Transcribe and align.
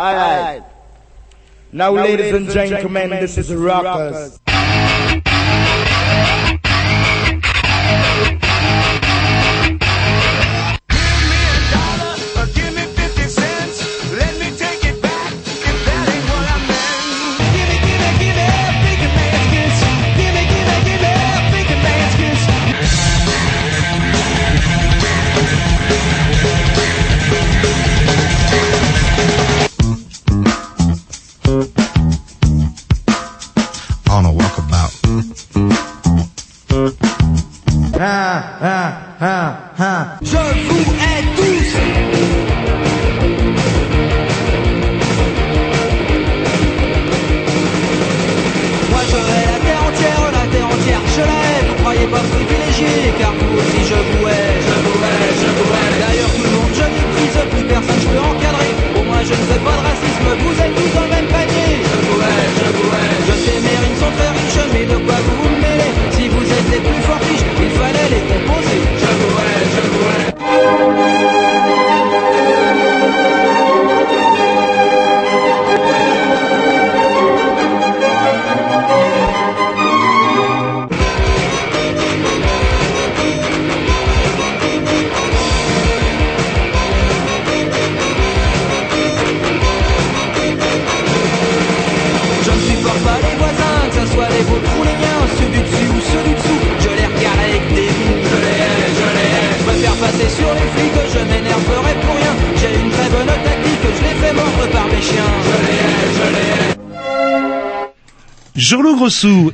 Alright. 0.00 0.62
Now, 1.72 1.92
ladies 1.92 2.32
and 2.32 2.48
gentlemen, 2.48 3.10
this 3.10 3.36
is 3.36 3.54
Rockers. 3.54 4.40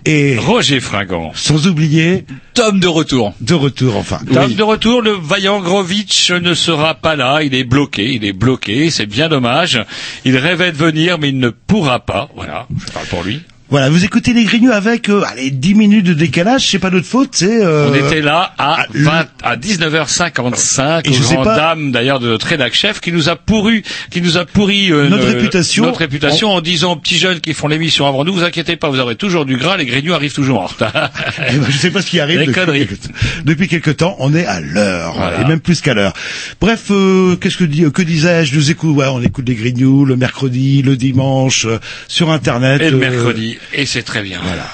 Et 0.05 0.37
Roger 0.39 0.81
Fringant. 0.81 1.33
sans 1.35 1.67
oublier 1.67 2.25
Tom 2.55 2.81
de 2.81 2.87
retour. 2.87 3.35
de 3.41 3.55
retour 3.55 3.97
enfin. 3.97 4.21
Tom 4.33 4.55
de 4.55 4.63
retour, 4.63 5.03
le 5.03 5.13
vaillant 5.13 5.61
Grovitch 5.61 6.31
ne 6.31 6.55
sera 6.55 6.95
pas 6.95 7.17
là, 7.17 7.43
il 7.43 7.55
est 7.55 7.65
bloqué, 7.65 8.13
il 8.13 8.25
est 8.25 8.33
bloqué, 8.33 8.91
c'est 8.91 9.07
bien 9.07 9.29
dommage. 9.29 9.85
Il 10.25 10.37
rêvait 10.37 10.73
de 10.73 10.77
venir, 10.77 11.19
mais 11.19 11.29
il 11.29 11.39
ne 11.39 11.51
pourra 11.51 12.01
pas. 12.01 12.29
Voilà, 12.35 12.67
je 12.87 12.93
parle 12.93 13.07
pour 13.07 13.23
lui. 13.23 13.43
Voilà, 13.69 13.91
vous 13.91 14.05
écoutez 14.05 14.33
les 14.33 14.45
Grignoux 14.45 14.71
avec 14.71 15.09
euh, 15.09 15.23
allez 15.25 15.51
10 15.51 15.75
minutes 15.75 16.07
de 16.07 16.15
décalage, 16.15 16.69
c'est 16.69 16.79
pas 16.79 16.91
notre 16.91 17.07
faute, 17.09 17.31
c'est 17.33 17.65
euh, 17.65 17.89
On 17.91 17.95
était 17.95 18.21
là 18.21 18.55
à, 18.59 18.77
ah, 18.83 18.87
le- 18.93 19.03
20, 19.05 19.27
à 19.43 19.57
19h55, 19.57 21.01
Et 21.09 21.13
je 21.13 21.19
aux 21.21 21.23
sais 21.25 21.35
grandes 21.35 21.47
pas- 21.47 21.57
dames 21.57 21.91
d'ailleurs 21.91 22.21
de 22.21 22.29
notre 22.29 22.47
rédac 22.47 22.75
chef 22.75 23.01
qui 23.01 23.11
nous 23.11 23.29
a 23.29 23.35
pourru, 23.35 23.83
qui 24.13 24.23
nous 24.23 24.37
a 24.39 24.45
pourri 24.45 24.93
euh, 24.93 25.09
Notre 25.09 25.27
réputation. 25.27 25.85
notre 25.85 25.99
réputation 25.99 26.51
en 26.53 26.61
disant 26.61 26.93
aux 26.93 26.97
petits 26.97 27.19
jeunes 27.19 27.41
qui 27.41 27.55
font 27.55 27.67
l'émission 27.67 28.07
avant 28.07 28.25
nous, 28.25 28.33
vous 28.35 28.45
inquiétez 28.45 28.77
pas, 28.77 28.89
vous 28.89 29.01
aurez 29.01 29.17
toujours 29.17 29.45
du 29.45 29.57
gras, 29.57 29.77
les 29.77 29.87
Grignoux 29.87 30.15
arrivent 30.15 30.33
toujours 30.33 30.61
en 30.61 30.67
retard. 30.67 30.93
Eh 31.49 31.59
ben, 31.59 31.67
je 31.69 31.77
sais 31.77 31.91
pas 31.91 32.03
ce 32.03 32.07
qui 32.11 32.21
arrive 32.21 32.39
depuis 32.41 32.53
conneries. 32.55 32.87
quelque, 32.87 33.09
depuis 33.45 33.69
quelque 33.69 33.91
temps. 33.91 34.15
On 34.21 34.33
est 34.35 34.47
à 34.47 34.61
l'heure 34.61 35.15
Voilà. 35.17 35.41
et 35.41 35.45
même 35.45 35.61
plus 35.61 35.81
qu'à 35.81 35.95
l'heure. 35.95 36.13
Bref, 36.61 36.85
euh, 36.93 37.35
qu'est-ce 37.37 37.57
que 37.57 37.65
dis, 37.65 37.85
que 37.93 38.03
disais-je? 38.03 38.55
Nous 38.55 38.71
écoute, 38.71 38.97
ouais, 38.97 39.07
on 39.09 39.21
écoute 39.23 39.49
les 39.49 39.55
Grignoux 39.57 40.05
le 40.05 40.17
mercredi, 40.17 40.83
le 40.83 40.97
dimanche, 40.97 41.67
euh, 41.67 41.79
sur 42.09 42.31
Internet. 42.31 42.81
Et 42.81 42.91
le 42.91 43.03
euh, 43.03 43.56
et 43.73 43.87
c'est 43.87 44.03
très 44.03 44.23
bien. 44.23 44.41
Voilà. 44.43 44.69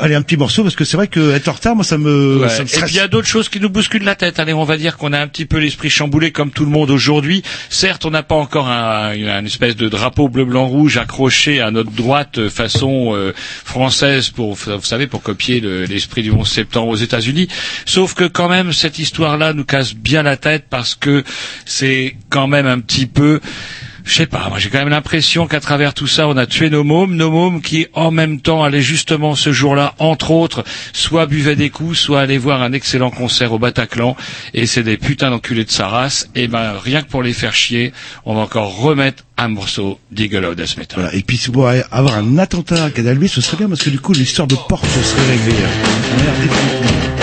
Allez, 0.00 0.16
un 0.16 0.22
petit 0.22 0.36
morceau 0.36 0.64
parce 0.64 0.74
que 0.74 0.84
c'est 0.84 0.96
vrai 0.96 1.06
que 1.06 1.32
être 1.34 1.46
en 1.46 1.52
retard, 1.52 1.76
moi, 1.76 1.84
ça 1.84 1.98
me, 1.98 2.38
Ouais. 2.38 2.48
ça 2.48 2.64
me 2.64 2.68
Et 2.68 2.80
puis 2.82 2.94
il 2.94 2.96
y 2.96 3.00
a 3.00 3.06
d'autres 3.06 3.28
choses 3.28 3.48
qui 3.48 3.60
nous 3.60 3.68
bousculent 3.68 4.02
la 4.02 4.16
tête. 4.16 4.40
Allez, 4.40 4.52
on 4.52 4.64
va 4.64 4.76
dire 4.76 4.96
qu'on 4.96 5.12
a 5.12 5.20
un 5.20 5.28
petit 5.28 5.44
peu 5.46 5.58
l'esprit 5.58 5.88
chamboulé 5.88 6.32
comme 6.32 6.50
tout 6.50 6.64
le 6.64 6.70
monde 6.70 6.90
aujourd'hui. 6.90 7.44
Certes, 7.70 8.04
on 8.04 8.10
n'a 8.10 8.24
pas 8.24 8.34
encore 8.34 8.68
un, 8.68 9.12
une 9.14 9.46
espèce 9.46 9.76
de 9.76 9.88
drapeau 9.88 10.28
bleu 10.28 10.44
blanc 10.46 10.66
rouge 10.66 10.96
accroché 10.96 11.60
à 11.60 11.70
notre 11.70 11.92
droite 11.92 12.38
euh, 12.38 12.50
façon 12.50 13.12
euh, 13.14 13.32
française 13.36 14.30
pour 14.30 14.54
vous 14.54 14.82
savez 14.82 15.06
pour 15.06 15.22
copier 15.22 15.60
le- 15.60 15.84
l'esprit 15.84 16.22
du 16.22 16.32
11 16.32 16.48
septembre 16.48 16.88
aux 16.88 16.96
États-Unis. 16.96 17.46
Sauf 17.86 18.14
que 18.14 18.24
quand 18.24 18.48
même 18.48 18.72
cette 18.72 18.98
histoire-là 18.98 19.52
nous 19.52 19.64
casse 19.64 19.94
bien 19.94 20.24
la 20.24 20.36
tête 20.36 20.64
parce 20.68 20.96
que 20.96 21.22
c'est 21.66 22.16
quand 22.30 22.48
même 22.48 22.66
un 22.66 22.80
petit 22.80 23.06
peu 23.06 23.40
je 24.04 24.14
sais 24.14 24.26
pas, 24.26 24.48
moi 24.50 24.58
j'ai 24.58 24.68
quand 24.68 24.78
même 24.78 24.90
l'impression 24.90 25.46
qu'à 25.46 25.60
travers 25.60 25.94
tout 25.94 26.06
ça, 26.06 26.28
on 26.28 26.36
a 26.36 26.46
tué 26.46 26.68
nos 26.68 26.84
mômes, 26.84 27.16
nos 27.16 27.30
mômes 27.30 27.62
qui 27.62 27.86
en 27.94 28.10
même 28.10 28.40
temps 28.40 28.62
allaient 28.62 28.82
justement 28.82 29.34
ce 29.34 29.50
jour-là, 29.50 29.94
entre 29.98 30.30
autres, 30.30 30.62
soit 30.92 31.26
buvaient 31.26 31.56
des 31.56 31.70
coups, 31.70 31.98
soit 31.98 32.20
allaient 32.20 32.38
voir 32.38 32.62
un 32.62 32.72
excellent 32.72 33.10
concert 33.10 33.52
au 33.52 33.58
Bataclan, 33.58 34.14
et 34.52 34.66
c'est 34.66 34.82
des 34.82 34.98
putains 34.98 35.30
d'enculés 35.30 35.64
de 35.64 35.70
sa 35.70 35.88
race, 35.88 36.28
et 36.34 36.48
ben 36.48 36.74
rien 36.82 37.02
que 37.02 37.08
pour 37.08 37.22
les 37.22 37.32
faire 37.32 37.54
chier, 37.54 37.92
on 38.26 38.34
va 38.34 38.42
encore 38.42 38.76
remettre 38.76 39.24
un 39.38 39.48
morceau 39.48 39.98
d'Eagle 40.12 40.44
of 40.44 40.56
Death 40.56 40.76
Metal. 40.76 41.00
Voilà. 41.00 41.14
Et 41.14 41.22
puis 41.22 41.38
si 41.38 41.50
vous 41.50 41.64
avoir 41.64 42.16
un 42.16 42.38
attentat 42.38 42.84
à 42.84 42.90
Cadalby, 42.90 43.28
ce 43.28 43.40
serait 43.40 43.56
bien 43.56 43.68
parce 43.68 43.82
que 43.82 43.90
du 43.90 44.00
coup 44.00 44.12
l'histoire 44.12 44.46
de 44.46 44.54
porte 44.54 44.86
serait 44.86 45.30
réglée. 45.30 47.13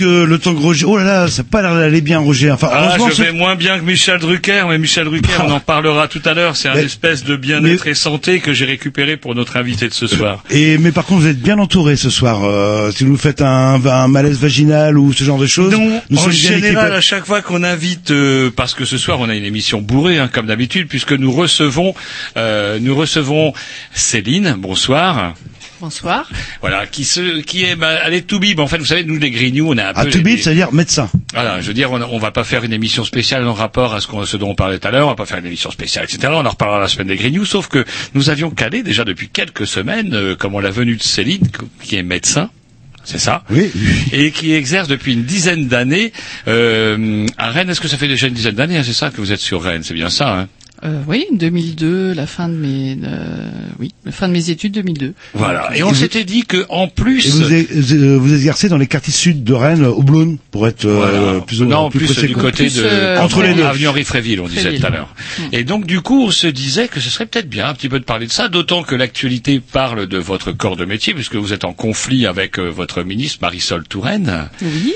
Donc 0.00 0.08
euh, 0.08 0.26
le 0.26 0.38
temps 0.38 0.54
que 0.54 0.60
Roger. 0.60 0.84
Oh 0.86 0.96
là 0.98 1.04
là, 1.04 1.28
ça 1.28 1.42
a 1.42 1.44
pas 1.44 1.62
l'air 1.62 1.74
d'aller 1.74 2.00
bien 2.00 2.18
Roger. 2.18 2.50
Enfin, 2.50 2.68
Ah, 2.72 2.96
je 2.98 3.22
vais 3.22 3.32
moins 3.32 3.54
bien 3.56 3.78
que 3.78 3.84
Michel 3.84 4.18
Drucker, 4.18 4.64
mais 4.68 4.78
Michel 4.78 5.04
Drucker, 5.04 5.28
on 5.46 5.50
en 5.50 5.60
parlera 5.60 6.08
tout 6.08 6.22
à 6.24 6.34
l'heure. 6.34 6.56
C'est 6.56 6.68
un 6.68 6.74
Mais- 6.74 6.84
espèce 6.84 7.24
de 7.24 7.36
bien-être 7.36 7.86
et 7.86 7.94
santé 7.94 8.40
que 8.40 8.52
j'ai 8.52 8.64
récupéré 8.64 9.16
pour 9.16 9.34
notre 9.34 9.56
invité 9.56 9.88
de 9.88 9.94
ce 9.94 10.06
soir. 10.06 10.42
Et 10.50 10.78
mais 10.78 10.92
par 10.92 11.04
contre, 11.04 11.22
vous 11.22 11.26
êtes 11.28 11.40
bien 11.40 11.58
entouré 11.58 11.96
ce 11.96 12.10
soir. 12.10 12.44
Euh, 12.44 12.90
si 12.92 13.04
vous 13.04 13.16
faites 13.16 13.42
un, 13.42 13.80
un 13.84 14.08
malaise 14.08 14.38
vaginal 14.38 14.98
ou 14.98 15.12
ce 15.12 15.24
genre 15.24 15.38
de 15.38 15.46
choses, 15.46 15.72
Non, 15.72 16.00
nous 16.10 16.18
en 16.18 16.30
général, 16.30 16.92
à 16.92 17.00
chaque 17.00 17.26
fois 17.26 17.42
qu'on 17.42 17.62
invite, 17.62 18.10
euh, 18.10 18.50
parce 18.54 18.74
que 18.74 18.84
ce 18.84 18.98
soir 18.98 19.18
on 19.20 19.28
a 19.28 19.34
une 19.34 19.44
émission 19.44 19.80
bourrée, 19.80 20.18
hein, 20.18 20.28
comme 20.32 20.46
d'habitude, 20.46 20.88
puisque 20.88 21.12
nous 21.12 21.32
recevons, 21.32 21.94
euh, 22.36 22.78
nous 22.80 22.94
recevons 22.94 23.52
Céline. 23.92 24.56
Bonsoir. 24.58 25.34
Bonsoir. 25.80 26.28
Voilà, 26.60 26.86
qui 26.86 27.04
se, 27.04 27.40
qui 27.40 27.64
est, 27.64 27.74
bah, 27.74 28.00
elle 28.04 28.12
est 28.12 28.26
tout 28.26 28.38
bib. 28.38 28.60
En 28.60 28.66
fait, 28.66 28.76
vous 28.78 28.84
savez, 28.84 29.02
nous 29.04 29.16
les 29.16 29.30
Grignoux, 29.30 29.66
on 29.72 29.78
a 29.78 29.86
un 29.88 29.92
Ah, 29.94 30.04
peu. 30.04 30.10
to 30.10 30.18
les- 30.18 30.36
be, 30.36 30.38
c'est-à-dire 30.38 30.72
médecin. 30.72 31.08
Voilà, 31.32 31.60
je 31.62 31.66
veux 31.68 31.74
dire, 31.74 31.90
on, 31.90 32.00
on 32.02 32.18
va 32.18 32.30
pas 32.32 32.44
faire 32.44 32.64
une 32.64 32.72
émission 32.74 33.02
spéciale 33.04 33.46
en 33.48 33.54
rapport 33.54 33.94
à 33.94 34.00
ce, 34.00 34.06
qu'on- 34.06 34.24
ce 34.26 34.36
dont 34.36 34.50
on 34.50 34.54
parlait 34.54 34.78
tout 34.78 34.88
à 34.88 34.90
l'heure, 34.90 35.06
on 35.06 35.10
va 35.10 35.16
pas 35.16 35.24
faire 35.26 35.38
une 35.38 35.46
émission 35.46 35.70
spéciale, 35.70 36.04
etc. 36.04 36.32
On 36.36 36.44
en 36.44 36.50
reparlera 36.50 36.80
la 36.80 36.88
semaine 36.88 37.08
des 37.08 37.16
Grignoux, 37.16 37.46
sauf 37.46 37.68
que 37.68 37.84
nous 38.14 38.28
avions 38.28 38.50
calé 38.50 38.82
déjà 38.82 39.04
depuis 39.04 39.28
quelques 39.30 39.66
semaines, 39.66 40.12
euh, 40.12 40.36
comme 40.36 40.54
on 40.54 40.60
l'a 40.60 40.70
venue 40.70 40.96
de 40.96 41.02
Céline, 41.02 41.48
qui 41.82 41.96
est 41.96 42.02
médecin, 42.02 42.50
c'est 43.02 43.18
ça 43.18 43.42
Oui. 43.48 43.70
et 44.12 44.32
qui 44.32 44.52
exerce 44.52 44.86
depuis 44.86 45.14
une 45.14 45.24
dizaine 45.24 45.66
d'années 45.66 46.12
euh, 46.48 47.26
à 47.38 47.50
Rennes. 47.50 47.70
Est-ce 47.70 47.80
que 47.80 47.88
ça 47.88 47.96
fait 47.96 48.08
déjà 48.08 48.26
une 48.26 48.34
dizaine 48.34 48.54
d'années 48.56 48.76
hein, 48.76 48.82
C'est 48.84 48.92
ça 48.92 49.08
que 49.10 49.16
vous 49.16 49.32
êtes 49.32 49.40
sur 49.40 49.62
Rennes, 49.62 49.82
c'est 49.82 49.94
bien 49.94 50.10
ça 50.10 50.40
hein? 50.40 50.48
Euh, 50.82 51.02
oui, 51.06 51.26
2002, 51.32 52.14
la 52.14 52.26
fin 52.26 52.48
de 52.48 52.54
mes, 52.54 52.96
euh, 53.04 53.50
oui, 53.78 53.92
la 54.06 54.12
fin 54.12 54.28
de 54.28 54.32
mes 54.32 54.48
études 54.48 54.72
2002. 54.72 55.12
Voilà. 55.34 55.76
Et 55.76 55.82
on 55.82 55.92
s'était 55.92 56.24
dit 56.24 56.44
que 56.46 56.64
en 56.70 56.86
Et 56.86 56.90
plus, 56.90 57.28
vous, 57.28 57.52
êtes- 57.52 57.70
euh, 57.92 58.16
vous 58.18 58.32
exercez 58.32 58.70
dans 58.70 58.78
les 58.78 58.86
quartiers 58.86 59.12
sud 59.12 59.44
de 59.44 59.52
Rennes, 59.52 59.84
au 59.84 60.02
Blône, 60.02 60.38
pour 60.50 60.66
être 60.66 60.86
euh, 60.86 60.94
Voilà. 60.94 61.40
plus, 61.42 61.60
non, 61.62 61.90
plus, 61.90 61.98
plus, 61.98 62.06
précis. 62.14 62.26
du 62.28 62.34
côté 62.34 62.64
Plus, 62.64 62.76
de 62.76 62.82
euh, 62.84 63.20
Entre 63.20 63.42
les 63.42 63.52
deux. 63.52 63.62
avenue 63.64 63.88
Henri 63.88 64.04
Fréville, 64.04 64.40
on 64.40 64.48
disait 64.48 64.78
tout 64.78 64.86
à 64.86 64.90
l'heure. 64.90 65.14
Et 65.52 65.64
donc 65.64 65.86
du 65.86 66.00
coup, 66.00 66.24
on 66.24 66.30
se 66.30 66.46
disait 66.46 66.88
que 66.88 66.98
ce 66.98 67.10
serait 67.10 67.26
peut-être 67.26 67.48
bien 67.50 67.68
un 67.68 67.74
petit 67.74 67.90
peu 67.90 67.98
de 68.00 68.04
parler 68.04 68.26
de 68.26 68.32
ça, 68.32 68.48
d'autant 68.48 68.82
que 68.82 68.94
l'actualité 68.94 69.60
parle 69.60 70.06
de 70.06 70.16
votre 70.16 70.52
corps 70.52 70.76
de 70.76 70.86
métier, 70.86 71.12
puisque 71.12 71.34
vous 71.36 71.52
êtes 71.52 71.64
en 71.64 71.74
conflit 71.74 72.26
avec 72.26 72.58
euh, 72.58 72.70
votre 72.70 73.02
ministre 73.02 73.38
Marisol 73.42 73.84
Touraine. 73.86 74.48
Oui. 74.62 74.94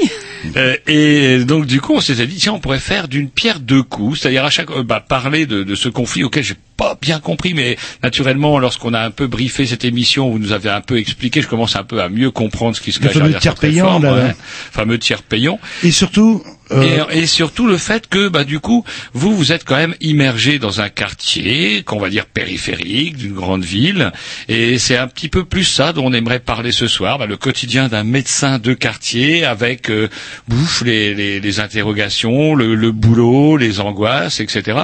Euh, 0.57 0.77
et 0.87 1.45
donc 1.45 1.67
du 1.67 1.81
coup, 1.81 1.95
on 1.95 2.01
s'était 2.01 2.27
dit 2.27 2.37
tiens, 2.37 2.53
on 2.53 2.61
pourrait 2.61 2.79
faire 2.79 3.09
d'une 3.09 3.29
pierre 3.29 3.61
deux 3.61 3.83
coups, 3.83 4.21
c'est-à-dire 4.21 4.45
à 4.45 4.51
chaque 4.51 4.71
euh, 4.71 4.83
bah, 4.83 5.05
parler 5.07 5.47
de, 5.47 5.63
de 5.63 5.75
ce 5.75 5.89
conflit 5.89 6.25
auquel 6.25 6.45
j'ai 6.45 6.57
pas 6.77 6.99
bien 7.01 7.21
compris, 7.21 7.55
mais 7.55 7.77
naturellement, 8.03 8.59
lorsqu'on 8.59 8.95
a 8.95 9.01
un 9.01 9.11
peu 9.11 9.27
briefé 9.27 9.65
cette 9.67 9.85
émission, 9.85 10.31
vous 10.31 10.39
nous 10.39 10.53
avez 10.53 10.71
un 10.71 10.81
peu 10.81 10.99
expliqué, 10.99 11.41
je 11.41 11.47
commence 11.49 11.77
un 11.77 11.85
peu 11.85 12.01
à 12.03 12.09
mieux 12.09 12.31
comprendre 12.31 12.77
ce 12.77 12.81
qui 12.81 12.93
se 12.93 12.99
Le 13.01 13.05
cache 13.07 13.13
fameux 13.15 13.25
derrière 13.27 13.41
tiers 13.41 13.53
cette 13.53 13.61
payant, 13.61 13.85
réforme, 13.99 14.05
là. 14.05 14.15
ouais. 14.27 14.35
fameux 14.73 14.99
tiers 14.99 15.23
payant. 15.23 15.59
Et 15.85 15.91
surtout, 15.93 16.43
euh, 16.71 17.05
Et, 17.11 17.21
et 17.23 17.27
surtout 17.27 17.67
le 17.67 17.77
fait 17.77 18.07
que, 18.09 18.29
bah, 18.29 18.45
du 18.45 18.59
coup, 18.61 18.85
vous, 19.13 19.37
vous 19.37 19.53
êtes 19.53 19.65
quand 19.65 19.77
même 19.77 19.95
immergé 20.01 20.59
dans 20.59 20.81
un 20.81 20.89
quartier, 20.89 21.83
qu'on 21.83 21.99
va 21.99 22.09
dire 22.09 22.27
périphérique, 22.27 23.17
d'une 23.17 23.35
grande 23.35 23.65
ville, 23.65 24.13
et 24.49 24.79
c'est 24.79 24.97
un 24.97 25.07
petit 25.07 25.29
peu 25.29 25.45
plus 25.45 25.65
ça 25.65 25.93
dont 25.93 26.07
on 26.07 26.13
aimerait 26.13 26.41
parler 26.41 26.73
ce 26.73 26.87
soir, 26.87 27.19
bah, 27.19 27.27
le 27.27 27.37
quotidien 27.37 27.89
d'un 27.89 28.05
médecin 28.05 28.59
de 28.59 28.75
quartier, 28.75 29.45
avec 29.45 29.91
euh, 29.91 30.09
bouffe 30.49 30.83
les, 30.83 31.15
les, 31.15 31.41
les 31.41 31.61
interrogations, 31.61 32.55
le, 32.55 32.75
le 32.75 32.93
boulot, 32.93 33.57
les 33.57 33.81
angoisses, 33.81 34.41
etc. 34.41 34.79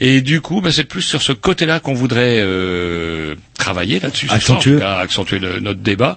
Et 0.00 0.20
du 0.20 0.40
coup, 0.40 0.60
bah, 0.60 0.70
c'est 0.72 0.84
plus 0.84 1.02
sur 1.02 1.22
ce 1.22 1.32
côté-là 1.32 1.80
qu'on 1.80 1.94
voudrait 1.94 2.40
euh, 2.40 3.34
travailler 3.62 4.00
là-dessus, 4.00 4.28
Accentuer. 4.30 5.38
le- 5.38 5.60
notre 5.60 5.80
débat. 5.80 6.16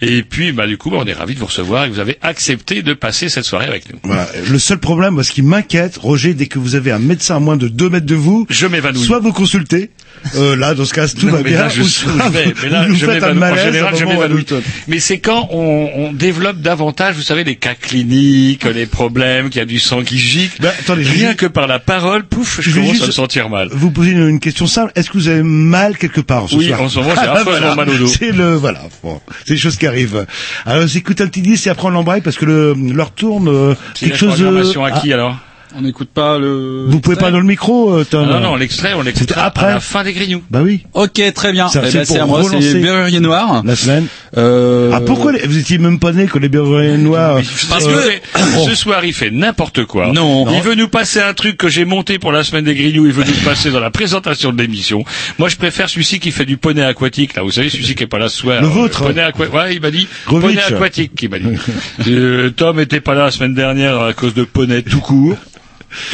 Et 0.00 0.22
puis, 0.22 0.52
bah, 0.52 0.66
du 0.66 0.76
coup, 0.78 0.90
bah, 0.90 0.96
on 1.00 1.06
est 1.06 1.12
ravis 1.12 1.34
de 1.34 1.38
vous 1.40 1.46
recevoir 1.46 1.84
et 1.84 1.88
que 1.88 1.94
vous 1.94 2.00
avez 2.00 2.16
accepté 2.22 2.82
de 2.82 2.94
passer 2.94 3.28
cette 3.28 3.44
soirée 3.44 3.66
avec 3.66 3.92
nous. 3.92 3.98
voilà. 4.04 4.26
Le 4.50 4.58
seul 4.58 4.78
problème, 4.78 5.14
moi, 5.14 5.24
ce 5.24 5.32
qui 5.32 5.42
m'inquiète, 5.42 5.96
Roger, 5.98 6.34
dès 6.34 6.46
que 6.46 6.58
vous 6.58 6.74
avez 6.74 6.90
un 6.92 6.98
médecin 6.98 7.36
à 7.36 7.38
moins 7.40 7.56
de 7.56 7.68
2 7.68 7.90
mètres 7.90 8.06
de 8.06 8.14
vous, 8.14 8.46
Je 8.48 8.66
m'évanouis. 8.66 9.04
soit 9.04 9.18
vous 9.20 9.32
consultez, 9.32 9.90
euh, 10.36 10.56
là, 10.56 10.74
dans 10.74 10.84
ce 10.84 10.94
cas, 10.94 11.06
tout 11.08 11.26
Non, 11.26 11.32
va 11.32 11.38
mais 11.42 11.50
bien, 11.50 11.58
là, 11.62 11.68
je, 11.68 11.82
je 11.82 12.30
vais, 12.30 12.54
mais 12.62 12.68
là, 12.68 12.86
je 12.92 13.06
m'évanouis. 13.06 13.42
En 13.44 13.56
général, 13.56 13.94
je 13.96 14.04
m'évanouis. 14.04 14.46
Mais 14.86 14.98
c'est 15.00 15.18
quand 15.18 15.48
on, 15.52 15.90
on 15.96 16.12
développe 16.12 16.58
davantage, 16.60 17.14
vous 17.16 17.22
savez, 17.22 17.44
les 17.44 17.56
cas 17.56 17.74
cliniques, 17.74 18.64
les 18.64 18.86
problèmes, 18.86 19.50
qu'il 19.50 19.58
y 19.58 19.62
a 19.62 19.66
du 19.66 19.78
sang 19.78 20.02
qui 20.02 20.18
gicle. 20.18 20.60
Ben, 20.60 20.72
attendez, 20.78 21.02
Rien 21.04 21.34
que 21.34 21.46
par 21.46 21.66
la 21.66 21.78
parole, 21.78 22.24
pouf, 22.24 22.58
je 22.60 22.70
Je 22.70 22.74
vais 22.74 22.80
commence 22.80 22.92
juste- 22.92 23.04
à 23.04 23.06
me 23.08 23.12
sentir 23.12 23.48
mal. 23.48 23.68
Vous 23.72 23.90
posez 23.90 24.10
une, 24.10 24.28
une 24.28 24.40
question 24.40 24.66
simple. 24.66 24.92
Est-ce 24.94 25.08
que 25.10 25.18
vous 25.18 25.28
avez 25.28 25.42
mal 25.42 25.96
quelque 25.96 26.20
part 26.20 26.48
ce 26.48 26.56
Oui, 26.56 26.66
soir 26.68 26.82
en 26.82 26.88
ce 26.88 26.98
moment, 26.98 27.12
j'ai 27.14 27.20
Ah, 27.28 27.42
voilà. 27.44 27.74
mal 27.74 27.88
au 27.88 27.94
dos. 27.96 28.06
C'est 28.06 28.32
le 28.32 28.54
voilà. 28.54 28.80
Bon, 29.02 29.20
c'est 29.44 29.54
des 29.54 29.60
choses 29.60 29.76
qui 29.76 29.86
arrivent. 29.86 30.26
Alors, 30.66 30.86
j'écoute 30.86 31.20
un 31.20 31.26
petit 31.26 31.42
disque 31.42 31.66
et 31.66 31.70
après 31.70 31.86
on 31.86 31.90
l'embraye 31.90 32.20
parce 32.20 32.36
que 32.36 32.44
le 32.44 32.74
leur 32.92 33.12
tourne 33.12 33.48
euh, 33.48 33.74
quelque 33.94 34.16
chose. 34.16 34.34
programmation 34.34 34.84
à 34.84 34.90
ah, 34.94 35.00
qui 35.00 35.12
alors? 35.12 35.36
On 35.76 35.82
n'écoute 35.82 36.08
pas 36.12 36.38
le. 36.38 36.86
vous 36.88 37.00
pouvez 37.00 37.16
pas 37.16 37.30
dans 37.30 37.40
le 37.40 37.46
micro, 37.46 37.92
euh, 37.92 38.00
Ah 38.02 38.08
Tom. 38.10 38.26
Non, 38.28 38.40
non, 38.40 38.56
l'extrait, 38.56 38.94
on 38.94 39.02
l'extrait 39.02 39.38
après. 39.40 39.66
à 39.66 39.74
la 39.74 39.80
fin 39.80 40.02
des 40.02 40.12
grignoux. 40.14 40.42
Bah 40.50 40.60
oui. 40.62 40.84
Ok, 40.94 41.20
très 41.34 41.52
bien. 41.52 41.66
Eh 41.68 41.72
c'est 41.72 41.92
ben, 41.92 42.04
c'est 42.06 42.18
à 42.18 42.26
moi, 42.26 42.42
c'est 42.42 42.80
Berrurier 42.80 43.20
Noir. 43.20 43.62
La 43.64 43.76
semaine. 43.76 44.06
Euh, 44.36 44.90
Ah 44.94 45.00
pourquoi 45.02 45.32
les- 45.32 45.46
vous 45.46 45.58
étiez 45.58 45.78
même 45.78 45.98
pas 45.98 46.12
né 46.12 46.26
quand 46.26 46.38
les 46.40 46.48
bergers 46.48 46.96
noirs 46.96 47.40
Parce 47.68 47.86
euh, 47.86 48.10
que 48.32 48.40
ce 48.70 48.74
soir, 48.74 49.04
il 49.04 49.12
fait 49.12 49.30
n'importe 49.30 49.84
quoi. 49.84 50.12
Non. 50.12 50.50
Il 50.54 50.62
veut 50.62 50.74
nous 50.74 50.88
passer 50.88 51.20
un 51.20 51.34
truc 51.34 51.56
que 51.58 51.68
j'ai 51.68 51.84
monté 51.84 52.18
pour 52.18 52.32
la 52.32 52.44
semaine 52.44 52.64
des 52.64 52.74
grignoux. 52.74 53.06
Il 53.06 53.12
veut 53.12 53.24
nous 53.24 53.44
passer 53.44 53.70
dans 53.70 53.80
la 53.80 53.90
présentation 53.90 54.52
de 54.52 54.60
l'émission. 54.62 55.04
Moi, 55.38 55.48
je 55.50 55.56
préfère 55.56 55.88
celui-ci 55.90 56.18
qui 56.18 56.30
fait 56.30 56.46
du 56.46 56.56
poney 56.56 56.82
aquatique. 56.82 57.34
Là, 57.36 57.42
vous 57.42 57.50
savez, 57.50 57.68
celui-ci 57.68 57.94
qui 57.94 58.04
est 58.04 58.06
pas 58.08 58.18
là 58.18 58.28
ce 58.28 58.38
soir. 58.38 58.60
Le 58.62 58.66
Euh, 58.66 58.70
vôtre. 58.70 59.04
Poney 59.04 59.20
aquatique. 59.22 59.54
Ouais, 59.54 59.74
il 59.74 59.80
m'a 59.82 59.90
dit. 59.90 60.08
Grovitch. 60.26 60.48
Poney 60.48 60.62
aquatique, 60.62 61.12
il 61.22 61.28
m'a 61.28 61.38
dit. 61.38 61.46
Euh, 62.08 62.50
Tom 62.50 62.80
était 62.80 63.00
pas 63.00 63.14
là 63.14 63.24
la 63.26 63.30
semaine 63.30 63.54
dernière 63.54 64.00
à 64.00 64.12
cause 64.14 64.32
de 64.34 64.44
poney 64.44 64.82
tout 64.82 65.00
court. 65.00 65.36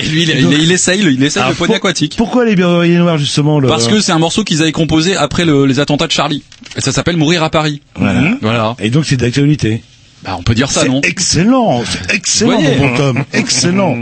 Et 0.03 0.07
lui, 0.07 0.23
il, 0.23 0.31
il, 0.31 0.53
il 0.63 0.73
essaye, 0.73 1.03
le- 1.03 1.11
il 1.13 1.23
essaye 1.23 1.43
Ah, 1.45 1.49
le 1.51 1.55
poney 1.55 1.67
pour- 1.69 1.77
aquatique. 1.77 2.15
Pourquoi 2.17 2.45
les 2.45 2.55
bergers 2.57 2.97
noirs 2.97 3.19
justement 3.19 3.59
le... 3.61 3.69
Parce 3.69 3.89
que 3.89 4.01
c'est 4.01 4.13
un 4.13 4.19
morceau 4.19 4.45
qu'ils 4.45 4.63
avaient 4.63 4.73
composé 4.73 5.17
après 5.17 5.45
le- 5.45 5.67
les 5.67 5.81
attentats 5.81 6.07
de 6.07 6.13
Charlie. 6.13 6.43
Et 6.77 6.81
ça 6.81 6.93
s'appelle 6.93 7.17
Mourir 7.17 7.43
à 7.43 7.51
Paris. 7.51 7.81
Voilà. 7.97 8.37
Voilà. 8.41 8.77
Et 8.79 8.91
donc 8.91 9.05
c'est 9.07 9.17
d'actualité. 9.17 9.83
Bah, 10.25 10.37
on 10.39 10.43
peut 10.43 10.55
dire 10.55 10.71
ça, 10.71 10.83
C'est 10.83 10.89
non? 10.89 11.01
excellent, 11.03 11.83
c'est 11.85 12.15
excellent 12.15 12.61
mon 12.61 12.77
bon 12.79 12.97
Tom, 12.97 13.25
excellent. 13.35 13.95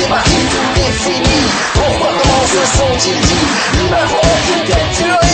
démarqué, 0.00 0.30
défini. 0.74 1.40
Pourquoi, 1.74 2.08
comment 2.22 2.44
se 2.46 2.62
sont-ils 2.78 3.20
dit 3.20 3.46
L'image 3.78 4.10
aucune 4.12 4.64
telle 4.66 4.90
tuerie. 4.96 5.30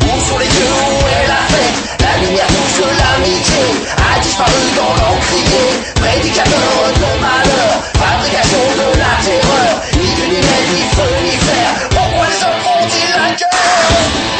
Où 0.00 0.20
sont 0.20 0.38
les 0.38 0.46
dieux, 0.46 0.66
où 0.66 1.06
est 1.06 1.26
la 1.26 1.42
fête 1.52 1.78
La 2.00 2.18
lumière 2.22 2.46
douce 2.48 2.78
de 2.78 2.90
l'amitié 3.00 3.64
a 3.96 4.20
disparu 4.20 4.64
dans 4.76 4.94
l'encrier 5.00 5.66
Prédicateur 5.94 6.92
de 7.02 7.20
malheur, 7.20 7.72
fabrication 7.94 8.64
de 8.76 8.97
Woo! 13.90 14.37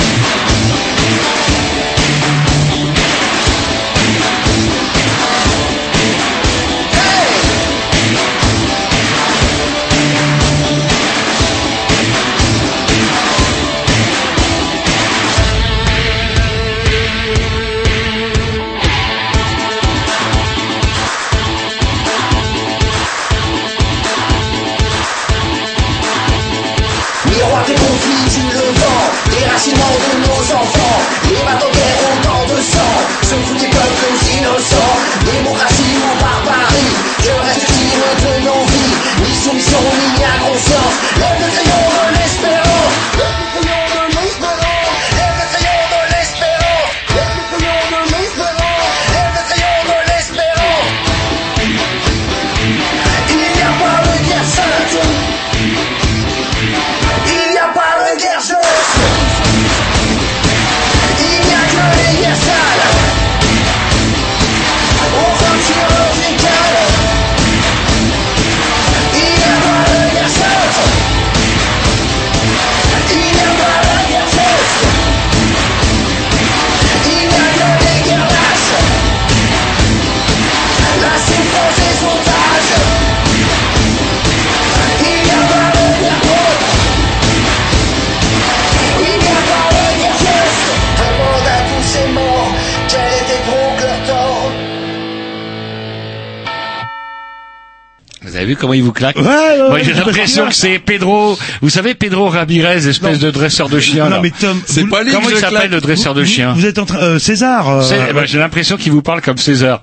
Comment 98.58 98.74
il 98.74 98.82
vous 98.82 98.92
claque 98.92 99.16
Ouais, 99.16 99.22
ouais, 99.24 99.68
Moi, 99.68 99.78
j'ai 99.82 99.92
ouais, 99.92 99.98
l'impression 99.98 100.46
que 100.46 100.54
c'est 100.54 100.78
Pedro. 100.78 101.38
Vous 101.62 101.70
savez, 101.70 101.94
Pedro 101.94 102.28
Ramirez, 102.28 102.86
espèce 102.88 103.18
de 103.18 103.30
dresseur 103.30 103.68
de 103.68 103.80
chien. 103.80 104.08
Non, 104.08 104.20
mais 104.20 104.30
Tom, 104.30 104.60
C'est 104.66 104.82
vous- 104.82 104.88
pas 104.88 105.02
lui 105.02 105.12
Comment 105.12 105.30
il 105.30 105.36
s'appelle 105.36 105.70
le 105.70 105.80
dresseur 105.80 106.14
de 106.14 106.24
chien 106.24 106.52
Vous 106.54 106.66
êtes 106.66 106.78
en 106.78 106.84
train, 106.86 106.98
euh, 106.98 107.18
César. 107.18 107.68
euh, 107.68 108.12
ben, 108.12 108.26
J'ai 108.26 108.38
l'impression 108.38 108.76
qu'il 108.76 108.92
vous 108.92 109.02
parle 109.02 109.20
comme 109.22 109.38
César. 109.38 109.82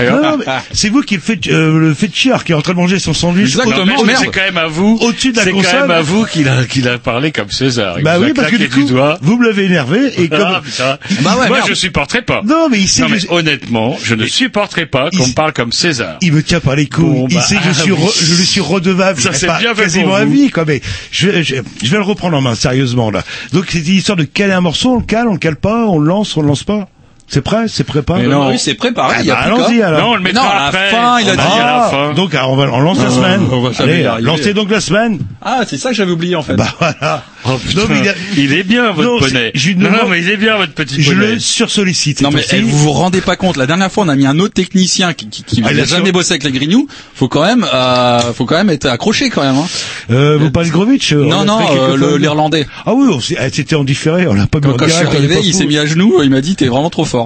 Non, 0.00 0.22
non, 0.22 0.36
mais 0.38 0.44
c'est 0.72 0.88
vous 0.88 1.02
qui 1.02 1.14
le 1.16 1.20
faites, 1.20 1.46
euh, 1.48 1.78
le 1.78 1.94
faites 1.94 2.14
chieur, 2.14 2.44
qui 2.44 2.52
est 2.52 2.54
en 2.54 2.62
train 2.62 2.72
de 2.72 2.78
manger 2.78 2.98
son 2.98 3.12
sandwich. 3.14 3.50
Exactement. 3.56 3.84
Non, 3.86 4.04
mais 4.04 4.14
c'est 4.16 4.26
quand 4.26 4.40
même 4.40 4.56
à 4.58 4.66
vous. 4.66 4.98
Au-dessus 5.00 5.32
de 5.32 5.36
la 5.36 5.44
C'est 5.44 5.50
quand 5.50 5.56
console. 5.58 5.80
même 5.82 5.90
à 5.90 6.02
vous 6.02 6.24
qu'il 6.26 6.48
a, 6.48 6.64
qu'il 6.64 6.88
a 6.88 6.98
parlé 6.98 7.32
comme 7.32 7.50
César. 7.50 7.94
Il 7.98 8.04
Bah 8.04 8.18
vous 8.18 8.24
a 8.24 8.26
oui, 8.28 8.32
parce 8.34 8.50
que 8.50 8.56
claqué 8.56 8.68
du 8.68 8.80
coup, 8.80 8.86
du 8.86 8.92
doigt. 8.92 9.18
vous 9.22 9.36
me 9.38 9.46
l'avez 9.46 9.64
énervé 9.64 10.12
et 10.22 10.28
comme. 10.28 10.40
Ah, 10.46 10.60
putain. 10.64 10.98
Bah 11.22 11.36
ouais, 11.38 11.48
Moi, 11.48 11.56
merde. 11.58 11.68
je 11.68 11.74
supporterai 11.74 12.22
pas. 12.22 12.42
non, 12.44 12.68
mais 12.70 12.78
il 12.80 12.88
sait 12.88 13.02
Non, 13.02 13.08
que 13.08 13.12
mais 13.14 13.18
je- 13.20 13.26
honnêtement, 13.30 13.96
je 14.02 14.14
ne 14.14 14.26
supporterai 14.26 14.86
pas 14.86 15.08
Il- 15.12 15.18
qu'on 15.18 15.26
me 15.28 15.32
parle 15.34 15.52
comme 15.52 15.72
César. 15.72 16.16
il 16.20 16.32
me 16.32 16.42
tient 16.42 16.60
par 16.60 16.76
les 16.76 16.86
couilles. 16.86 17.04
Bon, 17.04 17.26
il 17.28 17.34
bah, 17.36 17.42
sait 17.42 17.56
que 17.56 17.62
je 17.64 17.68
ah, 17.70 17.74
suis, 17.74 17.92
oui. 17.92 17.98
re- 17.98 18.24
je 18.24 18.34
lui 18.34 18.46
suis 18.46 18.60
redevable. 18.60 19.20
Ça, 19.20 19.32
c'est 19.32 19.46
pas 19.46 19.58
bien 19.58 19.74
fait 19.74 19.82
quasiment 19.82 20.06
pour 20.06 20.16
à 20.16 20.24
vous. 20.24 20.32
vie, 20.32 20.50
quoi. 20.50 20.64
Mais 20.66 20.80
je, 21.10 21.28
vais- 21.28 21.42
je, 21.44 21.56
je 21.82 21.88
vais 21.90 21.96
le 21.96 22.02
reprendre 22.02 22.36
en 22.36 22.40
main, 22.40 22.54
sérieusement, 22.54 23.10
là. 23.10 23.22
Donc, 23.52 23.66
c'est 23.68 23.78
une 23.86 23.94
histoire 23.96 24.16
de 24.16 24.24
caler 24.24 24.52
un 24.52 24.60
morceau, 24.60 24.92
on 24.94 24.98
le 24.98 25.04
cale, 25.04 25.28
on 25.28 25.32
le 25.32 25.38
cale 25.38 25.56
pas, 25.56 25.86
on 25.86 25.98
le 25.98 26.06
lance, 26.06 26.36
on 26.36 26.42
le 26.42 26.48
lance 26.48 26.64
pas. 26.64 26.88
C'est 27.32 27.40
prêt? 27.40 27.64
C'est? 27.66 27.86
Mais 27.96 28.26
non. 28.26 28.48
Oui, 28.50 28.58
c'est 28.58 28.74
préparé. 28.74 29.16
Ah, 29.20 29.22
bah, 29.24 29.38
allons-y, 29.44 29.80
alors. 29.80 30.00
Non, 30.00 30.08
on 30.10 30.14
le 30.16 30.20
mettra 30.20 30.42
Non, 30.44 30.50
à 30.50 30.54
la 30.54 30.64
après. 30.66 30.90
fin, 30.90 31.18
il 31.20 31.28
a 31.30 31.36
dit 31.36 31.36
dit 31.38 31.58
à 31.60 31.64
la 31.64 31.84
Ah, 31.86 31.88
fin. 31.90 32.12
donc, 32.12 32.34
ah, 32.34 32.46
on 32.46 32.56
va, 32.56 32.70
on 32.70 32.80
lance 32.80 32.98
la 33.02 33.08
semaine. 33.10 33.40
on 33.50 33.62
va 33.62 33.72
jamais 33.72 34.04
Allez, 34.04 34.22
lancez 34.22 34.52
donc 34.52 34.70
la 34.70 34.82
semaine. 34.82 35.18
Ah, 35.40 35.62
c'est 35.66 35.78
ça 35.78 35.88
que 35.88 35.94
j'avais 35.96 36.12
oublié 36.12 36.36
en 36.36 36.42
fait. 36.42 36.56
Bah, 36.56 36.68
voilà. 36.78 37.24
Oh, 37.46 37.52
putain. 37.56 37.80
Non, 37.80 37.86
mais 37.88 38.00
il 38.00 38.08
a- 38.08 38.14
il 38.36 38.52
est 38.52 38.62
bien, 38.64 38.92
votre 38.92 39.08
Non, 39.08 39.18
poney. 39.18 39.50
je 39.54 39.70
Non, 39.72 39.90
non, 39.90 40.08
mais 40.10 40.20
il 40.20 40.28
est 40.28 40.36
bien, 40.36 40.58
votre 40.58 40.74
petit 40.74 41.00
Je 41.02 41.10
poney. 41.12 41.26
le 41.32 41.38
sursollicite. 41.40 42.20
Non 42.20 42.30
mais 42.30 42.42
eh, 42.52 42.60
vous 42.60 42.76
vous 42.76 42.92
rendez 42.92 43.20
pas 43.22 43.36
compte. 43.36 43.56
La 43.56 43.66
dernière 43.66 43.90
fois, 43.90 44.04
on 44.04 44.08
a 44.08 44.14
mis 44.14 44.26
un 44.26 44.38
autre 44.38 44.54
technicien 44.54 45.12
qui, 45.14 45.28
qui, 45.28 45.42
qui 45.42 45.62
Ah, 45.64 45.68
il 45.72 45.76
n'a 45.78 45.82
a 45.84 45.86
jamais 45.86 46.04
sur- 46.04 46.12
bossé 46.12 46.32
avec 46.32 46.44
les 46.44 46.52
Grignoux. 46.52 46.86
Faut 47.14 47.28
quand 47.28 47.44
même, 47.44 47.66
euh, 47.72 48.20
faut 48.34 48.44
quand 48.44 48.56
même 48.56 48.70
être 48.70 48.86
accroché 48.86 49.30
quand 49.30 49.42
même. 49.42 49.56
Hein. 49.56 49.66
Euh, 50.10 50.36
vous 50.38 50.50
parlez 50.50 50.68
de 50.68 50.74
Grovitch 50.74 51.12
euh, 51.14 51.24
on 51.24 51.30
non, 51.30 51.44
non, 51.46 51.58
euh, 51.96 52.18
l'Irlandais. 52.18 52.66
Ah 52.86 52.92
oui, 52.94 53.08
eh, 53.30 53.48
c'était 53.52 53.74
en 53.74 53.84
différé, 53.84 54.26
on 54.26 54.34
l'a 54.34 54.46
pas 54.46 54.58
mis 54.58 54.64
Quand, 54.66 54.72
en 54.74 54.76
quand 54.76 54.86
je 54.86 54.92
suis 54.92 55.06
arrivé, 55.06 55.38
il 55.42 55.54
s'est 55.54 55.64
mis 55.66 55.78
à 55.78 55.86
genoux. 55.86 56.20
Il 56.22 56.30
m'a 56.30 56.42
dit, 56.42 56.54
t'es 56.56 56.66
vraiment 56.68 56.90
trop 56.90 57.04
fort. 57.06 57.21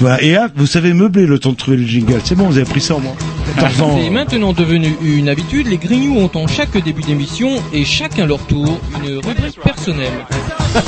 Voilà. 0.00 0.22
Et 0.22 0.32
là, 0.32 0.48
vous 0.54 0.66
savez 0.66 0.92
meubler 0.92 1.26
le 1.26 1.38
temps 1.38 1.50
de 1.50 1.56
trouver 1.56 1.76
le 1.76 1.86
jingle. 1.86 2.20
C'est 2.24 2.34
bon, 2.34 2.46
vous 2.46 2.58
avez 2.58 2.68
pris 2.68 2.80
ça 2.80 2.96
en 2.96 3.00
moins. 3.00 3.14
14 3.56 3.82
ans. 3.82 3.98
C'est 4.02 4.10
maintenant 4.10 4.52
devenu 4.52 4.96
une 5.02 5.28
habitude, 5.28 5.66
les 5.66 5.78
Grignoux 5.78 6.18
ont 6.18 6.30
en 6.34 6.46
chaque 6.46 6.76
début 6.82 7.02
d'émission 7.02 7.50
et 7.72 7.84
chacun 7.84 8.26
leur 8.26 8.38
tour 8.40 8.78
une 9.02 9.16
rubrique 9.16 9.60
personnelle. 9.62 10.26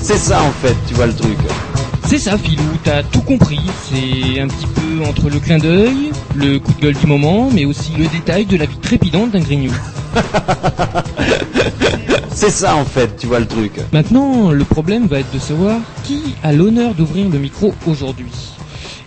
C'est 0.00 0.18
ça 0.18 0.42
en 0.42 0.52
fait, 0.62 0.76
tu 0.86 0.94
vois 0.94 1.06
le 1.06 1.14
truc. 1.14 1.38
C'est 2.06 2.18
ça 2.18 2.38
Philou, 2.38 2.64
t'as 2.82 3.02
tout 3.02 3.20
compris, 3.20 3.60
c'est 3.90 4.40
un 4.40 4.48
petit 4.48 4.66
peu 4.66 5.04
entre 5.06 5.28
le 5.28 5.38
clin 5.40 5.58
d'œil, 5.58 6.10
le 6.34 6.58
coup 6.58 6.72
de 6.72 6.80
gueule 6.80 6.96
du 6.96 7.06
moment, 7.06 7.50
mais 7.52 7.66
aussi 7.66 7.92
le 7.98 8.06
détail 8.06 8.46
de 8.46 8.56
la 8.56 8.64
vie 8.64 8.78
trépidante 8.78 9.32
d'un 9.32 9.40
Grignou. 9.40 9.72
C'est 12.40 12.50
ça 12.50 12.76
en 12.76 12.84
fait, 12.84 13.16
tu 13.16 13.26
vois 13.26 13.40
le 13.40 13.48
truc. 13.48 13.72
Maintenant, 13.92 14.52
le 14.52 14.64
problème 14.64 15.08
va 15.08 15.18
être 15.18 15.30
de 15.32 15.40
savoir 15.40 15.80
qui 16.04 16.36
a 16.44 16.52
l'honneur 16.52 16.94
d'ouvrir 16.94 17.28
le 17.28 17.36
micro 17.36 17.74
aujourd'hui. 17.84 18.30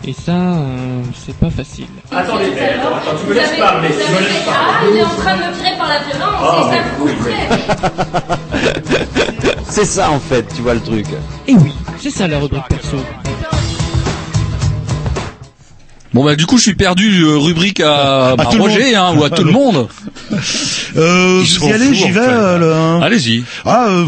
Et 0.06 0.12
ça, 0.12 0.34
euh, 0.34 1.02
c'est 1.16 1.38
pas 1.38 1.50
facile. 1.50 1.86
Attendez, 2.12 2.52
attends, 2.52 3.18
tu 3.22 3.30
me 3.30 3.34
laisses 3.34 3.58
parler, 3.58 3.88
tu 3.88 4.12
me 4.12 4.20
laisses 4.20 4.44
Ah, 4.50 4.82
il 4.92 4.98
est 4.98 5.04
en 5.04 5.16
train 5.16 5.38
de 5.38 5.44
me 5.44 5.54
tirer 5.58 5.78
par 5.78 5.88
la 5.88 6.00
violence, 6.00 6.42
c'est 6.58 6.76
ça 6.76 6.84
que 6.84 6.90
vous. 7.00 7.10
C'est 9.70 9.86
ça 9.86 10.12
en 10.12 10.20
fait, 10.20 10.46
tu 10.54 10.62
vois 10.62 10.74
le 10.74 10.82
truc. 10.82 11.06
Et 11.48 11.54
oui, 11.54 11.72
c'est 12.00 12.12
ça 12.12 12.28
la 12.28 12.38
rubrique 12.38 12.68
perso. 12.68 12.98
Bon 16.14 16.24
bah 16.26 16.36
du 16.36 16.46
coup, 16.46 16.58
je 16.58 16.64
suis 16.64 16.74
perdu. 16.76 17.24
euh, 17.24 17.38
rubrique 17.38 17.80
à, 17.80 18.36
bah, 18.38 18.44
Roger 18.46 18.94
monde. 18.94 18.96
hein, 18.96 19.14
ou 19.18 19.24
à 19.24 19.30
tout 19.30 19.44
le 19.44 19.52
monde. 19.52 19.88
Euh, 20.98 21.42
vous 21.60 21.68
y 21.70 21.72
allez, 21.72 21.94
j'y 21.96 22.12
vais. 22.12 22.20
euh, 22.20 22.76
hein. 22.76 23.00
Allez-y. 23.02 23.46
Ah, 23.64 23.88
euh, 23.90 24.06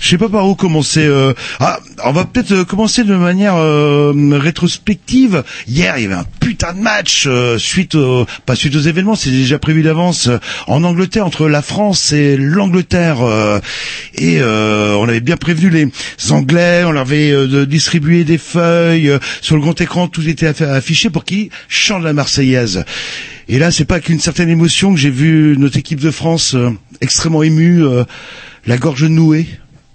je 0.00 0.08
sais 0.08 0.18
pas 0.18 0.28
par 0.28 0.48
où 0.48 0.56
commencer. 0.56 1.04
euh. 1.06 1.32
Ah, 1.60 1.78
on 2.04 2.10
va 2.10 2.24
peut-être 2.24 2.64
commencer 2.64 3.04
de 3.04 3.14
manière 3.14 3.54
euh, 3.56 4.12
rétrospective. 4.32 5.44
Hier, 5.68 5.94
il 5.98 6.02
y 6.02 6.06
avait 6.06 6.14
un 6.16 6.24
putain 6.40 6.72
de 6.72 6.80
match 6.80 7.26
euh, 7.28 7.56
suite, 7.58 7.94
au, 7.94 8.26
pas 8.46 8.56
suite 8.56 8.74
aux 8.74 8.80
événements, 8.80 9.14
c'est 9.14 9.30
déjà 9.30 9.60
prévu 9.60 9.82
d'avance 9.84 10.26
euh, 10.26 10.38
en 10.66 10.82
Angleterre 10.82 11.24
entre 11.26 11.48
la 11.48 11.62
France 11.62 12.12
et 12.12 12.36
l'Angleterre. 12.36 13.18
Et 14.16 14.40
euh, 14.40 14.94
on 14.96 15.08
avait 15.08 15.20
bien 15.20 15.36
prévenu 15.36 15.70
les 15.70 15.88
Anglais, 16.30 16.82
on 16.84 16.92
leur 16.92 17.02
avait 17.02 17.30
euh, 17.30 17.66
distribué 17.66 18.24
des 18.24 18.38
feuilles 18.38 19.10
euh, 19.10 19.18
sur 19.40 19.56
le 19.56 19.62
grand 19.62 19.78
écran, 19.80 20.08
tout 20.08 20.26
était 20.28 20.46
affi- 20.50 20.64
affiché 20.64 21.10
pour 21.10 21.24
qu'ils 21.24 21.50
chantent 21.68 22.02
la 22.02 22.12
Marseillaise. 22.12 22.84
Et 23.48 23.58
là, 23.58 23.70
c'est 23.70 23.84
pas 23.84 24.00
qu'une 24.00 24.18
certaine 24.20 24.48
émotion 24.48 24.92
que 24.92 24.98
j'ai 24.98 25.10
vu 25.10 25.56
notre 25.58 25.76
équipe 25.76 26.00
de 26.00 26.10
France 26.10 26.56
extrêmement 27.00 27.42
émue, 27.44 27.82
la 28.66 28.76
gorge 28.76 29.04
nouée, 29.04 29.46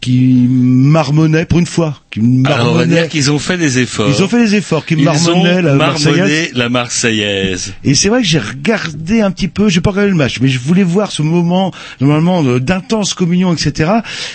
qui 0.02 0.48
marmonnait 0.50 1.46
pour 1.46 1.60
une 1.60 1.68
fois, 1.68 2.02
qui 2.10 2.20
Alors, 2.46 2.72
on 2.72 2.74
va 2.74 2.86
dire 2.86 2.96
marmonnait. 2.96 3.08
qu'ils 3.08 3.32
ont 3.32 3.38
fait 3.38 3.58
des 3.58 3.78
efforts. 3.78 4.10
Ils 4.10 4.24
ont 4.24 4.28
fait 4.28 4.44
des 4.44 4.56
efforts, 4.56 4.84
qui 4.84 4.96
marmonnaient 4.96 5.62
la 5.62 5.76
Marseillaise. 5.76 6.52
la 6.56 6.70
Marseillaise. 6.70 7.74
Et 7.84 7.94
c'est 7.94 8.10
vrai 8.10 8.22
que 8.22 8.28
j'ai 8.28 8.40
regardé 8.40 9.22
un 9.22 9.30
petit 9.30 9.48
peu, 9.48 9.70
j'ai 9.70 9.80
pas 9.80 9.92
regardé 9.92 10.10
le 10.10 10.18
match, 10.18 10.40
mais 10.42 10.48
je 10.50 10.58
voulais 10.58 10.84
voir 10.84 11.12
ce 11.12 11.22
moment 11.22 11.72
normalement 12.00 12.44
d'intense 12.58 13.14
communion, 13.14 13.54
etc. 13.54 13.92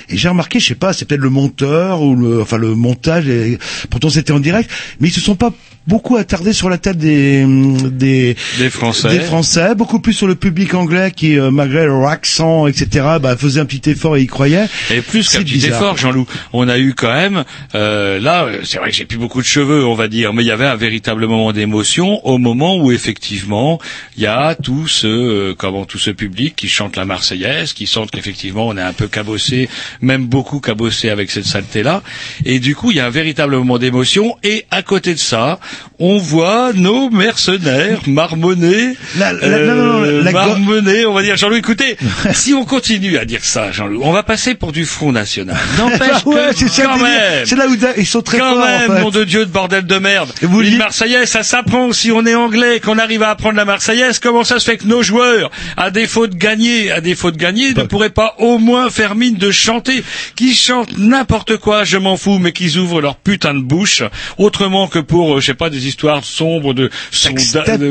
Et 0.08 0.16
j'ai 0.16 0.28
remarqué, 0.28 0.60
je 0.60 0.66
sais 0.66 0.74
pas, 0.76 0.92
c'est 0.92 1.04
peut-être 1.04 1.20
le 1.20 1.30
monteur 1.30 2.00
ou 2.00 2.14
le, 2.14 2.40
enfin 2.40 2.58
le 2.58 2.76
montage. 2.76 3.28
Et, 3.28 3.58
pourtant 3.90 4.08
c'était 4.08 4.32
en 4.32 4.40
direct, 4.40 4.70
mais 5.00 5.08
ils 5.08 5.12
se 5.12 5.20
sont 5.20 5.34
pas 5.34 5.52
beaucoup 5.86 6.16
attardés 6.16 6.52
sur 6.52 6.68
la 6.68 6.78
tête 6.78 6.98
des 6.98 7.44
des 7.46 8.36
Des 8.58 8.70
Français. 8.70 9.08
des 9.08 9.20
Français, 9.20 9.74
beaucoup 9.74 10.00
plus 10.00 10.12
sur 10.12 10.26
le 10.26 10.34
public 10.34 10.74
anglais 10.74 11.12
qui, 11.14 11.38
euh, 11.38 11.50
malgré 11.50 11.86
leur 11.86 12.06
accent, 12.08 12.66
etc., 12.66 13.06
bah, 13.20 13.36
faisait 13.36 13.60
un 13.60 13.66
petit 13.66 13.90
effort 13.90 14.16
et 14.16 14.22
y 14.22 14.26
croyait. 14.26 14.66
Et 14.90 15.00
plus 15.00 15.28
qu'un 15.28 15.40
petit 15.40 15.66
effort, 15.66 15.96
Jean-Loup. 15.96 16.26
On 16.52 16.68
a 16.68 16.78
eu 16.78 16.94
quand 16.94 17.12
même, 17.12 17.44
euh, 17.74 18.18
là, 18.18 18.48
c'est 18.64 18.78
vrai 18.78 18.90
que 18.90 18.96
j'ai 18.96 19.04
plus 19.04 19.18
beaucoup 19.18 19.40
de 19.40 19.46
cheveux, 19.46 19.86
on 19.86 19.94
va 19.94 20.08
dire, 20.08 20.32
mais 20.32 20.42
il 20.42 20.46
y 20.46 20.50
avait 20.50 20.66
un 20.66 20.76
véritable 20.76 21.26
moment 21.26 21.52
d'émotion 21.52 22.24
au 22.26 22.38
moment 22.38 22.76
où 22.76 22.92
effectivement 22.92 23.78
il 24.16 24.22
y 24.22 24.26
a 24.26 24.54
tout 24.54 24.86
ce, 24.88 25.06
euh, 25.06 25.54
comment 25.56 25.84
tout 25.84 25.98
ce 25.98 26.10
public 26.10 26.54
qui 26.56 26.68
chante 26.68 26.96
la 26.96 27.04
Marseillaise, 27.04 27.72
qui 27.72 27.86
sentent 27.86 28.10
qu'effectivement 28.10 28.66
on 28.66 28.76
est 28.76 28.82
un 28.82 28.92
peu 28.92 29.08
cabossé, 29.08 29.68
même 30.00 30.26
beaucoup 30.26 30.60
cabossé 30.60 31.10
avec 31.10 31.30
cette 31.30 31.46
saleté-là, 31.46 32.02
et 32.44 32.58
du 32.58 32.74
coup 32.74 32.90
il 32.90 32.96
y 32.96 33.00
a 33.00 33.06
un 33.06 33.10
véritable 33.10 33.56
moment 33.56 33.78
d'émotion. 33.78 34.36
Et 34.42 34.66
à 34.70 34.82
côté 34.82 35.14
de 35.14 35.18
ça, 35.18 35.58
on 35.98 36.18
voit 36.18 36.72
nos 36.74 37.10
mercenaires 37.10 38.00
marmonner, 38.06 38.94
La- 39.18 39.32
go- 39.34 40.32
marmonner, 40.32 41.06
on 41.06 41.12
va 41.14 41.22
dire 41.22 41.36
Jean-Loup. 41.36 41.56
Écoutez, 41.56 41.96
si 42.34 42.54
on 42.54 42.64
continue 42.64 43.16
à 43.18 43.24
dire 43.24 43.44
ça, 43.44 43.72
Jean-Loup, 43.72 44.00
on 44.02 44.12
va 44.12 44.22
passer 44.22 44.54
pour 44.54 44.72
du 44.72 44.84
Front 44.84 45.12
National. 45.12 45.56
N'empêche 45.78 46.24
Ouais, 46.26 46.50
que 46.54 46.82
quand 46.82 46.98
même. 46.98 47.44
C'est 47.46 47.56
là 47.56 47.66
où 47.68 47.76
ils 47.96 48.06
sont 48.06 48.22
très 48.22 48.38
Quand 48.38 48.54
forts, 48.54 48.64
même, 48.66 48.90
en 48.90 48.94
fait. 48.96 49.00
nom 49.02 49.10
de 49.10 49.24
Dieu 49.24 49.46
de 49.46 49.50
bordel 49.50 49.86
de 49.86 49.98
merde. 49.98 50.30
Et 50.42 50.46
vous 50.46 50.62
dites- 50.62 50.78
Marseillaise, 50.78 51.28
ça 51.28 51.42
s'apprend 51.42 51.92
si 51.92 52.10
on 52.12 52.24
est 52.26 52.34
anglais, 52.34 52.80
qu'on 52.80 52.98
arrive 52.98 53.22
à 53.22 53.30
apprendre 53.30 53.56
la 53.56 53.64
Marseillaise. 53.64 54.18
Comment 54.18 54.44
ça 54.44 54.58
se 54.58 54.64
fait 54.64 54.76
que 54.76 54.86
nos 54.86 55.02
joueurs, 55.02 55.50
à 55.76 55.90
défaut 55.90 56.26
de 56.26 56.34
gagner, 56.36 56.90
à 56.90 57.00
défaut 57.00 57.30
de 57.30 57.36
gagner, 57.36 57.72
ne 57.74 57.82
pourraient 57.84 58.10
pas 58.10 58.34
au 58.38 58.58
moins 58.58 58.90
faire 58.90 59.14
mine 59.14 59.36
de 59.36 59.50
chanter, 59.50 60.02
qui 60.34 60.54
chantent 60.54 60.96
n'importe 60.98 61.56
quoi, 61.56 61.84
je 61.84 61.96
m'en 61.96 62.16
fous, 62.16 62.38
mais 62.38 62.52
qu'ils 62.52 62.78
ouvrent 62.78 63.00
leur 63.00 63.16
putain 63.16 63.54
de 63.54 63.60
bouche, 63.60 64.02
autrement 64.38 64.88
que 64.88 64.98
pour, 64.98 65.36
euh, 65.36 65.40
je 65.40 65.46
sais 65.46 65.54
pas, 65.54 65.65
des 65.70 65.86
histoires 65.86 66.24
sombres 66.24 66.74
de 66.74 66.84
de 66.84 66.90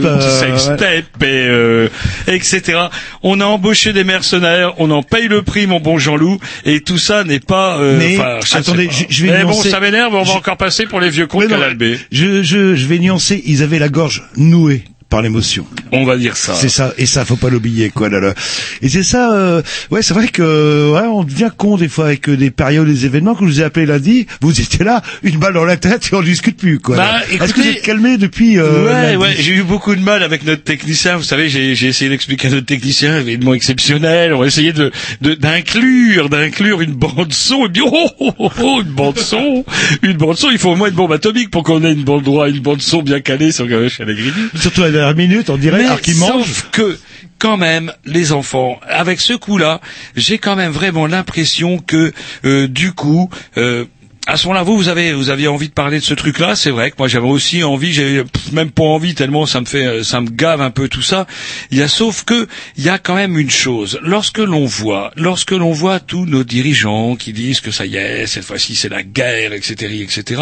euh, 0.06 0.78
et 1.22 1.48
euh, 1.48 1.88
etc. 2.28 2.80
On 3.24 3.40
a 3.42 3.46
embauché 3.46 3.94
des 3.94 4.04
mercenaires, 4.04 4.74
on 4.80 4.92
en 4.92 5.04
paye 5.04 5.28
le 5.28 5.42
prix, 5.42 5.68
mon 5.68 5.80
bon 5.80 5.98
Jean-Loup, 5.98 6.40
et 6.66 6.82
tout 6.82 6.98
ça 6.98 7.24
n'est 7.24 7.40
pas. 7.40 7.78
euh, 7.80 7.98
Mais, 7.98 8.18
attendez, 8.54 8.88
pas. 8.88 8.94
je- 8.94 9.06
je 9.10 9.26
vais 9.26 9.32
Mais 9.32 9.44
bon, 9.44 9.50
nuancer. 9.52 9.70
ça 9.70 9.80
m'énerve, 9.80 10.14
on 10.14 10.24
va 10.24 10.32
Je- 10.32 10.38
encore 10.38 10.58
passer 10.58 10.86
pour 10.86 11.00
les 11.00 11.10
vieux 11.10 11.28
cons 11.28 11.40
de 11.42 11.48
Canal 11.48 11.76
B. 11.76 11.96
Je, 12.12 12.44
je, 12.44 12.76
je 12.76 12.86
vais 12.88 13.00
nuancer, 13.00 13.42
ils 13.46 13.64
avaient 13.64 13.80
la 13.80 13.90
gorge 13.90 14.24
nouée 14.38 14.84
par 15.10 15.22
l'émotion. 15.22 15.66
On 15.92 16.04
va 16.06 16.18
dire 16.18 16.36
ça. 16.36 16.54
C'est 16.56 16.70
ça, 16.70 16.94
et 16.98 17.06
ça 17.06 17.26
faut 17.26 17.36
pas 17.36 17.50
l'oublier 17.50 17.90
quoi 17.90 18.10
là, 18.10 18.20
là. 18.20 18.34
Et 18.82 18.90
c'est 18.90 19.04
ça, 19.04 19.34
euh, 19.34 19.62
ouais 19.92 20.02
c'est 20.02 20.14
vrai 20.14 20.28
que 20.28 20.92
ouais, 20.92 21.08
on 21.08 21.24
devient 21.24 21.52
con 21.56 21.78
des 21.78 21.88
fois 21.88 22.06
avec 22.08 22.28
euh, 22.28 22.36
des 22.36 22.50
périodes, 22.52 22.88
des 22.88 23.06
événements. 23.06 23.36
Quand 23.36 23.46
je 23.46 23.52
vous 23.52 23.62
ai 23.62 23.64
appelé 23.64 23.86
lundi, 23.86 24.26
vous 24.42 24.60
étiez 24.60 24.84
là, 24.84 25.02
une 25.24 25.38
balle 25.38 25.54
dans 25.54 25.64
la 25.66 25.78
tête 25.78 26.10
et 26.12 26.16
on 26.16 26.22
discute 26.22 26.58
plus 26.58 26.80
quoi. 26.80 26.98
Bah. 26.98 27.22
Est-ce 27.32 27.54
que 27.54 27.62
vous 27.62 27.68
êtes 27.68 27.82
calmé 27.82 28.18
depuis 28.18 28.58
euh, 28.58 28.86
ouais, 28.86 29.16
ouais, 29.16 29.36
j'ai 29.40 29.54
eu 29.54 29.64
beaucoup 29.64 29.96
de 29.96 30.02
mal 30.02 30.24
avec 30.24 30.44
notre 30.46 30.64
technicien. 30.64 31.18
Vous 31.18 31.24
savez, 31.24 31.50
j'ai 31.50 31.76
j'ai 31.76 31.88
essayé 31.88 32.10
d'expliquer 32.10 32.48
à 32.48 32.52
notre 32.52 32.66
technicien, 32.66 33.20
évidemment 33.20 33.54
exceptionnel. 33.54 34.34
On 34.34 34.40
va 34.40 34.48
essayer 34.48 34.74
de 34.74 34.92
de- 35.22 35.36
d'inclure, 35.36 36.30
d'inclure 36.30 36.82
une 36.82 36.94
bande 36.94 37.32
son. 37.32 37.66
Et 37.68 37.70
puis, 37.70 37.82
oh, 37.86 38.10
oh, 38.20 38.32
oh, 38.40 38.52
oh, 38.62 38.82
une 38.82 38.92
bande 38.92 39.20
son, 39.20 39.64
une 40.02 40.14
bande 40.18 40.38
son. 40.38 40.50
Il 40.52 40.58
faut 40.58 40.72
au 40.72 40.76
moins 40.76 40.90
une 40.90 40.96
bombe 40.96 41.14
atomique 41.14 41.52
pour 41.52 41.64
qu'on 41.64 41.84
ait 41.84 41.94
une 41.94 42.04
bande 42.04 42.24
droit, 42.24 42.50
une 42.50 42.60
bande 42.60 42.82
son 42.82 43.02
bien 43.02 43.20
calée 43.22 43.52
sur 43.52 43.68
Gavin 43.68 43.88
Allegrini. 44.00 44.32
Surtout 44.60 44.84
à 44.84 44.90
la 44.96 45.14
dernière 45.14 45.28
minute, 45.30 45.50
on 45.50 45.58
dirait 45.58 45.80
Mais 45.80 45.86
alors 45.86 46.02
qu'ils 46.02 46.18
mangent. 46.18 46.46
sauf 46.46 46.70
que, 46.72 47.00
quand 47.40 47.58
même, 47.58 47.92
les 48.06 48.32
enfants, 48.32 48.80
avec 48.88 49.20
ce 49.20 49.34
coup-là, 49.34 49.82
j'ai 50.16 50.38
quand 50.38 50.56
même 50.56 50.72
vraiment 50.72 51.08
l'impression 51.08 51.78
que, 51.80 52.14
euh, 52.46 52.68
du 52.68 52.94
coup, 52.94 53.30
euh, 53.58 53.86
à 54.28 54.38
ce 54.38 54.48
moment-là, 54.48 54.64
vous, 54.64 54.76
vous 54.76 54.88
avez, 54.88 55.14
vous 55.14 55.30
aviez 55.30 55.48
envie 55.48 55.70
de 55.70 55.74
parler 55.74 56.00
de 56.00 56.04
ce 56.04 56.14
truc-là. 56.16 56.56
C'est 56.56 56.72
vrai 56.72 56.90
que 56.90 56.96
moi, 56.98 57.08
j'avais 57.08 57.28
aussi 57.28 57.64
envie. 57.64 57.94
J'ai 57.94 58.24
même 58.52 58.72
pas 58.72 58.84
envie 58.84 59.14
tellement 59.14 59.46
ça 59.46 59.62
me 59.62 59.66
fait, 59.66 59.86
euh, 59.86 60.04
ça 60.04 60.22
me 60.22 60.30
gave 60.30 60.62
un 60.62 60.72
peu 60.72 60.88
tout 60.88 61.02
ça. 61.02 61.28
Il 61.72 61.78
y 61.78 61.82
a, 61.82 61.88
sauf 61.88 62.24
que, 62.24 62.48
il 62.78 62.84
y 62.84 62.90
a 62.90 62.98
quand 62.98 63.16
même 63.16 63.38
une 63.38 63.52
chose. 63.52 64.00
Lorsque 64.02 64.40
l'on 64.40 64.66
voit, 64.66 65.12
lorsque 65.16 65.52
l'on 65.52 65.72
voit 65.72 66.00
tous 66.00 66.26
nos 66.26 66.44
dirigeants 66.44 67.16
qui 67.16 67.34
disent 67.34 67.60
que 67.60 67.72
ça 67.72 67.86
y 67.86 67.98
est, 67.98 68.26
cette 68.26 68.46
fois-ci 68.46 68.76
c'est 68.76 68.90
la 68.90 69.04
guerre, 69.04 69.54
etc., 69.54 70.02
etc. 70.02 70.42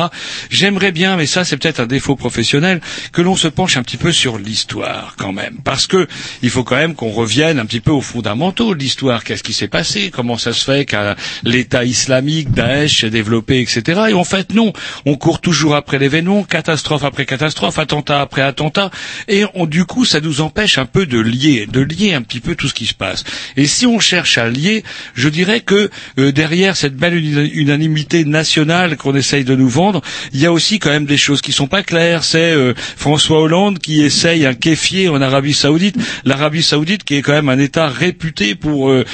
J'aimerais 0.50 0.91
bien, 0.91 1.17
mais 1.17 1.26
ça 1.26 1.43
c'est 1.43 1.58
peut-être 1.58 1.82
un 1.82 1.86
défaut 1.86 2.15
professionnel, 2.15 2.82
que 3.12 3.22
l'on 3.22 3.36
se 3.36 3.48
penche 3.48 3.78
un 3.78 3.84
petit 3.84 3.98
peu 3.98 4.12
sur 4.12 4.38
l'histoire 4.38 5.15
quand 5.17 5.34
même, 5.34 5.58
parce 5.63 5.88
que 5.88 6.08
il 6.41 6.50
faut 6.50 6.63
quand 6.63 6.78
même 6.78 6.96
qu'on 6.96 7.12
revienne 7.12 7.60
un 7.60 7.65
petit 7.65 7.82
peu 7.82 7.91
aux 7.91 8.02
fondamentaux 8.02 8.74
de 8.74 8.80
l'histoire. 8.80 9.24
Qu'est-ce 9.24 9.43
qui 9.43 9.54
s'est 9.54 9.67
passé? 9.67 10.12
Comment 10.12 10.38
ça 10.38 10.54
se 10.54 10.63
fait 10.63 10.86
qu'un 10.86 11.15
l'État 11.43 11.84
islamique, 11.84 12.52
Daesh, 12.52 13.02
s'est 13.02 13.10
développé, 13.10 13.60
etc. 13.60 13.73
Et 14.10 14.14
en 14.14 14.24
fait, 14.24 14.54
non. 14.54 14.74
On 15.06 15.16
court 15.16 15.40
toujours 15.40 15.76
après 15.76 16.00
l'événement, 16.00 16.44
catastrophe 16.44 17.04
après 17.04 17.26
catastrophe, 17.26 17.80
attentat 17.80 18.22
après 18.22 18.42
attentat, 18.42 18.92
et 19.28 19.44
on, 19.54 19.66
du 19.66 19.86
coup, 19.86 20.06
ça 20.06 20.20
nous 20.20 20.42
empêche 20.42 20.78
un 20.78 20.86
peu 20.86 21.06
de 21.06 21.20
lier, 21.20 21.68
de 21.72 21.82
lier 21.82 22.14
un 22.14 22.22
petit 22.22 22.40
peu 22.40 22.56
tout 22.56 22.68
ce 22.68 22.74
qui 22.74 22.86
se 22.86 22.94
passe. 22.94 23.24
Et 23.58 23.66
si 23.66 23.86
on 23.86 24.00
cherche 24.00 24.38
à 24.38 24.50
lier, 24.50 24.84
je 25.14 25.30
dirais 25.30 25.62
que 25.62 25.90
euh, 26.20 26.32
derrière 26.32 26.76
cette 26.76 26.96
belle 26.96 27.16
unanimité 27.16 28.26
nationale 28.26 28.98
qu'on 28.98 29.16
essaye 29.16 29.44
de 29.44 29.56
nous 29.56 29.70
vendre, 29.70 30.02
il 30.34 30.40
y 30.40 30.46
a 30.46 30.52
aussi 30.52 30.80
quand 30.80 30.90
même 30.90 31.06
des 31.06 31.18
choses 31.18 31.42
qui 31.42 31.52
sont 31.52 31.68
pas 31.68 31.84
claires. 31.84 32.24
C'est 32.24 32.52
euh, 32.52 32.74
François 32.76 33.42
Hollande 33.42 33.80
qui 33.80 34.02
essaye 34.02 34.46
un 34.46 34.54
kéfier 34.54 35.10
en 35.10 35.22
Arabie 35.22 35.54
Saoudite. 35.54 35.96
L'Arabie 36.26 36.64
Saoudite 36.64 37.04
qui 37.04 37.16
est 37.16 37.22
quand 37.22 37.34
même 37.34 37.50
un 37.50 37.60
État 37.60 37.88
réputé 37.88 38.56
pour 38.56 38.90
euh, 38.90 39.06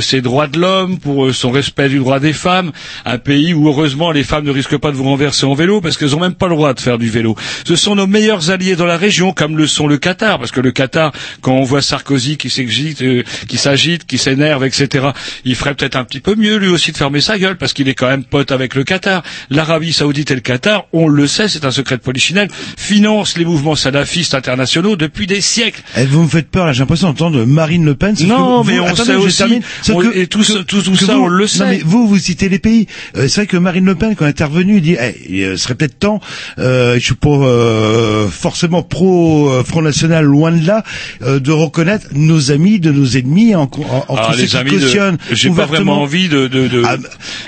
ses 0.00 0.20
droits 0.20 0.46
de 0.46 0.58
l'homme, 0.58 0.98
pour 0.98 1.34
son 1.34 1.50
respect 1.50 1.88
du 1.88 1.98
droit 1.98 2.20
des 2.20 2.32
femmes, 2.32 2.72
un 3.04 3.18
pays 3.18 3.54
où 3.54 3.68
heureusement 3.68 4.01
les 4.10 4.24
femmes 4.24 4.44
ne 4.44 4.50
risquent 4.50 4.78
pas 4.78 4.90
de 4.90 4.96
vous 4.96 5.04
renverser 5.04 5.46
en 5.46 5.54
vélo 5.54 5.80
parce 5.80 5.96
qu'elles 5.96 6.16
ont 6.16 6.20
même 6.20 6.34
pas 6.34 6.48
le 6.48 6.54
droit 6.56 6.74
de 6.74 6.80
faire 6.80 6.98
du 6.98 7.08
vélo. 7.10 7.36
Ce 7.66 7.76
sont 7.76 7.94
nos 7.94 8.06
meilleurs 8.06 8.50
alliés 8.50 8.74
dans 8.74 8.86
la 8.86 8.96
région, 8.96 9.32
comme 9.32 9.56
le 9.56 9.66
sont 9.66 9.86
le 9.86 9.98
Qatar, 9.98 10.38
parce 10.38 10.50
que 10.50 10.60
le 10.60 10.72
Qatar, 10.72 11.12
quand 11.40 11.52
on 11.52 11.62
voit 11.62 11.82
Sarkozy 11.82 12.36
qui 12.36 12.50
s'agite, 12.50 13.02
euh, 13.02 13.22
qui 13.48 13.58
s'agite, 13.58 14.06
qui 14.06 14.18
s'énerve, 14.18 14.64
etc., 14.64 15.08
il 15.44 15.54
ferait 15.54 15.74
peut-être 15.74 15.96
un 15.96 16.04
petit 16.04 16.20
peu 16.20 16.34
mieux 16.34 16.56
lui 16.56 16.68
aussi 16.68 16.90
de 16.92 16.96
fermer 16.96 17.20
sa 17.20 17.38
gueule 17.38 17.56
parce 17.58 17.72
qu'il 17.72 17.88
est 17.88 17.94
quand 17.94 18.08
même 18.08 18.24
pote 18.24 18.50
avec 18.50 18.74
le 18.74 18.84
Qatar. 18.84 19.22
L'Arabie 19.50 19.92
Saoudite 19.92 20.30
et 20.30 20.34
le 20.34 20.40
Qatar, 20.40 20.86
on 20.92 21.06
le 21.08 21.26
sait, 21.26 21.48
c'est 21.48 21.64
un 21.64 21.70
secret 21.70 21.96
de 21.96 22.02
polichinelle, 22.02 22.48
financent 22.76 23.36
les 23.38 23.44
mouvements 23.44 23.76
salafistes 23.76 24.34
internationaux 24.34 24.96
depuis 24.96 25.26
des 25.26 25.40
siècles. 25.40 25.82
Eh, 25.96 26.04
vous 26.06 26.22
me 26.22 26.28
faites 26.28 26.48
peur, 26.50 26.66
là, 26.66 26.72
j'ai 26.72 26.80
l'impression 26.80 27.08
d'entendre 27.08 27.44
Marine 27.44 27.84
Le 27.84 27.94
Pen. 27.94 28.14
Non, 28.26 28.62
que 28.62 28.68
mais 28.68 28.78
vous- 28.78 28.84
on 28.84 28.86
attendez, 28.86 29.04
sait 29.04 29.14
aussi, 29.16 29.36
termine. 29.38 29.62
On- 29.90 29.98
que- 30.00 30.16
et 30.16 30.26
tout 30.26 30.42
ça- 30.42 30.64
tout- 30.66 30.82
tout 30.82 30.92
que 30.92 31.04
ça, 31.04 31.14
vous- 31.14 31.22
on 31.24 31.28
le 31.28 31.44
Non, 31.44 31.48
sait. 31.48 31.66
mais 31.66 31.80
vous, 31.84 32.06
vous 32.08 32.18
citez 32.18 32.48
les 32.48 32.58
pays. 32.58 32.86
Euh, 33.16 33.28
c'est 33.28 33.42
vrai 33.42 33.46
que 33.46 33.56
Marine 33.56 33.84
Le 33.84 33.91
Pen, 33.94 34.14
quand 34.16 34.26
est 34.26 34.28
intervenue, 34.30 34.80
dit, 34.80 34.96
eh, 35.00 35.14
il 35.28 35.42
euh, 35.42 35.56
serait 35.56 35.74
peut-être 35.74 35.98
temps, 35.98 36.20
euh, 36.58 36.94
je 36.94 37.00
suis 37.00 37.14
pas 37.14 37.28
euh, 37.30 38.28
forcément 38.28 38.82
pro 38.82 39.50
euh, 39.50 39.62
Front 39.64 39.82
National, 39.82 40.24
loin 40.24 40.52
de 40.52 40.66
là, 40.66 40.82
euh, 41.22 41.38
de 41.40 41.50
reconnaître 41.50 42.06
nos 42.14 42.50
amis 42.50 42.80
de 42.80 42.90
nos 42.92 43.06
ennemis 43.06 43.54
en, 43.54 43.62
en, 44.08 44.14
Alors, 44.16 44.34
ceux 44.34 44.40
les 44.42 44.46
qui 44.48 44.56
amis 44.56 44.70
cautionnent 44.70 45.18
j'ai 45.30 45.50
pas 45.50 45.66
vraiment 45.66 46.00
envie 46.02 46.28
de, 46.28 46.46
de, 46.48 46.68
de 46.68 46.82
Ah, 46.84 46.96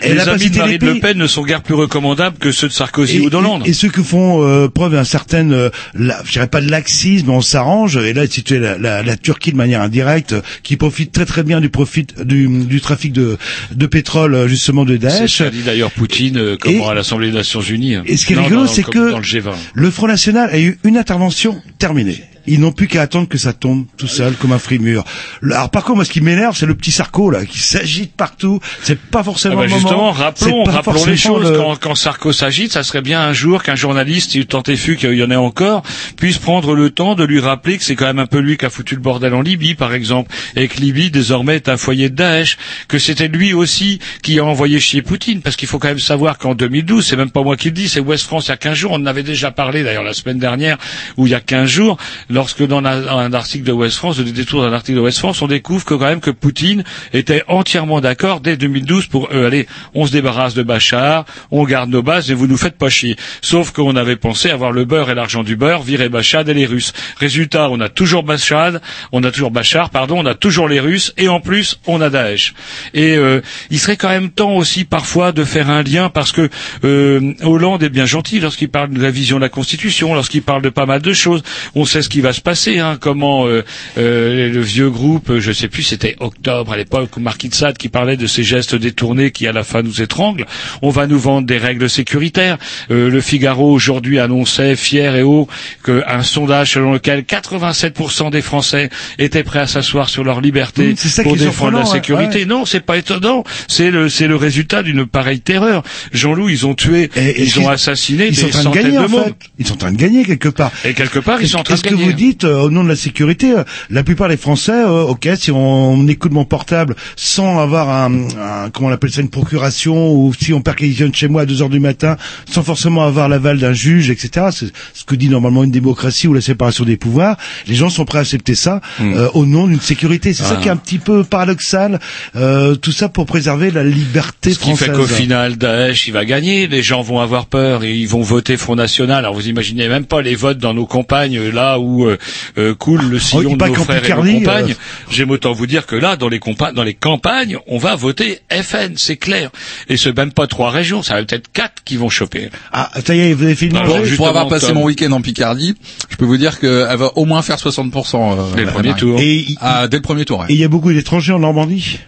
elle 0.01 0.15
les 0.17 0.29
amis 0.29 0.51
de 0.51 0.59
Marine 0.59 0.79
Le. 0.83 1.01
Pen 1.01 1.19
ne 1.19 1.27
sont 1.27 1.43
guère 1.43 1.63
plus 1.63 1.75
recommandables 1.75 2.37
que 2.39 2.53
ceux 2.53 2.69
de 2.69 2.73
Sarkozy 2.73 3.21
ou 3.21 3.31
d'Hollande. 3.31 3.63
Et, 3.67 3.71
et 3.71 3.73
ceux 3.73 3.89
qui 3.89 4.03
font 4.05 4.43
euh, 4.43 4.69
preuve 4.69 4.93
d'un 4.93 5.05
certain, 5.05 5.51
euh, 5.51 5.71
la- 5.95 6.21
je 6.25 6.33
dirais 6.33 6.47
pas 6.47 6.61
de 6.61 6.71
laxisme, 6.71 7.31
on 7.31 7.41
s'arrange. 7.41 7.97
Et 7.97 8.13
là, 8.13 8.27
situer 8.27 8.59
la, 8.59 8.79
la, 8.79 9.03
la 9.03 9.17
Turquie 9.17 9.53
de 9.53 9.57
manière 9.57 9.81
indirecte, 9.81 10.33
euh, 10.35 10.41
qui 10.63 10.77
profite 10.77 11.13
très 11.13 11.25
très 11.27 11.43
bien 11.43 11.61
du 11.61 11.69
profit 11.71 12.07
du, 12.25 12.49
du 12.65 12.81
trafic 12.81 13.13
de, 13.13 13.37
de 13.73 13.87
pétrole 13.87 14.47
justement 14.47 14.85
de 14.85 14.93
C'est 14.95 14.99
Daesh. 14.99 15.33
ce 15.39 15.43
qu'a 15.45 15.51
dit 15.51 15.63
d'ailleurs 15.63 15.91
Poutine 15.91 16.34
euh, 16.37 16.57
comment 16.61 16.89
à 16.89 16.95
l'Assemblée 16.95 17.29
des 17.31 17.37
Nations 17.37 17.61
Unies. 17.61 17.97
Et 18.07 18.17
ce 18.17 18.27
qui 18.27 18.33
est 18.33 18.37
Non, 18.37 18.43
rigolo, 18.45 18.67
c'est 18.67 18.83
que 18.85 19.11
dans 19.11 19.19
le 19.19 19.25
G20. 19.25 19.53
le 19.75 19.91
Front 19.91 20.07
National 20.07 20.51
a 20.51 20.59
eu 20.59 20.79
une 20.85 20.97
intervention 20.97 21.61
terminée. 21.79 22.23
Ils 22.47 22.61
n'ont 22.61 22.73
plus 22.73 22.89
qu'à 22.89 23.03
attendre 23.03 23.29
que 23.29 23.39
ça 23.39 23.53
tombe 23.53 23.87
tout 23.97 24.07
seul 24.07 24.35
comme 24.35 24.53
un 24.53 24.59
frimur. 24.59 25.05
Alors 25.43 25.71
par 25.71 25.83
contre, 25.85 25.97
moi, 25.97 26.05
ce 26.05 26.11
qui 26.11 26.21
m'énerve, 26.21 26.57
c'est 26.57 26.67
le 26.67 26.75
petit 26.75 26.91
Sarko 26.91 27.31
là 27.31 27.45
qui 27.47 27.59
s'agite 27.59 28.15
partout. 28.15 28.61
C'est 28.83 28.99
pas 28.99 29.21
Ah 29.21 29.25
forcément 29.25 29.57
bah 29.57 29.63
le 29.63 29.69
justement, 29.69 29.91
moment. 29.93 30.11
rappelons, 30.13 30.65
rappelons 30.65 31.05
les 31.07 31.17
choses. 31.17 31.51
le- 31.51 31.57
Quand, 31.59 31.77
quand 31.81 31.95
Sarko 31.95 32.33
s'agite, 32.33 32.73
ça 32.73 32.83
serait 32.83 33.01
bien 33.03 33.21
un 33.21 33.33
jour 33.33 33.63
qu'un 33.63 33.75
journaliste, 33.77 34.47
tant 34.49 34.63
est 34.65 34.77
fut 34.77 34.97
qu'il 34.97 35.15
y 35.15 35.23
en 35.23 35.31
ait 35.31 35.37
encore, 35.37 35.83
puisse 36.17 36.39
prendre 36.39 36.75
le 36.75 36.91
temps 36.91 37.15
de 37.15 37.25
lui 37.25 37.41
rappeler 37.41 37.79
que 37.79 37.85
c'est 37.85 37.97
quand 37.97 38.07
même 38.07 38.19
un 38.19 38.27
peu 38.27 38.39
lui 38.39 38.57
qui 38.57 38.65
a 38.67 38.71
foutu 38.71 38.95
le 38.95 39.01
bordel 39.01 39.33
en 39.35 39.41
Libye, 39.43 39.75
par 39.75 39.95
exemple, 39.95 40.31
et 40.57 40.69
que 40.69 40.79
Libye 40.81 41.11
désormais 41.11 41.57
est 41.57 41.69
un 41.69 41.77
foyer 41.77 42.11
de 42.11 42.15
Daesh, 42.17 42.59
que 42.89 42.99
c'était 42.99 43.29
lui 43.29 43.53
aussi 43.55 43.99
qui 44.23 44.39
a 44.39 44.45
envoyé 44.45 44.81
chier 44.81 45.03
Poutine, 45.03 45.41
parce 45.41 45.57
qu'il 45.57 45.69
faut 45.69 45.79
quand 45.79 45.89
même 45.89 45.99
savoir 45.99 46.39
qu'en 46.39 46.55
2012, 46.55 47.07
c'est 47.07 47.17
même 47.17 47.31
pas 47.31 47.43
moi 47.43 47.57
qui 47.57 47.69
le 47.69 47.75
dis, 47.75 47.89
c'est 47.89 48.01
West 48.01 48.25
France 48.27 48.47
il 48.47 48.51
y 48.51 48.53
a 48.53 48.57
15 48.57 48.75
jours, 48.77 48.93
on 48.93 48.97
en 48.97 49.07
avait 49.07 49.23
déjà 49.23 49.51
parlé 49.51 49.83
d'ailleurs 49.83 50.03
la 50.05 50.13
semaine 50.15 50.39
dernière, 50.39 50.77
ou 51.17 51.27
il 51.27 51.31
y 51.31 51.35
a 51.35 51.41
15 51.41 51.69
jours, 51.69 51.97
lorsque 52.35 52.67
dans 52.67 52.85
un, 52.85 53.33
article 53.33 53.65
de 53.65 53.73
West 53.73 53.97
France, 53.97 54.17
de 54.17 54.25
détour 54.25 54.63
d'un 54.63 54.73
article 54.73 54.99
de 54.99 55.03
West 55.03 55.19
France, 55.19 55.41
on 55.41 55.47
découvre 55.47 55.85
que 55.85 55.95
quand 55.95 56.07
même 56.07 56.21
que 56.21 56.33
Poutine 56.33 56.83
était 57.13 57.45
entièrement 57.47 58.01
d'accord 58.01 58.41
dès 58.41 58.57
2012 58.57 59.07
pour 59.07 59.29
euh, 59.33 59.47
allez, 59.47 59.69
on 59.95 60.05
se 60.05 60.13
débarrasse 60.13 60.55
de 60.55 60.65
Bachar, 60.65 61.27
on 61.53 61.63
garde 61.65 61.91
nos 61.91 62.03
bases 62.03 62.33
et 62.33 62.35
vous 62.35 62.49
nous 62.49 62.57
faites 62.57 62.77
pas 62.77 62.91
chier. 62.91 63.17
Sauf 63.41 63.71
qu'on 63.71 63.95
avait 63.95 64.17
pensé 64.17 64.51
avoir 64.51 64.73
le 64.73 64.85
beurre 64.85 65.11
et 65.11 65.15
l'argent 65.15 65.45
du 65.45 65.55
beurre, 65.55 65.83
virer 65.83 66.09
Bachar 66.09 66.49
et 66.49 66.55
les 66.55 66.67
Russes. 66.67 66.93
Résultat, 67.19 67.71
on 67.71 67.81
a 67.81 67.89
toujours 67.89 68.25
Bachar, 68.25 68.73
on 69.13 69.23
a 69.23 69.31
toujours 69.31 69.53
Bachar, 69.53 69.91
pardon, 69.91 70.19
on 70.19 70.27
a 70.27 70.35
toujours 70.35 70.69
les 70.69 70.81
Russes 70.81 71.15
et 71.17 71.29
en 71.29 71.39
plus 71.39 71.79
on 71.87 72.01
a 72.01 72.11
Daesh. 72.11 72.55
Et 72.95 73.17
euh, 73.17 73.43
il 73.71 73.79
serait 73.79 73.97
quand 73.97 74.09
même 74.09 74.31
temps 74.31 74.57
aussi 74.57 74.85
parfois 74.85 75.31
de 75.31 75.45
faire 75.45 75.71
un 75.71 75.85
lien 75.85 76.09
parce 76.09 76.33
que 76.33 76.49
euh, 76.85 77.33
Hollande 77.43 77.85
est 77.85 77.91
bien 77.91 78.07
gentil 78.07 78.41
lorsqu'il 78.41 78.71
parle 78.71 78.91
de 78.91 79.01
la 79.01 79.13
vision 79.13 79.37
de 79.37 79.43
la 79.43 79.49
Constitution, 79.49 80.15
lorsqu'il 80.15 80.43
parle 80.43 80.63
de 80.63 80.69
pas 80.69 80.87
mal 80.87 81.01
de 81.01 81.13
choses. 81.13 81.45
On 81.77 81.85
sait 81.85 82.03
ce 82.03 82.09
qui 82.09 82.24
va 82.25 82.33
se 82.33 82.41
passer, 82.41 82.79
hein, 82.79 82.97
comment 83.01 83.47
euh, 83.47 83.63
euh, 83.99 84.51
le 84.51 84.61
vieux 84.61 84.91
groupe, 84.91 85.31
euh, 85.31 85.41
je 85.41 85.53
sais 85.53 85.69
plus, 85.69 85.83
c'était 85.83 86.17
Octobre 86.21 86.73
à 86.73 86.77
l'époque, 86.77 87.17
ou 87.17 87.21
Marquis 87.21 87.49
de 87.51 87.55
Sade 87.55 87.77
qui 87.79 87.89
parlait 87.89 88.17
de 88.17 88.27
ces 88.27 88.43
gestes 88.43 88.75
détournés 88.75 89.31
qui 89.31 89.47
à 89.47 89.53
la 89.53 89.63
fin 89.63 89.83
nous 89.83 90.01
étranglent. 90.03 90.47
On 90.83 90.91
va 90.91 91.07
nous 91.07 91.19
vendre 91.19 91.47
des 91.47 91.59
règles 91.59 91.89
sécuritaires. 91.91 92.59
Euh, 92.91 93.11
le 93.11 93.21
Figaro 93.21 93.71
aujourd'hui 93.73 94.19
annonçait 94.19 94.75
fier 94.77 95.15
et 95.17 95.23
haut 95.23 95.49
qu'un 95.85 96.23
sondage 96.23 96.73
selon 96.73 96.93
lequel 96.95 97.21
87% 97.25 98.31
des 98.31 98.43
Français 98.43 98.89
étaient 99.19 99.45
prêts 99.45 99.61
à 99.61 99.67
s'asseoir 99.67 100.09
sur 100.09 100.25
leur 100.25 100.41
liberté 100.41 100.93
Mmh, 100.95 100.97
ça 100.97 101.23
pour 101.23 101.37
défendre 101.37 101.79
la 101.79 101.85
sécurité. 101.85 102.39
ouais. 102.41 102.45
Non, 102.47 102.65
c'est 102.65 102.81
pas 102.81 102.97
étonnant. 102.97 103.45
C'est 103.69 103.91
le 103.91 104.09
c'est 104.09 104.27
le 104.27 104.37
résultat 104.37 104.83
d'une 104.83 105.07
pareille 105.07 105.41
terreur. 105.41 105.83
Jean-Loup, 106.13 106.49
ils 106.49 106.67
ont 106.67 106.75
tué, 106.75 107.11
Et- 107.17 107.21
et 107.29 107.43
ils 107.43 107.61
ont 107.61 107.69
assassiné 107.69 108.29
ils 108.29 108.37
sont 108.37 108.47
des 108.47 108.57
en 108.67 108.71
train 108.71 108.71
de 108.71 108.75
gagner 108.77 108.99
de 108.99 109.05
en 109.05 109.09
monde. 109.09 109.25
fait. 109.25 109.35
Ils 109.59 109.67
sont 109.67 109.75
en 109.75 109.77
train 109.77 109.93
de 109.93 109.97
gagner 109.99 110.25
quelque 110.25 110.49
part. 110.49 110.71
Et 110.85 110.95
quelque 110.95 111.19
part, 111.19 111.41
ils 111.43 111.49
sont 111.49 111.59
en 111.59 111.63
train 111.63 111.75
de 111.77 111.81
gagner. 111.83 112.14
Vous 112.15 112.19
dites 112.27 112.45
euh, 112.45 112.61
au 112.63 112.71
nom 112.71 112.83
de 112.85 112.89
la 112.89 112.97
sécurité 112.97 113.53
euh, 113.53 113.65
La 113.91 114.03
plupart 114.03 114.29
des 114.29 114.37
Français, 114.37 114.73
euh, 114.73 115.03
ok, 115.03 115.29
si 115.39 115.51
on 115.51 116.07
écoute 116.09 116.33
mon 116.33 116.45
portable 116.45 116.95
sans 117.17 117.59
avoir 117.61 117.89
un, 117.91 118.13
un- 118.39 118.71
comment 118.71 118.89
on 118.89 118.93
appelle 118.93 119.11
ça, 119.11 119.21
une 119.21 119.31
procuration, 119.31 120.13
ou 120.13 120.33
si 120.39 120.53
on 120.53 120.61
perquisitionne 120.61 121.15
chez 121.15 121.29
moi 121.29 121.43
à 121.43 121.47
2 121.47 121.63
heures 121.63 121.69
du 121.69 121.81
matin, 121.81 122.17
sans 122.51 122.63
forcément 122.63 123.03
avoir 123.05 123.29
l'aval 123.29 123.59
d'un 123.59 123.73
juge, 123.73 124.11
etc. 124.11 124.47
C'est 124.53 124.67
ce 124.95 125.05
que 125.05 125.15
dit 125.15 125.29
normalement 125.29 125.65
une 125.65 125.71
démocratie 125.71 126.29
ou 126.29 126.35
la 126.35 126.41
séparation 126.41 126.85
des 126.85 126.97
pouvoirs. 126.97 127.37
Les 127.67 127.75
gens 127.75 127.91
sont 127.91 128.05
prêts 128.05 128.19
à 128.19 128.23
accepter 128.23 128.55
ça 128.55 128.81
euh, 129.01 129.29
au 129.35 129.47
nom 129.47 129.67
d'une 129.67 129.81
sécurité. 129.81 130.33
C'est 130.33 130.43
ça 130.45 130.57
Ah. 130.59 130.63
qui 130.63 130.69
est 130.69 130.71
un 130.73 130.77
petit 130.77 130.99
peu 130.99 131.25
paradoxal. 131.25 131.99
euh, 132.37 132.75
tout 132.77 132.93
ça 132.93 133.09
pour 133.09 133.27
préserver 133.27 133.71
la 133.71 133.85
liberté 133.85 134.53
Ce 134.53 134.59
qui 134.59 134.67
française. 134.67 134.89
fait 134.89 134.95
qu'au 134.95 135.07
final, 135.07 135.57
Daesh, 135.57 136.09
il 136.09 136.13
va 136.13 136.25
gagner. 136.25 136.67
Les 136.67 136.83
gens 136.83 137.03
vont 137.03 137.21
avoir 137.21 137.47
peur 137.47 137.85
et 137.85 137.95
ils 137.95 138.09
vont 138.09 138.23
voter 138.23 138.57
Front 138.57 138.77
National. 138.77 139.19
Alors 139.25 139.35
vous 139.35 139.49
imaginez 139.49 139.89
même 139.89 140.05
pas 140.07 140.23
les 140.23 140.35
votes 140.35 140.59
dans 140.59 140.75
nos 140.75 140.87
campagnes, 140.87 141.41
là 141.51 141.79
où 141.79 142.04
euh, 142.07 142.19
euh, 142.59 142.75
coule 142.75 143.01
le 143.03 143.17
Oh, 143.17 143.19
il 143.19 143.21
sillon 143.21 143.53
de 143.53 143.57
paraît 143.57 143.71
nos 143.73 143.85
frères 143.85 144.05
et 144.27 144.33
nos 144.33 144.39
compagnes. 144.41 144.71
euh, 144.73 145.11
J'aime 145.11 145.31
autant 145.31 145.53
vous 145.53 145.67
dire 145.67 145.87
que 145.87 145.97
là, 145.97 146.17
dans 146.17 146.29
les, 146.29 146.39
compa- 146.39 146.73
dans 146.73 146.83
les 146.83 146.95
campagnes, 146.95 147.59
on 147.67 147.79
va 147.79 147.95
voter 147.97 148.41
FN, 148.51 148.95
c'est 148.97 149.17
clair. 149.17 149.51
Et 149.89 149.97
c'est 149.97 150.17
même 150.17 150.33
pas 150.33 150.47
trois 150.47 150.71
régions, 150.71 151.03
ça 151.03 151.15
va 151.15 151.25
peut-être 151.25 151.51
quatre 151.53 151.83
qui 151.85 151.97
vont 151.97 152.09
choper. 152.09 152.51
Ah, 152.73 152.91
ça 153.05 153.15
y 153.15 153.21
est, 153.21 153.33
vous 153.35 153.45
avez 153.45 153.55
fait 153.55 153.67
une 153.67 153.77
Alors, 153.77 153.99
Pour, 154.17 154.29
avoir 154.29 154.49
passé 154.49 154.67
Tom. 154.69 154.77
mon 154.77 154.85
week-end 154.85 155.13
en 155.13 155.21
Picardie, 155.21 155.75
je 156.11 156.17
peux 156.17 156.25
vous 156.25 156.37
dire 156.37 156.59
qu'elle 156.61 156.97
va 156.97 157.11
au 157.17 157.25
moins 157.25 157.43
faire 157.43 157.57
60% 157.59 158.39
euh, 158.39 158.55
Dès 158.57 158.65
le 158.65 158.71
premier 158.71 158.95
tour. 158.95 159.19
Et 159.21 159.47
Ah, 159.61 159.89
dès 159.89 159.99
le 159.99 160.03
premier 160.03 160.25
tour. 160.25 160.41
ouais. 160.41 160.47
et 160.49 160.53
il 160.55 160.59
y 160.61 160.65
a 160.65 160.69
beaucoup 160.69 160.93
d'étrangers 160.93 161.33
en 161.33 161.39
Normandie? 161.39 161.99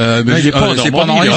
Euh, 0.00 0.22
mais 0.24 0.32
Non, 0.32 0.38
il 0.38 0.46
est 0.46 0.50
pas 0.50 0.68
euh, 0.70 0.74
c'est 0.82 0.90
pas 0.90 1.04
en 1.04 1.22
il 1.22 1.30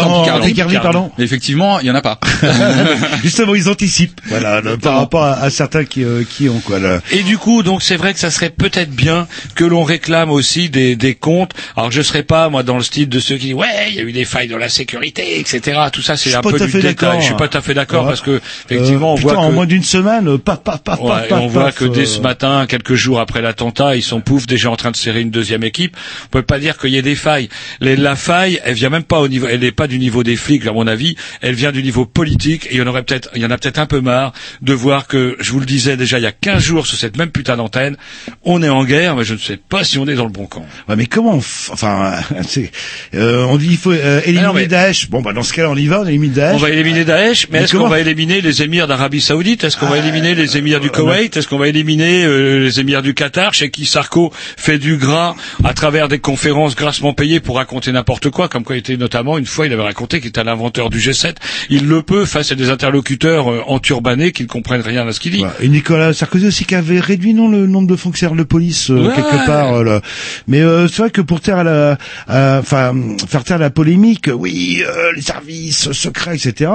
Picardie. 0.54 0.78
Pardon. 0.82 1.12
Mais 1.17 1.23
effectivement, 1.26 1.80
il 1.80 1.88
y 1.88 1.91
en 1.91 1.95
a 1.95 2.02
pas. 2.02 2.19
Justement, 3.23 3.56
ils 3.56 3.69
anticipent. 3.69 4.19
Voilà, 4.28 4.62
le- 4.62 4.78
par 4.78 4.95
rapport 4.97 5.23
à, 5.23 5.34
à 5.41 5.49
certains 5.49 5.86
qui, 5.86 6.04
euh, 6.04 6.23
qui 6.30 6.49
ont 6.49 6.60
quoi. 6.60 6.80
Là. 6.80 6.99
Et 7.12 7.23
du 7.23 7.38
coup, 7.38 7.63
donc 7.63 7.82
c'est 7.84 7.95
vrai 7.95 8.13
que 8.13 8.19
ça 8.19 8.32
serait 8.32 8.49
peut-être 8.49 8.91
bien 8.91 9.28
que 9.56 9.63
l'on 9.63 9.84
réclame 9.84 10.30
aussi 10.32 10.69
des, 10.69 10.95
des 10.95 11.15
comptes. 11.15 11.52
Alors 11.76 11.91
je 11.91 12.02
serais 12.02 12.23
pas 12.23 12.49
moi 12.49 12.63
dans 12.63 12.78
le 12.78 12.84
style 12.84 13.10
de 13.10 13.19
ceux 13.19 13.36
qui 13.36 13.47
disent 13.47 13.54
ouais, 13.56 13.67
il 13.89 13.95
y 13.95 13.99
a 13.99 14.04
eu 14.04 14.12
des 14.12 14.26
failles 14.26 14.47
dans 14.47 14.58
la 14.58 14.69
sécurité, 14.69 15.39
etc. 15.39 15.80
Tout 15.91 16.02
ça 16.02 16.15
c'est 16.17 16.34
un 16.34 16.41
pas 16.41 16.52
peu 16.52 16.60
du 16.65 16.82
détail. 16.82 17.19
Je 17.21 17.26
suis 17.26 17.36
pas 17.36 17.47
tout 17.47 17.58
à 17.58 17.62
fait 17.62 17.73
d'accord 17.73 18.04
Ouais. 18.04 18.10
parce 18.10 18.21
que 18.21 18.41
effectivement 18.69 19.12
Euh, 19.12 19.13
on 19.13 19.15
putain, 19.17 19.34
voit 19.34 19.41
en 19.43 19.49
que 19.49 19.54
moins 19.54 19.65
d'une 19.65 19.84
semaine, 19.84 20.28
euh, 20.28 20.38
paf, 20.38 20.62
paf, 20.63 20.84
paf, 20.84 20.99
Ouais, 20.99 21.32
on 21.32 21.47
voit 21.47 21.65
paf, 21.65 21.76
que 21.76 21.86
dès 21.86 22.02
euh, 22.02 22.06
ce 22.06 22.19
matin, 22.21 22.65
quelques 22.67 22.95
jours 22.95 23.19
après 23.19 23.41
l'attentat, 23.41 23.95
ils 23.95 24.02
sont 24.04 24.21
pouf 24.21 24.47
déjà 24.47 24.69
en 24.71 24.76
train 24.76 24.91
de 24.91 24.95
serrer 24.95 25.21
une 25.21 25.30
deuxième 25.32 25.63
équipe. 25.63 25.95
On 26.26 26.30
peut 26.30 26.41
pas 26.41 26.60
dire 26.60 26.78
qu'il 26.78 26.91
y 26.91 26.97
ait 26.97 27.02
des 27.02 27.15
failles. 27.15 27.49
Les- 27.82 27.95
la 27.95 28.15
faille, 28.15 28.53
elle 28.63 28.74
vient 28.76 28.89
même 28.89 29.04
pas 29.04 29.20
au 29.20 29.28
niveau, 29.28 29.48
elle 29.50 29.60
n'est 29.62 29.72
pas 29.72 29.88
du 29.88 30.00
niveau 30.00 30.24
des 30.24 30.36
flics, 30.36 30.66
à 30.68 30.72
mon 30.74 30.88
avis, 30.88 31.16
elle 31.42 31.56
vient 31.56 31.72
du 31.72 31.84
niveau 31.84 32.06
politique, 32.06 32.66
et 32.68 32.74
il 32.76 32.78
y 32.78 32.82
en 32.82 32.88
aurait 32.88 33.04
peut-être, 33.04 33.30
il 33.36 33.42
y 33.42 33.46
en 33.46 33.52
a 33.52 33.58
peut-être 33.58 33.80
un 33.80 33.86
peu 33.86 34.02
marre 34.02 34.34
de 34.62 34.74
voir 34.74 35.08
que, 35.08 35.36
je 35.39 35.52
vous 35.52 35.60
le 35.60 35.66
disais 35.66 35.98
déjà 35.98 36.20
il 36.20 36.24
y 36.24 36.28
a 36.28 36.32
15 36.32 36.62
jours 36.63 36.88
sur 36.88 36.98
cette 36.98 37.18
même 37.18 37.30
putain 37.32 37.58
d'antenne, 37.58 37.98
on 38.44 38.62
est 38.63 38.70
en 38.70 38.84
guerre, 38.86 39.16
mais 39.16 39.24
je 39.24 39.34
ne 39.34 39.39
sais 39.39 39.58
pas 39.58 39.84
si 39.84 39.98
on 39.98 40.08
est 40.08 40.16
dans 40.16 40.26
le 40.26 40.32
bon 40.32 40.46
camp. 40.46 40.66
Ouais, 40.89 40.96
mais 40.96 41.06
comment 41.06 41.34
on 41.36 41.39
f- 41.39 41.70
enfin 41.72 42.16
euh, 43.16 43.46
on 43.50 43.58
dit 43.58 43.68
il 43.72 43.78
faut 43.78 43.92
euh, 43.92 44.22
éliminer 44.26 44.48
non, 44.48 44.54
mais- 44.54 44.68
Daesh. 44.68 45.10
Bon 45.10 45.22
bah 45.22 45.34
dans 45.34 45.44
ce 45.44 45.54
cas-là 45.54 45.70
on 45.70 45.76
y 45.76 45.88
va, 45.88 46.02
on 46.02 46.08
élimine 46.08 46.32
Daesh. 46.32 46.56
On 46.56 46.58
va 46.60 46.70
éliminer 46.70 47.06
Daesh, 47.06 47.48
mais 47.50 47.60
Mais 47.60 47.63
est-ce 47.66 47.76
qu'on 47.76 47.88
va 47.88 48.00
éliminer 48.00 48.42
les 48.42 48.62
émirs 48.63 48.88
d'Arabie 48.88 49.22
Saoudite? 49.22 49.63
Est-ce 49.63 49.78
qu'on 49.78 49.88
va 49.88 49.98
éliminer 49.98 50.36
les 50.36 50.58
émirs 50.58 50.80
du 50.80 50.89
Koweït? 50.89 51.36
Est-ce 51.38 51.48
qu'on 51.48 51.58
va 51.58 51.68
éliminer 51.68 52.24
euh, 52.26 52.60
les 52.60 52.80
émirs 52.80 53.02
du 53.02 53.13
Qatar? 53.13 53.54
Chez 53.54 53.70
qui 53.70 53.86
Sarko 53.86 54.32
fait 54.58 54.78
du 54.78 54.98
gras 54.98 55.36
à 55.63 55.74
travers 55.74 56.08
des 56.08 56.20
conférences 56.20 56.76
grassement 56.76 57.13
payées 57.13 57.39
pour 57.39 57.58
raconter 57.58 57.92
n'importe 57.92 58.30
quoi, 58.30 58.42
comme 58.47 58.63
quoi 58.63 58.75
il 58.75 58.79
était 58.79 58.97
notamment 58.97 59.38
une 59.38 59.45
fois 59.45 59.65
il 59.67 59.73
avait 59.73 59.84
raconté 59.84 60.19
qu'il 60.19 60.29
était 60.29 60.43
l'inventeur 60.43 60.89
du 60.89 60.99
G7. 60.99 61.36
Il 61.69 61.88
le 61.88 62.01
peut 62.01 62.25
face 62.25 62.51
à 62.51 62.56
des 62.56 62.69
interlocuteurs 62.69 63.51
euh, 63.51 63.62
enturbanés 63.67 64.32
qui 64.32 64.43
ne 64.43 64.47
comprennent 64.47 64.82
rien 64.82 65.08
à 65.08 65.12
ce 65.13 65.19
qu'il 65.19 65.32
dit. 65.32 65.43
Et 65.62 65.69
Nicolas 65.69 66.13
Sarkozy 66.13 66.47
aussi 66.47 66.65
qui 66.65 66.75
avait 66.75 66.99
réduit 66.99 67.34
non 67.34 67.49
le 67.49 67.67
nombre 67.67 67.88
de 67.88 67.95
fonctionnaires 67.95 68.36
de 68.38 68.43
police 68.43 68.89
euh, 68.89 69.08
Ouais. 69.08 69.15
quelque 69.15 69.45
part. 69.45 69.73
euh, 69.75 69.84
là. 69.84 70.01
Mais 70.47 70.62
euh, 70.62 70.88
c'est 70.88 71.01
vrai 71.01 71.12
que 71.12 71.21
pour 71.21 71.41
taire 71.41 71.63
la, 71.63 71.97
euh, 72.29 72.60
enfin 72.60 72.93
faire 73.27 73.43
taire 73.43 73.58
la 73.60 73.69
polémique, 73.69 74.29
oui, 74.34 74.84
euh, 74.88 75.12
les 75.15 75.21
services 75.21 75.91
secrets, 75.91 76.36
etc. 76.36 76.71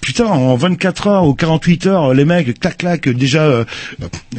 Putain, 0.00 0.26
en 0.26 0.54
24 0.56 1.06
heures 1.06 1.24
ou 1.26 1.34
48 1.34 1.86
heures, 1.86 2.14
les 2.14 2.24
mecs, 2.24 2.58
clac 2.60 2.76
clac, 2.78 3.08
déjà 3.08 3.44
euh, 3.44 3.64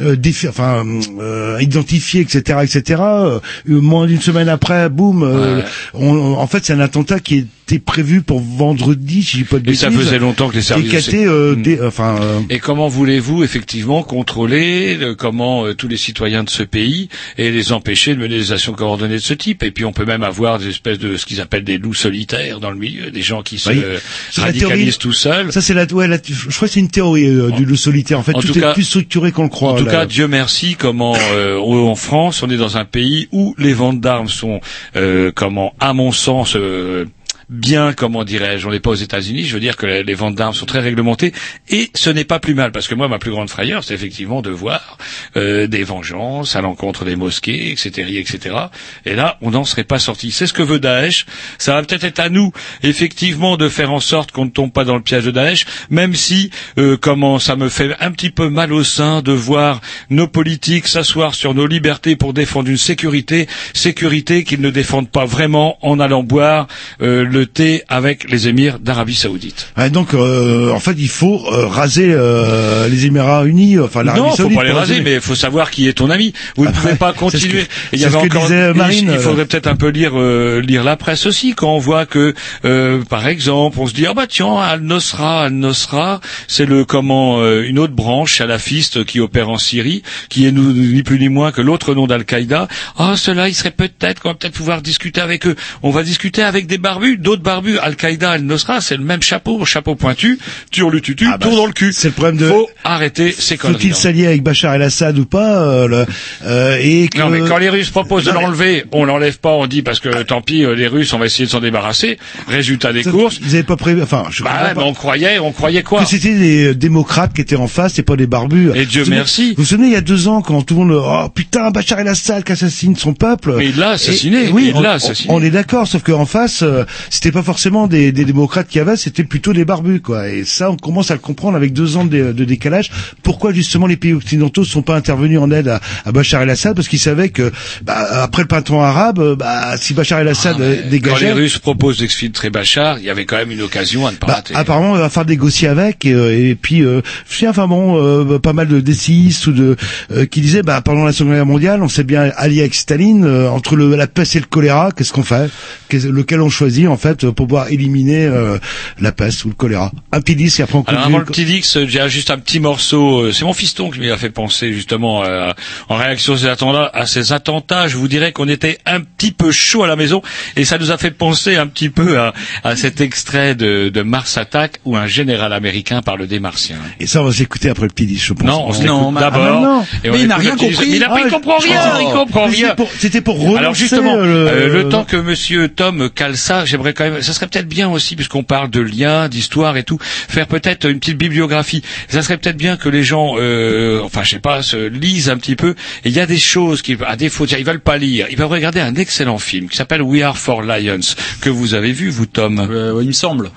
euh, 0.00 0.14
défi- 0.16 0.48
enfin 0.48 0.84
euh, 1.20 1.58
identifiés, 1.60 2.20
etc., 2.20 2.60
etc. 2.62 3.02
Euh, 3.02 3.40
moins 3.66 4.06
d'une 4.06 4.20
semaine 4.20 4.48
après, 4.48 4.88
boum. 4.88 5.22
euh, 5.22 5.56
Ouais. 5.58 5.64
on- 5.94 6.34
en 6.34 6.46
fait, 6.46 6.55
c'est 6.62 6.72
un 6.72 6.80
attentat 6.80 7.20
qui 7.20 7.46
était 7.68 7.78
prévu 7.80 8.22
pour 8.22 8.40
vendredi, 8.40 9.22
si 9.24 9.32
je 9.32 9.36
dis 9.38 9.44
pas 9.44 9.58
de 9.58 9.68
Et 9.70 9.74
ça 9.74 9.88
bêtises, 9.90 10.04
faisait 10.04 10.18
longtemps 10.20 10.48
que 10.48 10.54
les 10.54 10.62
services 10.62 11.00
sé- 11.00 11.26
euh, 11.26 11.56
dé- 11.56 11.80
enfin. 11.82 12.16
euh, 12.22 12.38
Et 12.48 12.60
comment 12.60 12.86
voulez-vous 12.86 13.42
effectivement 13.42 14.04
contrôler 14.04 14.96
euh, 15.00 15.14
comment 15.16 15.66
euh, 15.66 15.74
tous 15.74 15.88
les 15.88 15.96
citoyens 15.96 16.44
de 16.44 16.50
ce 16.50 16.62
pays 16.62 17.08
et 17.38 17.50
les 17.50 17.72
empêcher 17.72 18.14
de 18.14 18.20
mener 18.20 18.36
des 18.38 18.52
actions 18.52 18.72
coordonnées 18.72 19.14
de 19.16 19.18
ce 19.18 19.34
type? 19.34 19.64
Et 19.64 19.72
puis 19.72 19.84
on 19.84 19.92
peut 19.92 20.04
même 20.04 20.22
avoir 20.22 20.58
des 20.60 20.68
espèces 20.68 20.98
de 21.00 21.16
ce 21.16 21.26
qu'ils 21.26 21.40
appellent 21.40 21.64
des 21.64 21.78
loups 21.78 21.94
solitaires 21.94 22.60
dans 22.60 22.70
le 22.70 22.76
milieu, 22.78 23.10
des 23.10 23.22
gens 23.22 23.42
qui 23.42 23.58
se 23.58 23.70
Oui. 23.70 23.80
euh, 23.82 23.98
radicalisent 24.36 24.98
tout 24.98 25.12
seuls. 25.12 25.52
Ça 25.52 25.60
c'est 25.60 25.74
la, 25.74 25.86
ouais, 25.92 26.06
la- 26.06 26.18
je 26.24 26.54
crois 26.54 26.68
que 26.68 26.74
c'est 26.74 26.80
une 26.80 26.88
théorie 26.90 27.26
euh, 27.26 27.50
du 27.50 27.64
loup 27.64 27.76
solitaire. 27.76 28.18
En 28.18 28.22
fait, 28.22 28.34
En 28.36 28.40
tout, 28.40 28.52
tout 28.52 28.58
est 28.60 28.72
plus 28.74 28.84
structuré 28.84 29.32
qu'on 29.32 29.42
le 29.44 29.48
croit. 29.48 29.72
En 29.72 29.76
tout 29.76 29.84
là. 29.86 29.90
cas, 29.90 30.06
Dieu 30.06 30.28
merci, 30.28 30.76
comment 30.78 31.16
euh, 31.32 31.58
en 31.58 31.94
France, 31.96 32.42
on 32.44 32.50
est 32.50 32.56
dans 32.56 32.76
un 32.76 32.84
pays 32.84 33.28
où 33.32 33.54
les 33.58 33.72
ventes 33.72 34.00
d'armes 34.00 34.28
sont, 34.28 34.60
euh, 34.94 35.32
comment, 35.34 35.74
à 35.80 35.92
mon 35.94 36.12
sens, 36.12 36.54
euh, 36.54 37.06
bien, 37.48 37.92
comment 37.92 38.24
dirais-je, 38.24 38.66
on 38.66 38.70
n'est 38.70 38.80
pas 38.80 38.90
aux 38.90 38.94
États-Unis. 38.94 39.44
Je 39.44 39.54
veux 39.54 39.60
dire 39.60 39.76
que 39.76 39.86
les 39.86 40.14
ventes 40.14 40.34
d'armes 40.34 40.54
sont 40.54 40.66
très 40.66 40.80
réglementées 40.80 41.32
et 41.68 41.90
ce 41.94 42.10
n'est 42.10 42.24
pas 42.24 42.40
plus 42.40 42.54
mal 42.54 42.72
parce 42.72 42.88
que 42.88 42.94
moi, 42.94 43.08
ma 43.08 43.18
plus 43.18 43.30
grande 43.30 43.48
frayeur, 43.48 43.84
c'est 43.84 43.94
effectivement 43.94 44.42
de 44.42 44.50
voir 44.50 44.98
euh, 45.36 45.66
des 45.66 45.84
vengeances 45.84 46.56
à 46.56 46.60
l'encontre 46.60 47.04
des 47.04 47.16
mosquées, 47.16 47.70
etc., 47.70 48.18
etc. 48.18 48.56
Et 49.04 49.14
là, 49.14 49.38
on 49.42 49.52
n'en 49.52 49.64
serait 49.64 49.84
pas 49.84 49.98
sorti. 49.98 50.32
C'est 50.32 50.46
ce 50.46 50.52
que 50.52 50.62
veut 50.62 50.80
Daesh. 50.80 51.26
Ça 51.58 51.74
va 51.74 51.82
peut-être 51.82 52.04
être 52.04 52.18
à 52.18 52.28
nous, 52.28 52.52
effectivement, 52.82 53.56
de 53.56 53.68
faire 53.68 53.92
en 53.92 54.00
sorte 54.00 54.32
qu'on 54.32 54.46
ne 54.46 54.50
tombe 54.50 54.72
pas 54.72 54.84
dans 54.84 54.96
le 54.96 55.02
piège 55.02 55.24
de 55.24 55.30
Daesh, 55.30 55.66
même 55.88 56.14
si, 56.14 56.50
euh, 56.78 56.96
comment, 56.96 57.38
ça 57.38 57.54
me 57.56 57.68
fait 57.68 57.94
un 58.00 58.10
petit 58.10 58.30
peu 58.30 58.48
mal 58.48 58.72
au 58.72 58.82
sein 58.82 59.22
de 59.22 59.32
voir 59.32 59.80
nos 60.10 60.26
politiques 60.26 60.88
s'asseoir 60.88 61.34
sur 61.34 61.54
nos 61.54 61.66
libertés 61.66 62.16
pour 62.16 62.32
défendre 62.32 62.68
une 62.68 62.76
sécurité, 62.76 63.46
sécurité 63.72 64.42
qu'ils 64.42 64.60
ne 64.60 64.70
défendent 64.70 65.10
pas 65.10 65.24
vraiment 65.24 65.78
en 65.82 66.00
allant 66.00 66.22
boire 66.22 66.66
euh, 67.02 67.24
le 67.36 67.46
thé 67.46 67.82
avec 67.88 68.30
les 68.30 68.48
émirs 68.48 68.78
d'Arabie 68.78 69.14
Saoudite. 69.14 69.72
Donc, 69.92 70.14
euh, 70.14 70.72
en 70.72 70.80
fait, 70.80 70.94
il 70.98 71.08
faut 71.08 71.44
euh, 71.52 71.66
raser 71.66 72.08
euh, 72.10 72.88
les 72.88 73.06
Émirats 73.06 73.44
Unis, 73.44 73.78
enfin 73.78 74.02
l'Arabie 74.02 74.22
Non, 74.22 74.30
faut 74.30 74.36
Saoudite. 74.36 74.56
pas 74.58 74.64
les 74.64 74.72
raser, 74.72 75.00
mais 75.02 75.14
il 75.14 75.20
faut 75.20 75.34
savoir 75.34 75.70
qui 75.70 75.86
est 75.86 75.92
ton 75.92 76.08
ami. 76.10 76.32
Vous 76.56 76.64
ne 76.64 76.70
Ah, 76.70 76.72
pouvez 76.72 76.94
pas 76.94 77.12
continuer. 77.12 77.64
il 77.92 78.00
y 78.00 78.04
avait 78.04 78.16
encore, 78.16 78.48
Marine, 78.74 79.10
il 79.12 79.18
faudrait 79.18 79.42
euh. 79.42 79.46
peut-être 79.46 79.66
un 79.66 79.76
peu 79.76 79.88
lire 79.88 80.12
euh, 80.14 80.60
lire 80.60 80.82
la 80.82 80.96
presse 80.96 81.26
aussi 81.26 81.54
quand 81.54 81.74
on 81.74 81.78
voit 81.78 82.06
que, 82.06 82.34
euh, 82.64 83.02
par 83.08 83.26
exemple, 83.28 83.78
on 83.80 83.86
se 83.86 83.92
dit 83.92 84.06
ah 84.06 84.14
bah 84.14 84.26
tiens 84.28 84.56
Al 84.56 84.80
Nosra, 84.80 85.44
Al 85.44 85.52
Nosra, 85.52 86.20
c'est 86.48 86.64
le 86.66 86.84
comment 86.84 87.40
euh, 87.40 87.62
une 87.68 87.78
autre 87.78 87.92
branche 87.94 88.38
salafiste 88.38 89.04
qui 89.04 89.20
opère 89.20 89.50
en 89.50 89.58
Syrie, 89.58 90.02
qui 90.30 90.46
est 90.46 90.52
ni 90.52 91.02
plus 91.02 91.18
ni 91.18 91.28
moins 91.28 91.52
que 91.52 91.60
l'autre 91.60 91.94
nom 91.94 92.06
d'Al-Qaïda. 92.06 92.68
Ah 92.96 93.14
cela, 93.16 93.48
il 93.48 93.54
serait 93.54 93.70
peut-être 93.70 94.20
qu'on 94.22 94.30
va 94.30 94.34
peut-être 94.34 94.54
pouvoir 94.54 94.80
discuter 94.82 95.20
avec 95.20 95.46
eux. 95.46 95.56
On 95.82 95.90
va 95.90 96.02
discuter 96.02 96.42
avec 96.42 96.66
des 96.66 96.78
barbus, 96.78 97.18
d'autres 97.26 97.42
barbus. 97.42 97.78
Al-Qaïda, 97.78 98.30
Al 98.30 98.42
Nosra, 98.42 98.80
c'est 98.80 98.96
le 98.96 99.02
même 99.04 99.22
chapeau, 99.22 99.64
chapeau 99.64 99.94
pointu, 99.96 100.38
turlututu, 100.70 101.26
Ah 101.28 101.36
bah, 101.38 101.46
tour 101.46 101.56
dans 101.56 101.66
le 101.66 101.72
cul. 101.72 101.92
C'est 101.92 102.08
le 102.08 102.12
problème 102.14 102.36
de. 102.36 102.46
Faut 102.46 102.68
arrêter 102.84 103.32
ces 103.36 103.56
conneries. 103.56 103.78
Faut-il 103.80 103.94
s'allier 103.94 104.26
avec 104.26 104.42
Bachar 104.42 104.74
el-Assad 104.74 105.18
ou 105.18 105.24
pas 105.26 105.60
euh, 105.62 105.88
le- 105.88 106.06
euh, 106.44 106.78
et 106.80 107.08
que... 107.08 107.18
Non, 107.18 107.28
mais 107.30 107.40
quand 107.40 107.58
les 107.58 107.68
Russes 107.68 107.90
proposent 107.90 108.24
de 108.24 108.30
Non, 108.30 108.38
mais- 108.38 108.44
l'enlever, 108.46 108.84
on 108.92 109.04
l'enlève 109.04 109.38
pas, 109.38 109.50
on 109.50 109.66
dit 109.66 109.82
parce 109.82 110.00
que 110.00 110.22
tant 110.22 110.40
pis, 110.40 110.64
euh, 110.64 110.74
les 110.74 110.86
Russes, 110.86 111.12
on 111.12 111.18
va 111.18 111.26
essayer 111.26 111.46
de 111.46 111.50
s'en 111.50 111.60
débarrasser. 111.60 112.18
Résultat 112.48 112.92
des 112.92 113.02
courses. 113.04 113.38
Ils 113.42 113.54
avaient 113.54 113.62
pas 113.62 113.76
prévu. 113.76 114.02
Enfin, 114.02 114.24
je 114.30 114.42
Bah, 114.42 114.50
ouais, 114.62 114.74
pas. 114.74 114.80
mais 114.80 114.86
on 114.86 114.94
croyait, 114.94 115.38
on 115.38 115.52
croyait 115.52 115.82
quoi 115.82 116.02
que 116.02 116.08
c'était 116.08 116.34
des 116.34 116.74
démocrates 116.74 117.32
qui 117.34 117.40
étaient 117.40 117.56
en 117.56 117.66
face 117.68 117.98
et 117.98 118.02
pas 118.02 118.16
des 118.16 118.26
barbus. 118.26 118.70
Et 118.74 118.86
Dieu 118.86 119.02
Vous 119.02 119.10
vous 119.10 119.14
merci. 119.16 119.48
Vous 119.50 119.62
vous 119.62 119.64
souvenez 119.64 119.88
il 119.88 119.92
y 119.92 119.96
a 119.96 120.00
deux 120.00 120.28
ans 120.28 120.42
quand 120.42 120.62
tout 120.62 120.74
le 120.78 120.84
monde 120.86 121.02
oh 121.04 121.28
putain 121.28 121.70
Bachar 121.70 121.98
el-Assad 122.00 122.44
qui 122.44 122.52
assassine 122.52 122.94
son 122.96 123.14
peuple. 123.14 123.54
Mais 123.58 123.66
il 123.66 123.76
l'a 123.76 123.90
assassiné, 123.90 124.44
Et- 124.46 124.50
oui, 124.50 124.72
il 124.74 124.80
l'a 124.82 124.92
on- 124.92 124.94
assassiné. 124.94 125.32
On, 125.32 125.42
est 125.42 125.50
d'accord, 125.50 125.86
sauf 125.88 126.02
qu'en 126.02 126.26
face 126.26 126.62
euh, 126.62 126.84
c'était 127.16 127.32
pas 127.32 127.42
forcément 127.42 127.86
des, 127.86 128.12
des 128.12 128.24
démocrates 128.26 128.68
qui 128.68 128.78
avaient, 128.78 128.96
c'était 128.96 129.24
plutôt 129.24 129.52
des 129.54 129.64
barbus 129.64 130.00
quoi. 130.02 130.28
Et 130.28 130.44
ça 130.44 130.70
on 130.70 130.76
commence 130.76 131.10
à 131.10 131.14
le 131.14 131.20
comprendre 131.20 131.56
avec 131.56 131.72
deux 131.72 131.96
ans 131.96 132.04
de, 132.04 132.32
de 132.32 132.44
décalage. 132.44 132.90
Pourquoi 133.22 133.52
justement 133.54 133.86
les 133.86 133.96
pays 133.96 134.12
occidentaux 134.12 134.60
ne 134.60 134.66
sont 134.66 134.82
pas 134.82 134.96
intervenus 134.96 135.38
en 135.40 135.50
aide 135.50 135.68
à, 135.68 135.80
à 136.04 136.12
Bachar 136.12 136.42
el-Assad? 136.42 136.74
Parce 136.76 136.88
qu'ils 136.88 136.98
savaient 136.98 137.30
que 137.30 137.50
bah, 137.82 138.22
après 138.22 138.42
le 138.42 138.48
printemps 138.48 138.82
arabe, 138.82 139.18
euh, 139.20 139.34
bah, 139.34 139.76
si 139.78 139.94
Bachar 139.94 140.20
el-Assad 140.20 140.60
euh, 140.60 140.74
Ah, 140.76 140.82
Quand 140.82 140.84
les 140.84 140.90
dégageait. 140.90 141.32
Russes 141.32 141.58
proposent 141.58 141.98
d'exfiltrer 141.98 142.50
Bachar, 142.50 142.98
il 142.98 143.04
y 143.06 143.10
avait 143.10 143.24
quand 143.24 143.36
même 143.38 143.50
une 143.50 143.62
occasion 143.62 144.06
à 144.06 144.10
ne 144.12 144.16
pas 144.16 144.26
Bah, 144.26 144.34
rater. 144.34 144.54
apparemment, 144.54 144.92
on 144.92 144.96
va 144.98 145.08
faire 145.08 145.24
négocier 145.24 145.68
avec, 145.68 146.04
et, 146.04 146.12
euh, 146.12 146.36
et 146.50 146.54
puis, 146.54 146.82
euh, 146.82 147.00
je 147.30 147.38
sais, 147.38 147.48
enfin 147.48 147.66
bon, 147.66 147.96
euh, 148.02 148.38
pas 148.38 148.52
mal 148.52 148.68
de 148.68 148.80
décistes 148.80 149.46
ou 149.46 149.52
de 149.52 149.76
euh, 150.12 150.26
qui 150.26 150.40
disaient, 150.42 150.62
bah, 150.62 150.80
pendant 150.82 151.04
la 151.04 151.12
Seconde 151.12 151.32
Guerre 151.34 151.46
mondiale, 151.46 151.82
on 151.82 151.88
s'est 151.88 152.04
bien 152.04 152.30
allié 152.36 152.60
avec 152.60 152.74
Staline 152.74 153.24
euh, 153.24 153.48
entre 153.48 153.76
le, 153.76 153.94
la 153.96 154.06
peste 154.06 154.36
et 154.36 154.40
le 154.40 154.46
choléra. 154.46 154.90
Qu'est-ce 154.94 155.12
qu'on 155.12 155.22
fait? 155.22 155.48
Lequel 155.92 156.40
on 156.40 156.50
choisit 156.50 156.88
en 156.88 156.96
fait? 156.96 157.05
Pour 157.14 157.34
pouvoir 157.34 157.68
éliminer 157.70 158.24
euh, 158.26 158.58
la 159.00 159.12
peste 159.12 159.44
ou 159.44 159.48
le 159.48 159.54
choléra 159.54 159.92
Un 160.12 160.20
petit 160.20 160.36
disque 160.36 160.60
et 160.60 160.62
après 160.64 160.78
on 160.78 160.82
Alors 160.82 161.04
avant 161.04 161.18
le 161.18 161.24
petit 161.24 161.44
Dix, 161.44 161.76
euh, 161.76 161.86
j'ai 161.86 162.08
juste 162.08 162.30
un 162.30 162.38
petit 162.38 162.60
morceau. 162.60 163.20
euh, 163.26 163.32
C'est 163.32 163.44
mon 163.44 163.52
fiston 163.52 163.90
qui 163.90 164.00
m'y 164.00 164.10
a 164.10 164.16
fait 164.16 164.30
penser 164.30 164.72
justement 164.72 165.24
euh, 165.24 165.50
en 165.88 165.96
réaction 165.96 166.34
à 166.34 166.38
ces 166.38 166.46
attentats. 166.46 166.90
À 166.92 167.06
ces 167.06 167.32
attentats, 167.32 167.88
je 167.88 167.96
vous 167.96 168.08
dirais 168.08 168.32
qu'on 168.32 168.48
était 168.48 168.78
un 168.86 169.00
petit 169.00 169.32
peu 169.32 169.52
chaud 169.52 169.82
à 169.84 169.86
la 169.86 169.96
maison 169.96 170.22
et 170.56 170.64
ça 170.64 170.78
nous 170.78 170.90
a 170.90 170.98
fait 170.98 171.10
penser 171.10 171.56
un 171.56 171.66
petit 171.66 171.88
peu 171.90 172.18
à, 172.18 172.32
à 172.64 172.74
cet 172.76 173.00
extrait 173.00 173.54
de, 173.54 173.88
de 173.88 174.02
Mars 174.02 174.36
Attack 174.36 174.80
où 174.84 174.96
un 174.96 175.06
général 175.06 175.52
américain 175.52 176.02
parle 176.02 176.26
des 176.26 176.40
Martiens. 176.40 176.76
Et 177.00 177.06
ça, 177.06 177.22
on 177.22 177.26
va 177.26 177.32
s'écouter 177.32 177.68
après 177.68 177.84
le 177.84 177.90
petit 177.90 178.06
disque, 178.06 178.26
je 178.26 178.32
pense. 178.32 178.46
Non, 178.46 178.64
on 178.66 178.72
se 178.72 178.82
l'écoute 178.82 179.14
d'abord. 179.14 179.64
ah, 179.64 179.84
Mais 180.04 180.20
il 180.20 180.26
n'a 180.28 180.36
rien 180.36 180.56
compris. 180.56 180.76
Mais 180.80 180.96
il, 180.96 181.04
a 181.04 181.08
pas- 181.08 181.20
il 181.20 181.26
Ah, 181.28 181.30
comprend 181.30 181.58
rien, 181.58 181.80
oh. 181.94 181.98
il 182.00 182.12
comprend 182.12 182.44
rien. 182.46 182.52
c'était 182.70 182.74
pour- 182.76 182.90
C'était 182.98 183.20
pour 183.20 183.38
relancer 183.38 183.58
Alors 183.58 183.74
justement, 183.74 184.16
le, 184.16 184.22
euh, 184.48 184.68
le 184.72 184.88
temps 184.88 185.04
que 185.04 185.16
Monsieur 185.16 185.68
Tom 185.68 186.08
cale 186.10 186.36
ça, 186.36 186.64
j'aimerais 186.64 186.94
quand 186.96 187.04
même, 187.10 187.22
ça 187.22 187.32
serait 187.32 187.46
peut-être 187.46 187.68
bien 187.68 187.88
aussi, 187.88 188.16
puisqu'on 188.16 188.42
parle 188.42 188.70
de 188.70 188.80
liens, 188.80 189.28
d'histoire 189.28 189.76
et 189.76 189.84
tout, 189.84 189.98
faire 190.00 190.46
peut-être 190.46 190.88
une 190.88 190.98
petite 190.98 191.18
bibliographie. 191.18 191.82
Ça 192.08 192.22
serait 192.22 192.38
peut-être 192.38 192.56
bien 192.56 192.76
que 192.76 192.88
les 192.88 193.04
gens, 193.04 193.34
euh, 193.38 194.00
enfin 194.02 194.22
je 194.24 194.30
sais 194.30 194.38
pas, 194.38 194.62
se 194.62 194.88
lisent 194.88 195.30
un 195.30 195.36
petit 195.36 195.56
peu. 195.56 195.70
Et 196.04 196.08
il 196.08 196.12
y 196.12 196.20
a 196.20 196.26
des 196.26 196.38
choses 196.38 196.82
qui, 196.82 196.96
à 197.06 197.16
défaut, 197.16 197.46
ils 197.46 197.64
veulent 197.64 197.80
pas 197.80 197.98
lire, 197.98 198.26
ils 198.30 198.36
peuvent 198.36 198.50
regarder 198.50 198.80
un 198.80 198.94
excellent 198.94 199.38
film 199.38 199.68
qui 199.68 199.76
s'appelle 199.76 200.02
We 200.02 200.22
Are 200.22 200.36
for 200.38 200.62
Lions, 200.62 201.00
que 201.40 201.50
vous 201.50 201.74
avez 201.74 201.92
vu, 201.92 202.08
vous 202.10 202.26
Tom? 202.26 202.58
Euh, 202.70 202.98
il 203.02 203.08
me 203.08 203.12
semble. 203.12 203.50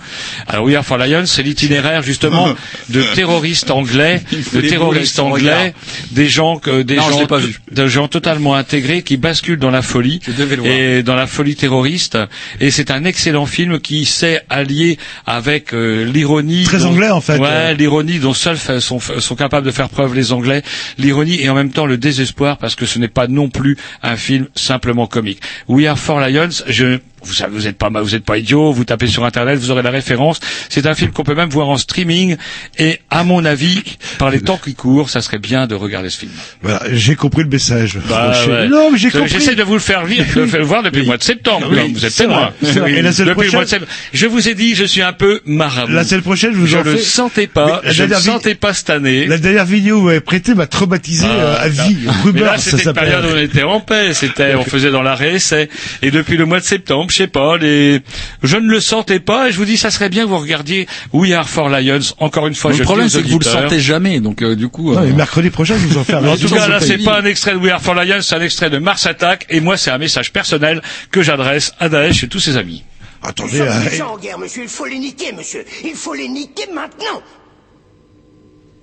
Alors 0.48 0.66
We 0.66 0.76
Are 0.76 0.86
for 0.86 0.98
Lions, 0.98 1.26
c'est 1.26 1.44
l'itinéraire 1.44 2.02
justement 2.04 2.50
de 2.90 3.04
terroristes 3.16 3.72
anglais, 3.72 4.22
de 4.54 4.62
terroristes 4.62 5.20
anglais, 5.20 5.74
des 6.12 6.28
gens 6.28 6.58
que 6.58 6.82
des 6.82 6.96
Non, 6.96 7.10
gens 7.10 7.26
pas 7.26 7.38
vu. 7.38 7.60
de 7.72 7.88
gens 7.88 8.08
totalement 8.08 8.56
intégrés 8.56 9.02
qui 9.04 9.18
basculent 9.18 9.60
dans 9.60 9.72
la 9.72 9.82
folie 9.82 10.20
et 10.66 11.04
dans 11.04 11.16
la 11.16 11.28
folie 11.28 11.56
terroriste. 11.56 12.18
Et 12.60 12.72
c'est 12.72 12.92
un 12.92 13.06
excellent 13.06 13.29
film 13.46 13.80
qui 13.80 14.06
sait 14.06 14.42
allier 14.50 14.98
avec 15.26 15.74
euh, 15.74 16.04
l'ironie. 16.06 16.64
Très 16.64 16.80
dont- 16.80 16.90
anglais, 16.90 17.10
en 17.10 17.22
fait. 17.22 17.38
Ouais, 17.40 17.74
l'ironie 17.76 18.20
dont 18.20 18.34
seuls 18.34 18.58
sont, 18.58 19.00
sont 19.00 19.36
capables 19.36 19.66
de 19.66 19.72
faire 19.72 19.90
preuve 19.90 20.14
les 20.16 20.32
Anglais. 20.32 20.62
L'ironie 20.98 21.42
et 21.42 21.50
en 21.50 21.56
même 21.56 21.72
temps 21.72 21.86
le 21.86 21.98
désespoir 21.98 22.58
parce 22.58 22.76
que 22.76 22.86
ce 22.86 23.00
n'est 23.00 23.08
pas 23.08 23.28
non 23.28 23.50
plus 23.50 23.78
un 24.04 24.16
film 24.16 24.48
simplement 24.56 25.08
comique. 25.08 25.42
We 25.68 25.88
Are 25.88 25.98
for 25.98 26.20
Lions. 26.20 26.50
Je 26.68 27.00
vous 27.24 27.34
savez, 27.34 27.52
vous 27.54 27.68
êtes 27.68 27.78
pas 27.78 27.90
vous 27.90 28.16
êtes 28.16 28.24
pas 28.26 28.38
idiot, 28.38 28.72
vous 28.72 28.84
tapez 28.86 29.08
sur 29.08 29.26
internet, 29.26 29.58
vous 29.60 29.72
aurez 29.72 29.82
la 29.84 29.90
référence. 29.92 30.40
C'est 30.70 30.86
un 30.86 30.94
film 30.96 31.12
qu'on 31.12 31.24
peut 31.24 31.36
même 31.36 31.50
voir 31.50 31.70
en 31.70 31.78
streaming 31.78 32.38
et 32.78 33.00
à 33.10 33.24
mon 33.24 33.44
avis, 33.46 33.82
par 34.18 34.30
les 34.30 34.42
temps 34.42 34.60
qui 34.64 34.76
courent, 34.76 35.10
ça 35.10 35.22
serait 35.22 35.40
bien 35.40 35.68
de 35.68 35.76
regarder 35.76 36.10
ce 36.10 36.20
film. 36.20 36.32
Voilà, 36.62 36.82
j'ai 36.92 37.16
compris 37.16 37.44
le 37.44 37.50
message. 37.50 37.98
Bah, 38.10 38.34
ouais. 38.48 38.68
Non, 38.68 38.92
mais 38.92 38.98
j'ai 38.98 39.10
compris. 39.12 39.30
J'essaie 39.30 39.56
de 39.56 39.64
vous 39.64 39.74
le 39.74 39.80
faire 39.80 40.06
vivre, 40.06 40.26
de 40.36 40.42
le 40.42 40.48
faire 40.48 40.64
voir 40.64 40.84
depuis 40.84 41.02
le 41.02 41.06
mois 41.08 41.18
de 41.18 41.24
septembre. 41.24 41.68
Oui, 41.70 41.76
là, 41.78 41.84
vous 41.94 42.06
êtes 42.06 42.12
c'est 42.12 42.24
témoin. 42.24 42.52
c'est 42.62 42.80
vrai. 42.80 42.94
Et 42.94 43.02
la 43.02 43.12
semaine 43.12 43.30
depuis 43.30 43.48
le 43.48 43.52
mois 43.54 43.64
de 43.66 43.70
prochaine 43.70 43.80
septembre. 43.88 43.92
Je 44.14 44.26
vous 44.28 44.50
ai 44.50 44.56
dit, 44.56 44.76
je 44.76 44.84
suis 44.86 45.02
un 45.02 45.14
peu 45.14 45.42
marabout. 45.46 45.92
La 45.94 46.04
semaine 46.04 46.22
prochaine, 46.22 46.52
je 46.54 46.58
vous 46.58 46.68
je 46.68 46.78
en 46.78 46.84
le 46.84 46.98
sentais 46.98 47.48
pas, 47.48 47.82
Mais 47.84 47.90
la 47.90 47.94
je 47.94 48.04
vi- 48.04 48.22
sentais 48.22 48.56
pas 48.56 48.74
cette 48.74 48.90
année. 48.90 49.26
La 49.28 49.38
dernière 49.38 49.66
vidéo 49.66 50.02
m'avez 50.02 50.20
prêtée 50.22 50.54
m'a 50.56 50.68
traumatisé 50.68 51.26
euh, 51.28 51.56
à 51.60 51.68
vie. 51.70 51.98
Mais 52.06 52.12
Rumeur, 52.24 52.46
là, 52.54 52.58
c'était 52.58 52.84
une 52.84 52.94
période 52.94 53.26
où 53.26 53.30
on 53.36 53.38
était 53.38 53.64
en 53.64 53.80
paix. 53.80 54.14
C'était, 54.14 54.56
on 54.56 54.64
faisait 54.64 54.92
dans 54.92 55.02
la 55.02 55.16
réessai. 55.16 55.70
Et 56.02 56.12
depuis 56.12 56.38
le 56.38 56.46
mois 56.46 56.60
de 56.60 56.66
septembre, 56.66 57.09
je 57.12 57.18
sais 57.18 57.28
pas, 57.28 57.58
les, 57.58 58.02
je 58.44 58.58
ne 58.58 58.70
le 58.70 58.80
sentais 58.80 59.20
pas. 59.20 59.50
Et 59.50 59.52
je 59.52 59.58
vous 59.58 59.66
dis, 59.66 59.78
ça 59.78 59.92
serait 59.92 60.10
bien 60.10 60.24
que 60.24 60.30
vous 60.30 60.38
regardiez 60.40 60.88
We 61.14 61.32
Are 61.34 61.48
for 61.48 61.70
Lions. 61.70 62.00
Encore 62.20 62.48
une 62.48 62.56
fois, 62.56 62.72
Le 62.72 62.78
je 62.78 62.84
problème, 62.84 63.10
c'est 63.10 63.22
que 63.24 63.28
vous 63.28 63.40
le 63.40 63.46
sentez 63.46 63.80
jamais, 63.80 64.20
donc 64.20 64.42
euh, 64.42 64.56
du 64.56 64.68
coup. 64.70 64.94
Non, 64.94 65.00
euh, 65.02 65.06
mais 65.08 65.14
mercredi 65.14 65.50
prochain, 65.50 65.76
je 65.78 65.88
vous 65.88 65.98
en 65.98 66.06
un 66.14 66.28
En 66.28 66.38
tout 66.38 66.50
cas, 66.50 66.68
là, 66.68 66.80
c'est 66.80 66.98
pas 67.00 67.20
un 67.20 67.26
extrait 67.26 67.54
de 67.54 67.58
We 67.58 67.72
Are 67.72 67.82
for 67.82 67.96
Lions, 67.96 68.22
c'est 68.22 68.36
un 68.36 68.42
extrait 68.42 68.70
de 68.70 68.78
Mars 68.78 69.06
Attack. 69.06 69.46
Et 69.50 69.60
moi, 69.60 69.78
c'est 69.78 69.92
un 69.92 69.98
message 69.98 70.32
personnel 70.32 70.82
que 71.12 71.22
j'adresse 71.22 71.74
à 71.80 71.90
Daesh 71.90 72.24
et 72.24 72.28
tous 72.28 72.40
ses 72.40 72.58
amis. 72.58 72.84
Nous 73.22 73.30
Attendez, 73.30 73.58
sommes 73.58 73.68
euh, 73.68 73.90
déjà 73.90 74.08
en 74.08 74.18
guerre, 74.18 74.40
monsieur. 74.40 74.64
Il 74.64 74.70
faut 74.70 74.86
les 74.86 74.98
niquer, 74.98 75.34
monsieur. 75.34 75.66
Il 75.84 75.96
faut 75.96 76.14
les 76.14 76.28
niquer 76.30 76.68
maintenant. 76.74 77.22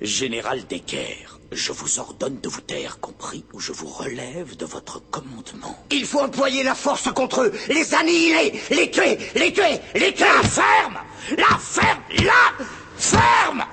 Général 0.02 0.60
Decker, 0.68 1.35
je 1.52 1.72
vous 1.72 1.98
ordonne 1.98 2.40
de 2.40 2.48
vous 2.48 2.60
taire, 2.60 2.98
compris, 3.00 3.44
ou 3.52 3.60
je 3.60 3.72
vous 3.72 3.86
relève 3.86 4.56
de 4.56 4.64
votre 4.64 5.00
commandement. 5.10 5.76
Il 5.90 6.04
faut 6.04 6.20
employer 6.20 6.62
la 6.62 6.74
force 6.74 7.12
contre 7.12 7.42
eux, 7.42 7.52
les 7.68 7.94
annihiler, 7.94 8.60
les 8.70 8.90
tuer, 8.90 9.18
les 9.34 9.52
tuer, 9.52 9.80
les 9.94 10.14
tuer. 10.14 10.24
La 10.26 10.42
ferme 10.42 10.98
La 11.36 11.58
ferme 11.58 12.02
La 12.24 12.66
ferme 12.96 13.64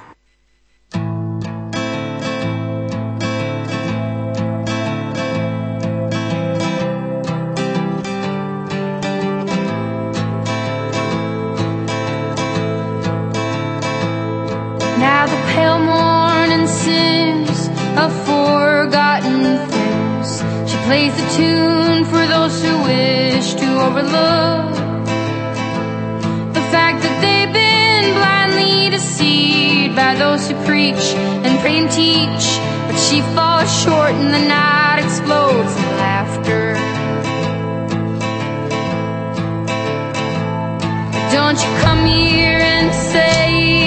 of 17.98 18.12
forgotten 18.26 19.58
things. 19.70 20.42
She 20.70 20.78
plays 20.88 21.14
the 21.16 21.28
tune 21.38 22.06
for 22.06 22.26
those 22.26 22.62
who 22.64 22.84
wish 22.84 23.54
to 23.54 23.68
overlook 23.86 24.74
the 26.54 26.66
fact 26.74 27.04
that 27.04 27.16
they've 27.22 27.54
been 27.54 28.14
blindly 28.16 28.90
deceived 28.90 29.96
by 29.96 30.16
those 30.16 30.50
who 30.50 30.56
preach 30.66 31.06
and 31.46 31.60
pray 31.60 31.78
and 31.78 31.92
teach. 31.92 32.46
But 32.88 32.98
she 32.98 33.22
falls 33.36 33.70
short 33.84 34.12
and 34.12 34.34
the 34.34 34.46
night 34.48 35.00
explodes 35.04 35.76
in 35.76 35.86
laughter. 35.98 36.74
Don't 41.32 41.60
you 41.64 41.72
come 41.82 42.06
here 42.06 42.60
and 42.60 42.94
say 42.94 43.83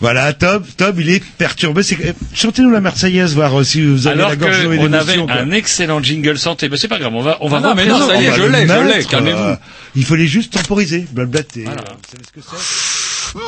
Voilà, 0.00 0.32
Tom, 0.32 0.62
Tom, 0.76 0.94
il 1.00 1.10
est 1.10 1.24
perturbé. 1.24 1.82
C'est... 1.82 1.98
euh, 2.04 2.12
Chantez-nous 2.32 2.70
la 2.70 2.80
Marseillaise, 2.80 3.34
voir 3.34 3.58
euh, 3.58 3.64
si 3.64 3.84
vous 3.84 4.06
avez 4.06 4.16
Alors 4.18 4.30
la 4.30 4.36
gorge 4.36 4.62
nouée 4.64 4.76
qu'on 4.78 4.92
avait 4.92 5.16
quoi. 5.16 5.32
un 5.32 5.50
excellent 5.50 6.00
jingle 6.02 6.38
santé, 6.38 6.68
mais 6.68 6.76
c'est 6.76 6.86
pas 6.86 6.98
grave, 7.00 7.14
on 7.14 7.20
va, 7.22 7.36
on 7.40 7.48
va 7.48 7.56
Ah 7.56 7.60
non, 7.60 7.74
voir 7.74 7.76
mais 7.76 7.86
non, 7.86 8.06
ça 8.06 8.14
y 8.20 8.26
est, 8.26 8.30
On 8.30 8.34
je 8.36 8.42
l'ai, 8.44 8.66
je 8.68 8.96
l'ai, 8.98 9.04
calmez-vous. 9.04 9.38
euh, 9.42 9.56
il 9.96 10.04
fallait 10.04 10.26
juste 10.28 10.52
temporiser, 10.52 11.04
blablater. 11.10 11.64
Vous 11.64 11.70
savez 11.70 12.24
ce 12.24 12.32
que 12.32 12.40
c'est 12.40 13.38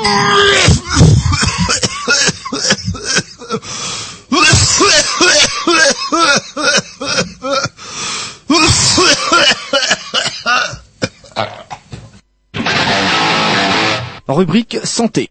Rubrique 14.28 14.78
santé. 14.84 15.28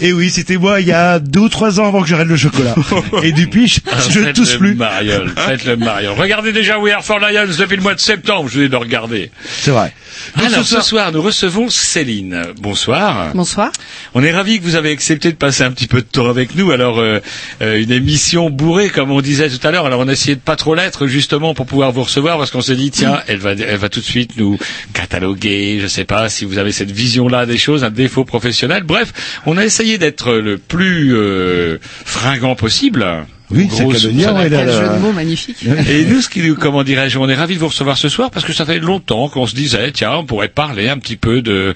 Et 0.00 0.12
oui, 0.12 0.30
c'était 0.30 0.56
moi 0.58 0.80
il 0.80 0.86
y 0.86 0.92
a 0.92 1.18
deux 1.18 1.40
ou 1.40 1.48
trois 1.48 1.80
ans 1.80 1.86
avant 1.88 2.02
que 2.02 2.08
j'arrête 2.08 2.28
le 2.28 2.36
chocolat. 2.36 2.74
Et 3.22 3.32
depuis, 3.32 3.66
je, 3.66 3.80
je 4.10 4.20
Faites 4.20 4.36
tousse 4.36 4.52
le 4.54 4.58
plus. 4.58 4.74
Mariole, 4.74 5.32
faites 5.36 5.64
le 5.64 5.76
Mariole. 5.76 6.18
Regardez 6.18 6.52
déjà 6.52 6.78
We 6.78 6.92
Are 6.92 7.04
for 7.04 7.18
Lions 7.18 7.46
depuis 7.58 7.76
le 7.76 7.82
mois 7.82 7.94
de 7.94 8.00
septembre, 8.00 8.48
je 8.48 8.58
vous 8.58 8.64
ai 8.64 8.68
de 8.68 8.76
regarder. 8.76 9.30
C'est 9.60 9.70
vrai. 9.70 9.92
Donc, 10.36 10.46
Alors 10.46 10.64
ce 10.66 10.76
ce 10.76 10.80
soir, 10.82 11.12
nous 11.12 11.22
recevons 11.22 11.68
Céline. 11.68 12.42
Bonsoir. 12.60 13.32
Bonsoir. 13.34 13.70
On 14.14 14.22
est 14.22 14.32
ravis 14.32 14.58
que 14.58 14.64
vous 14.64 14.74
avez 14.74 14.90
accepté 14.90 15.30
de 15.30 15.36
passer 15.36 15.62
un 15.62 15.70
petit 15.70 15.86
peu 15.86 16.00
de 16.00 16.06
temps 16.06 16.28
avec 16.28 16.54
nous. 16.54 16.70
Alors, 16.70 16.98
euh, 16.98 17.20
euh, 17.62 17.80
une 17.80 17.90
émission 17.90 18.50
bourrée, 18.50 18.88
comme 18.88 19.10
on 19.10 19.20
disait 19.20 19.48
tout 19.48 19.64
à 19.66 19.70
l'heure. 19.70 19.86
Alors, 19.86 20.00
on 20.00 20.08
a 20.08 20.12
essayé 20.12 20.34
de 20.34 20.40
pas 20.40 20.56
trop 20.56 20.74
l'être, 20.74 21.06
justement, 21.06 21.54
pour 21.54 21.66
pouvoir 21.66 21.92
vous 21.92 22.02
recevoir, 22.02 22.38
parce 22.38 22.50
qu'on 22.50 22.60
s'est 22.62 22.76
dit, 22.76 22.90
tiens, 22.90 23.20
elle 23.28 23.38
va, 23.38 23.52
elle 23.52 23.76
va 23.76 23.88
tout 23.88 24.00
de 24.00 24.04
suite 24.04 24.36
nous 24.36 24.58
cataloguer. 24.94 25.78
Je 25.80 25.86
sais 25.86 26.04
pas 26.04 26.28
si 26.28 26.44
vous 26.44 26.58
avez 26.58 26.72
cette 26.72 26.90
vision-là 26.90 27.46
des 27.46 27.58
choses, 27.58 27.84
un 27.84 27.90
défaut 27.90 28.24
professionnel. 28.24 28.82
Bref, 28.84 29.12
on 29.46 29.56
a 29.56 29.64
essayé 29.64 29.85
d'être 29.98 30.32
le 30.34 30.58
plus 30.58 31.14
euh, 31.14 31.78
fringant 32.04 32.54
possible. 32.56 33.06
Oui, 33.48 33.68
c'est 33.70 33.76
ça 33.76 34.32
ouais, 34.34 34.48
là, 34.48 34.64
là. 34.64 34.72
jeu 34.72 34.94
de 34.96 35.00
mots 35.00 35.12
magnifique. 35.12 35.58
Et 35.88 36.04
nous, 36.04 36.20
ce 36.20 36.28
qui, 36.28 36.42
nous- 36.42 36.56
comment 36.56 36.82
dirais-je, 36.82 37.16
on 37.16 37.28
est 37.28 37.34
ravis 37.36 37.54
de 37.54 37.60
vous 37.60 37.68
recevoir 37.68 37.96
ce 37.96 38.08
soir 38.08 38.28
parce 38.32 38.44
que 38.44 38.52
ça 38.52 38.66
fait 38.66 38.80
longtemps 38.80 39.28
qu'on 39.28 39.46
se 39.46 39.54
disait, 39.54 39.92
tiens, 39.92 40.14
on 40.16 40.24
pourrait 40.24 40.48
parler 40.48 40.88
un 40.88 40.98
petit 40.98 41.14
peu 41.14 41.42
de, 41.42 41.72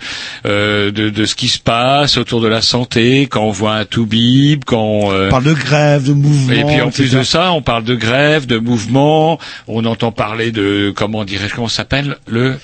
euh, 0.46 0.90
de, 0.90 1.10
de 1.10 1.24
ce 1.26 1.36
qui 1.36 1.46
se 1.46 1.60
passe 1.60 2.16
autour 2.18 2.40
de 2.40 2.48
la 2.48 2.60
santé, 2.60 3.28
quand 3.30 3.42
on 3.44 3.52
voit 3.52 3.74
un 3.76 3.84
toubib, 3.84 4.64
quand... 4.66 5.12
euh, 5.12 5.28
On 5.28 5.30
parle 5.30 5.44
de 5.44 5.54
grève, 5.54 6.08
de 6.08 6.12
mouvement. 6.12 6.52
et 6.54 6.64
puis 6.64 6.80
en 6.80 6.90
plus 6.90 7.12
de 7.12 7.22
ça, 7.22 7.52
on 7.52 7.62
parle 7.62 7.84
de 7.84 7.94
grève, 7.94 8.46
de 8.46 8.58
mouvement, 8.58 9.38
on 9.68 9.84
entend 9.84 10.10
parler 10.10 10.50
de, 10.50 10.92
comment 10.96 11.24
dirais-je, 11.24 11.54
comment 11.54 11.68
ça 11.68 11.76
s'appelle, 11.76 12.16
le... 12.28 12.56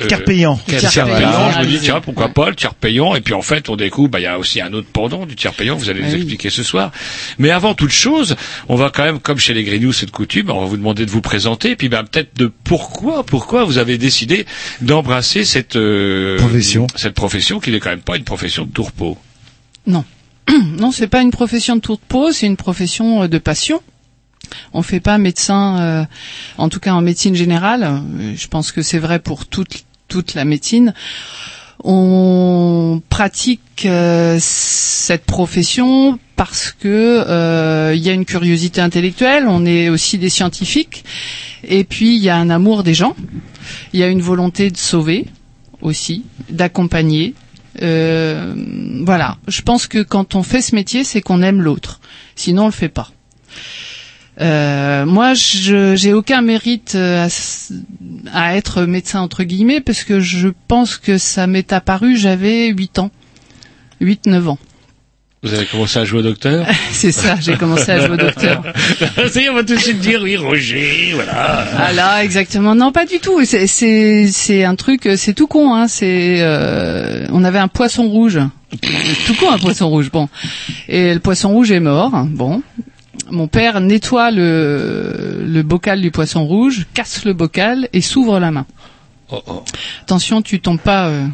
euh, 0.00 0.06
Tiers 0.06 0.24
payant. 0.24 0.56
tiers 0.66 0.90
Tiers 0.90 1.04
payant, 1.06 1.16
payant. 1.16 1.50
je 1.52 1.58
me 1.60 1.64
dis 1.66 1.78
tiens 1.80 2.00
pourquoi 2.00 2.28
pas 2.28 2.50
le 2.50 2.56
tiers 2.56 2.74
payant 2.74 3.14
et 3.14 3.20
puis 3.20 3.34
en 3.34 3.42
fait 3.42 3.68
on 3.68 3.76
découvre 3.76 4.08
bah 4.08 4.20
il 4.20 4.24
y 4.24 4.26
a 4.26 4.38
aussi 4.38 4.60
un 4.60 4.72
autre 4.72 4.88
pendant 4.92 5.26
du 5.26 5.34
tiers 5.36 5.54
payant 5.54 5.76
vous 5.76 5.88
allez 5.90 6.00
nous 6.00 6.06
Ah 6.08 6.12
oui. 6.12 6.16
expliquer 6.18 6.50
ce 6.50 6.62
soir 6.62 6.92
mais 7.38 7.50
avant 7.50 7.74
toute 7.74 7.90
chose 7.90 8.36
on 8.68 8.76
va 8.76 8.90
quand 8.90 9.04
même 9.04 9.18
comme 9.18 9.38
chez 9.38 9.54
les 9.54 9.64
Grignoux 9.64 9.92
c'est 9.92 10.06
de 10.06 10.10
coutume 10.10 10.50
on 10.50 10.60
va 10.60 10.66
vous 10.66 10.76
demander 10.76 11.04
de 11.06 11.10
vous 11.10 11.20
présenter 11.22 11.70
et 11.70 11.76
puis 11.76 11.88
bah, 11.88 12.02
peut-être 12.10 12.36
de 12.36 12.50
pourquoi 12.64 13.24
pourquoi 13.24 13.64
vous 13.64 13.78
avez 13.78 13.98
décidé 13.98 14.46
d'embrasser 14.80 15.44
cette 15.44 15.76
euh, 15.76 16.36
Profession. 16.38 16.86
cette 16.94 17.14
profession 17.14 17.60
qui 17.60 17.70
n'est 17.70 17.80
quand 17.80 17.90
même 17.90 18.00
pas 18.00 18.16
une 18.16 18.24
profession 18.24 18.64
de 18.66 18.70
tourpeau 18.70 19.16
Non. 19.86 20.04
non, 20.78 20.92
c'est 20.92 21.08
pas 21.08 21.20
une 21.22 21.30
profession 21.30 21.76
de 21.76 21.80
tour 21.80 21.96
de 21.96 22.02
peau, 22.08 22.32
c'est 22.32 22.46
une 22.46 22.56
profession 22.56 23.22
euh, 23.24 23.28
de 23.28 23.36
passion. 23.38 23.82
On 24.72 24.82
fait 24.82 25.00
pas 25.00 25.18
médecin, 25.18 25.78
euh, 25.80 26.04
en 26.58 26.68
tout 26.68 26.80
cas 26.80 26.92
en 26.92 27.00
médecine 27.02 27.34
générale. 27.34 27.82
euh, 27.84 28.32
Je 28.36 28.46
pense 28.48 28.72
que 28.72 28.82
c'est 28.82 28.98
vrai 28.98 29.18
pour 29.18 29.46
toute 29.46 30.34
la 30.34 30.44
médecine. 30.44 30.94
On 31.84 33.00
pratique 33.08 33.84
euh, 33.86 34.36
cette 34.40 35.24
profession 35.24 36.18
parce 36.34 36.72
que 36.72 36.88
euh, 37.28 37.92
il 37.94 38.02
y 38.02 38.08
a 38.10 38.12
une 38.12 38.24
curiosité 38.24 38.80
intellectuelle. 38.80 39.44
On 39.48 39.64
est 39.64 39.88
aussi 39.88 40.18
des 40.18 40.28
scientifiques, 40.28 41.04
et 41.62 41.84
puis 41.84 42.16
il 42.16 42.22
y 42.22 42.30
a 42.30 42.36
un 42.36 42.50
amour 42.50 42.82
des 42.82 42.94
gens. 42.94 43.14
Il 43.92 44.00
y 44.00 44.02
a 44.02 44.08
une 44.08 44.22
volonté 44.22 44.70
de 44.70 44.76
sauver 44.76 45.26
aussi, 45.80 46.24
d'accompagner. 46.50 47.34
Euh, 47.82 48.54
voilà. 49.04 49.36
Je 49.46 49.62
pense 49.62 49.86
que 49.86 50.02
quand 50.02 50.34
on 50.34 50.42
fait 50.42 50.62
ce 50.62 50.74
métier, 50.74 51.04
c'est 51.04 51.20
qu'on 51.20 51.42
aime 51.42 51.62
l'autre. 51.62 52.00
Sinon, 52.34 52.64
on 52.64 52.66
le 52.66 52.72
fait 52.72 52.88
pas. 52.88 53.10
Euh, 54.40 55.04
moi, 55.06 55.34
je 55.34 55.94
j'ai 55.96 56.12
aucun 56.12 56.42
mérite 56.42 56.94
euh, 56.94 57.26
à, 58.32 58.38
à 58.50 58.56
être 58.56 58.82
médecin 58.82 59.20
entre 59.20 59.42
guillemets 59.44 59.80
parce 59.80 60.04
que 60.04 60.20
je 60.20 60.48
pense 60.68 60.96
que 60.96 61.18
ça 61.18 61.46
m'est 61.46 61.72
apparu. 61.72 62.16
J'avais 62.16 62.68
8 62.68 62.98
ans, 63.00 63.10
8-9 64.00 64.46
ans. 64.48 64.58
vous 65.42 65.54
avez 65.54 65.66
commencé 65.66 65.98
à 65.98 66.04
jouer 66.04 66.20
au 66.20 66.22
docteur? 66.22 66.66
C'est 66.92 67.10
ça. 67.10 67.36
J'ai 67.40 67.56
commencé 67.56 67.90
à 67.90 67.98
jouer 67.98 68.14
au 68.14 68.16
docteur. 68.16 68.62
Ça 69.28 69.40
y 69.40 69.44
est, 69.44 69.48
on 69.50 69.54
va 69.54 69.64
tout 69.64 69.74
de 69.74 69.80
suite 69.80 69.98
dire 69.98 70.20
oui 70.22 70.36
Roger 70.36 71.12
voilà 71.14 71.66
Ah 71.76 71.92
là, 71.92 72.22
exactement. 72.24 72.76
Non, 72.76 72.92
pas 72.92 73.06
du 73.06 73.18
tout. 73.18 73.44
C'est 73.44 73.66
c'est 73.66 74.28
c'est 74.28 74.62
un 74.62 74.76
truc. 74.76 75.08
C'est 75.16 75.34
tout 75.34 75.48
con. 75.48 75.74
Hein. 75.74 75.88
C'est 75.88 76.36
euh, 76.40 77.26
on 77.32 77.42
avait 77.42 77.58
un 77.58 77.68
poisson 77.68 78.08
rouge. 78.08 78.38
tout 79.26 79.34
con 79.34 79.50
un 79.50 79.58
poisson 79.58 79.88
rouge. 79.88 80.10
Bon, 80.12 80.28
et 80.88 81.12
le 81.14 81.18
poisson 81.20 81.48
rouge 81.48 81.72
est 81.72 81.80
mort. 81.80 82.12
Bon. 82.26 82.62
Mon 83.30 83.46
père 83.48 83.80
nettoie 83.80 84.30
le, 84.30 85.44
le 85.46 85.62
bocal 85.62 86.00
du 86.00 86.10
poisson 86.10 86.44
rouge, 86.46 86.86
casse 86.94 87.24
le 87.24 87.32
bocal 87.32 87.88
et 87.92 88.00
s'ouvre 88.00 88.38
la 88.40 88.50
main. 88.50 88.66
Oh, 89.30 89.42
oh. 89.46 89.64
Attention, 90.02 90.40
tu 90.42 90.60
tombes 90.60 90.80
pas 90.80 91.08
euh, 91.08 91.26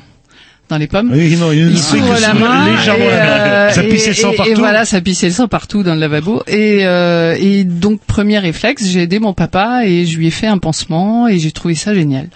dans 0.69 0.79
les 0.79 0.87
pommes. 0.89 1.11
Oui, 1.13 1.37
non, 1.37 1.53
il 1.53 1.59
y 1.59 1.63
a 1.63 1.67
une 1.67 1.71
Il 1.71 1.79
s'ouvre 1.79 2.19
la 2.21 2.35
main. 2.35 2.75
légèrement 2.77 3.05
et, 3.05 3.09
la 3.11 3.17
main. 3.27 3.33
euh, 3.45 3.71
Ça 3.71 3.83
pissait 3.85 4.09
le 4.09 4.15
sang 4.15 4.33
partout. 4.37 4.51
Et 4.51 4.55
voilà, 4.55 4.85
ça 4.85 5.01
pissait 5.01 5.27
le 5.29 5.33
sang 5.33 5.47
partout 5.47 5.83
dans 5.85 5.95
le 5.95 6.01
lavabo. 6.01 6.43
Et, 6.49 6.81
euh, 6.85 7.37
et 7.39 7.63
donc, 7.65 8.01
premier 8.01 8.39
réflexe, 8.41 8.85
j'ai 8.87 9.03
aidé 9.03 9.21
mon 9.21 9.33
papa 9.33 9.83
et 9.87 10.07
je 10.07 10.19
lui 10.19 10.27
ai 10.27 10.31
fait 10.33 10.49
un 10.49 10.59
pansement 10.59 11.29
et 11.29 11.39
j'ai 11.39 11.53
trouvé 11.53 11.75
ça 11.77 11.95
génial. 11.95 12.29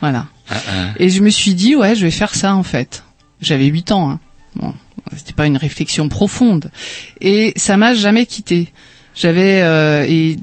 Voilà. 0.00 0.26
Ah, 0.50 0.54
ah. 0.68 0.72
Et 0.98 1.10
je 1.10 1.20
me 1.22 1.28
suis 1.30 1.54
dit, 1.54 1.76
ouais, 1.76 1.94
je 1.94 2.04
vais 2.04 2.10
faire 2.10 2.34
ça 2.34 2.54
en 2.54 2.62
fait. 2.62 3.04
J'avais 3.42 3.66
8 3.66 3.92
ans. 3.92 4.10
Hein. 4.12 4.20
Bon, 4.56 4.74
c'était 5.16 5.32
pas 5.34 5.46
une 5.46 5.56
réflexion 5.56 6.08
profonde. 6.08 6.70
Et 7.20 7.52
ça 7.56 7.76
m'a 7.76 7.92
jamais 7.94 8.24
quitté. 8.26 8.72
J'avais 9.14 9.60
euh, 9.62 10.04
et 10.08 10.36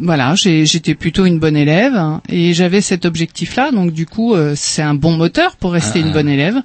voilà, 0.00 0.34
j'ai- 0.34 0.66
j'étais 0.66 0.94
plutôt 0.94 1.24
une 1.24 1.38
bonne 1.38 1.56
élève 1.56 1.94
hein, 1.94 2.20
et 2.28 2.52
j'avais 2.52 2.80
cet 2.82 3.04
objectif-là. 3.06 3.70
Donc 3.72 3.92
du 3.92 4.04
coup, 4.06 4.34
euh, 4.34 4.52
c'est 4.56 4.82
un 4.82 4.94
bon 4.94 5.16
moteur 5.16 5.56
pour 5.56 5.72
rester 5.72 6.00
Ah, 6.00 6.06
une 6.06 6.08
ah. 6.10 6.12
bonne 6.12 6.28
élève. 6.28 6.56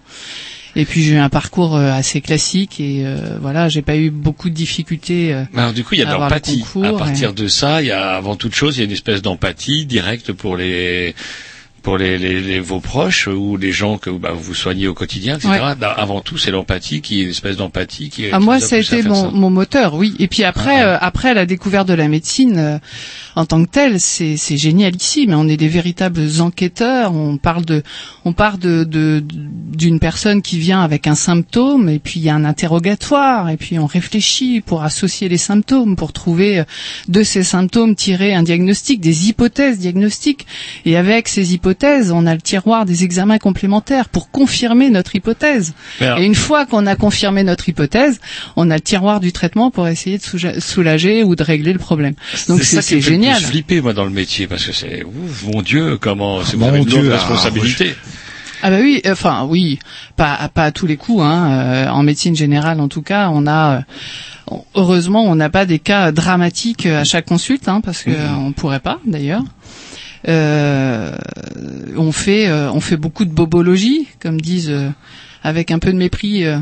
Et 0.75 0.85
puis 0.85 1.03
j'ai 1.03 1.13
eu 1.15 1.17
un 1.17 1.27
parcours 1.27 1.75
euh, 1.75 1.91
assez 1.91 2.21
classique 2.21 2.79
et 2.79 3.01
euh, 3.05 3.37
voilà, 3.41 3.67
j'ai 3.67 3.81
pas 3.81 3.97
eu 3.97 4.09
beaucoup 4.09 4.49
de 4.49 4.55
difficultés. 4.55 5.33
euh, 5.33 5.43
Alors 5.55 5.73
du 5.73 5.83
coup, 5.83 5.95
il 5.95 5.99
y 5.99 6.01
a 6.01 6.05
de 6.05 6.11
le 6.13 6.17
l'empathie. 6.17 6.63
À 6.85 6.93
partir 6.93 7.29
et- 7.31 7.33
de 7.33 7.47
ça, 7.49 7.81
il 7.81 7.87
y 7.87 7.91
a 7.91 8.11
avant 8.15 8.35
toute 8.37 8.53
chose, 8.55 8.77
il 8.77 8.79
y 8.79 8.83
a 8.83 8.85
une 8.85 8.91
espèce 8.91 9.21
d'empathie 9.21 9.85
directe 9.85 10.31
pour 10.31 10.55
les 10.55 11.13
pour 11.81 11.97
les, 11.97 12.17
les, 12.17 12.41
les- 12.41 12.59
vos 12.59 12.79
proches 12.79 13.27
ou 13.27 13.57
les 13.57 13.71
gens 13.71 13.97
que 13.97 14.09
bah, 14.09 14.31
vous 14.35 14.53
soignez 14.53 14.87
au 14.87 14.93
quotidien, 14.93 15.35
etc. 15.37 15.49
Ouais. 15.49 15.75
Bah, 15.75 15.95
avant 15.97 16.21
tout, 16.21 16.37
c'est 16.37 16.51
l'empathie, 16.51 17.01
qui 17.01 17.21
est 17.21 17.23
une 17.23 17.29
espèce 17.31 17.57
d'empathie 17.57 18.09
qui. 18.09 18.25
Ah, 18.31 18.37
qui 18.37 18.43
moi, 18.45 18.59
ça 18.59 18.75
a 18.75 18.79
été 18.79 19.01
mon, 19.03 19.15
ça. 19.15 19.31
mon 19.33 19.49
moteur, 19.49 19.95
oui. 19.95 20.15
Et 20.19 20.27
puis 20.27 20.43
après, 20.43 20.83
euh, 20.83 20.97
après 20.99 21.33
la 21.33 21.45
découverte 21.45 21.87
de 21.87 21.93
la 21.93 22.07
médecine 22.07 22.57
euh, 22.57 22.77
en 23.35 23.45
tant 23.45 23.63
que 23.63 23.69
telle, 23.69 23.99
c'est 23.99 24.37
c'est 24.37 24.57
génial 24.57 24.95
ici. 24.95 25.25
Mais 25.27 25.35
on 25.35 25.47
est 25.47 25.57
des 25.57 25.67
véritables 25.69 26.21
enquêteurs. 26.39 27.13
On 27.13 27.37
parle 27.37 27.65
de, 27.65 27.81
on 28.25 28.33
part 28.33 28.57
de 28.57 28.83
de- 28.83 29.23
d'une 29.25 29.99
personne 29.99 30.41
qui 30.41 30.59
vient 30.59 30.81
avec 30.81 31.07
un 31.07 31.15
symptôme, 31.15 31.89
et 31.89 31.97
puis 31.99 32.19
il 32.19 32.23
y 32.23 32.29
a 32.29 32.35
un 32.35 32.45
interrogatoire, 32.45 33.49
et 33.49 33.57
puis 33.57 33.79
on 33.79 33.85
réfléchit 33.87 34.61
pour 34.61 34.83
associer 34.83 35.29
les 35.29 35.37
symptômes, 35.37 35.95
pour 35.95 36.13
trouver 36.13 36.59
euh, 36.59 36.63
de 37.07 37.23
ces 37.23 37.43
symptômes 37.43 37.95
tirer 37.95 38.33
un 38.33 38.43
diagnostic, 38.43 38.99
des 39.01 39.29
hypothèses 39.29 39.79
diagnostiques. 39.79 40.45
Et 40.85 40.95
avec 40.97 41.27
ces 41.27 41.53
hypothèses, 41.53 41.70
on 42.11 42.25
a 42.25 42.33
le 42.33 42.41
tiroir 42.41 42.85
des 42.85 43.03
examens 43.03 43.37
complémentaires 43.37 44.09
pour 44.09 44.31
confirmer 44.31 44.89
notre 44.89 45.15
hypothèse. 45.15 45.73
Alors- 45.99 46.19
Et 46.19 46.25
une 46.25 46.35
fois 46.35 46.65
qu'on 46.65 46.85
a 46.85 46.95
confirmé 46.95 47.43
notre 47.43 47.69
hypothèse, 47.69 48.19
on 48.55 48.69
a 48.71 48.75
le 48.75 48.81
tiroir 48.81 49.19
du 49.19 49.31
traitement 49.31 49.71
pour 49.71 49.87
essayer 49.87 50.17
de 50.17 50.59
soulager 50.59 51.23
ou 51.23 51.35
de 51.35 51.43
régler 51.43 51.73
le 51.73 51.79
problème. 51.79 52.13
Donc 52.47 52.63
c'est 52.63 52.81
c'est 52.81 53.01
génial. 53.01 53.37
plus 53.37 53.45
flipper 53.45 53.81
moi 53.81 53.93
dans 53.93 54.05
le 54.05 54.09
métier 54.11 54.47
parce 54.47 54.65
que 54.65 54.73
c'est 54.73 55.03
ouf, 55.03 55.43
mon 55.43 55.61
Dieu 55.61 55.97
comment 55.97 56.43
c'est 56.43 56.57
Mon 56.57 56.65
vous 56.65 56.69
avez 56.69 56.79
une 56.79 56.85
Dieu, 56.85 57.01
lourde 57.01 57.13
ah, 57.13 57.17
responsabilité. 57.17 57.95
Ah 58.63 58.69
bah 58.69 58.77
oui, 58.79 59.01
enfin 59.07 59.45
oui, 59.49 59.79
pas 60.17 60.49
pas 60.53 60.65
à 60.65 60.71
tous 60.71 60.85
les 60.85 60.97
coups. 60.97 61.23
Hein. 61.23 61.51
Euh, 61.51 61.87
en 61.89 62.03
médecine 62.03 62.35
générale, 62.35 62.79
en 62.79 62.87
tout 62.87 63.01
cas, 63.01 63.29
on 63.33 63.47
a 63.47 63.83
euh, 64.51 64.55
heureusement 64.75 65.23
on 65.23 65.35
n'a 65.35 65.49
pas 65.49 65.65
des 65.65 65.79
cas 65.79 66.11
dramatiques 66.11 66.85
à 66.85 67.03
chaque 67.03 67.25
consulte, 67.25 67.67
hein, 67.67 67.81
parce 67.83 68.03
que 68.03 68.11
euh, 68.11 68.29
on 68.37 68.51
pourrait 68.51 68.79
pas 68.79 68.99
d'ailleurs. 69.05 69.43
Euh, 70.27 71.15
on 71.97 72.11
fait 72.11 72.47
euh, 72.47 72.71
on 72.71 72.79
fait 72.79 72.97
beaucoup 72.97 73.25
de 73.25 73.31
bobologie, 73.31 74.07
comme 74.21 74.39
disent 74.39 74.69
euh, 74.69 74.89
avec 75.43 75.71
un 75.71 75.79
peu 75.79 75.91
de 75.91 75.97
mépris 75.97 76.45
euh, 76.45 76.57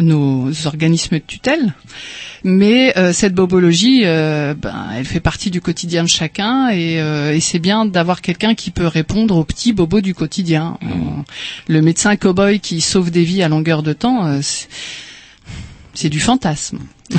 nos 0.00 0.50
organismes 0.66 1.16
de 1.16 1.22
tutelle. 1.26 1.74
Mais 2.44 2.96
euh, 2.96 3.12
cette 3.12 3.34
bobologie, 3.34 4.02
euh, 4.04 4.54
ben, 4.54 4.86
elle 4.96 5.04
fait 5.04 5.20
partie 5.20 5.50
du 5.50 5.60
quotidien 5.60 6.02
de 6.04 6.08
chacun 6.08 6.68
et, 6.68 7.00
euh, 7.00 7.34
et 7.34 7.40
c'est 7.40 7.58
bien 7.58 7.84
d'avoir 7.84 8.20
quelqu'un 8.20 8.54
qui 8.54 8.70
peut 8.70 8.86
répondre 8.86 9.36
aux 9.36 9.44
petits 9.44 9.72
bobos 9.72 10.00
du 10.00 10.14
quotidien. 10.14 10.78
Euh, 10.82 10.86
Le 11.68 11.82
médecin 11.82 12.14
cow-boy 12.16 12.60
qui 12.60 12.80
sauve 12.80 13.10
des 13.10 13.24
vies 13.24 13.42
à 13.42 13.48
longueur 13.48 13.82
de 13.82 13.92
temps, 13.92 14.26
euh, 14.26 14.40
c'est 15.94 16.08
du 16.08 16.20
fantasme. 16.20 16.78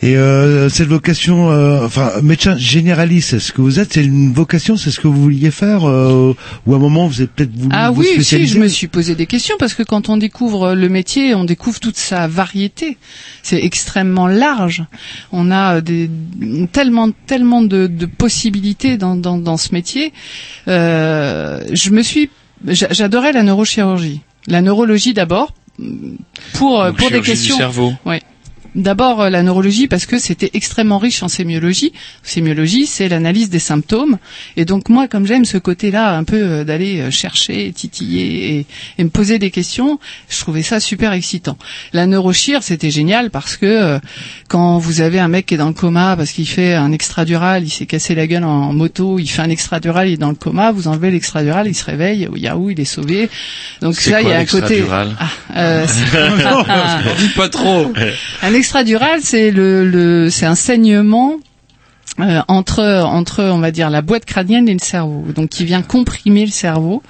Et 0.00 0.16
euh, 0.16 0.68
cette 0.68 0.86
vocation, 0.86 1.50
euh, 1.50 1.84
enfin 1.84 2.12
médecin 2.22 2.56
généraliste, 2.56 3.32
est-ce 3.32 3.52
que 3.52 3.60
vous 3.60 3.80
êtes 3.80 3.94
C'est 3.94 4.04
une 4.04 4.32
vocation, 4.32 4.76
c'est 4.76 4.92
ce 4.92 5.00
que 5.00 5.08
vous 5.08 5.20
vouliez 5.20 5.50
faire 5.50 5.88
euh, 5.88 6.36
Ou 6.66 6.72
à 6.72 6.76
un 6.76 6.78
moment 6.78 7.08
vous 7.08 7.20
avez 7.20 7.26
peut-être 7.26 7.52
voulu 7.52 7.70
Ah 7.72 7.90
vous 7.90 8.02
oui, 8.02 8.22
si, 8.22 8.46
je 8.46 8.60
me 8.60 8.68
suis 8.68 8.86
posé 8.86 9.16
des 9.16 9.26
questions 9.26 9.56
parce 9.58 9.74
que 9.74 9.82
quand 9.82 10.08
on 10.08 10.16
découvre 10.16 10.74
le 10.74 10.88
métier, 10.88 11.34
on 11.34 11.42
découvre 11.42 11.80
toute 11.80 11.96
sa 11.96 12.28
variété. 12.28 12.96
C'est 13.42 13.60
extrêmement 13.64 14.28
large. 14.28 14.84
On 15.32 15.50
a 15.50 15.80
des, 15.80 16.08
tellement, 16.70 17.10
tellement 17.26 17.62
de, 17.62 17.88
de 17.88 18.06
possibilités 18.06 18.98
dans, 18.98 19.16
dans, 19.16 19.36
dans 19.36 19.56
ce 19.56 19.72
métier. 19.74 20.12
Euh, 20.68 21.60
je 21.72 21.90
me 21.90 22.02
suis, 22.02 22.30
j'a- 22.68 22.92
j'adorais 22.92 23.32
la 23.32 23.42
neurochirurgie, 23.42 24.20
la 24.46 24.62
neurologie 24.62 25.12
d'abord 25.12 25.54
pour 26.54 26.84
Donc, 26.84 26.96
pour 26.98 27.08
des 27.10 27.16
chirurgie 27.16 27.20
du 27.32 27.36
questions. 27.36 27.56
cerveau. 27.56 27.92
Ouais. 28.06 28.22
D'abord 28.74 29.22
euh, 29.22 29.30
la 29.30 29.42
neurologie 29.42 29.88
parce 29.88 30.06
que 30.06 30.18
c'était 30.18 30.50
extrêmement 30.54 30.98
riche 30.98 31.22
en 31.22 31.28
sémiologie. 31.28 31.92
Sémiologie, 32.22 32.86
c'est 32.86 33.08
l'analyse 33.08 33.50
des 33.50 33.58
symptômes. 33.58 34.18
Et 34.56 34.64
donc 34.64 34.88
moi, 34.88 35.08
comme 35.08 35.26
j'aime 35.26 35.44
ce 35.44 35.58
côté-là, 35.58 36.16
un 36.16 36.24
peu 36.24 36.36
euh, 36.36 36.64
d'aller 36.64 37.00
euh, 37.00 37.10
chercher, 37.10 37.72
titiller 37.72 38.58
et, 38.58 38.66
et 38.98 39.04
me 39.04 39.10
poser 39.10 39.38
des 39.38 39.50
questions, 39.50 39.98
je 40.28 40.38
trouvais 40.40 40.62
ça 40.62 40.80
super 40.80 41.12
excitant. 41.12 41.56
La 41.92 42.06
neurochir, 42.06 42.62
c'était 42.62 42.90
génial 42.90 43.30
parce 43.30 43.56
que 43.56 43.66
euh, 43.66 43.98
quand 44.48 44.78
vous 44.78 45.00
avez 45.00 45.18
un 45.18 45.28
mec 45.28 45.46
qui 45.46 45.54
est 45.54 45.58
dans 45.58 45.68
le 45.68 45.74
coma 45.74 46.16
parce 46.16 46.30
qu'il 46.32 46.48
fait 46.48 46.74
un 46.74 46.92
extradural, 46.92 47.64
il 47.64 47.70
s'est 47.70 47.86
cassé 47.86 48.14
la 48.14 48.26
gueule 48.26 48.44
en, 48.44 48.72
moto, 48.72 49.18
il 49.18 49.26
fait 49.26 49.42
un 49.42 49.50
extradural, 49.50 50.08
il 50.08 50.14
est 50.14 50.16
dans 50.16 50.28
le 50.30 50.34
coma, 50.34 50.72
vous 50.72 50.88
enlevez 50.88 51.10
l'extradural, 51.10 51.66
il 51.66 51.74
se 51.74 51.84
réveille, 51.84 52.28
yahoo, 52.36 52.70
il 52.70 52.80
est 52.80 52.84
sauvé. 52.84 53.28
Donc 53.80 53.94
ça, 53.94 54.20
il 54.20 54.28
y 54.28 54.32
a 54.32 54.38
un 54.38 54.44
côté. 54.44 54.84
Ah, 54.90 55.06
euh, 55.56 55.86
pas 57.36 57.48
trop. 57.48 57.92
un 58.42 58.54
extradural, 58.68 59.20
c'est 59.22 59.50
le, 59.50 59.88
le 59.88 60.28
c'est 60.28 60.44
un 60.44 60.54
saignement 60.54 61.36
euh, 62.20 62.40
entre 62.48 62.82
entre 63.04 63.44
on 63.44 63.58
va 63.58 63.70
dire 63.70 63.90
la 63.90 64.02
boîte 64.02 64.24
crânienne 64.24 64.68
et 64.68 64.72
le 64.72 64.78
cerveau, 64.78 65.24
donc 65.34 65.48
qui 65.50 65.64
vient 65.64 65.82
comprimer 65.82 66.44
le 66.44 66.50
cerveau 66.50 67.02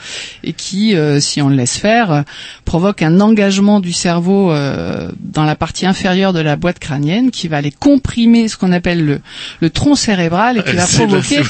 et 0.44 0.52
qui, 0.52 0.94
euh, 0.96 1.20
si 1.20 1.40
on 1.42 1.48
le 1.48 1.56
laisse 1.56 1.76
faire, 1.78 2.12
euh, 2.12 2.22
provoque 2.64 3.02
un 3.02 3.20
engagement 3.20 3.80
du 3.80 3.92
cerveau 3.92 4.52
euh, 4.52 5.10
dans 5.20 5.44
la 5.44 5.56
partie 5.56 5.86
inférieure 5.86 6.32
de 6.32 6.40
la 6.40 6.56
boîte 6.56 6.78
crânienne, 6.78 7.30
qui 7.30 7.48
va 7.48 7.58
aller 7.58 7.70
comprimer 7.70 8.48
ce 8.48 8.56
qu'on 8.56 8.72
appelle 8.72 9.04
le 9.04 9.20
le 9.60 9.70
tronc 9.70 9.94
cérébral 9.94 10.58
et 10.58 10.62
qui 10.62 10.76
va 10.76 10.86
provoquer 10.94 11.40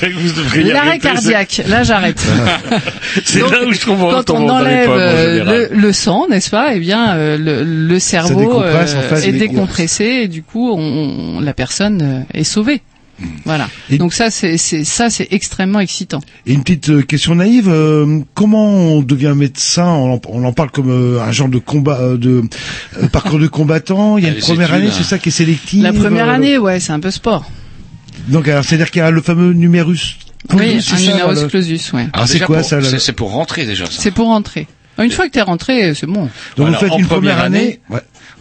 l'arrêt 0.63 0.99
cardiaque. 0.99 1.63
Là, 1.69 1.83
j'arrête. 1.83 2.21
C'est 3.25 3.41
Donc, 3.41 3.53
là 3.53 3.65
où 3.67 3.73
je 3.73 3.81
trouve 3.81 4.03
on 4.03 4.11
Quand 4.11 4.31
on 4.31 4.49
enlève 4.49 4.91
euh, 4.91 5.69
le, 5.71 5.77
le 5.77 5.93
sang, 5.93 6.27
n'est-ce 6.29 6.51
pas 6.51 6.75
Eh 6.75 6.81
bien, 6.81 7.15
euh, 7.17 7.37
le, 7.39 7.65
le 7.65 7.99
cerveau 7.99 8.41
décompresse, 8.41 8.95
en 8.95 9.15
fait, 9.15 9.29
est 9.29 9.33
décompressé 9.33 10.05
et 10.05 10.29
du 10.29 10.43
coup, 10.43 10.71
on, 10.71 11.41
la 11.41 11.55
personne 11.55 12.25
est 12.33 12.45
sauvée. 12.45 12.83
Voilà. 13.45 13.69
Et- 13.91 13.99
Donc 13.99 14.12
ça, 14.14 14.31
c'est 14.31 14.57
c'est- 14.59 14.85
ça, 14.85 15.11
c'est 15.11 15.29
extrêmement 15.33 15.81
excitant. 15.81 16.21
Et 16.47 16.53
une 16.53 16.62
petite 16.62 16.89
euh, 16.91 17.03
question 17.03 17.35
naïve, 17.35 17.69
euh, 17.69 18.21
comment 18.35 18.66
on 18.69 19.03
devient 19.03 19.35
médecin? 19.37 19.87
On 19.87 20.14
en, 20.14 20.21
on 20.29 20.45
en 20.45 20.53
parle 20.53 20.71
comme 20.71 20.91
euh, 20.91 21.21
un 21.21 21.33
genre 21.33 21.49
de 21.49 21.59
combat, 21.59 21.99
euh, 22.01 22.16
de 22.16 22.43
euh, 23.03 23.09
parcours 23.12 23.39
de 23.39 23.49
combattant. 23.49 24.19
Il 24.19 24.25
y 24.25 24.27
a 24.29 24.31
Ah, 24.31 24.35
une 24.35 24.41
première 24.41 24.73
année, 24.73 24.91
c'est 24.97 25.03
ça 25.03 25.19
qui 25.19 25.31
est 25.31 25.33
sélective. 25.33 25.83
La 25.83 25.93
première 25.93 26.29
année, 26.29 26.59
ouais, 26.59 26.79
c'est 26.81 26.93
un 26.93 27.01
peu 27.01 27.11
sport. 27.11 27.51
Donc 28.29 28.47
alors, 28.49 28.64
c'est-à-dire 28.64 28.91
qu'il 28.91 29.01
y 29.01 29.05
a 29.05 29.11
le 29.11 29.23
fameux 29.23 29.53
numérus. 29.53 30.16
Oui, 30.55 30.79
un 30.93 30.97
numerus 31.01 31.47
clausus, 31.49 31.93
ouais. 31.93 32.07
Ah, 32.12 32.27
c'est 32.27 32.39
quoi 32.41 32.59
pour- 32.59 32.64
ça 32.66 32.81
là 32.81 32.89
c'est- 32.89 32.99
C'est 33.01 33.12
pour 33.12 33.33
rentrer 33.33 33.66
déjà 33.66 33.87
ça. 33.87 33.93
C'est 33.97 34.11
pour 34.12 34.27
rentrer. 34.29 34.66
Une 35.01 35.11
fois 35.12 35.27
que 35.29 35.33
t'es 35.33 35.43
rentré, 35.43 35.95
c'est 35.95 36.07
bon. 36.07 36.29
Donc 36.57 36.69
vous 36.69 36.75
faites 36.75 36.93
une 36.99 37.07
première 37.07 37.37
première 37.37 37.41
année. 37.41 37.81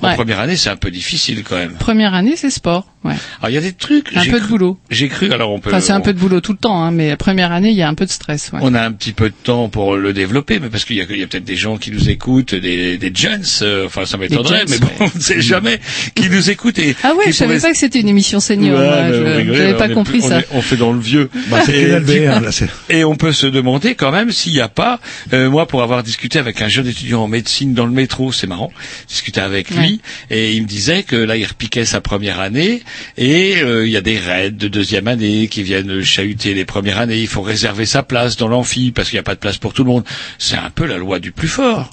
En 0.02 0.08
Ouais. 0.08 0.16
première 0.16 0.40
année, 0.40 0.56
c'est 0.56 0.70
un 0.70 0.76
peu 0.76 0.92
difficile 0.92 1.44
quand 1.44 1.56
même. 1.56 1.74
Première 1.74 2.14
année, 2.14 2.36
c'est 2.36 2.50
sport. 2.52 2.88
Ouais. 3.04 3.14
Alors 3.40 3.50
il 3.50 3.54
y 3.54 3.58
a 3.58 3.62
des 3.62 3.74
trucs. 3.74 4.10
Un 4.16 4.26
peu 4.26 4.40
de 4.40 4.46
boulot. 4.46 4.78
J'ai 4.90 5.08
cru. 5.08 5.32
Alors 5.32 5.52
on 5.52 5.60
peut. 5.60 5.70
Enfin, 5.70 5.80
c'est 5.80 5.94
un 5.94 6.00
on- 6.00 6.02
peu 6.02 6.14
de 6.14 6.20
boulot 6.20 6.42
tout 6.42 6.52
le 6.52 6.58
temps, 6.58 6.84
hein, 6.84 6.92
mais 6.92 7.10
la 7.10 7.18
première 7.18 7.52
année, 7.52 7.70
il 7.70 7.76
y 7.78 7.82
a 7.82 7.88
un 7.88 7.94
peu 7.94 8.06
de 8.06 8.12
stress. 8.12 8.52
Ouais. 8.54 8.60
On 8.62 8.74
a 8.74 8.82
un 8.82 8.92
petit 8.92 9.14
peu 9.14 9.30
de 9.30 9.36
temps 9.44 9.70
pour 9.70 9.96
le 9.96 10.14
développer, 10.14 10.60
mais 10.60 10.70
parce 10.70 10.84
qu'il 10.86 10.98
y 10.98 11.02
a, 11.02 11.06
peut-être 11.06 11.44
des 11.46 11.56
gens 11.56 11.78
qui 11.78 11.92
nous 11.92 12.10
écoutent, 12.10 12.54
des, 12.56 12.98
des 12.98 13.12
jeunes, 13.16 13.44
euh, 13.62 13.86
enfin 13.86 14.06
ça 14.06 14.18
m'étonnerait, 14.18 14.60
jeunes, 14.60 14.68
mais 14.70 14.78
bon, 14.80 14.90
on 15.14 15.18
ne 15.18 15.22
sait 15.22 15.42
jamais, 15.42 15.80
qui 16.16 16.30
nous 16.30 16.50
écoutent 16.50 16.80
et 16.80 16.96
Ah 17.04 17.14
ouais, 17.16 17.26
je 17.28 17.32
savais 17.32 17.60
pas 17.60 17.72
que 17.72 17.78
c'était 17.78 18.00
une 18.00 18.10
émission 18.10 18.40
senior. 18.40 18.78
Mais 18.80 19.14
je 19.14 19.74
on 19.74 19.78
pas 19.78 19.90
compris 19.90 20.20
plus- 20.20 20.28
ça. 20.28 20.38
On, 20.38 20.40
est- 20.40 20.48
on 20.52 20.62
fait 20.62 20.78
dans 20.78 20.92
le 20.92 21.00
vieux. 21.00 21.30
Bah, 21.50 21.60
Et 21.72 21.86
coup- 21.86 22.44
là, 22.44 22.52
c'est- 22.52 22.68
Et 22.90 23.04
on 23.04 23.16
peut 23.16 23.32
se 23.32 23.48
demander 23.48 23.96
quand 23.96 24.12
même 24.12 24.32
s'il 24.32 24.54
n'y 24.54 24.60
a 24.62 24.68
pas, 24.70 25.00
euh, 25.34 25.50
moi 25.50 25.66
pour 25.68 25.82
avoir 25.84 26.04
discuté 26.04 26.40
avec 26.40 26.62
un 26.62 26.68
jeune 26.68 26.88
étudiant 26.88 27.24
en 27.24 27.28
médecine 27.28 27.74
dans 27.74 27.86
le 27.86 27.92
métro, 27.92 28.32
c'est 28.32 28.48
marrant, 28.48 28.72
discuté 29.08 29.40
avec 29.40 29.67
lui, 29.72 30.02
et 30.30 30.54
il 30.54 30.64
me 30.64 30.68
disait 30.68 31.04
que 31.04 31.16
là 31.16 31.36
il 31.38 31.46
repiquait 31.46 31.86
sa 31.86 32.02
première 32.02 32.40
année, 32.40 32.84
et 33.18 33.58
euh, 33.62 33.86
il 33.86 33.92
y 33.92 33.98
a 33.98 34.02
des 34.02 34.18
raids 34.18 34.52
de 34.52 34.68
deuxième 34.68 35.08
année 35.08 35.48
qui 35.48 35.64
viennent 35.64 36.02
chahuter 36.04 36.54
les 36.54 36.66
premières 36.66 37.00
années, 37.00 37.20
il 37.20 37.28
faut 37.28 37.42
réserver 37.42 37.86
sa 37.86 38.04
place 38.04 38.38
dans 38.38 38.48
l'amphi 38.48 38.92
parce 38.92 39.10
qu'il 39.10 39.18
n'y 39.18 39.22
a 39.22 39.24
pas 39.24 39.36
de 39.36 39.40
place 39.40 39.58
pour 39.58 39.74
tout 39.74 39.84
le 39.84 39.90
monde. 39.92 40.04
C'est 40.38 40.58
un 40.58 40.70
peu 40.70 40.86
la 40.86 40.98
loi 40.98 41.20
du 41.20 41.32
plus 41.32 41.48
fort. 41.48 41.92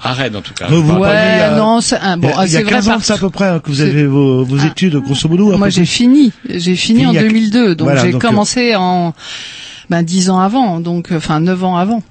À 0.00 0.12
Rennes 0.12 0.36
en 0.36 0.42
tout 0.42 0.54
cas. 0.54 0.66
Vous 0.68 0.92
Ouais, 0.92 1.08
a- 1.08 1.56
non, 1.56 1.80
c'est 1.80 1.96
un- 1.98 2.16
bon, 2.16 2.28
il 2.28 2.30
y 2.30 2.34
a, 2.34 2.38
ah, 2.38 2.46
il 2.46 2.52
y 2.52 2.56
a 2.56 2.58
c'est 2.58 2.64
vrai 2.64 2.72
15 2.72 2.86
ans 2.86 2.90
par- 2.92 2.98
de 3.00 3.04
ça 3.04 3.14
à 3.14 3.18
peu 3.18 3.30
près 3.30 3.46
hein, 3.48 3.58
que 3.58 3.68
vous 3.68 3.80
avez 3.80 4.06
vos, 4.06 4.44
vos 4.44 4.58
Ah. 4.60 4.66
études, 4.66 4.94
grosso 4.96 5.28
modo. 5.28 5.56
Moi, 5.58 5.70
j'ai 5.70 5.84
fini. 5.86 6.32
J'ai 6.48 6.76
fini 6.76 7.04
en 7.04 7.10
Fini 7.10 7.12
il 7.12 7.14
y 7.14 7.18
a- 7.18 7.22
2002, 7.22 7.74
donc 7.74 7.86
Voilà, 7.86 8.02
j'ai 8.02 8.14
euh, 8.14 8.18
commencé 8.18 8.76
en 8.76 9.12
ben 9.90 10.02
dix 10.04 10.30
ans 10.30 10.38
avant, 10.38 10.78
donc 10.80 11.10
euh, 11.10 11.16
enfin 11.16 11.40
neuf 11.40 11.64
ans 11.64 11.76
avant. 11.76 12.02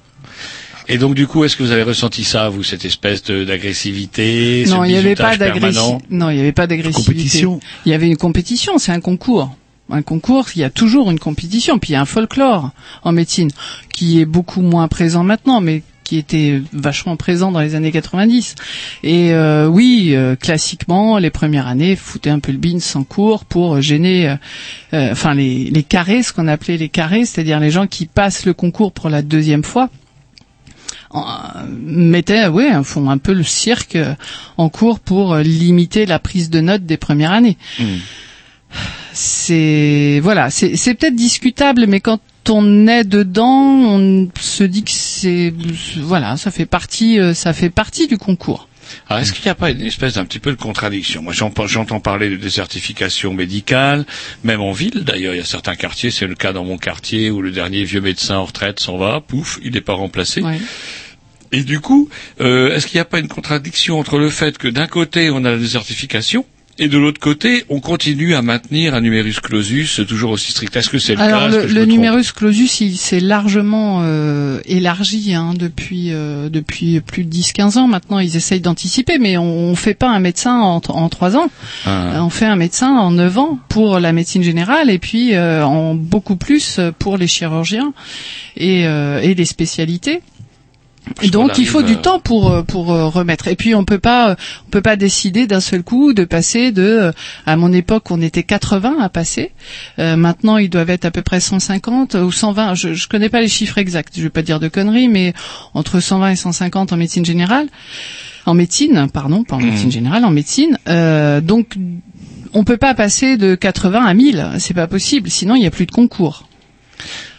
Et 0.88 0.96
donc 0.98 1.14
du 1.14 1.26
coup, 1.26 1.44
est-ce 1.44 1.56
que 1.56 1.62
vous 1.62 1.70
avez 1.72 1.82
ressenti 1.82 2.24
ça, 2.24 2.48
vous, 2.48 2.62
cette 2.62 2.84
espèce 2.84 3.22
de- 3.24 3.44
d'agressivité 3.44 4.64
non, 4.68 4.82
ce 4.84 4.88
il 4.88 4.92
n'y 4.92 4.96
avait 4.98 5.14
pas 5.14 5.36
d'agressivité. 5.36 6.04
Non, 6.10 6.30
il 6.30 6.34
n'y 6.36 6.40
avait 6.40 6.52
pas 6.52 6.66
d'agressivité. 6.66 7.12
Compétition. 7.12 7.60
Il 7.84 7.92
y 7.92 7.94
avait 7.94 8.06
une 8.06 8.16
compétition, 8.16 8.78
c'est 8.78 8.92
un 8.92 9.00
concours. 9.00 9.54
Un 9.90 10.02
concours, 10.02 10.46
il 10.54 10.60
y 10.60 10.64
a 10.64 10.70
toujours 10.70 11.10
une 11.10 11.18
compétition, 11.18 11.78
puis 11.78 11.90
il 11.90 11.92
y 11.92 11.96
a 11.96 12.00
un 12.00 12.06
folklore 12.06 12.70
en 13.04 13.12
médecine 13.12 13.50
qui 13.92 14.20
est 14.20 14.26
beaucoup 14.26 14.60
moins 14.60 14.86
présent 14.88 15.24
maintenant, 15.24 15.60
mais 15.62 15.82
qui 16.04 16.16
était 16.16 16.62
vachement 16.72 17.16
présent 17.16 17.52
dans 17.52 17.60
les 17.60 17.74
années 17.74 17.92
90. 17.92 18.54
Et 19.02 19.32
euh, 19.32 19.66
oui, 19.66 20.12
euh, 20.14 20.36
classiquement, 20.36 21.18
les 21.18 21.30
premières 21.30 21.66
années 21.66 21.96
foutaient 21.96 22.30
un 22.30 22.38
peu 22.38 22.52
le 22.52 22.56
bin 22.58 22.80
sans 22.80 23.04
cours 23.04 23.44
pour 23.44 23.80
gêner, 23.82 24.28
euh, 24.28 24.34
euh, 24.94 25.12
enfin 25.12 25.34
les, 25.34 25.64
les 25.64 25.82
carrés, 25.82 26.22
ce 26.22 26.32
qu'on 26.32 26.48
appelait 26.48 26.78
les 26.78 26.88
carrés, 26.88 27.26
c'est-à-dire 27.26 27.60
les 27.60 27.70
gens 27.70 27.86
qui 27.86 28.06
passent 28.06 28.46
le 28.46 28.54
concours 28.54 28.92
pour 28.92 29.10
la 29.10 29.20
deuxième 29.20 29.62
fois 29.64 29.90
oui, 31.14 32.66
font 32.84 33.10
un 33.10 33.18
peu 33.18 33.32
le 33.32 33.42
cirque 33.42 33.96
euh, 33.96 34.14
en 34.56 34.68
cours 34.68 35.00
pour 35.00 35.34
euh, 35.34 35.42
limiter 35.42 36.06
la 36.06 36.18
prise 36.18 36.50
de 36.50 36.60
notes 36.60 36.84
des 36.84 36.96
premières 36.96 37.32
années. 37.32 37.56
Hmm. 37.78 37.96
C'est 39.12 40.20
voilà, 40.22 40.50
c'est 40.50 40.76
c'est 40.76 40.94
peut-être 40.94 41.16
discutable, 41.16 41.86
mais 41.86 42.00
quand 42.00 42.20
quand 42.48 42.54
on 42.54 42.86
est 42.86 43.04
dedans, 43.04 43.74
on 43.74 44.28
se 44.40 44.64
dit 44.64 44.82
que 44.82 44.90
c'est 44.90 45.52
voilà, 45.98 46.36
ça 46.38 46.50
fait 46.50 46.64
partie, 46.66 47.18
euh, 47.18 47.34
ça 47.34 47.52
fait 47.52 47.68
partie 47.68 48.06
du 48.06 48.16
concours. 48.16 48.68
Alors, 49.08 49.22
est-ce 49.22 49.32
qu'il 49.32 49.44
n'y 49.44 49.50
a 49.50 49.54
pas 49.54 49.70
une 49.70 49.82
espèce 49.82 50.14
d'un 50.14 50.24
petit 50.24 50.38
peu 50.38 50.50
de 50.50 50.56
contradiction? 50.60 51.22
Moi, 51.22 51.32
j'en- 51.32 51.52
j'entends 51.66 52.00
parler 52.00 52.28
de 52.30 52.36
désertification 52.36 53.32
médicale, 53.34 54.04
même 54.44 54.60
en 54.60 54.72
ville. 54.72 55.04
D'ailleurs, 55.04 55.34
il 55.34 55.38
y 55.38 55.40
a 55.40 55.44
certains 55.44 55.76
quartiers, 55.76 56.10
c'est 56.10 56.26
le 56.26 56.34
cas 56.34 56.52
dans 56.52 56.64
mon 56.64 56.78
quartier, 56.78 57.30
où 57.30 57.42
le 57.42 57.50
dernier 57.50 57.84
vieux 57.84 58.00
médecin 58.00 58.36
en 58.36 58.44
retraite 58.44 58.80
s'en 58.80 58.96
va, 58.98 59.20
pouf, 59.20 59.58
il 59.62 59.72
n'est 59.72 59.80
pas 59.80 59.94
remplacé. 59.94 60.42
Ouais. 60.42 60.58
Et 61.52 61.62
du 61.64 61.80
coup, 61.80 62.08
euh, 62.40 62.74
est-ce 62.74 62.86
qu'il 62.86 62.96
n'y 62.98 63.02
a 63.02 63.06
pas 63.06 63.20
une 63.20 63.28
contradiction 63.28 63.98
entre 63.98 64.18
le 64.18 64.28
fait 64.28 64.58
que 64.58 64.68
d'un 64.68 64.86
côté, 64.86 65.30
on 65.30 65.44
a 65.44 65.50
la 65.52 65.56
désertification, 65.56 66.44
et 66.78 66.88
de 66.88 66.96
l'autre 66.98 67.20
côté, 67.20 67.64
on 67.68 67.80
continue 67.80 68.34
à 68.34 68.42
maintenir 68.42 68.94
un 68.94 69.00
numerus 69.00 69.40
clausus 69.40 70.00
toujours 70.08 70.30
aussi 70.30 70.52
strict 70.52 70.74
Est-ce 70.76 70.88
que 70.88 70.98
c'est 70.98 71.14
le 71.14 71.20
Alors 71.20 71.40
cas? 71.42 71.48
Le, 71.48 71.62
que 71.62 71.68
je 71.68 71.74
le 71.74 71.80
me 71.80 71.86
trompe? 71.86 71.98
numerus 71.98 72.32
clausus, 72.32 72.80
il 72.80 72.96
s'est 72.96 73.20
largement 73.20 74.00
euh, 74.02 74.60
élargi 74.64 75.34
hein, 75.34 75.54
depuis 75.58 76.12
euh, 76.12 76.48
depuis 76.48 77.00
plus 77.00 77.24
de 77.24 77.34
10-15 77.34 77.78
ans. 77.78 77.88
Maintenant, 77.88 78.18
ils 78.20 78.36
essayent 78.36 78.60
d'anticiper, 78.60 79.18
mais 79.18 79.36
on, 79.38 79.70
on 79.70 79.74
fait 79.74 79.94
pas 79.94 80.08
un 80.08 80.20
médecin 80.20 80.54
en, 80.60 80.80
en 80.88 81.08
3 81.08 81.36
ans. 81.36 81.50
Ah. 81.86 82.22
On 82.22 82.30
fait 82.30 82.46
un 82.46 82.56
médecin 82.56 82.90
en 82.96 83.10
9 83.10 83.38
ans 83.38 83.58
pour 83.68 83.98
la 83.98 84.12
médecine 84.12 84.42
générale 84.42 84.90
et 84.90 84.98
puis 84.98 85.34
euh, 85.34 85.64
en 85.64 85.94
beaucoup 85.94 86.36
plus 86.36 86.80
pour 86.98 87.16
les 87.18 87.26
chirurgiens 87.26 87.92
et, 88.56 88.86
euh, 88.86 89.20
et 89.20 89.34
les 89.34 89.44
spécialités. 89.44 90.20
Donc 91.32 91.58
il 91.58 91.66
faut 91.66 91.82
du 91.82 91.96
temps 91.96 92.20
pour 92.20 92.50
euh, 92.50 92.62
pour 92.62 92.92
euh, 92.92 93.06
remettre. 93.06 93.48
Et 93.48 93.56
puis 93.56 93.74
on 93.74 93.84
peut 93.84 93.98
pas 93.98 94.30
euh, 94.30 94.34
on 94.66 94.70
peut 94.70 94.82
pas 94.82 94.96
décider 94.96 95.46
d'un 95.46 95.60
seul 95.60 95.82
coup 95.82 96.12
de 96.12 96.24
passer 96.24 96.72
de 96.72 97.12
à 97.46 97.56
mon 97.56 97.72
époque 97.72 98.10
on 98.10 98.20
était 98.20 98.42
80 98.42 98.96
à 99.00 99.08
passer. 99.08 99.52
Euh, 99.98 100.16
maintenant 100.16 100.56
ils 100.56 100.70
doivent 100.70 100.90
être 100.90 101.04
à 101.04 101.10
peu 101.10 101.22
près 101.22 101.40
150 101.40 102.14
ou 102.14 102.32
120. 102.32 102.74
Je 102.74 102.94
je 102.94 103.08
connais 103.08 103.28
pas 103.28 103.40
les 103.40 103.48
chiffres 103.48 103.78
exacts. 103.78 104.14
Je 104.16 104.22
vais 104.22 104.30
pas 104.30 104.42
dire 104.42 104.60
de 104.60 104.68
conneries, 104.68 105.08
mais 105.08 105.34
entre 105.74 106.00
120 106.00 106.30
et 106.30 106.36
150 106.36 106.92
en 106.92 106.96
médecine 106.96 107.24
générale. 107.24 107.68
En 108.46 108.54
médecine, 108.54 109.08
pardon, 109.12 109.44
pas 109.44 109.56
en 109.56 109.60
médecine 109.60 109.92
générale, 109.92 110.24
en 110.24 110.30
médecine. 110.30 110.78
Euh, 110.88 111.42
donc 111.42 111.76
on 112.54 112.64
peut 112.64 112.78
pas 112.78 112.94
passer 112.94 113.36
de 113.36 113.54
80 113.54 114.04
à 114.06 114.14
1000, 114.14 114.50
c'est 114.58 114.72
pas 114.72 114.86
possible. 114.86 115.28
Sinon 115.28 115.54
il 115.54 115.62
y 115.62 115.66
a 115.66 115.70
plus 115.70 115.84
de 115.84 115.90
concours. 115.90 116.47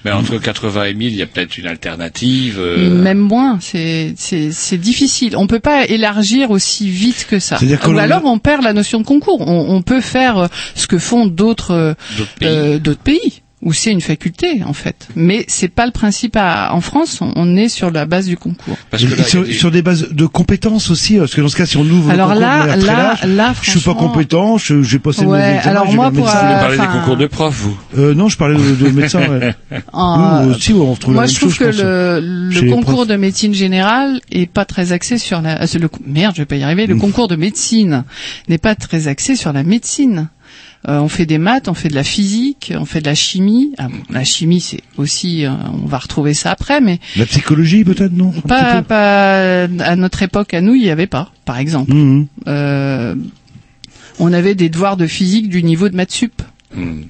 Mais 0.05 0.11
entre 0.11 0.37
80 0.37 0.85
et 0.85 0.93
1000, 0.93 1.11
il 1.11 1.17
y 1.17 1.21
a 1.21 1.25
peut-être 1.25 1.57
une 1.57 1.67
alternative. 1.67 2.55
euh, 2.59 2.89
Même 3.01 3.17
moins, 3.19 3.57
c'est 3.61 4.13
c'est 4.17 4.51
c'est 4.51 4.77
difficile. 4.77 5.35
On 5.35 5.45
peut 5.47 5.59
pas 5.59 5.85
élargir 5.85 6.51
aussi 6.51 6.89
vite 6.89 7.27
que 7.29 7.39
ça. 7.39 7.57
C'est-à-dire 7.57 7.79
que 7.81 7.89
Ou 7.89 7.97
alors 7.97 8.23
on 8.25 8.39
perd 8.39 8.63
la 8.63 8.73
notion 8.73 8.99
de 9.01 9.05
concours. 9.05 9.41
On, 9.41 9.75
on 9.75 9.81
peut 9.81 10.01
faire 10.01 10.47
ce 10.75 10.87
que 10.87 10.97
font 10.97 11.25
d'autres 11.25 11.71
euh, 11.71 11.93
D'autres 12.17 12.33
pays. 12.35 12.47
euh, 12.49 12.79
d'autres 12.79 13.01
pays 13.01 13.41
où 13.61 13.73
c'est 13.73 13.91
une 13.91 13.99
faculté 14.01 14.61
en 14.65 14.73
fait. 14.73 15.07
Mais 15.15 15.43
c'est 15.47 15.67
pas 15.67 15.85
le 15.85 15.91
principe 15.91 16.35
à- 16.37 16.73
en 16.73 16.81
France. 16.81 17.19
On, 17.21 17.33
on 17.35 17.55
est 17.57 17.67
sur 17.69 17.91
la 17.91 18.05
base 18.05 18.25
du 18.27 18.37
concours. 18.37 18.77
Parce 18.89 19.03
que 19.03 19.13
là, 19.15 19.23
sur, 19.23 19.43
des- 19.43 19.51
sur 19.53 19.69
des 19.71 19.81
bases 19.81 20.09
de 20.11 20.25
compétences 20.25 20.89
aussi, 20.89 21.17
parce 21.17 21.35
que 21.35 21.41
dans 21.41 21.49
ce 21.49 21.57
cas, 21.57 21.65
si 21.65 21.75
on 21.77 21.81
ouvre 21.81 22.09
Alors 22.09 22.29
le 22.29 22.35
concours 22.35 22.47
là- 22.47 22.77
de 22.77 22.85
là- 22.85 22.93
large, 22.93 23.25
là, 23.25 23.53
je 23.61 23.69
suis 23.71 23.79
pas 23.79 23.91
franchement- 23.91 24.07
compétent, 24.11 24.57
je 24.57 24.81
j'ai 24.81 24.99
passé 24.99 25.25
Ouais, 25.25 25.39
mes 25.51 25.57
examens, 25.57 25.79
alors 25.81 25.93
moi, 25.93 26.11
pour. 26.11 26.23
Vous 26.25 26.29
euh, 26.29 26.59
parler 26.59 26.77
des 26.77 26.85
concours 26.87 27.17
de 27.17 27.25
profs, 27.27 27.55
vous 27.55 27.77
Euh, 27.97 28.13
non, 28.13 28.29
je 28.29 28.37
parlais 28.37 28.55
de, 28.55 28.75
de 28.85 28.89
médecins. 28.91 29.27
Ouais. 29.29 29.53
En- 29.93 30.43
Nous 30.45 30.51
aussi, 30.55 30.71
on 30.73 30.91
retrouve 30.93 31.13
Moi, 31.15 31.23
la 31.23 31.27
je 31.27 31.33
même 31.33 31.39
trouve 31.39 31.53
chose, 31.53 31.59
que 31.59 31.65
pense. 31.71 31.81
le, 31.81 32.59
le 32.61 32.71
concours 32.71 33.05
de 33.05 33.15
médecine 33.15 33.53
générale 33.53 34.21
est 34.31 34.49
pas 34.49 34.65
très 34.65 34.91
axé 34.93 35.17
sur 35.17 35.41
la. 35.41 35.61
euh, 35.63 35.65
Le, 35.79 35.89
merde, 36.07 36.33
je 36.35 36.41
vais 36.41 36.45
pas 36.45 36.55
y 36.55 36.63
arriver. 36.63 36.87
Le 36.87 36.95
concours 36.95 37.27
de 37.27 37.35
médecine 37.35 38.03
n'est 38.47 38.57
pas 38.57 38.75
très 38.75 39.07
axé 39.07 39.35
sur 39.35 39.51
la 39.53 39.63
médecine. 39.63 40.29
Euh, 40.87 40.99
on 40.99 41.09
fait 41.09 41.25
des 41.25 41.37
maths, 41.37 41.67
on 41.67 41.73
fait 41.73 41.89
de 41.89 41.95
la 41.95 42.05
physique, 42.05 42.73
on 42.75 42.85
fait 42.85 43.01
de 43.01 43.05
la 43.05 43.15
chimie. 43.15 43.73
Ah 43.77 43.89
bon, 43.89 43.97
la 44.09 44.23
chimie, 44.23 44.61
c'est 44.61 44.81
aussi, 44.97 45.45
euh, 45.45 45.51
on 45.73 45.85
va 45.85 45.97
retrouver 45.97 46.33
ça 46.33 46.51
après, 46.51 46.79
mais 46.79 46.99
La 47.17 47.25
psychologie, 47.25 47.83
peut-être, 47.83 48.13
non 48.13 48.31
pas, 48.31 48.63
petit 48.63 48.77
peu 48.77 48.83
pas 48.83 49.63
à 49.63 49.95
notre 49.97 50.23
époque, 50.23 50.53
à 50.53 50.61
nous, 50.61 50.75
il 50.75 50.83
y 50.83 50.89
avait 50.89 51.07
pas, 51.07 51.33
par 51.43 51.57
exemple. 51.57 51.93
Mhm. 51.93 52.27
Euh, 52.47 53.15
on 54.19 54.31
avait 54.31 54.55
des 54.55 54.69
devoirs 54.69 54.95
de 54.95 55.07
physique 55.07 55.49
du 55.49 55.63
niveau 55.63 55.89
de 55.89 55.95
maths 55.95 56.11
sup. 56.11 56.41
Hmm. 56.73 57.03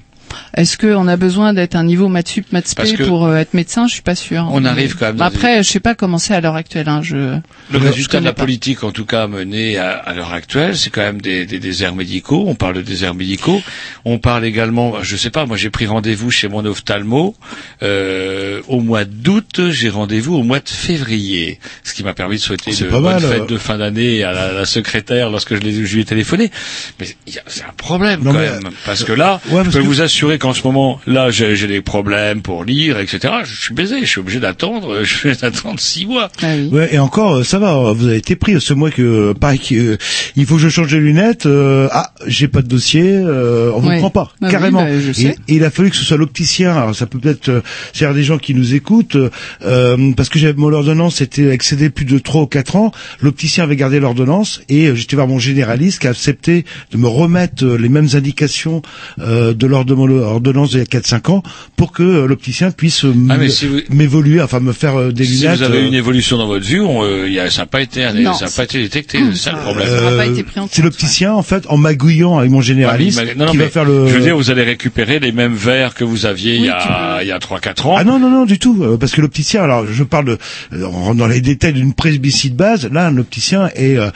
Est-ce 0.56 0.76
qu'on 0.78 1.06
a 1.08 1.16
besoin 1.16 1.52
d'être 1.54 1.74
un 1.76 1.84
niveau 1.84 2.08
maths 2.08 2.28
sup, 2.28 2.52
maths 2.52 2.68
spé 2.68 2.96
pour 3.04 3.26
euh, 3.26 3.36
être 3.36 3.54
médecin? 3.54 3.86
Je 3.86 3.92
suis 3.94 4.02
pas 4.02 4.14
sûr. 4.14 4.48
on 4.50 4.64
arrive 4.64 4.96
quand 4.96 5.06
même 5.06 5.16
dans 5.16 5.24
Après, 5.24 5.62
je 5.62 5.68
sais 5.68 5.80
pas 5.80 5.94
comment 5.94 6.18
c'est 6.18 6.34
à 6.34 6.40
l'heure 6.40 6.56
actuelle. 6.56 6.88
Hein, 6.88 7.00
je. 7.02 7.16
Le 7.16 7.40
je 7.72 7.78
résultat 7.78 8.20
de 8.20 8.24
la 8.24 8.32
pas. 8.32 8.42
politique, 8.42 8.84
en 8.84 8.90
tout 8.92 9.04
cas 9.06 9.26
menée 9.26 9.78
à, 9.78 9.90
à 9.92 10.14
l'heure 10.14 10.32
actuelle, 10.32 10.76
c'est 10.76 10.90
quand 10.90 11.02
même 11.02 11.20
des, 11.20 11.46
des 11.46 11.58
déserts 11.58 11.94
médicaux. 11.94 12.44
On 12.46 12.54
parle 12.54 12.74
de 12.74 12.82
déserts 12.82 13.14
médicaux. 13.14 13.60
On 14.04 14.18
parle 14.18 14.44
également, 14.44 15.02
je 15.02 15.16
sais 15.16 15.30
pas, 15.30 15.46
moi 15.46 15.56
j'ai 15.56 15.70
pris 15.70 15.86
rendez-vous 15.86 16.30
chez 16.30 16.48
mon 16.48 16.64
ophtalmo 16.64 17.34
euh, 17.82 18.60
au 18.68 18.80
mois 18.80 19.04
d'août. 19.04 19.60
J'ai 19.70 19.88
rendez-vous 19.88 20.34
au 20.36 20.42
mois 20.42 20.60
de 20.60 20.68
février, 20.68 21.58
ce 21.84 21.94
qui 21.94 22.02
m'a 22.04 22.14
permis 22.14 22.36
de 22.36 22.40
souhaiter 22.40 22.70
de 22.72 22.86
mal, 22.98 23.20
fêtes 23.20 23.42
euh. 23.42 23.46
de 23.46 23.58
fin 23.58 23.78
d'année 23.78 24.22
à 24.24 24.32
la, 24.32 24.52
la 24.52 24.64
secrétaire 24.64 25.30
lorsque 25.30 25.54
je, 25.54 25.60
lui 25.60 26.00
ai 26.00 26.04
téléphoné. 26.04 26.50
Mais 26.98 27.06
il 27.26 27.34
y 27.34 27.38
a- 27.38 27.42
c'est 27.46 27.64
un 27.64 27.72
problème 27.76 28.20
Non, 28.22 28.32
quand 28.32 28.38
mais, 28.38 28.50
même, 28.50 28.70
parce 28.84 29.04
que 29.04 29.12
là, 29.12 29.40
ouais, 29.50 29.62
je 29.64 29.70
peux 29.70 29.80
que- 29.80 29.84
vous 29.84 30.00
assurer 30.02 30.19
qu'en 30.38 30.52
ce 30.52 30.62
moment, 30.64 31.00
là, 31.06 31.30
j'ai 31.30 31.66
des 31.66 31.80
problèmes 31.80 32.42
pour 32.42 32.64
lire, 32.64 32.98
etc. 32.98 33.34
Je 33.44 33.54
suis 33.60 33.74
baisé. 33.74 34.00
Je 34.00 34.06
suis 34.06 34.20
obligé 34.20 34.40
d'attendre. 34.40 35.02
Je 35.04 35.28
vais 35.28 35.44
attendre 35.44 35.80
six 35.80 36.06
mois. 36.06 36.28
Ah 36.42 36.54
oui. 36.56 36.68
Ouais, 36.72 36.94
et 36.94 36.98
encore, 36.98 37.36
euh, 37.38 37.42
ça 37.44 37.58
va, 37.58 37.92
vous 37.92 38.06
avez 38.06 38.16
été 38.16 38.36
pris 38.36 38.60
ce 38.60 38.74
mois 38.74 38.90
que, 38.90 39.02
euh, 39.02 39.34
pareil, 39.34 39.58
que, 39.58 39.74
euh, 39.74 39.96
il 40.36 40.46
faut 40.46 40.56
que 40.56 40.60
je 40.62 40.68
change 40.68 40.88
de 40.92 40.98
lunettes, 40.98 41.46
euh, 41.46 41.88
ah, 41.92 42.12
j'ai 42.26 42.48
pas 42.48 42.62
de 42.62 42.68
dossier, 42.68 43.02
euh, 43.04 43.70
on 43.74 43.80
vous 43.80 43.88
Ouais. 43.88 43.98
prend 43.98 44.10
pas, 44.10 44.30
Bah 44.40 44.46
oui, 44.46 44.50
carrément. 44.50 44.82
bah, 44.82 44.88
je 45.00 45.26
et, 45.26 45.34
il 45.48 45.64
a 45.64 45.70
fallu 45.70 45.90
que 45.90 45.96
ce 45.96 46.04
soit 46.04 46.16
l'opticien, 46.16 46.74
alors 46.76 46.94
ça 46.94 47.06
peut 47.06 47.18
peut-être, 47.18 47.48
euh, 47.48 47.60
c'est 47.92 48.12
des 48.14 48.22
gens 48.22 48.38
qui 48.38 48.54
nous 48.54 48.74
écoutent, 48.74 49.16
euh, 49.64 50.12
parce 50.16 50.28
que 50.28 50.38
j'avais 50.38 50.54
mon 50.54 50.72
ordonnance 50.72 51.20
était 51.20 51.48
excédée 51.50 51.90
plus 51.90 52.04
de 52.04 52.18
3 52.18 52.42
ou 52.42 52.46
4 52.46 52.76
ans, 52.76 52.92
l'opticien 53.20 53.64
avait 53.64 53.76
gardé 53.76 54.00
l'ordonnance, 54.00 54.60
et 54.68 54.86
euh, 54.88 54.94
j'étais 54.94 55.16
voir 55.16 55.28
mon 55.28 55.38
généraliste 55.38 56.00
qui 56.00 56.06
a 56.06 56.10
accepté 56.10 56.64
de 56.92 56.96
me 56.98 57.08
remettre 57.08 57.64
euh, 57.64 57.76
les 57.76 57.88
mêmes 57.88 58.08
indications 58.14 58.82
euh, 59.20 59.52
de 59.54 59.66
l'ordre 59.66 59.88
de 60.10 60.14
mon 60.14 60.22
ordonnance 60.22 60.70
d'il 60.70 60.78
y 60.78 60.82
a 60.82 60.84
4-5 60.84 61.30
ans, 61.30 61.42
pour 61.76 61.92
que 61.92 62.02
euh, 62.02 62.26
l'opticien 62.26 62.70
puisse 62.70 63.04
euh, 63.04 63.14
Ah, 63.28 63.36
mais 63.38 63.44
m- 63.46 63.50
si 63.50 63.66
vous- 63.66 63.80
m'évoluer, 63.90 64.40
enfin 64.40 64.60
me 64.60 64.72
faire 64.72 64.98
euh, 64.98 65.12
des 65.12 65.24
si 65.24 65.42
lunettes. 65.42 65.58
vous 65.58 65.62
avez 65.64 65.86
une 65.86 65.94
évolution 65.94 66.36
dans 66.36 66.46
votre 66.46 66.66
vue, 66.66 66.80
on, 66.80 67.02
euh, 67.02 67.24
il 67.26 67.32
y 67.34 67.40
a, 67.40 67.50
ça 67.50 67.62
n'a 67.62 67.66
pas 67.66 67.80
été, 67.80 68.04
Non, 68.14 68.34
ça 68.34 68.46
n'a 68.46 68.50
pas 68.50 68.64
été 68.64 68.80
détecté. 68.82 69.18
C'est 69.32 69.38
ça 69.38 69.52
le 69.52 69.58
problème. 69.58 69.86
Euh, 69.90 70.34
C'est 70.70 70.82
l'opticien 70.82 71.32
en 71.32 71.42
fait 71.42 71.64
en 71.68 71.76
magouillant 71.76 72.38
avec 72.38 72.50
mon 72.50 72.60
généraliste 72.60 73.18
Ouais, 73.18 73.24
mais- 73.26 73.34
non, 73.34 73.46
non, 73.46 73.50
qui 73.52 73.56
va 73.58 73.68
faire 73.68 73.84
le. 73.84 74.06
Je 74.08 74.14
veux 74.14 74.20
dire, 74.20 74.36
vous 74.36 74.50
allez 74.50 74.62
récupérer 74.64 75.18
les 75.18 75.32
mêmes 75.32 75.54
verres 75.54 75.94
que 75.94 76.04
vous 76.04 76.26
aviez 76.26 76.56
il 76.56 76.64
y 76.64 76.68
a, 76.68 77.20
il 77.22 77.28
y 77.28 77.32
a 77.32 77.38
3-4 77.38 77.86
ans. 77.86 77.94
Ah 77.96 78.04
non 78.04 78.18
non 78.18 78.30
non 78.30 78.44
du 78.44 78.58
tout 78.58 78.84
parce 78.98 79.12
que 79.12 79.20
l'opticien 79.20 79.62
alors 79.62 79.86
je 79.86 80.02
parle 80.04 80.24
de 80.26 80.38
on 80.72 80.90
rentre 80.90 81.16
dans 81.16 81.26
les 81.26 81.40
détails 81.40 81.72
d'une 81.72 81.92
presbytie 81.94 82.50
de 82.50 82.56
base 82.56 82.88
là 82.92 83.06
un 83.06 83.16
opticien 83.18 83.68
est 83.74 83.96
euh, 83.96 84.10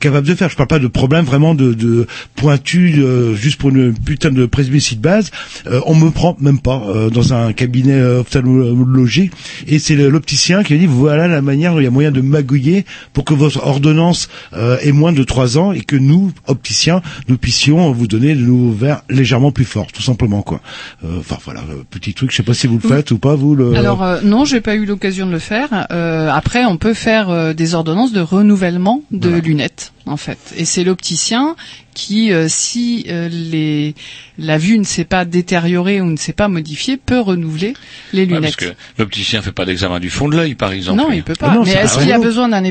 capable 0.00 0.26
de 0.26 0.34
faire 0.34 0.48
je 0.50 0.56
parle 0.56 0.68
pas 0.68 0.78
de 0.78 0.86
problème 0.86 1.24
vraiment 1.24 1.54
de, 1.54 1.72
de 1.74 2.06
pointu 2.36 2.94
euh, 2.98 3.34
juste 3.34 3.58
pour 3.58 3.70
une 3.70 3.94
putain 3.94 4.30
de 4.30 4.46
presbytie 4.46 4.96
de 4.96 5.00
base 5.02 5.30
Euh, 5.66 5.80
on 5.86 5.94
me 5.94 6.10
prend 6.10 6.36
même 6.40 6.60
pas 6.60 6.82
euh, 6.88 7.10
dans 7.10 7.32
un 7.34 7.52
cabinet 7.52 7.92
euh, 7.94 8.20
ophtalmologique 8.20 9.32
et 9.66 9.78
c'est 9.78 9.96
l'opticien 9.96 10.62
qui 10.62 10.74
me 10.74 10.78
dit 10.78 10.86
voilà 10.86 11.28
la 11.28 11.42
manière 11.42 11.72
dont 11.72 11.80
il 11.80 11.84
y 11.84 11.86
a 11.86 11.90
moyen 11.90 12.10
de 12.10 12.20
magouiller 12.20 12.84
pour 13.12 13.24
que 13.24 13.34
votre 13.34 13.66
ordonnance 13.66 14.28
euh, 14.54 14.78
ait 14.82 14.92
moins 14.92 15.12
de 15.12 15.22
3 15.24 15.58
ans 15.58 15.72
et 15.72 15.80
que 15.80 15.96
nous 15.96 16.32
opticiens 16.46 17.02
nous 17.28 17.36
puissions 17.38 17.92
vous 17.92 18.06
donner 18.06 18.34
de 18.34 18.40
nouveaux 18.40 18.72
verres 18.74 19.02
légèrement 19.08 19.52
plus 19.52 19.64
forts 19.64 19.88
tout 19.92 20.02
simplement 20.02 20.42
quoi 20.42 20.60
Euh, 21.04 21.18
enfin 21.20 21.38
voilà 21.44 21.62
petit 21.90 22.14
truc 22.14 22.30
je 22.30 22.36
sais 22.36 22.42
pas 22.42 22.54
si 22.54 22.66
vous 22.66 22.78
le 22.82 22.88
Oui. 22.88 22.90
faites 22.96 23.10
ou 23.10 23.18
pas 23.18 23.34
vous 23.34 23.54
le 23.54 23.74
Alors 23.74 24.02
euh, 24.02 24.20
non, 24.22 24.44
j'ai 24.44 24.60
pas 24.60 24.74
eu 24.74 24.84
l'occasion 24.84 25.26
de 25.26 25.32
le 25.32 25.38
faire. 25.38 25.86
Euh, 25.90 26.28
après, 26.30 26.64
on 26.64 26.76
peut 26.76 26.94
faire 26.94 27.30
euh, 27.30 27.52
des 27.54 27.74
ordonnances 27.74 28.12
de 28.12 28.20
renouvellement 28.20 29.02
de 29.10 29.30
lunettes, 29.30 29.92
en 30.06 30.16
fait. 30.16 30.38
Et 30.56 30.64
c'est 30.64 30.84
l'opticien 30.84 31.56
qui, 31.94 32.32
euh, 32.32 32.46
si 32.48 33.04
euh, 33.08 33.28
les 33.30 33.94
la 34.36 34.58
vue 34.58 34.78
ne 34.80 34.84
s'est 34.84 35.04
pas 35.04 35.24
détériorée 35.24 36.00
ou 36.00 36.06
ne 36.06 36.16
s'est 36.16 36.32
pas 36.32 36.48
modifiée, 36.48 36.96
peut 36.96 37.20
renouveler 37.20 37.74
les 38.12 38.22
Ouais, 38.22 38.26
lunettes. 38.26 38.42
parce 38.42 38.56
que 38.56 38.74
l'opticien 38.98 39.42
fait 39.42 39.52
pas 39.52 39.64
d'examen 39.64 40.00
du 40.00 40.10
fond 40.10 40.28
de 40.28 40.36
l'œil, 40.36 40.56
par 40.56 40.72
exemple. 40.72 40.98
Non, 41.00 41.12
il 41.12 41.22
peut 41.22 41.34
pas. 41.38 41.50
Ah 41.52 41.54
non, 41.54 41.62
Mais 41.64 41.70
est-ce 41.70 41.98
qu'il 41.98 42.08
y 42.08 42.12
a 42.12 42.18
besoin 42.18 42.48
d'un 42.48 42.64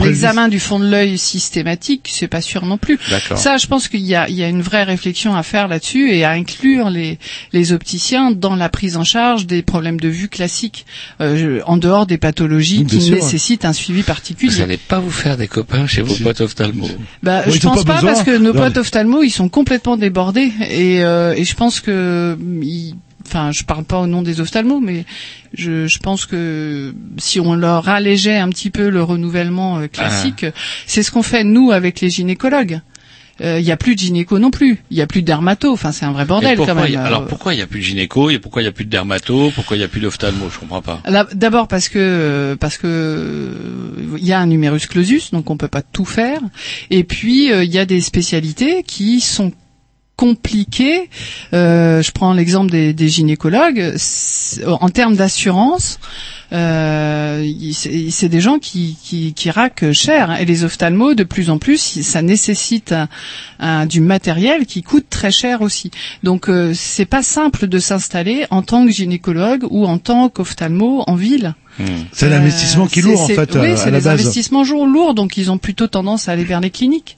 examen 0.00 0.48
du 0.48 0.58
fond 0.58 0.80
de 0.80 0.88
l'œil 0.88 1.16
systématique 1.16 2.08
C'est 2.12 2.26
pas 2.26 2.40
sûr 2.40 2.66
non 2.66 2.78
plus. 2.78 2.98
D'accord. 3.10 3.38
Ça, 3.38 3.58
je 3.58 3.68
pense 3.68 3.86
qu'il 3.86 4.00
y 4.00 4.16
a, 4.16 4.28
il 4.28 4.34
y 4.34 4.42
a 4.42 4.48
une 4.48 4.60
vraie 4.62 4.82
réflexion 4.82 5.36
à 5.36 5.44
faire 5.44 5.68
là-dessus 5.68 6.10
et 6.10 6.24
à 6.24 6.30
inclure 6.30 6.90
les, 6.90 7.20
les 7.52 7.72
opticiens 7.72 8.32
dans 8.32 8.56
la 8.56 8.68
prise 8.68 8.96
en 8.96 9.04
charge 9.04 9.46
des 9.46 9.62
problèmes 9.62 10.00
de 10.00 10.08
vue 10.08 10.28
classiques, 10.28 10.84
euh, 11.20 11.60
en 11.66 11.76
dehors 11.76 12.06
des 12.06 12.18
pathologies 12.18 12.78
Oui, 12.80 12.86
qui 12.86 13.00
sûr. 13.02 13.14
nécessitent 13.14 13.64
un 13.64 13.72
suivi 13.72 14.00
Vous 14.00 14.06
particulier. 14.06 14.58
n'allez 14.58 14.76
pas 14.78 14.98
vous 14.98 15.12
faire 15.12 15.36
des 15.36 15.46
copains 15.46 15.86
chez 15.86 16.02
vos 16.02 16.14
potes 16.16 16.40
ophtalmo. 16.64 16.88
Bah, 17.22 17.42
je 17.46 17.58
pense 17.68 17.84
pas 17.84 18.00
parce 18.06 18.22
que 18.24 18.38
nos 18.38 18.52
potes 18.64 18.76
ophtalmo, 18.78 19.22
ils 19.22 19.30
sont 19.30 19.48
complètement 19.48 19.96
débordés 19.96 20.52
et, 20.70 21.02
euh, 21.04 21.34
et 21.36 21.44
je 21.44 21.54
pense 21.54 21.80
que 21.80 22.36
ils- 22.62 22.94
Enfin, 23.26 23.52
je 23.52 23.62
parle 23.62 23.84
pas 23.84 23.98
au 23.98 24.06
nom 24.06 24.22
des 24.22 24.40
ophtalmos, 24.40 24.80
mais 24.82 25.04
je, 25.52 25.86
je 25.86 25.98
pense 25.98 26.24
que 26.24 26.94
si 27.18 27.40
on 27.40 27.54
leur 27.54 27.86
allégeait 27.90 28.38
un 28.38 28.48
petit 28.48 28.70
peu 28.70 28.88
le 28.88 29.02
renouvellement 29.02 29.80
euh, 29.80 29.86
classique, 29.86 30.46
c'est 30.86 31.02
ce 31.02 31.10
qu'on 31.10 31.22
fait 31.22 31.44
nous 31.44 31.70
avec 31.70 32.00
les 32.00 32.08
gynécologues. 32.08 32.80
Euh, 33.40 33.58
il 33.60 33.64
y 33.66 33.70
a 33.72 33.76
plus 33.76 33.94
de 33.94 34.00
gynéco 34.00 34.38
non 34.38 34.50
plus. 34.50 34.82
Il 34.90 34.96
y 34.96 35.02
a 35.02 35.06
plus 35.06 35.22
de 35.22 35.26
dermato. 35.26 35.72
Enfin, 35.72 35.92
c'est 35.92 36.04
un 36.04 36.12
vrai 36.12 36.24
bordel 36.24 36.56
pourquoi 36.56 36.74
quand 36.74 36.82
même. 36.82 36.96
a- 36.96 37.04
alors 37.04 37.22
Euh, 37.22 37.26
pourquoi 37.26 37.54
il 37.54 37.58
y 37.58 37.62
a 37.62 37.66
plus 37.66 37.80
de 37.80 37.84
gynéco 37.84 38.30
et 38.30 38.38
pourquoi 38.38 38.62
il 38.62 38.64
y 38.64 38.68
a 38.68 38.72
plus 38.72 38.84
de 38.84 38.90
dermato? 38.90 39.50
Pourquoi 39.54 39.76
il 39.76 39.80
y 39.80 39.84
a 39.84 39.88
plus 39.88 40.00
d'ophtalmo? 40.00 40.48
Je 40.52 40.58
comprends 40.58 40.82
pas. 40.82 41.02
D'abord 41.34 41.68
parce 41.68 41.88
que 41.88 42.56
parce 42.60 42.78
que 42.78 42.86
euh, 42.86 44.16
il 44.18 44.24
y 44.26 44.32
a 44.32 44.40
un 44.40 44.46
numerus 44.46 44.86
clausus, 44.86 45.30
donc 45.32 45.50
on 45.50 45.56
peut 45.56 45.68
pas 45.68 45.82
tout 45.82 46.04
faire. 46.04 46.40
Et 46.90 47.04
puis 47.04 47.52
euh, 47.52 47.64
il 47.64 47.70
y 47.72 47.78
a 47.78 47.84
des 47.86 48.00
spécialités 48.00 48.82
qui 48.82 49.20
sont 49.20 49.52
compliquées. 50.18 51.08
Euh, 51.54 52.02
je 52.02 52.10
prends 52.10 52.32
l'exemple 52.34 52.70
des, 52.72 52.92
des 52.92 53.08
gynécologues. 53.08 53.94
C'est- 53.96 54.64
En 54.66 54.88
termes 54.90 55.14
d'assurance, 55.16 55.98
euh, 56.52 57.46
c'est 57.72 58.10
c'est 58.10 58.28
des 58.28 58.40
gens 58.40 58.58
qui, 58.58 58.96
qui, 59.02 59.32
qui 59.32 59.50
raquent 59.50 59.92
cher. 59.92 60.40
Et 60.40 60.44
les 60.44 60.64
ophtalmos, 60.64 61.14
de 61.14 61.22
plus 61.24 61.50
en 61.50 61.58
plus, 61.58 61.78
ça 62.02 62.20
nécessite 62.20 62.90
un- 62.92 63.08
un- 63.60 63.86
du 63.86 64.00
matériel 64.00 64.66
qui 64.66 64.82
coûte 64.82 65.06
très 65.08 65.30
cher 65.30 65.62
aussi. 65.62 65.90
Donc 66.24 66.48
euh, 66.48 66.72
c'est 66.74 67.06
pas 67.06 67.22
simple 67.22 67.68
de 67.68 67.78
s'installer 67.78 68.44
en 68.50 68.62
tant 68.62 68.84
que 68.86 68.90
gynécologue 68.92 69.64
ou 69.70 69.86
en 69.86 69.98
tant 69.98 70.28
qu'ophtalmo 70.28 71.04
en 71.06 71.14
ville. 71.14 71.54
C'est 72.12 72.26
un 72.26 72.32
Euh, 72.32 72.38
investissement 72.38 72.88
qui 72.88 72.98
est 72.98 73.02
c'est- 73.02 73.08
lourd 73.08 73.20
en 73.20 73.26
c'est- 73.28 73.34
fait 73.36 73.54
Oui, 73.54 73.68
euh, 73.68 73.76
c'est 73.76 73.84
des 73.92 74.00
base. 74.00 74.08
investissements 74.08 74.64
jour 74.64 74.84
lourds, 74.84 75.14
donc 75.14 75.36
ils 75.36 75.48
ont 75.52 75.58
plutôt 75.58 75.86
tendance 75.86 76.28
à 76.28 76.32
aller 76.32 76.42
vers 76.42 76.60
les 76.60 76.70
cliniques. 76.70 77.16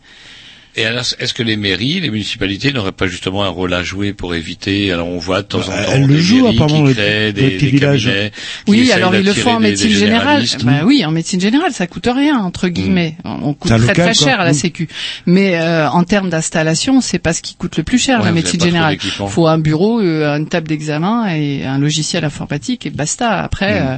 Et 0.76 0.84
alors, 0.84 1.04
est-ce 1.18 1.34
que 1.34 1.42
les 1.42 1.56
mairies, 1.56 1.98
les 2.00 2.10
municipalités 2.10 2.72
n'auraient 2.72 2.92
pas 2.92 3.06
justement 3.08 3.42
un 3.44 3.48
rôle 3.48 3.74
à 3.74 3.82
jouer 3.82 4.12
pour 4.12 4.34
éviter 4.36 4.92
Alors 4.92 5.08
on 5.08 5.18
voit 5.18 5.42
de 5.42 5.46
temps 5.48 5.58
en 5.58 5.62
temps 5.62 5.72
elles 5.88 6.02
le 6.06 6.14
des 6.14 6.20
jouent, 6.20 6.46
apparemment, 6.46 6.86
qui 6.86 6.94
créent 6.94 7.32
des, 7.32 7.50
petits 7.50 7.64
des 7.64 7.70
villages. 7.72 8.04
cabinets. 8.04 8.32
Oui, 8.68 8.92
alors 8.92 9.14
ils 9.16 9.24
le 9.24 9.32
font 9.32 9.54
en 9.54 9.60
médecine 9.60 9.90
générale. 9.90 10.44
Bah 10.62 10.82
oui, 10.84 11.04
en 11.04 11.10
médecine 11.10 11.40
générale, 11.40 11.72
ça 11.72 11.86
coûte 11.88 12.06
rien 12.12 12.38
entre 12.38 12.68
guillemets. 12.68 13.16
On 13.24 13.52
coûte 13.54 13.70
très 13.70 13.78
local, 13.80 13.94
très 13.94 14.04
quoi. 14.04 14.12
cher 14.12 14.40
à 14.40 14.44
la 14.44 14.50
Mm. 14.52 14.54
Sécu. 14.54 14.88
Mais 15.26 15.56
euh, 15.58 15.88
en 15.90 16.04
termes 16.04 16.30
d'installation, 16.30 17.00
c'est 17.00 17.18
pas 17.18 17.32
ce 17.32 17.42
qui 17.42 17.54
coûte 17.54 17.76
le 17.76 17.82
plus 17.82 17.98
cher 17.98 18.18
Ouais, 18.20 18.26
la 18.26 18.32
médecine 18.32 18.60
générale. 18.60 18.92
d'équipement. 18.94 19.26
Faut 19.26 19.46
un 19.48 19.58
bureau, 19.58 20.00
euh, 20.00 20.36
une 20.36 20.48
table 20.48 20.68
d'examen 20.68 21.28
et 21.34 21.64
un 21.64 21.78
logiciel 21.78 22.24
informatique 22.24 22.86
et 22.86 22.90
basta. 22.90 23.42
Après, 23.42 23.80
Mm. 23.80 23.86
euh, 23.86 23.96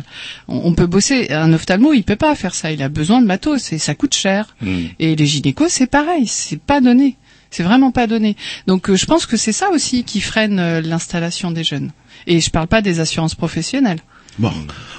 on, 0.48 0.60
on 0.70 0.74
peut 0.74 0.86
bosser. 0.86 1.30
Un 1.32 1.52
ophtalmo, 1.52 1.92
il 1.92 2.02
peut 2.02 2.16
pas 2.16 2.34
faire 2.34 2.54
ça. 2.54 2.70
Il 2.72 2.82
a 2.82 2.88
besoin 2.88 3.20
de 3.20 3.26
matos 3.26 3.72
et 3.72 3.78
ça 3.78 3.94
coûte 3.94 4.14
cher. 4.14 4.54
Et 5.00 5.16
les 5.16 5.26
gynécos, 5.26 5.68
c'est 5.70 5.86
pareil, 5.90 6.26
c'est 6.26 6.61
pas 6.66 6.80
donné. 6.80 7.16
C'est 7.50 7.62
vraiment 7.62 7.90
pas 7.90 8.06
donné. 8.06 8.36
Donc 8.66 8.88
euh, 8.88 8.96
je 8.96 9.04
pense 9.06 9.26
que 9.26 9.36
c'est 9.36 9.52
ça 9.52 9.70
aussi 9.70 10.04
qui 10.04 10.20
freine 10.20 10.58
euh, 10.58 10.80
l'installation 10.80 11.50
des 11.50 11.64
jeunes. 11.64 11.90
Et 12.26 12.40
je 12.40 12.50
parle 12.50 12.68
pas 12.68 12.82
des 12.82 13.00
assurances 13.00 13.34
professionnelles. 13.34 14.00
Bon, 14.38 14.50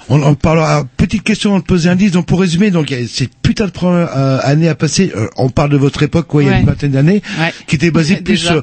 on 0.10 0.22
en 0.22 0.36
parlera. 0.36 0.86
Petite 0.96 1.24
question 1.24 1.50
avant 1.52 1.60
de 1.60 1.64
poser 1.66 1.90
un 1.90 1.96
10. 1.96 2.12
Donc 2.12 2.28
pour 2.28 2.40
résumer, 2.40 2.70
donc 2.72 2.92
il 2.92 3.00
y 3.00 3.04
a 3.04 3.08
ces 3.08 3.28
putains 3.42 3.66
de 3.66 3.72
premières 3.72 4.10
euh, 4.16 4.38
années 4.44 4.70
à 4.70 4.76
passer. 4.76 5.12
euh, 5.16 5.28
on 5.38 5.50
parle 5.50 5.70
de 5.72 5.78
votre 5.78 6.04
époque, 6.04 6.28
quoi, 6.28 6.44
il 6.44 6.46
y 6.46 6.50
a 6.50 6.54
Ouais. 6.54 6.60
une 6.60 6.68
vingtaine 6.68 6.92
d'années, 6.92 7.22
Ouais. 7.40 7.52
qui 7.68 7.76
était 7.76 7.90
basée 7.90 8.16
plus 8.24 8.38
sur, 8.38 8.52
euh, 8.54 8.62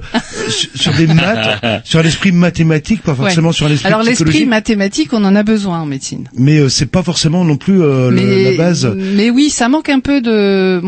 sur- 0.49 0.71
sur 0.75 0.95
des 0.95 1.07
maths, 1.09 1.61
sur 1.85 2.03
l'esprit 2.03 2.31
mathématique, 2.33 3.03
pas 3.03 3.15
forcément 3.15 3.49
Ouais. 3.49 3.55
sur 3.55 3.69
l'esprit 3.69 3.89
Alors 3.89 4.03
l'esprit 4.05 4.47
mathématique, 4.47 5.13
on 5.13 5.25
en 5.25 5.35
a 5.35 5.43
besoin 5.43 5.81
en 5.81 5.87
médecine. 5.87 6.29
Mais 6.35 6.59
euh, 6.59 6.69
c'est 6.69 6.87
pas 6.87 7.03
forcément 7.03 7.45
non 7.45 7.57
plus 7.57 7.83
euh, 7.83 8.11
le- 8.11 8.51
la 8.53 8.57
base. 8.57 8.87
mais 8.97 9.29
oui, 9.31 9.51
ça 9.51 9.69
manque 9.69 9.89
un 9.89 10.01
peu 10.01 10.21
de, 10.21 10.81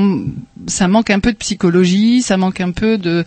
ça 0.68 0.86
manque 0.86 1.10
un 1.10 1.18
peu 1.18 1.32
de 1.32 1.36
psychologie, 1.38 2.22
ça 2.22 2.36
manque 2.36 2.60
un 2.60 2.70
peu 2.70 2.98
de 2.98 3.24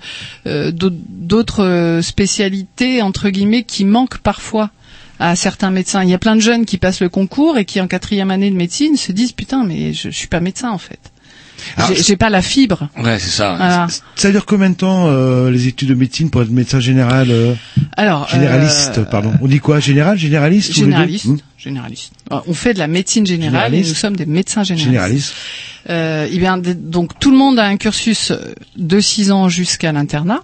euh, 0.48 0.72
d'aut- 0.72 0.90
d'autres 0.90 1.64
euh, 1.64 2.02
spécialités 2.02 3.02
entre 3.02 3.30
guillemets 3.30 3.64
qui 3.64 3.84
manquent 3.84 4.20
parfois 4.20 4.70
à 5.20 5.36
certains 5.36 5.72
médecins. 5.72 6.04
Il 6.04 6.10
y 6.10 6.14
a 6.14 6.18
plein 6.20 6.36
de 6.36 6.42
jeunes 6.42 6.66
qui 6.66 6.78
passent 6.78 7.02
le 7.02 7.10
concours 7.10 7.58
et 7.58 7.66
qui 7.66 7.80
en 7.82 7.88
quatrième 7.88 8.32
année 8.32 8.50
de 8.52 8.56
médecine 8.56 8.98
se 8.98 9.12
disent 9.12 9.32
putain 9.32 9.64
mais 9.66 9.94
je, 9.94 10.10
je 10.10 10.16
suis 10.16 10.28
pas 10.28 10.40
médecin 10.40 10.72
en 10.72 10.78
fait. 10.78 11.00
J'ai- 11.94 12.16
pas 12.18 12.30
la 12.30 12.42
fibre. 12.42 12.90
Ouais, 12.98 13.20
c'est 13.20 13.30
ça. 13.30 13.56
Voilà. 13.56 13.88
Ça 14.16 14.32
dure 14.32 14.46
combien 14.46 14.70
de 14.70 14.76
temps 14.76 15.08
euh, 15.08 15.50
les 15.52 15.68
études 15.68 15.90
de 15.90 15.94
médecine 15.94 16.30
pour 16.30 16.42
être 16.42 16.52
médecin 16.52 16.80
général 16.80 17.28
euh, 17.32 17.54
Alors 17.98 18.28
Généraliste, 18.30 19.00
euh, 19.00 19.04
pardon. 19.04 19.34
On 19.42 19.48
dit 19.48 19.60
quoi 19.60 19.80
Général 19.80 20.18
Généraliste 20.18 20.74
Généraliste, 20.74 21.26
Hmm 21.26 21.38
généraliste. 21.58 22.12
Alors, 22.30 22.44
On 22.48 22.54
fait 22.54 22.74
de 22.74 22.80
la 22.80 22.88
médecine 22.88 23.26
générale 23.26 23.74
et 23.74 23.80
nous 23.82 23.94
sommes 23.96 24.16
des 24.16 24.26
médecins 24.28 24.64
généralistes. 24.64 24.92
Généraliste. 24.92 25.34
Euh, 25.90 26.28
eh 26.32 26.38
bien, 26.38 26.58
donc 26.58 27.18
tout 27.20 27.32
le 27.32 27.38
monde 27.38 27.58
a 27.60 27.66
un 27.66 27.78
cursus 27.78 28.32
de 28.78 29.00
6 29.00 29.32
ans 29.32 29.50
jusqu'à 29.50 29.92
l'internat. 29.92 30.44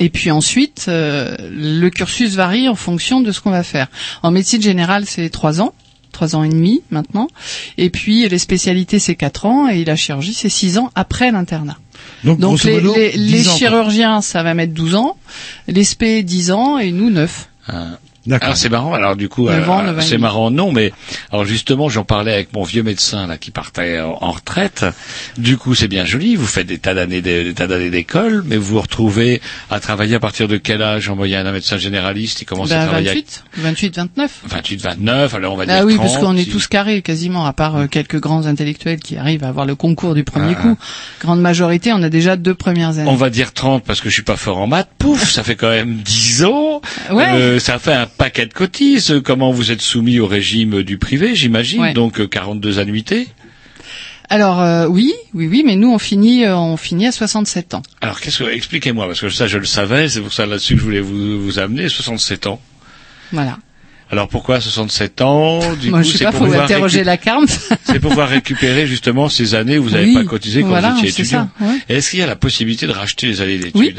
Et 0.00 0.08
puis 0.08 0.30
ensuite, 0.30 0.86
euh, 0.88 1.36
le 1.50 1.88
cursus 1.88 2.34
varie 2.34 2.68
en 2.68 2.74
fonction 2.74 3.20
de 3.20 3.32
ce 3.32 3.40
qu'on 3.40 3.50
va 3.50 3.62
faire. 3.62 3.88
En 4.22 4.30
médecine 4.30 4.62
générale, 4.62 5.04
c'est 5.06 5.28
3 5.28 5.60
ans, 5.60 5.72
3 6.12 6.36
ans 6.36 6.44
et 6.44 6.48
demi 6.48 6.82
maintenant. 6.90 7.28
Et 7.78 7.90
puis 7.90 8.28
les 8.28 8.38
spécialités, 8.38 8.98
c'est 8.98 9.14
4 9.14 9.46
ans 9.46 9.68
et 9.68 9.84
la 9.84 9.96
chirurgie, 9.96 10.34
c'est 10.34 10.48
6 10.48 10.78
ans 10.78 10.90
après 10.94 11.30
l'internat. 11.30 11.78
Donc, 12.24 12.64
les, 12.64 12.80
modo, 12.80 12.94
les, 12.96 13.10
10 13.12 13.18
les 13.18 13.48
ans, 13.48 13.50
quoi. 13.50 13.58
chirurgiens, 13.58 14.20
ça 14.20 14.42
va 14.42 14.54
mettre 14.54 14.72
12 14.72 14.94
ans, 14.94 15.16
les 15.68 15.84
spé 15.84 16.22
10 16.22 16.50
ans 16.52 16.78
et 16.78 16.90
nous 16.90 17.10
9. 17.10 17.48
Ah. 17.68 17.98
D'accord. 18.26 18.46
Alors 18.46 18.56
c'est 18.56 18.68
marrant. 18.70 18.94
Alors 18.94 19.16
du 19.16 19.28
coup, 19.28 19.48
euh, 19.48 20.00
c'est 20.00 20.18
marrant, 20.18 20.50
non, 20.50 20.72
mais 20.72 20.92
alors 21.30 21.44
justement, 21.44 21.88
j'en 21.88 22.04
parlais 22.04 22.32
avec 22.32 22.52
mon 22.54 22.62
vieux 22.62 22.82
médecin 22.82 23.26
là 23.26 23.36
qui 23.36 23.50
partait 23.50 24.00
en, 24.00 24.16
en 24.20 24.30
retraite. 24.30 24.84
Du 25.38 25.56
coup, 25.58 25.74
c'est 25.74 25.88
bien 25.88 26.04
joli. 26.04 26.36
Vous 26.36 26.46
faites 26.46 26.66
des 26.66 26.78
tas 26.78 26.94
d'années, 26.94 27.20
des, 27.22 27.44
des 27.44 27.54
tas 27.54 27.66
d'années 27.66 27.90
d'école, 27.90 28.42
mais 28.46 28.56
vous 28.56 28.74
vous 28.74 28.80
retrouvez 28.80 29.40
à 29.70 29.78
travailler 29.80 30.14
à 30.16 30.20
partir 30.20 30.48
de 30.48 30.56
quel 30.56 30.80
âge 30.82 31.08
En 31.08 31.16
moyenne, 31.16 31.46
un 31.46 31.52
médecin 31.52 31.76
généraliste, 31.76 32.40
il 32.40 32.44
commence 32.46 32.70
à 32.72 32.76
Bah, 32.78 32.84
travailler 32.86 33.08
28, 33.08 33.44
28, 33.58 33.96
29. 33.96 34.40
à 34.44 34.54
28, 34.56 34.82
29. 34.82 35.34
Alors 35.34 35.52
on 35.52 35.56
va 35.56 35.66
dire 35.66 35.74
Ah 35.80 35.84
oui, 35.84 35.96
30, 35.96 36.06
parce 36.06 36.18
qu'on 36.18 36.36
est 36.36 36.50
tous 36.50 36.66
carrés 36.66 37.02
quasiment, 37.02 37.44
à 37.46 37.52
part 37.52 37.76
euh, 37.76 37.86
quelques 37.86 38.20
grands 38.20 38.46
intellectuels 38.46 39.00
qui 39.00 39.16
arrivent 39.16 39.44
à 39.44 39.48
avoir 39.48 39.66
le 39.66 39.74
concours 39.74 40.14
du 40.14 40.24
premier 40.24 40.54
Ah. 40.58 40.62
coup. 40.62 40.78
Grande 41.20 41.40
majorité, 41.40 41.92
on 41.92 42.02
a 42.02 42.08
déjà 42.08 42.36
deux 42.36 42.54
premières 42.54 42.98
années. 42.98 43.10
On 43.10 43.16
va 43.16 43.28
dire 43.30 43.52
30 43.52 43.84
parce 43.84 44.00
que 44.00 44.08
je 44.08 44.14
suis 44.14 44.22
pas 44.22 44.36
fort 44.36 44.58
en 44.58 44.66
maths. 44.66 44.88
Pouf, 44.98 45.30
ça 45.30 45.42
fait 45.42 45.56
quand 45.56 45.68
même 45.70 45.96
10 45.96 46.44
ans. 46.44 46.80
Ouais. 47.10 47.24
Euh, 47.34 47.58
ça 47.58 47.78
fait 47.78 47.92
un 47.92 48.06
paquet 48.16 48.46
de 48.46 48.52
cotises. 48.54 49.20
Comment 49.24 49.50
vous 49.52 49.70
êtes 49.70 49.80
soumis 49.80 50.18
au 50.20 50.26
régime 50.26 50.82
du 50.82 50.98
privé, 50.98 51.34
j'imagine. 51.34 51.80
Ouais. 51.80 51.92
Donc 51.92 52.20
euh, 52.20 52.26
42 52.26 52.78
annuités. 52.78 53.28
Alors 54.30 54.60
euh, 54.62 54.86
oui, 54.86 55.12
oui, 55.34 55.46
oui, 55.48 55.62
mais 55.66 55.76
nous 55.76 55.92
on 55.92 55.98
finit, 55.98 56.44
euh, 56.44 56.56
on 56.56 56.76
finit 56.78 57.06
à 57.06 57.12
67 57.12 57.74
ans. 57.74 57.82
Alors 58.00 58.20
qu'est-ce 58.20 58.42
que 58.42 58.48
expliquez-moi 58.50 59.06
parce 59.06 59.20
que 59.20 59.28
ça 59.28 59.46
je 59.46 59.58
le 59.58 59.66
savais, 59.66 60.08
c'est 60.08 60.20
pour 60.22 60.32
ça 60.32 60.46
là-dessus 60.46 60.74
que 60.74 60.80
je 60.80 60.84
voulais 60.84 61.00
vous, 61.00 61.42
vous 61.42 61.58
amener 61.58 61.88
67 61.90 62.46
ans. 62.46 62.60
Voilà. 63.32 63.58
Alors 64.10 64.28
pourquoi 64.28 64.60
67 64.60 65.20
ans 65.20 65.60
Du 65.76 65.90
Moi 65.90 65.98
coup, 66.00 66.04
je 66.06 66.12
sais 66.12 66.18
c'est 66.18 66.24
pas, 66.24 66.30
pour 66.30 66.40
faut 66.40 66.44
pouvoir 66.46 66.64
interroger 66.64 67.02
récup- 67.02 67.04
la 67.06 67.16
carme. 67.18 67.46
C'est 67.84 68.00
pour 68.00 68.10
pouvoir 68.10 68.28
récupérer 68.30 68.86
justement 68.86 69.28
ces 69.28 69.54
années 69.54 69.76
où 69.78 69.84
vous 69.84 69.90
n'avez 69.90 70.06
Oui, 70.06 70.14
pas 70.14 70.24
cotisé 70.24 70.62
quand 70.62 70.68
voilà, 70.68 70.90
vous 70.92 70.98
étiez 71.00 71.10
étudiant. 71.24 71.50
ça, 71.58 71.66
ouais. 71.66 71.78
Est-ce 71.90 72.10
qu'il 72.10 72.20
y 72.20 72.22
a 72.22 72.26
la 72.26 72.36
possibilité 72.36 72.86
de 72.86 72.92
racheter 72.92 73.26
les 73.26 73.40
années 73.42 73.58
d'études? 73.58 73.74
Oui. 73.76 73.94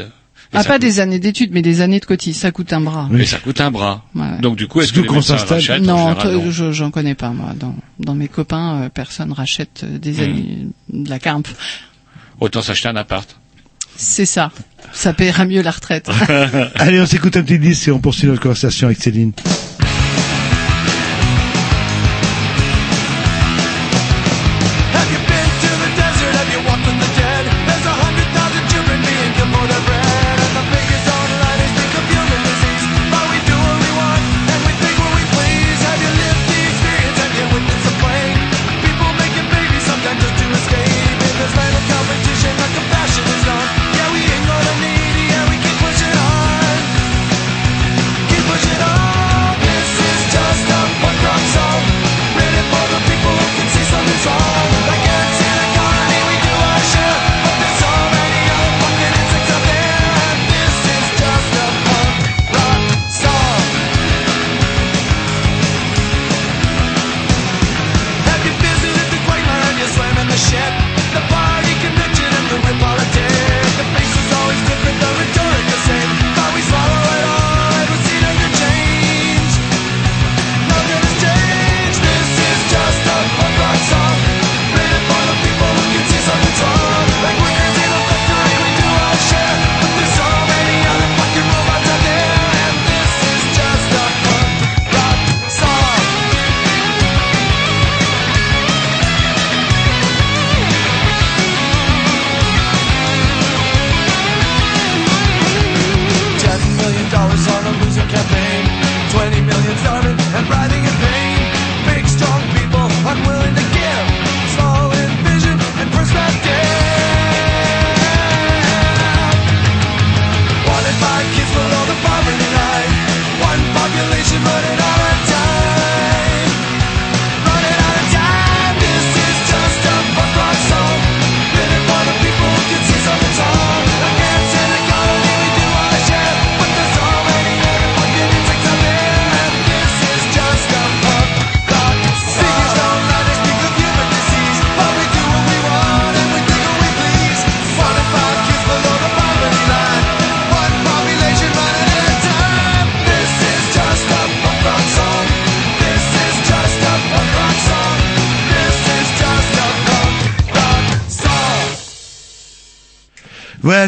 Ah 0.53 0.63
pas 0.63 0.73
coûte- 0.73 0.81
des 0.81 0.99
années 0.99 1.19
d'études, 1.19 1.51
mais 1.53 1.61
des 1.61 1.81
années 1.81 1.99
de 1.99 2.05
cotise, 2.05 2.37
ça 2.37 2.51
coûte 2.51 2.71
un 2.73 2.81
bras. 2.81 3.07
Mais 3.11 3.25
ça 3.25 3.37
coûte 3.39 3.59
un 3.61 3.71
bras. 3.71 4.03
Ouais, 4.15 4.21
ouais. 4.21 4.37
Donc 4.41 4.55
du 4.55 4.67
coup, 4.67 4.81
est-ce 4.81 4.93
que 4.93 5.01
qu'on 5.01 5.21
s'installe- 5.21 5.81
Non, 5.81 6.15
non 6.15 6.51
je- 6.51 6.71
j'en 6.71 6.91
connais 6.91 7.15
pas 7.15 7.29
moi. 7.31 7.53
Dans, 7.59 7.75
dans 7.99 8.15
mes 8.15 8.27
copains, 8.27 8.81
euh, 8.83 8.89
personne 8.89 9.31
rachète 9.31 9.81
euh, 9.83 9.97
des 9.97 10.13
Hmm. 10.13 10.19
années 10.23 10.67
de 10.93 11.09
la 11.09 11.19
carpe. 11.19 11.47
Autant 12.39 12.61
s'acheter 12.61 12.87
un 12.89 12.95
appart. 12.95 13.35
C'est 13.97 14.25
ça. 14.25 14.51
Ça 14.91 15.13
paiera 15.13 15.45
mieux 15.45 15.61
la 15.61 15.71
retraite. 15.71 16.09
Allez, 16.75 16.99
on 17.01 17.05
s'écoute 17.05 17.37
un 17.37 17.43
petit 17.43 17.59
disque 17.59 17.87
et 17.87 17.91
on 17.91 17.99
poursuit 17.99 18.27
notre 18.27 18.41
conversation 18.41 18.87
avec 18.87 19.01
Céline. 19.01 19.31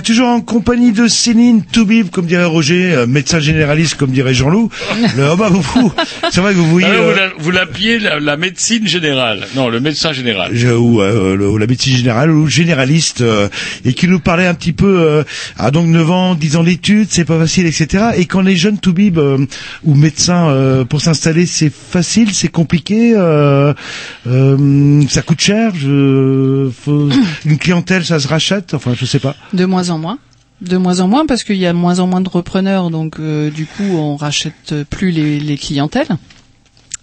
Toujours 0.08 0.30
en 0.30 0.40
compagnie 0.42 0.94
de 0.94 1.08
Céline 1.08 1.64
Toubib, 1.64 2.10
comme 2.10 2.26
dirait 2.28 2.46
Roger, 2.46 2.94
euh, 2.94 3.06
médecin 3.08 3.40
généraliste, 3.40 3.96
comme 3.96 4.12
dirait 4.12 4.34
Jean-Loup. 4.34 4.70
Le, 5.18 5.32
oh 5.32 5.36
bah, 5.36 5.50
vous, 5.52 5.62
vous- 5.62 5.92
c'est 6.32 6.40
vrai 6.42 6.54
que 6.54 6.58
vous 6.60 6.70
voyez... 6.70 6.88
Ah, 6.90 6.94
euh, 6.94 7.12
vous 7.12 7.16
la- 7.18 7.30
vous 7.38 7.52
l'appeliez 7.52 8.00
la, 8.00 8.20
la 8.20 8.38
médecine 8.38 8.88
générale. 8.88 9.46
Non, 9.56 9.68
le 9.68 9.80
médecin 9.82 10.14
général. 10.14 10.52
je- 10.54 10.70
ou, 10.70 11.02
euh, 11.02 11.36
le- 11.36 11.50
ou 11.50 11.58
la 11.58 11.68
médecine 11.68 11.96
générale 11.98 12.32
ou 12.32 12.48
généraliste 12.48 13.20
euh, 13.22 13.50
et 13.84 13.94
qui 13.94 14.08
nous 14.08 14.20
parlait 14.20 14.46
un 14.48 14.54
petit 14.54 14.72
peu 14.74 15.00
euh, 15.02 15.24
à 15.58 15.72
donc 15.72 15.88
9 15.88 16.10
ans 16.12 16.36
10 16.36 16.56
ans 16.56 16.64
d'études 16.64 17.08
c'est 17.10 17.26
pas 17.26 17.38
facile 17.38 17.66
etc 17.66 18.06
et 18.16 18.26
quand 18.26 18.42
les 18.42 18.56
jeunes 18.56 18.78
toubib 18.80 19.18
euh, 19.18 19.46
ou 19.84 19.94
médecins 19.96 20.48
euh, 20.50 20.86
pour 20.86 21.02
s'installer 21.02 21.46
c'est 21.46 21.72
facile 21.72 22.34
c'est 22.34 22.48
compliqué 22.48 23.14
euh, 23.16 23.74
euh, 24.28 25.02
ça 25.10 25.22
coûte 25.22 25.42
cher 25.42 25.74
je, 25.76 26.70
faut, 26.84 27.10
une 27.46 27.58
clientèle 27.58 28.06
ça 28.06 28.20
se 28.20 28.28
rachète 28.28 28.74
enfin 28.74 28.94
je 28.98 29.06
sais 29.06 29.20
pas 29.20 29.36
De 29.54 29.66
moins 29.66 29.90
en 29.90 29.97
moins. 29.98 30.20
De 30.62 30.78
moins 30.78 31.02
en 31.02 31.08
moins 31.08 31.26
parce 31.28 31.44
qu'il 31.44 31.58
y 31.58 31.68
a 31.68 31.74
de 31.74 31.78
moins 31.78 32.00
en 32.00 32.08
moins 32.08 32.22
de 32.22 32.30
repreneurs, 32.30 32.90
donc 32.90 33.20
euh, 33.20 33.52
du 33.52 33.66
coup 33.68 33.84
on 33.96 34.16
rachète 34.16 34.74
plus 34.90 35.12
les, 35.12 35.40
les 35.40 35.58
clientèles. 35.58 36.08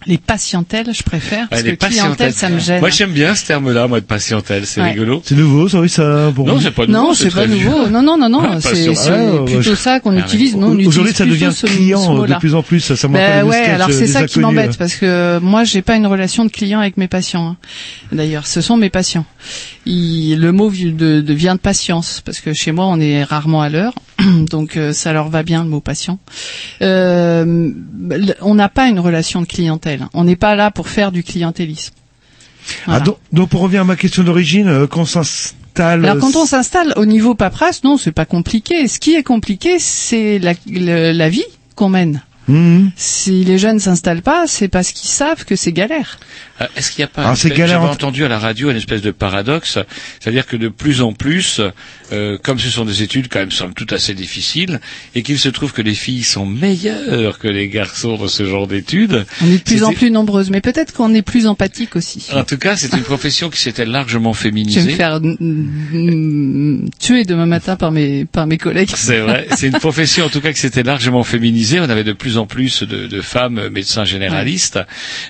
Les 0.07 0.19
patientèles, 0.19 0.93
je 0.93 1.01
préfère, 1.01 1.47
parce 1.49 1.63
les 1.63 1.77
que 1.77 1.85
clientèle, 1.87 2.27
patientèles. 2.27 2.33
ça 2.33 2.49
me 2.49 2.59
gêne. 2.59 2.79
Moi, 2.79 2.91
j'aime 2.91 3.09
bien 3.11 3.33
ce 3.33 3.43
terme-là, 3.47 3.87
moi, 3.87 4.01
de 4.01 4.05
patientèle. 4.05 4.67
C'est 4.67 4.79
Ouais. 4.79 4.91
rigolo. 4.91 5.23
c'est 5.25 5.33
nouveau 5.33 5.67
ça 5.67 5.79
oui 5.79 5.89
ça 5.89 6.31
pour 6.35 6.45
Non, 6.45 6.59
c'est 6.59 6.69
pas 6.69 6.85
nouveau. 6.85 6.99
non, 7.07 7.13
c'est 7.15 7.33
pas 7.33 7.47
nouveau. 7.47 7.87
Non, 7.87 8.03
non, 8.03 8.15
non, 8.15 8.29
non. 8.29 8.41
Ah, 8.43 8.61
c'est 8.61 8.87
ouais, 8.89 9.45
plutôt 9.45 9.73
ça 9.73 9.99
qu'on 9.99 10.15
Ah, 10.15 10.19
utilise. 10.19 10.55
Non, 10.55 10.67
on 10.79 10.85
aujourd'hui 10.85 11.11
ça 11.13 11.25
devient 11.25 11.49
ce- 11.51 11.65
client 11.65 12.21
euh, 12.23 12.27
de 12.27 12.35
plus 12.35 12.53
en 12.53 12.61
plus 12.61 12.81
ça, 12.81 12.95
ça 12.95 13.07
Ben 13.07 13.41
le 13.41 13.47
ouais, 13.47 13.55
sketch, 13.63 13.69
alors 13.73 13.89
euh, 13.89 13.93
c'est 13.93 14.05
ça 14.05 14.27
qui 14.27 14.37
m'embête 14.39 14.77
parce 14.77 14.93
que 14.93 15.39
moi 15.39 15.63
j'ai 15.63 15.81
pas 15.81 15.95
une 15.95 16.05
relation 16.05 16.45
de 16.45 16.51
client 16.51 16.81
avec 16.81 16.97
mes 16.97 17.07
patients. 17.07 17.47
hein. 17.47 17.57
D'ailleurs, 18.11 18.45
ce 18.45 18.61
sont 18.61 18.77
mes 18.77 18.91
patients. 18.91 19.25
Il- 19.85 20.39
le 20.39 20.51
mot 20.51 20.69
de, 20.71 21.21
de- 21.21 21.33
vient 21.33 21.55
de 21.55 21.59
patience 21.59 22.21
parce 22.25 22.39
que 22.39 22.53
chez 22.53 22.71
moi 22.71 22.85
on 22.87 22.99
est 22.99 23.23
rarement 23.23 23.61
à 23.61 23.69
l'heure, 23.69 23.93
donc 24.49 24.77
euh, 24.77 24.93
ça 24.93 25.13
leur 25.13 25.29
va 25.29 25.43
bien 25.43 25.63
le 25.63 25.69
mot 25.69 25.79
patient. 25.81 26.19
Euh, 26.81 27.71
on 28.41 28.55
n'a 28.55 28.69
pas 28.69 28.87
une 28.87 28.99
relation 28.99 29.41
de 29.41 29.45
clientèle. 29.47 30.07
On 30.13 30.23
n'est 30.23 30.35
pas 30.35 30.55
là 30.55 30.71
pour 30.71 30.87
faire 30.89 31.11
du 31.11 31.23
clientélisme. 31.23 31.93
Ah, 32.87 32.99
donc, 32.99 33.17
donc 33.31 33.49
pour 33.49 33.61
revenir 33.61 33.81
à 33.81 33.85
ma 33.85 33.95
question 33.95 34.23
d'origine 34.23 34.67
euh, 34.67 34.87
quand 34.87 35.01
on 35.01 35.05
s'installe 35.05 36.03
Alors 36.05 36.17
quand 36.17 36.35
on 36.35 36.45
s'installe 36.45 36.93
au 36.95 37.05
niveau 37.05 37.35
paperasse, 37.35 37.83
non, 37.83 37.97
c'est 37.97 38.11
pas 38.11 38.25
compliqué. 38.25 38.87
Ce 38.87 38.99
qui 38.99 39.13
est 39.13 39.23
compliqué, 39.23 39.77
c'est 39.77 40.39
la 40.39 41.29
vie 41.29 41.43
qu'on 41.75 41.89
mène. 41.89 42.23
Si 42.95 43.43
les 43.43 43.57
jeunes 43.57 43.79
s'installent 43.79 44.21
pas, 44.21 44.45
c'est 44.47 44.67
parce 44.67 44.91
qu'ils 44.91 45.09
savent 45.09 45.45
que 45.45 45.55
c'est 45.55 45.71
galère. 45.71 46.19
Euh, 46.61 46.65
Est-ce 46.77 46.91
qu'il 46.91 47.01
n'y 47.01 47.05
a 47.05 47.07
pas 47.07 47.23
Ah, 47.27 47.33
J'avais 47.35 47.75
en- 47.75 47.85
entendu 47.89 48.23
à 48.23 48.27
la 48.29 48.39
radio 48.39 48.69
une 48.71 48.77
espèce 48.77 49.01
de 49.01 49.11
paradoxe, 49.11 49.77
c'est-à-dire 50.19 50.45
que 50.45 50.55
de 50.55 50.69
plus 50.69 51.01
en 51.01 51.11
plus, 51.11 51.59
euh, 52.13 52.37
comme 52.41 52.59
ce 52.59 52.69
sont 52.69 52.85
des 52.85 53.01
études 53.03 53.27
quand 53.29 53.39
même 53.39 53.51
somme 53.51 53.73
toute 53.73 53.91
assez 53.93 54.13
difficiles, 54.13 54.79
et 55.15 55.23
qu'il 55.23 55.39
se 55.39 55.49
trouve 55.49 55.73
que 55.73 55.81
les 55.81 55.95
filles 55.95 56.23
sont 56.23 56.45
meilleures 56.45 57.39
que 57.39 57.47
les 57.47 57.67
garçons 57.67 58.15
dans 58.17 58.27
ce 58.27 58.45
genre 58.45 58.67
d'études. 58.67 59.25
On 59.43 59.47
est 59.47 59.57
de 59.57 59.63
plus 59.63 59.83
en 59.83 59.91
plus 59.91 60.11
nombreuses, 60.11 60.49
mais 60.49 60.61
peut-être 60.61 60.93
qu'on 60.93 61.13
est 61.13 61.23
plus 61.23 61.47
empathique 61.47 61.95
aussi. 61.95 62.27
En 62.33 62.43
tout 62.43 62.57
cas, 62.57 62.77
c'est 62.77 62.93
une 62.93 63.01
profession 63.03 63.49
qui 63.49 63.59
s'était 63.59 63.85
largement 63.85 64.31
Je 64.33 64.37
vais 64.37 64.43
féminisée. 64.49 64.83
me 64.83 64.89
faire 64.95 65.19
tuer 66.99 67.23
demain 67.25 67.45
matin 67.47 67.75
par 67.75 67.91
mes 67.91 68.25
par 68.25 68.47
mes 68.47 68.57
collègues. 68.57 68.91
C'est 68.95 69.19
vrai. 69.19 69.47
C'est 69.57 69.67
une 69.67 69.73
profession, 69.79 70.25
en 70.25 70.29
tout 70.29 70.41
cas, 70.41 70.53
qui 70.53 70.59
s'était 70.59 70.83
largement 70.83 71.23
féminisée. 71.23 71.79
On 71.79 71.89
avait 71.89 72.03
de 72.03 72.13
plus 72.13 72.34
en 72.37 72.45
plus 72.45 72.83
de, 72.83 73.07
de 73.07 73.21
femmes 73.21 73.69
médecins 73.69 74.05
généralistes, 74.05 74.79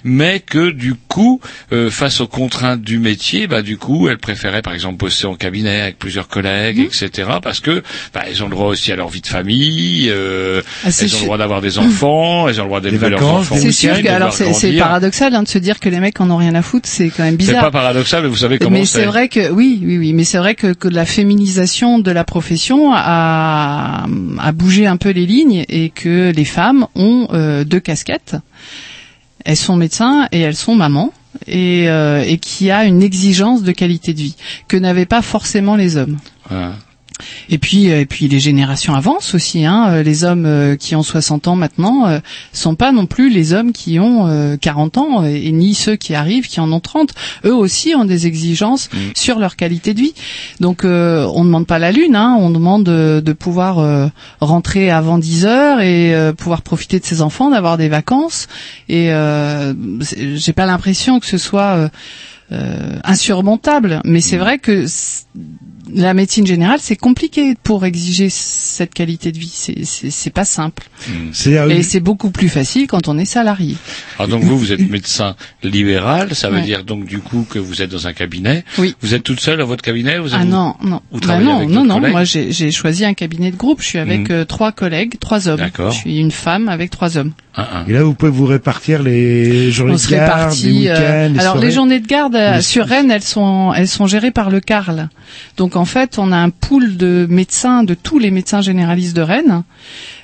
mais 0.04 0.40
que 0.40 0.72
du 0.72 0.94
coup, 0.96 1.40
euh, 1.72 1.90
face 1.90 2.22
aux 2.22 2.28
contraintes 2.28 2.82
du 2.82 3.00
métier, 3.00 3.48
bah 3.48 3.62
du 3.62 3.78
coup, 3.78 4.08
elles 4.10 4.18
préféraient, 4.18 4.62
par 4.62 4.74
exemple, 4.74 4.98
bosser 4.98 5.28
en 5.28 5.36
cabinet 5.36 5.82
avec 5.82 5.98
plusieurs 6.00 6.28
collègues, 6.28 6.80
Mhm. 6.80 6.86
etc. 6.86 7.30
Parce 7.42 7.60
que 7.60 7.84
bah, 8.14 8.24
elles 8.28 8.42
ont 8.44 8.48
le 8.48 8.56
droit 8.56 8.68
aussi 8.68 8.92
à 8.92 8.96
leur 8.96 9.10
vie 9.10 9.22
de 9.22 9.28
famille. 9.28 10.08
euh, 10.10 10.62
Ah, 10.86 10.92
c'est 10.92 11.06
elles 11.06 11.16
ont 11.16 11.20
le 11.20 11.26
droit 11.26 11.38
d'avoir 11.38 11.62
des 11.62 11.78
enfants. 11.80 12.48
Elles 12.48 12.60
ont 12.60 12.64
le 12.64 12.70
droit 12.70 12.82
d'élever 12.82 13.10
leurs 13.10 13.24
enfants. 13.26 13.56
C'est 13.58 13.72
sûr 13.72 14.02
que 14.02 14.08
alors 14.08 14.34
c'est 14.34 14.54
c'est 14.54 14.74
paradoxal 14.78 15.34
hein, 15.36 15.44
de 15.44 15.48
se 15.48 15.58
dire 15.58 15.80
que 15.80 15.90
les 15.90 16.00
mecs 16.00 16.20
en 16.22 16.30
ont 16.30 16.38
rien 16.38 16.56
à 16.56 16.62
foutre, 16.62 16.88
c'est 16.90 17.10
quand 17.10 17.24
même 17.24 17.34
C'est 17.34 17.38
bizarre. 17.48 17.62
pas 17.66 17.72
paradoxal, 17.72 18.24
mais 18.24 18.30
vous 18.30 18.36
savez 18.38 18.58
comment 18.60 18.72
mais 18.72 18.86
c'est 18.86 19.06
vrai 19.06 19.28
que 19.30 19.50
oui, 19.52 19.80
oui, 19.84 19.98
oui, 19.98 20.14
mais 20.14 20.24
c'est 20.24 20.38
vrai 20.38 20.56
que, 20.56 20.74
que 20.74 20.88
la 20.88 21.06
féminisation 21.06 22.00
de 22.00 22.12
la 22.12 22.24
profession 22.24 22.92
a, 22.94 24.06
a 24.40 24.52
bougé 24.52 24.88
un 24.88 24.98
peu 24.98 25.10
les 25.10 25.26
lignes 25.26 25.66
et 25.70 25.90
que 25.90 26.32
les 26.36 26.46
femmes 26.46 26.88
ont 26.96 27.28
euh, 27.32 27.64
deux 27.64 27.80
casquettes. 27.80 28.36
Elles 29.44 29.58
sont 29.58 29.76
médecins 29.76 30.28
et 30.32 30.40
elles 30.40 30.56
sont 30.56 30.76
mamans 30.76 31.14
et, 31.48 31.90
euh, 31.90 32.24
et 32.26 32.38
qui 32.38 32.72
a 32.72 32.86
une 32.86 33.04
exigence 33.04 33.64
de 33.64 33.72
qualité 33.72 34.14
de 34.14 34.20
vie 34.20 34.36
que 34.68 34.78
n'avaient 34.78 35.06
pas 35.06 35.22
forcément 35.22 35.76
les 35.76 35.98
hommes. 35.98 36.18
Et 37.50 37.58
puis, 37.58 37.92
euh, 37.92 38.02
et 38.02 38.06
puis 38.06 38.28
les 38.28 38.40
générations 38.40 38.96
avancent 38.96 39.34
aussi. 39.36 39.66
Hein. 39.66 39.88
Euh, 39.90 40.04
Les 40.04 40.24
hommes 40.24 40.46
euh, 40.46 40.76
qui 40.76 40.96
ont 40.96 41.04
60 41.04 41.48
ans 41.48 41.56
maintenant 41.56 42.20
sont 42.54 42.76
pas 42.76 42.92
non 42.92 43.06
plus 43.06 43.30
les 43.30 43.54
hommes 43.54 43.72
qui 43.72 44.00
ont 44.00 44.28
euh, 44.28 44.58
40 44.58 44.98
ans 44.98 45.24
et 45.26 45.52
ni 45.52 45.74
ceux 45.74 45.96
qui 45.96 46.14
arrivent 46.16 46.48
qui 46.48 46.60
en 46.60 46.72
ont 46.72 46.80
30. 46.80 47.12
Eux 47.46 47.54
aussi 47.56 47.96
ont 47.96 48.06
des 48.06 48.28
exigences 48.28 48.90
Mm. 48.94 48.98
sur 49.16 49.40
leur 49.40 49.56
qualité 49.56 49.94
de 49.94 50.00
vie. 50.02 50.14
Donc 50.60 50.84
euh, 50.86 51.28
on 51.34 51.42
ne 51.42 51.48
demande 51.48 51.68
pas 51.68 51.80
la 51.80 51.92
lune, 51.92 52.16
hein. 52.16 52.36
on 52.40 52.50
demande 52.50 52.84
de 52.86 53.34
pouvoir 53.34 53.80
euh, 53.80 54.08
rentrer 54.42 54.90
avant 54.90 55.18
10 55.18 55.46
heures 55.46 55.82
et 55.82 56.14
euh, 56.16 56.34
pouvoir 56.34 56.62
profiter 56.62 57.00
de 57.00 57.06
ses 57.06 57.22
enfants, 57.22 57.50
d'avoir 57.50 57.78
des 57.78 57.90
vacances. 57.90 58.48
Et 58.90 59.12
euh, 59.14 59.74
j'ai 60.02 60.54
pas 60.54 60.66
l'impression 60.66 61.20
que 61.20 61.26
ce 61.26 61.38
soit 61.38 61.90
euh, 62.52 62.56
euh, 62.56 63.00
insurmontable, 63.04 64.02
mais 64.06 64.22
c'est 64.22 64.38
vrai 64.38 64.60
que 64.60 64.86
la 65.94 66.16
médecine 66.16 66.48
générale, 66.48 66.80
c'est 66.82 66.96
compliqué 66.96 67.54
pour 67.64 67.86
exiger 67.86 68.30
cette 68.32 68.92
qualité 68.94 69.32
de 69.32 69.38
vie. 69.38 69.52
C'est- 69.54 69.86
C'est 69.86 70.10
c'est 70.10 70.30
pas 70.32 70.44
simple. 70.46 70.84
c'est 71.32 71.58
euh, 71.60 71.70
Et 71.70 71.84
c'est 71.84 72.00
beaucoup 72.00 72.32
plus 72.32 72.50
facile 72.50 72.88
quand 72.88 73.08
on 73.08 73.20
est 73.20 73.26
salarié. 73.26 73.76
Alors 74.18 74.28
donc 74.30 74.44
vous, 74.44 74.58
vous 74.58 74.72
êtes 74.72 74.90
médecin 74.90 75.36
libéral, 75.64 76.34
ça 76.34 76.50
veut 76.50 76.56
Ouais. 76.58 76.62
dire 76.64 76.84
donc 76.84 77.06
du 77.06 77.20
coup 77.20 77.46
que 77.48 77.60
vous 77.60 77.84
êtes 77.84 77.92
dans 77.92 78.08
un 78.08 78.14
cabinet. 78.14 78.64
Oui. 78.80 78.96
Vous 79.02 79.14
êtes 79.14 79.22
toute 79.24 79.40
seule 79.40 79.60
dans 79.60 79.68
votre 79.68 79.84
cabinet 79.84 80.18
vous 80.18 80.34
Ah 80.34 80.38
avez- 80.40 80.50
non, 80.50 80.74
non. 80.84 81.02
Vous 81.12 81.20
Bah 81.20 81.38
non, 81.40 81.58
avec 81.58 81.70
non, 81.70 81.86
non. 81.86 82.00
Moi, 82.00 82.24
j'ai 82.24 82.52
j'ai 82.52 82.72
choisi 82.72 83.06
un 83.06 83.14
cabinet 83.14 83.52
de 83.52 83.56
groupe. 83.58 83.82
Je 83.82 83.86
suis 83.88 84.00
avec 84.00 84.30
Mhm. 84.30 84.36
euh, 84.36 84.46
trois 84.46 84.72
collègues, 84.72 85.20
trois 85.20 85.48
hommes. 85.48 85.58
D'accord. 85.60 85.92
Je 85.92 85.98
suis 86.00 86.18
une 86.20 86.32
femme 86.32 86.68
avec 86.68 86.90
trois 86.90 87.18
hommes. 87.18 87.34
Ah, 87.58 87.70
ah. 87.74 87.84
et 87.88 87.94
là 87.94 88.04
vous 88.04 88.14
pouvez 88.14 88.32
vous 88.32 88.46
répartir 88.48 89.02
les 89.02 89.72
journées 89.72 89.94
On 89.94 89.96
de 89.96 90.12
garde, 90.12 90.12
les 90.12 90.36
répartit. 90.36 90.68
week-ends 90.80 90.92
euh, 90.94 91.28
les 91.30 91.40
alors 91.40 91.54
soirées. 91.54 91.68
les 91.68 91.72
journées 91.74 92.00
de 92.02 92.08
garde 92.08 92.35
euh, 92.36 92.62
sur 92.62 92.86
Rennes, 92.86 93.12
elles 93.12 93.24
sont 93.24 93.74
elles 93.74 93.88
sont 93.88 94.08
gérées 94.08 94.32
par 94.32 94.50
le 94.50 94.60
Carl. 94.60 95.10
Donc 95.58 95.76
en 95.76 95.86
fait, 95.86 96.20
on 96.20 96.32
a 96.32 96.38
un 96.38 96.50
pool 96.50 96.98
de 96.98 97.28
médecins, 97.30 97.84
de 97.84 97.94
tous 97.94 98.20
les 98.20 98.32
médecins 98.32 98.62
généralistes 98.62 99.16
de 99.16 99.22
Rennes, 99.22 99.64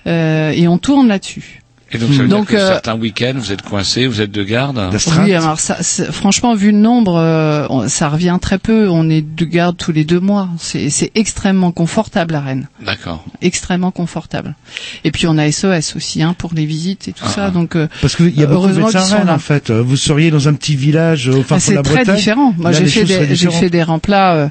euh, 0.08 0.52
et 0.52 0.68
on 0.68 0.78
tourne 0.78 1.08
là-dessus. 1.08 1.61
Et 1.94 1.98
donc 1.98 2.14
ça 2.14 2.22
veut 2.22 2.28
Donc, 2.30 2.48
dire 2.50 2.58
que 2.58 2.62
euh, 2.64 2.68
certains 2.70 2.96
week-ends 2.98 3.34
vous 3.36 3.52
êtes 3.52 3.62
coincés, 3.64 4.08
vous 4.08 4.22
êtes 4.22 4.32
de 4.32 4.44
garde. 4.44 4.80
Oui, 5.24 5.34
alors 5.34 5.60
ça, 5.60 5.78
c'est- 5.82 6.12
franchement, 6.12 6.56
vu 6.56 6.72
le 6.72 6.78
nombre, 6.78 7.16
euh, 7.18 7.88
ça 7.88 8.08
revient 8.10 8.38
très 8.42 8.58
peu. 8.58 8.88
On 8.90 9.10
est 9.10 9.22
de 9.22 9.46
garde 9.46 9.76
tous 9.78 9.92
les 9.92 10.06
deux 10.06 10.20
mois. 10.20 10.48
C'est 10.58 10.90
c'est 10.90 11.12
extrêmement 11.16 11.72
confortable 11.72 12.36
à 12.36 12.42
Rennes, 12.42 12.68
D'accord. 12.86 13.24
extrêmement 13.42 13.92
confortable. 13.92 14.56
Et 15.04 15.12
puis 15.12 15.28
on 15.28 15.38
a 15.38 15.52
SOS 15.52 15.96
aussi 15.96 16.24
hein, 16.24 16.34
pour 16.38 16.52
les 16.54 16.66
visites 16.66 17.08
et 17.08 17.12
tout 17.14 17.26
Ah, 17.28 17.30
ça. 17.30 17.46
ah. 17.48 17.52
Donc 17.52 17.76
euh, 17.76 17.88
Parce 18.02 18.16
qu'il 18.16 18.38
y 18.40 18.44
a 18.44 18.48
beaucoup 18.48 18.68
de 18.68 18.72
Heureusement 18.80 18.88
médecins 18.88 19.18
Rennes, 19.18 19.30
en 19.30 19.40
fait. 19.40 19.70
Vous 19.72 19.98
seriez 19.98 20.32
dans 20.32 20.48
un 20.48 20.54
petit 20.54 20.76
village 20.76 21.28
euh, 21.30 21.40
au 21.40 21.44
fin 21.44 21.56
ah, 21.58 21.60
fond 21.60 21.60
de 21.60 21.62
c'est 21.62 21.74
la 21.76 21.82
très 21.84 21.96
Bretagne. 21.96 22.16
différent. 22.16 22.54
Moi, 22.58 22.72
j'ai 22.72 22.86
fait 22.88 23.04
des 23.04 23.36
fait 23.36 23.70
des 23.70 23.84
remplats 23.84 24.34
euh, 24.36 24.48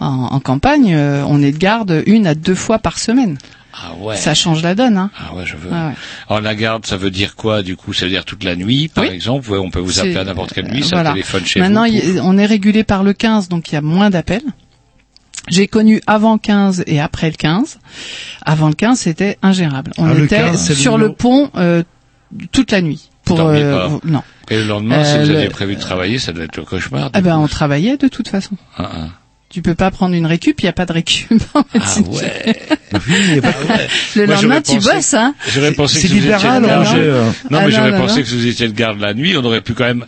en, 0.00 0.06
en 0.32 0.40
campagne. 0.40 0.92
euh, 0.94 1.24
on 1.26 1.42
est 1.42 1.52
de 1.52 1.58
garde 1.58 2.02
une 2.06 2.26
à 2.26 2.34
deux 2.34 2.54
fois 2.54 2.78
par 2.78 2.98
semaine. 2.98 3.38
Ah 3.72 3.94
ouais. 3.98 4.16
Ça 4.16 4.34
change 4.34 4.62
la 4.62 4.74
donne. 4.74 4.96
Hein. 4.98 5.10
Ah 5.18 5.34
ouais, 5.34 5.44
je 5.46 5.56
veux. 5.56 5.70
Ah 5.72 5.88
ouais. 5.88 5.94
Alors 6.28 6.40
la 6.42 6.54
garde, 6.54 6.84
ça 6.86 6.96
veut 6.96 7.10
dire 7.10 7.36
quoi 7.36 7.62
du 7.62 7.76
coup? 7.76 7.92
Ça 7.92 8.04
veut 8.04 8.10
dire 8.10 8.24
toute 8.24 8.44
la 8.44 8.54
nuit, 8.56 8.88
par 8.88 9.04
Oui. 9.04 9.10
exemple? 9.10 9.50
Ouais, 9.50 9.58
on 9.58 9.70
peut 9.70 9.80
vous 9.80 9.98
appeler 9.98 10.16
à 10.16 10.24
n'importe 10.24 10.52
quelle 10.52 10.68
nuit, 10.68 10.82
euh, 10.82 10.86
ça 10.86 10.96
voilà. 10.96 11.10
téléphone 11.12 11.44
chez 11.46 11.60
Maintenant, 11.60 11.86
vous. 11.86 11.92
y- 11.94 12.20
on 12.22 12.36
est 12.38 12.46
régulé 12.46 12.84
par 12.84 13.02
le 13.02 13.12
15, 13.12 13.48
donc 13.48 13.70
il 13.70 13.74
y 13.74 13.78
a 13.78 13.82
moins 13.82 14.10
d'appels. 14.10 14.42
J'ai 15.48 15.66
connu 15.66 16.00
avant 16.06 16.38
15 16.38 16.84
et 16.86 17.00
après 17.00 17.28
le 17.30 17.36
15. 17.36 17.78
Avant 18.44 18.68
le 18.68 18.74
15, 18.74 19.00
c'était 19.00 19.38
ingérable. 19.42 19.92
On 19.98 20.06
Ah, 20.08 20.14
le 20.14 20.24
était 20.24 20.36
15, 20.36 20.56
c'est 20.60 20.74
le 20.74 20.78
sur 20.78 20.98
le 20.98 21.12
pont 21.12 21.50
euh, 21.56 21.82
toute 22.52 22.70
la 22.70 22.80
nuit. 22.82 23.08
Pour 23.24 23.36
pas 23.38 23.86
vous- 23.88 24.00
non. 24.04 24.22
Et 24.50 24.56
le 24.58 24.64
lendemain, 24.66 25.02
si 25.04 25.14
Euh, 25.16 25.22
vous 25.22 25.28
le- 25.30 25.36
aviez 25.38 25.48
prévu 25.48 25.76
de 25.76 25.80
travailler, 25.80 26.18
ça 26.18 26.32
doit 26.32 26.44
être 26.44 26.56
le 26.56 26.64
cauchemar. 26.64 27.10
Ah 27.12 27.20
ben 27.20 27.36
coup. 27.36 27.42
on 27.44 27.48
travaillait 27.48 27.96
de 27.96 28.08
toute 28.08 28.28
façon. 28.28 28.56
Ah, 28.76 28.88
ah. 28.94 29.06
Tu 29.52 29.60
peux 29.60 29.74
pas 29.74 29.90
prendre 29.90 30.14
une 30.14 30.24
récup, 30.24 30.60
il 30.60 30.64
y 30.64 30.68
a 30.68 30.72
pas 30.72 30.86
de 30.86 30.92
récup. 30.94 31.30
en 31.54 31.60
Ah 31.60 31.64
médecine. 31.74 32.06
ouais. 32.08 32.56
Oui, 32.94 33.00
il 33.28 33.34
y 33.34 33.38
a 33.38 33.42
pas- 33.42 33.52
Le 34.16 34.26
Moi, 34.26 34.34
lendemain, 34.36 34.60
tu 34.62 34.76
pensé- 34.76 34.94
bosses, 34.94 35.14
hein. 35.14 35.34
J'aurais 35.54 35.72
pensé 35.72 36.00
que 36.02 36.06
vous 36.08 36.16
étiez 36.16 36.28
garde. 36.30 36.62
Non, 36.64 36.68
Ah, 37.58 37.62
mais 37.66 37.70
j'aurais 37.70 37.96
pensé 37.98 38.22
que 38.22 38.28
vous 38.28 38.46
étiez 38.46 38.68
de 38.68 38.72
garde 38.72 38.98
la 39.00 39.12
nuit. 39.14 39.36
On 39.36 39.44
aurait 39.44 39.60
pu 39.60 39.74
quand 39.74 39.84
même 39.84 40.04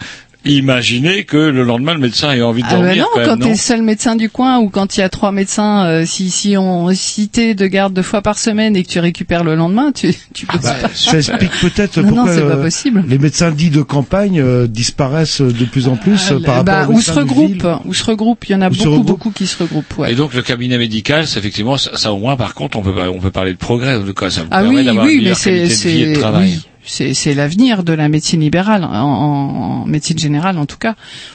Imaginez 0.46 1.24
que 1.24 1.36
le 1.36 1.62
lendemain 1.64 1.94
le 1.94 2.00
médecin 2.00 2.32
ait 2.32 2.42
envie 2.42 2.62
de 2.62 2.66
Ah 2.70 2.74
dormir 2.74 2.96
non, 2.96 3.06
quand 3.14 3.24
quand 3.24 3.36
non 3.38 3.48
le 3.50 3.54
seul 3.56 3.82
médecin 3.82 4.14
du 4.14 4.28
coin 4.28 4.58
ou 4.58 4.68
quand 4.68 4.96
il 4.96 5.00
y 5.00 5.02
a 5.02 5.08
trois 5.08 5.32
médecins, 5.32 5.86
euh, 5.86 6.04
si 6.06 6.30
si 6.30 6.56
on 6.56 6.90
si 6.94 7.28
t'es 7.28 7.54
de 7.54 7.66
garde 7.66 7.94
deux 7.94 8.02
fois 8.02 8.20
par 8.22 8.38
semaine 8.38 8.76
et 8.76 8.82
que 8.82 8.88
tu 8.88 8.98
récupères 8.98 9.42
le 9.44 9.54
lendemain, 9.54 9.90
tu 9.92 10.14
tu 10.34 10.46
peux 10.46 10.58
Bah, 10.58 10.74
pas. 10.82 10.88
ça 10.94 11.16
explique 11.18 11.50
peut-être 11.60 11.98
Non, 11.98 12.02
non, 12.10 12.14
pourquoi 12.16 12.34
c'est 12.34 12.40
pas 12.42 12.46
euh, 12.56 12.62
possible. 12.62 13.04
les 13.08 13.18
médecins 13.18 13.50
dits 13.50 13.70
de 13.70 13.82
campagne 13.82 14.38
euh, 14.40 14.66
disparaissent 14.66 15.40
de 15.40 15.64
plus 15.64 15.88
en 15.88 15.96
plus 15.96 16.30
euh, 16.32 16.40
par 16.40 16.62
Bah, 16.64 16.78
rapport 16.80 16.94
aux 16.94 16.98
ou 16.98 17.00
se 17.00 17.12
regroupent, 17.12 17.66
ou 17.86 17.94
se 17.94 18.04
regroupent. 18.04 18.44
Il 18.48 18.52
y 18.52 18.54
en 18.54 18.60
a 18.62 18.70
beaucoup, 18.70 19.02
beaucoup 19.02 19.30
qui 19.30 19.46
se 19.46 19.62
regroupent. 19.62 19.98
Ouais. 19.98 20.12
Et 20.12 20.14
donc 20.14 20.34
le 20.34 20.42
cabinet 20.42 20.76
médical, 20.78 21.26
c'est 21.26 21.38
effectivement 21.38 21.76
ça, 21.78 21.96
ça 21.96 22.12
au 22.12 22.18
moins 22.18 22.36
par 22.36 22.54
contre 22.54 22.78
on 22.78 22.82
peut 22.82 22.92
on 23.08 23.18
peut 23.18 23.30
parler 23.30 23.52
de 23.52 23.58
progrès 23.58 23.94
en 23.96 24.02
tout 24.04 24.12
cas 24.14 24.30
ça 24.30 24.42
vous 24.42 24.48
Ah 24.50 24.60
permet 24.62 24.78
oui, 24.80 24.84
d'avoir 24.84 25.06
oui, 25.06 25.12
une 25.12 25.16
mais 25.18 25.22
meilleure 25.24 25.36
c'est 25.38 25.50
qualité 25.52 25.74
de 25.74 25.88
vie 25.90 26.02
et 26.02 26.06
de 26.10 26.14
c'est 26.14 26.20
travail. 26.20 26.50
oui, 26.50 26.66
c'est 26.86 27.34
l'avenir 27.34 27.82
de 27.84 27.92
la 27.92 28.08
médecine 28.08 28.40
libérale 28.40 28.84
en, 28.84 28.88
en- 28.92 29.86
médecine 29.86 30.18
générale 30.18 30.58
en 30.58 30.66
tout 30.66 30.78
cas. 30.78 30.94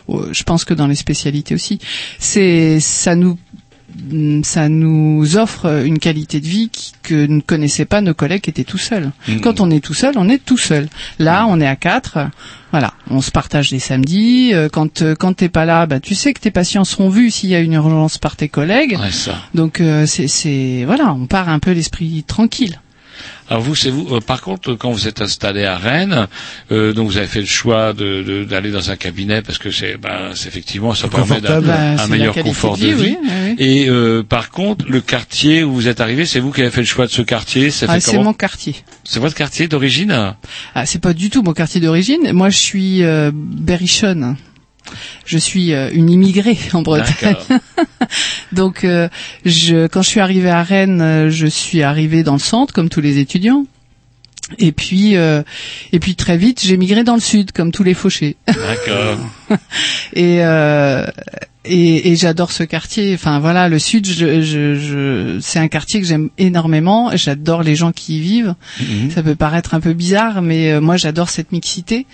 Euh, 0.10 0.30
Je 0.32 0.44
pense 0.44 0.66
que 0.66 0.74
dans 0.74 0.88
les 0.88 0.96
spécialités 0.96 1.56
aussi. 1.56 1.80
C'est 2.20 2.80
ça 2.80 3.16
nous 3.16 3.38
ça 4.44 4.70
nous 4.70 5.36
offre 5.38 5.84
une 5.84 5.98
qualité 5.98 6.40
de 6.40 6.46
vie 6.46 6.70
que 7.02 7.26
ne 7.26 7.42
connaissaient 7.42 7.86
pas 7.86 8.02
nos 8.02 8.14
collègues 8.14 8.42
qui 8.42 8.50
étaient 8.52 8.64
tout 8.64 8.78
seuls. 8.78 9.12
Mhm. 9.28 9.42
Quand 9.42 9.60
on 9.62 9.72
est 9.72 9.84
tout 9.84 9.96
seul, 9.96 10.14
on 10.18 10.30
est 10.30 10.38
tout 10.44 10.58
seul. 10.60 10.88
Là, 11.18 11.48
on 11.50 11.60
est 11.60 11.66
à 11.68 11.76
quatre. 11.76 12.20
Voilà, 12.72 12.94
on 13.10 13.20
se 13.20 13.32
partage 13.32 13.72
les 13.72 13.80
samedis. 13.80 14.54
Euh, 14.54 14.70
Quand 14.72 15.02
euh, 15.02 15.16
quand 15.16 15.34
t'es 15.34 15.50
pas 15.50 15.66
là, 15.66 15.88
bah 15.88 16.00
tu 16.00 16.14
sais 16.14 16.34
que 16.34 16.40
tes 16.40 16.52
patients 16.52 16.84
seront 16.84 17.10
vus 17.10 17.32
s'il 17.32 17.50
y 17.50 17.56
a 17.56 17.60
une 17.60 17.74
urgence 17.74 18.20
par 18.20 18.36
tes 18.36 18.48
collègues. 18.48 18.96
Ouais, 19.02 19.12
ça. 19.12 19.40
Donc 19.56 19.82
euh, 19.82 20.06
c'est 20.06 20.28
c'est 20.28 20.84
voilà, 20.86 21.12
on 21.14 21.26
part 21.26 21.50
un 21.50 21.58
peu 21.60 21.72
l'esprit 21.72 22.24
tranquille. 22.24 22.80
Alors 23.50 23.64
vous, 23.64 23.76
c'est 23.76 23.90
vous. 23.90 24.08
euh, 24.16 24.20
par 24.22 24.42
contre, 24.42 24.76
quand 24.76 24.92
vous 24.92 25.08
êtes 25.08 25.22
installé 25.22 25.66
à 25.66 25.78
Rennes, 25.78 26.28
euh, 26.72 26.94
donc 26.94 27.08
vous 27.10 27.18
avez 27.18 27.28
fait 27.28 27.40
le 27.40 27.46
choix 27.48 27.94
de 27.94 28.22
de- 28.24 28.44
d'aller 28.44 28.72
dans 28.72 28.92
un 28.92 28.96
cabinet 28.96 29.42
parce 29.42 29.58
que 29.58 29.72
c'est, 29.72 29.98
ben, 29.98 30.32
c'est 30.36 30.48
effectivement, 30.50 30.94
ça 30.94 31.08
permet 31.08 31.42
Bah, 31.42 31.58
un 31.58 31.98
c'est 31.98 32.08
meilleur 32.10 32.36
confort 32.36 32.78
de 32.78 32.84
de 32.84 32.88
vie, 32.88 32.94
vie. 32.94 33.02
oui, 33.02 33.18
oui, 33.24 33.30
oui. 33.48 33.56
Et 33.58 33.90
euh, 33.90 34.24
par 34.24 34.52
contre, 34.52 34.86
le 34.88 35.02
quartier 35.02 35.64
où 35.64 35.74
vous 35.74 35.88
êtes 35.88 36.02
arrivé, 36.02 36.26
c'est 36.26 36.40
vous 36.40 36.52
qui 36.52 36.62
avez 36.62 36.72
fait 36.72 36.82
le 36.82 36.88
choix 36.88 37.06
de 37.08 37.12
ce 37.12 37.22
quartier. 37.22 37.72
Ça 37.72 37.86
Ah, 37.90 38.00
c'est 38.00 38.18
mon 38.18 38.34
quartier. 38.34 38.76
C'est 39.04 39.20
votre 39.20 39.36
quartier 39.36 39.68
d'origine? 39.68 40.34
Ah, 40.76 40.86
c'est 40.86 41.00
pas 41.02 41.14
du 41.14 41.30
tout 41.30 41.42
mon 41.42 41.54
quartier 41.54 41.82
d'origine. 41.82 42.32
Moi, 42.34 42.50
je 42.50 42.58
suis 42.58 43.04
euh, 43.04 43.32
berrichonne. 43.34 44.36
Je 45.26 45.38
suis 45.38 45.74
euh, 45.74 45.90
une 45.94 46.10
immigrée 46.10 46.58
en 46.74 46.82
Bretagne. 46.82 47.36
Donc, 48.52 48.84
euh, 48.84 49.10
je, 49.46 49.88
quand 49.88 50.02
je 50.02 50.10
suis 50.10 50.20
arrivée 50.20 50.50
à 50.50 50.64
Rennes, 50.64 51.02
euh, 51.02 51.30
je 51.30 51.48
suis 51.48 51.84
arrivée 51.84 52.24
dans 52.24 52.34
le 52.34 52.40
centre, 52.40 52.74
comme 52.74 52.90
tous 52.90 53.02
les 53.02 53.20
étudiants. 53.20 53.66
Et 54.58 54.72
puis, 54.72 55.16
euh, 55.16 55.44
et 55.92 56.00
puis 56.00 56.16
très 56.16 56.38
vite, 56.38 56.62
j'ai 56.64 56.78
migré 56.78 57.04
dans 57.04 57.16
le 57.16 57.22
sud, 57.22 57.52
comme 57.52 57.72
tous 57.72 57.84
les 57.84 57.94
fauchés. 57.94 58.36
D'accord. 58.48 59.20
et 60.14 60.44
euh, 60.44 61.06
et, 61.66 62.12
et 62.12 62.16
j'adore 62.16 62.52
ce 62.52 62.64
quartier. 62.64 63.14
Enfin 63.14 63.40
voilà, 63.40 63.70
le 63.70 63.80
sud, 63.80 64.06
je, 64.06 64.42
je, 64.42 64.76
je, 64.76 65.40
c'est 65.42 65.60
un 65.60 65.68
quartier 65.68 66.02
que 66.02 66.08
j'aime 66.08 66.30
énormément. 66.38 67.12
J'adore 67.16 67.64
les 67.64 67.76
gens 67.76 67.92
qui 67.92 68.18
y 68.18 68.22
vivent. 68.22 68.56
Mhm. 68.80 69.12
Ça 69.12 69.24
peut 69.24 69.36
paraître 69.36 69.74
un 69.74 69.80
peu 69.80 69.94
bizarre, 69.94 70.42
mais 70.42 70.72
euh, 70.72 70.82
moi 70.82 70.98
j'adore 70.98 71.30
cette 71.30 71.52
mixité. 71.52 72.06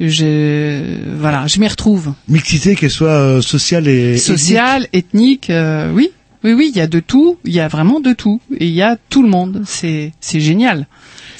Je 0.00 0.96
voilà, 1.18 1.46
je 1.46 1.58
m'y 1.58 1.68
retrouve. 1.68 2.14
Mixité, 2.28 2.74
qu'elle 2.74 2.90
soit 2.90 3.08
euh, 3.08 3.42
sociale 3.42 3.88
et 3.88 4.16
Sociale, 4.18 4.86
ethnique, 4.92 5.50
euh, 5.50 5.92
oui. 5.92 6.10
Oui, 6.44 6.54
oui, 6.54 6.72
il 6.74 6.76
y 6.76 6.80
a 6.80 6.88
de 6.88 6.98
tout, 6.98 7.38
il 7.44 7.52
y 7.52 7.60
a 7.60 7.68
vraiment 7.68 8.00
de 8.00 8.12
tout, 8.12 8.40
et 8.58 8.66
il 8.66 8.74
y 8.74 8.82
a 8.82 8.96
tout 9.10 9.22
le 9.22 9.28
monde. 9.28 9.62
C'est, 9.64 10.10
c'est 10.20 10.40
génial, 10.40 10.88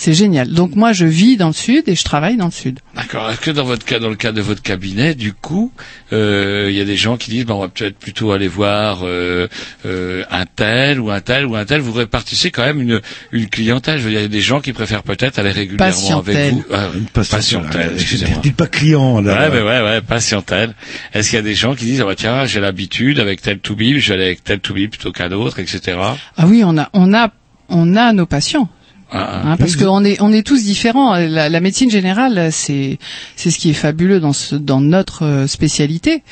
c'est 0.02 0.14
génial. 0.14 0.48
Donc 0.48 0.74
moi, 0.74 0.92
je 0.92 1.06
vis 1.06 1.36
dans 1.36 1.46
le 1.46 1.52
sud 1.52 1.84
et 1.86 1.94
je 1.94 2.02
travaille 2.02 2.36
dans 2.36 2.46
le 2.46 2.50
sud. 2.50 2.80
D'accord. 2.96 3.30
Est-ce 3.30 3.38
que 3.40 3.52
dans 3.52 3.62
votre 3.64 3.84
cas, 3.86 4.00
dans 4.00 4.08
le 4.08 4.16
cadre 4.16 4.36
de 4.36 4.42
votre 4.42 4.60
cabinet, 4.60 5.14
du 5.14 5.32
coup, 5.32 5.70
euh, 6.12 6.66
il 6.70 6.74
y 6.76 6.80
a 6.80 6.84
des 6.84 6.96
gens 6.96 7.16
qui 7.16 7.30
disent, 7.30 7.46
ben, 7.46 7.54
on 7.54 7.60
va 7.60 7.68
peut-être 7.68 7.96
plutôt 7.98 8.32
aller 8.32 8.48
voir 8.48 9.02
euh, 9.04 9.46
euh, 9.86 10.24
un 10.28 10.44
tel 10.44 10.98
ou 10.98 11.12
un 11.12 11.20
tel 11.20 11.46
ou 11.46 11.54
un 11.54 11.64
tel. 11.64 11.80
Vous 11.82 11.92
répartissez 11.92 12.50
quand 12.50 12.64
même 12.64 12.80
une 12.80 13.00
une 13.30 13.48
clientèle. 13.48 14.00
Il 14.04 14.12
y 14.12 14.16
a 14.16 14.26
des 14.26 14.40
gens 14.40 14.60
qui 14.60 14.72
préfèrent 14.72 15.04
peut-être 15.04 15.38
aller 15.38 15.52
régulièrement 15.52 15.92
Patientèle. 15.94 16.36
avec 16.36 16.52
vous. 16.54 16.64
Ah, 16.72 16.88
Une 16.96 17.04
patientèle. 17.04 17.60
patientèle, 17.60 17.90
excusez-moi. 17.94 18.38
Dites 18.42 18.56
pas 18.56 18.66
client, 18.66 19.20
là. 19.20 19.34
Ouais, 19.42 19.50
mais 19.52 19.62
ouais, 19.62 19.82
ouais, 19.82 20.00
patientèle. 20.00 20.74
Est-ce 21.14 21.30
qu'il 21.30 21.36
y 21.36 21.38
a 21.38 21.42
des 21.44 21.54
gens 21.54 21.76
qui 21.76 21.84
disent, 21.84 22.00
ah 22.00 22.06
bah 22.06 22.16
tiens, 22.16 22.44
j'ai 22.46 22.58
l'habitude 22.58 23.20
avec 23.20 23.40
tel 23.40 23.60
toubib, 23.60 23.98
je 23.98 24.08
vais 24.08 24.14
aller 24.14 24.24
avec 24.26 24.42
tel 24.42 24.58
toubib 24.58 24.90
plutôt 24.90 25.12
qu'un 25.12 25.30
autre, 25.30 25.60
etc. 25.60 25.96
Ah 26.36 26.46
oui, 26.48 26.62
on 26.66 26.76
a, 26.76 26.90
on 26.92 27.14
a, 27.14 27.30
on 27.68 27.94
a 27.94 28.12
nos 28.12 28.26
patients. 28.26 28.68
Ah, 29.12 29.42
Hein, 29.44 29.56
parce 29.58 29.76
qu'on 29.76 30.04
est 30.04 30.20
on 30.22 30.32
est 30.32 30.46
tous 30.46 30.64
différents. 30.64 31.14
La, 31.16 31.48
la 31.48 31.60
médecine 31.60 31.90
générale, 31.90 32.50
c'est 32.50 32.98
c'est 33.36 33.50
ce 33.50 33.58
qui 33.58 33.70
est 33.70 33.74
fabuleux 33.74 34.20
dans 34.20 34.32
ce, 34.32 34.54
dans 34.54 34.80
notre 34.80 35.24
euh, 35.24 35.46
spécialité, 35.46 36.22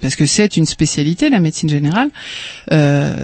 parce 0.00 0.16
que 0.16 0.26
c'est 0.26 0.56
une 0.56 0.66
spécialité 0.66 1.30
la 1.30 1.38
médecine 1.40 1.68
générale. 1.68 2.10
Euh, 2.72 3.14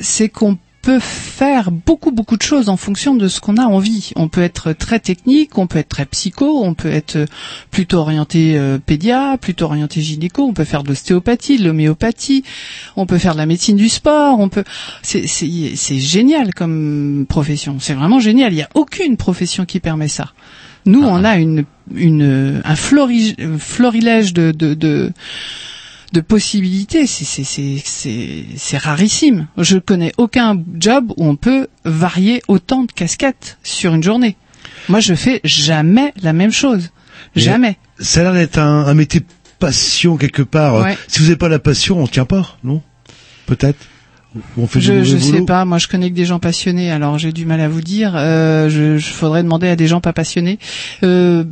c'est 0.00 0.28
qu'on 0.28 0.58
peut 0.84 1.00
faire 1.00 1.70
beaucoup 1.70 2.10
beaucoup 2.12 2.36
de 2.36 2.42
choses 2.42 2.68
en 2.68 2.76
fonction 2.76 3.14
de 3.14 3.26
ce 3.28 3.40
qu'on 3.40 3.56
a 3.56 3.64
envie. 3.64 4.10
On 4.16 4.28
peut 4.28 4.42
être 4.42 4.72
très 4.72 5.00
technique, 5.00 5.56
on 5.58 5.66
peut 5.66 5.78
être 5.78 5.88
très 5.88 6.04
psycho, 6.04 6.62
on 6.62 6.74
peut 6.74 6.90
être 6.92 7.26
plutôt 7.70 7.98
orienté 7.98 8.56
euh, 8.56 8.78
pédia, 8.78 9.38
plutôt 9.40 9.64
orienté 9.66 10.00
gynéco, 10.02 10.42
on 10.42 10.52
peut 10.52 10.64
faire 10.64 10.82
de 10.82 10.88
l'ostéopathie, 10.88 11.58
de 11.58 11.64
l'homéopathie, 11.64 12.44
on 12.96 13.06
peut 13.06 13.18
faire 13.18 13.32
de 13.32 13.38
la 13.38 13.46
médecine 13.46 13.76
du 13.76 13.88
sport, 13.88 14.38
on 14.40 14.48
peut 14.48 14.64
c'est 15.02 15.26
c'est 15.26 15.48
c'est 15.76 15.98
génial 15.98 16.52
comme 16.54 17.24
profession, 17.28 17.76
c'est 17.80 17.94
vraiment 17.94 18.20
génial, 18.20 18.52
il 18.52 18.58
y 18.58 18.62
a 18.62 18.68
aucune 18.74 19.16
profession 19.16 19.64
qui 19.64 19.80
permet 19.80 20.08
ça. 20.08 20.32
Nous, 20.86 21.02
on 21.02 21.24
a 21.24 21.36
une 21.36 21.64
une 21.94 22.60
un 22.64 22.74
flori- 22.74 23.34
un 23.38 23.58
florilège 23.58 24.34
de 24.34 24.52
de, 24.52 24.74
de 24.74 25.12
de 26.12 26.20
possibilités, 26.20 27.06
c'est 27.06 28.78
rarissime. 28.78 29.46
Je 29.58 29.78
connais 29.78 30.12
aucun 30.16 30.60
job 30.78 31.12
où 31.16 31.26
on 31.26 31.36
peut 31.36 31.68
varier 31.84 32.42
autant 32.48 32.84
de 32.84 32.92
casquettes 32.92 33.58
sur 33.62 33.94
une 33.94 34.02
journée. 34.02 34.36
Moi, 34.88 35.00
je 35.00 35.14
fais 35.14 35.40
jamais 35.44 36.12
la 36.22 36.32
même 36.32 36.52
chose. 36.52 36.90
Mais 37.36 37.42
Jamais. 37.42 37.78
Ça 37.98 38.20
a 38.20 38.22
l'air 38.24 38.32
d'être 38.34 38.58
un, 38.58 38.86
un 38.86 38.94
métier 38.94 39.22
passion 39.58 40.16
quelque 40.16 40.42
part. 40.42 40.82
Ouais. 40.82 40.96
Si 41.08 41.20
vous 41.20 41.24
n'avez 41.26 41.36
pas 41.36 41.48
la 41.48 41.58
passion, 41.58 42.00
on 42.02 42.06
tient 42.06 42.24
pas, 42.26 42.56
non? 42.64 42.82
Peut-être. 43.46 43.78
On 44.58 44.66
fait 44.66 44.80
Je, 44.80 45.04
je 45.04 45.16
sais 45.16 45.42
pas, 45.42 45.64
moi 45.64 45.78
je 45.78 45.86
connais 45.86 46.10
que 46.10 46.16
des 46.16 46.24
gens 46.24 46.40
passionnés, 46.40 46.90
alors 46.90 47.18
j'ai 47.18 47.32
du 47.32 47.46
mal 47.46 47.60
à 47.60 47.68
vous 47.68 47.80
dire. 47.82 48.14
Euh, 48.16 48.68
je, 48.68 48.98
je 48.98 49.06
faudrait 49.06 49.44
demander 49.44 49.68
à 49.68 49.76
des 49.76 49.86
gens 49.86 50.00
pas 50.00 50.12
passionnés. 50.12 50.58
Euh, 51.04 51.44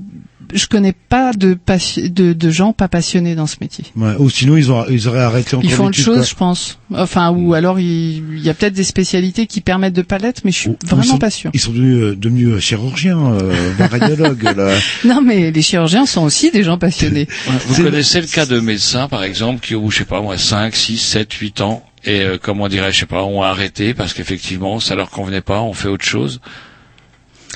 je 0.53 0.67
connais 0.67 0.93
pas 0.93 1.33
de, 1.33 1.55
passi- 1.55 2.09
de 2.13 2.33
de 2.33 2.51
gens 2.51 2.73
pas 2.73 2.89
passionnés 2.89 3.35
dans 3.35 3.47
ce 3.47 3.57
métier. 3.61 3.85
Ouais, 3.97 4.15
Ou 4.19 4.29
sinon, 4.31 4.57
ils, 4.57 4.71
ont, 4.73 4.85
ils 4.89 5.09
auraient 5.09 5.21
arrêté 5.23 5.57
Ils 5.63 5.71
font 5.71 5.87
autre 5.87 5.97
chose, 5.97 6.17
quoi. 6.19 6.25
je 6.27 6.35
pense. 6.35 6.79
Enfin, 6.95 7.31
ou 7.31 7.55
alors 7.55 7.81
il, 7.81 8.19
il 8.37 8.43
y 8.45 8.51
a 8.51 8.55
peut-être 8.55 8.75
des 8.75 8.85
spécialités 8.85 9.47
qui 9.47 9.61
permettent 9.61 9.95
de 9.95 10.03
pas 10.03 10.19
l'être, 10.19 10.43
mais 10.45 10.53
je 10.53 10.59
suis 10.59 10.71
Ou- 10.71 10.77
vraiment 10.85 11.03
sont- 11.05 11.19
pas 11.19 11.31
sûre. 11.31 11.51
Ils 11.55 11.61
sont 11.61 11.73
devenus, 11.73 11.97
euh, 12.03 12.17
devenus 12.17 12.49
euh, 12.49 12.61
chirurgiens, 12.61 13.19
euh, 13.19 13.55
radiologues. 13.79 14.43
là. 14.57 14.75
Non, 15.05 15.21
mais 15.23 15.51
les 15.51 15.63
chirurgiens 15.63 16.07
sont 16.07 16.23
aussi 16.23 16.51
des 16.51 16.63
gens 16.63 16.79
passionnés. 16.79 17.29
Vous 17.67 17.83
connaissez 17.83 18.21
le 18.21 18.27
cas 18.27 18.47
de 18.47 18.61
médecins, 18.61 19.09
par 19.09 19.25
exemple, 19.25 19.65
qui 19.65 19.75
ont, 19.75 19.91
je 19.91 19.99
sais 19.99 20.05
pas, 20.05 20.21
moi, 20.21 20.39
5, 20.39 20.75
6, 20.75 20.99
7, 20.99 21.33
8 21.33 21.61
ans, 21.61 21.85
et 22.05 22.21
euh, 22.21 22.37
comment 22.41 22.69
dirais 22.69 22.93
je 22.93 22.99
sais 23.01 23.07
pas, 23.07 23.23
ont 23.25 23.43
arrêté 23.43 23.95
parce 23.95 24.13
qu'effectivement, 24.13 24.81
ça 24.81 24.95
leur 24.95 25.11
convenait 25.11 25.41
pas, 25.41 25.61
on 25.63 25.73
fait 25.73 25.89
autre 25.89 26.05
chose. 26.05 26.41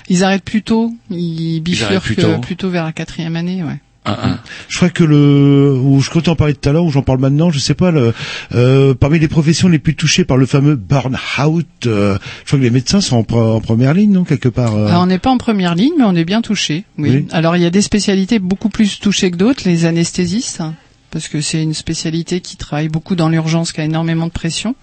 Ils 0.09 0.23
arrêtent 0.25 0.45
plus 0.45 0.63
tôt, 0.63 0.93
ils 1.11 1.61
bifurquent 1.61 2.17
tôt. 2.17 2.39
plutôt 2.39 2.71
vers 2.71 2.85
la 2.85 2.93
quatrième 2.93 3.37
année, 3.37 3.63
ouais. 3.63 3.81
Un, 4.09 4.13
un. 4.13 4.39
Je 4.69 4.77
crois 4.77 4.89
que 4.91 5.03
le, 5.03 5.77
ou 5.83 6.01
je 6.01 6.11
comptais 6.11 6.29
en 6.29 6.37
parler 6.37 6.55
tout 6.55 6.69
à 6.69 6.73
l'heure, 6.73 6.85
ou 6.85 6.93
j'en 6.93 7.03
parle 7.03 7.19
maintenant, 7.19 7.51
je 7.51 7.59
sais 7.59 7.75
pas, 7.75 7.91
le, 7.91 8.15
euh, 8.55 8.95
parmi 8.95 9.19
les 9.19 9.27
professions 9.27 9.67
les 9.67 9.81
plus 9.81 9.97
touchées 9.97 10.25
par 10.25 10.37
le 10.37 10.47
fameux 10.47 10.77
burn-out, 10.77 11.67
euh, 11.87 12.17
je 12.43 12.47
crois 12.47 12.59
que 12.61 12.65
les 12.65 12.71
médecins 12.71 13.01
sont 13.01 13.17
en, 13.17 13.23
pre- 13.23 13.57
en 13.57 13.61
première 13.61 13.95
ligne, 13.95 14.13
non, 14.13 14.23
quelque 14.23 14.49
part. 14.49 14.77
euh. 14.77 14.87
Alors, 14.87 15.03
on 15.03 15.07
n'est 15.07 15.19
pas 15.19 15.31
en 15.31 15.39
première 15.39 15.75
ligne, 15.75 15.95
mais 15.99 16.05
on 16.05 16.15
est 16.15 16.25
bien 16.25 16.41
touché. 16.41 16.85
Oui. 16.99 17.11
Oui. 17.11 17.27
Alors 17.33 17.57
il 17.57 17.63
y 17.63 17.67
a 17.67 17.71
des 17.71 17.83
spécialités 17.83 18.39
beaucoup 18.39 18.69
plus 18.69 19.01
touchées 19.01 19.33
que 19.33 19.37
d'autres, 19.37 19.63
les 19.69 19.87
anesthésistes, 19.87 20.61
hein, 20.61 20.75
parce 21.11 21.27
que 21.27 21.41
c'est 21.41 21.61
une 21.61 21.75
spécialité 21.75 22.41
qui 22.41 22.57
travaille 22.57 22.89
beaucoup 22.89 23.17
dans 23.17 23.29
l'urgence, 23.29 23.73
qui 23.73 23.81
a 23.81 23.85
énormément 23.85 24.27
de 24.29 24.33
pression. 24.33 24.77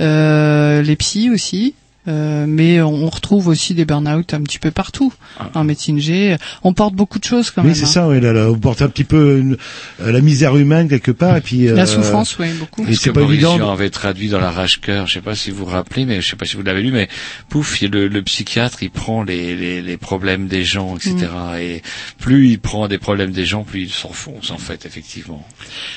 Euh, 0.00 0.80
les 0.80 0.96
psys 0.96 1.28
aussi. 1.28 1.74
Euh, 2.08 2.46
mais 2.48 2.80
on 2.80 3.08
retrouve 3.08 3.48
aussi 3.48 3.74
des 3.74 3.84
burn-out 3.84 4.32
un 4.34 4.40
petit 4.42 4.58
peu 4.58 4.70
partout 4.70 5.12
en 5.54 5.64
médecine 5.64 5.98
G. 5.98 6.36
On 6.64 6.72
porte 6.72 6.94
beaucoup 6.94 7.18
de 7.18 7.24
choses 7.24 7.50
quand 7.50 7.62
oui, 7.62 7.68
même. 7.68 7.76
c'est 7.76 7.84
hein. 7.84 7.86
ça, 7.86 8.08
oui, 8.08 8.20
là, 8.20 8.32
là, 8.32 8.48
vous 8.48 8.58
portez 8.58 8.84
un 8.84 8.88
petit 8.88 9.04
peu 9.04 9.38
une- 9.38 9.56
euh, 10.00 10.10
la 10.12 10.20
misère 10.20 10.56
humaine 10.56 10.88
quelque 10.88 11.10
part, 11.10 11.36
et 11.36 11.40
puis. 11.40 11.66
La 11.66 11.82
euh, 11.82 11.86
souffrance, 11.86 12.38
oui, 12.38 12.48
beaucoup. 12.58 12.82
Et 12.86 12.94
Ce 12.94 13.02
c'est 13.02 13.10
que 13.10 13.14
pas 13.14 13.20
évident. 13.22 13.56
Vian 13.56 13.70
avait 13.72 13.90
traduit 13.90 14.28
dans 14.28 14.40
la 14.40 14.50
rage 14.50 14.80
cœur, 14.80 15.06
je 15.06 15.14
sais 15.14 15.20
pas 15.20 15.34
si 15.34 15.50
vous 15.50 15.58
vous 15.58 15.64
rappelez, 15.66 16.04
mais 16.06 16.20
je 16.20 16.28
sais 16.28 16.36
pas 16.36 16.46
si 16.46 16.56
vous 16.56 16.62
l'avez 16.62 16.82
lu, 16.82 16.90
mais 16.92 17.08
pouf, 17.48 17.80
le, 17.82 18.08
le 18.08 18.22
psychiatre, 18.22 18.82
il 18.82 18.90
prend 18.90 19.22
les, 19.22 19.54
les, 19.54 19.82
les 19.82 19.96
problèmes 19.96 20.46
des 20.46 20.64
gens, 20.64 20.96
etc. 20.96 21.14
Mm. 21.54 21.56
Et 21.58 21.82
plus 22.18 22.48
il 22.48 22.58
prend 22.58 22.88
des 22.88 22.98
problèmes 22.98 23.32
des 23.32 23.44
gens, 23.44 23.62
plus 23.64 23.82
il 23.82 23.90
s'enfonce, 23.90 24.50
en 24.50 24.58
fait, 24.58 24.86
effectivement. 24.86 25.46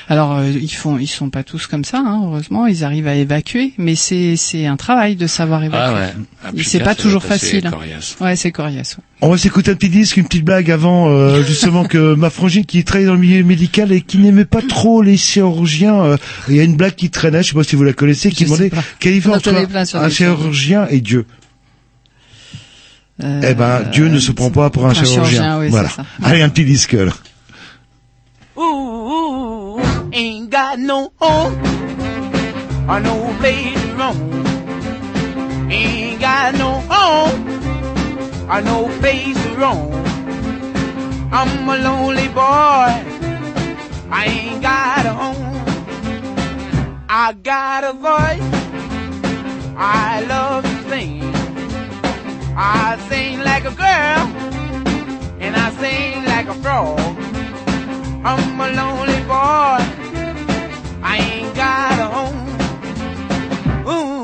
Alors 0.08 0.36
euh, 0.38 0.48
ils 0.50 0.68
font, 0.72 0.98
ils 0.98 1.06
sont 1.06 1.30
pas 1.30 1.42
tous 1.42 1.66
comme 1.66 1.84
ça, 1.84 1.98
hein, 2.04 2.20
heureusement. 2.24 2.66
Ils 2.66 2.84
arrivent 2.84 3.08
à 3.08 3.14
évacuer, 3.14 3.72
mais 3.78 3.94
c'est 3.94 4.36
c'est 4.36 4.66
un 4.66 4.76
travail 4.76 5.16
de 5.16 5.26
savoir 5.26 5.62
évacuer. 5.64 5.82
Ah 5.84 5.92
Ouais. 5.94 6.01
C'est 6.62 6.82
pas 6.82 6.94
toujours 6.94 7.22
facile. 7.22 7.68
coriace. 7.70 8.16
Ouais, 8.20 8.36
c'est 8.36 8.50
coriace. 8.52 8.96
ouais. 8.96 9.04
On 9.20 9.30
va 9.30 9.38
s'écouter 9.38 9.70
un 9.70 9.74
petit 9.74 9.88
disque, 9.88 10.16
une 10.16 10.24
petite 10.26 10.44
blague 10.44 10.70
avant, 10.70 11.08
euh, 11.08 11.42
justement 11.46 11.84
que 11.84 12.14
ma 12.14 12.30
frangine 12.30 12.64
qui 12.64 12.82
travaille 12.84 13.06
dans 13.06 13.14
le 13.14 13.20
milieu 13.20 13.44
médical 13.44 13.92
et 13.92 14.00
qui 14.00 14.18
n'aimait 14.18 14.44
pas 14.44 14.62
trop 14.62 15.02
les 15.02 15.16
chirurgiens, 15.16 16.02
euh, 16.02 16.16
il 16.48 16.56
y 16.56 16.60
a 16.60 16.64
une 16.64 16.76
blague 16.76 16.94
qui 16.94 17.10
traînait, 17.10 17.42
je 17.42 17.48
sais 17.50 17.54
pas 17.54 17.64
si 17.64 17.76
vous 17.76 17.84
la 17.84 17.92
connaissez, 17.92 18.30
qui 18.30 18.44
Je 18.44 18.48
demandait 18.50 18.70
quelle 18.98 19.12
différence 19.12 19.42
connaît 19.42 19.60
entre 19.60 19.68
plein 19.68 19.84
sur 19.84 20.00
un 20.00 20.08
chirurgien 20.08 20.86
et 20.88 21.00
Dieu. 21.00 21.24
Euh, 23.22 23.40
eh 23.48 23.54
ben, 23.54 23.82
Dieu 23.92 24.08
ne 24.08 24.18
se 24.18 24.32
prend 24.32 24.50
pas 24.50 24.70
pour 24.70 24.86
un, 24.86 24.90
un 24.90 24.94
chirurgien, 24.94 25.24
chirurgien. 25.24 25.60
oui, 25.60 25.68
voilà. 25.68 25.88
ça. 25.88 26.04
Allez, 26.22 26.42
un 26.42 26.48
petit 26.48 26.64
disque. 26.64 26.94
alors. 26.94 27.18
Ooh, 28.56 29.78
ain't 30.12 30.50
got 30.50 30.78
no 30.78 31.12
home 31.20 31.54
or 32.88 33.00
no 33.00 33.32
place 33.40 33.74
to 33.74 33.96
roam. 33.96 34.51
I 35.72 35.74
ain't 35.74 36.20
got 36.20 36.54
no 36.56 36.70
home 36.92 37.40
or 38.50 38.60
no 38.60 38.88
place 39.00 39.42
to 39.42 39.54
roam. 39.56 39.94
I'm 41.32 41.66
a 41.66 41.78
lonely 41.78 42.28
boy. 42.28 42.92
I 44.10 44.26
ain't 44.28 44.60
got 44.60 45.06
a 45.06 45.14
home. 45.22 45.64
I 47.08 47.32
got 47.32 47.84
a 47.84 47.94
voice. 47.94 48.52
I 49.74 50.20
love 50.28 50.64
to 50.64 50.90
sing. 50.90 51.22
I 52.54 52.98
sing 53.08 53.40
like 53.40 53.64
a 53.64 53.74
girl 53.84 54.22
and 55.40 55.56
I 55.56 55.70
sing 55.80 56.24
like 56.26 56.48
a 56.48 56.54
frog. 56.62 57.00
I'm 58.28 58.60
a 58.60 58.68
lonely 58.80 59.20
boy. 59.22 59.80
I 61.02 61.16
ain't 61.32 61.54
got 61.56 61.98
a 61.98 62.08
home. 62.16 62.42
Ooh, 63.88 64.21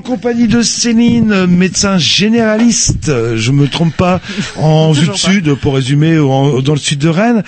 en 0.00 0.02
compagnie 0.02 0.48
de 0.48 0.62
Céline, 0.62 1.44
médecin 1.46 1.98
généraliste, 1.98 3.12
je 3.36 3.50
me 3.52 3.68
trompe 3.68 3.94
pas, 3.94 4.18
en 4.56 4.94
Toujours 4.94 5.18
Sud-Sud, 5.18 5.54
pour 5.56 5.74
résumer, 5.74 6.18
ou 6.18 6.30
en- 6.30 6.62
dans 6.62 6.72
le 6.72 6.78
sud 6.78 6.98
de 7.00 7.08
Rennes. 7.10 7.42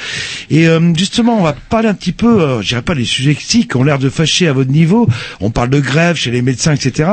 Et 0.51 0.69
euh, 0.69 0.93
justement, 0.95 1.39
on 1.39 1.43
va 1.43 1.55
parler 1.71 1.89
un 1.89 1.95
petit 1.95 2.13
peu, 2.13 2.43
euh, 2.43 2.61
je 2.61 2.69
dirais 2.69 2.83
pas 2.83 2.93
les 2.93 3.07
sujets 3.07 3.35
qui 3.35 3.67
qui 3.67 3.77
ont 3.77 3.85
l'air 3.85 3.99
de 3.99 4.11
fâcher 4.11 4.49
à 4.49 4.53
votre 4.53 4.71
niveau. 4.71 5.09
On 5.41 5.51
parle 5.51 5.71
de 5.71 5.81
grève 5.81 6.17
chez 6.17 6.31
les 6.31 6.43
médecins, 6.43 6.75
etc. 6.75 7.09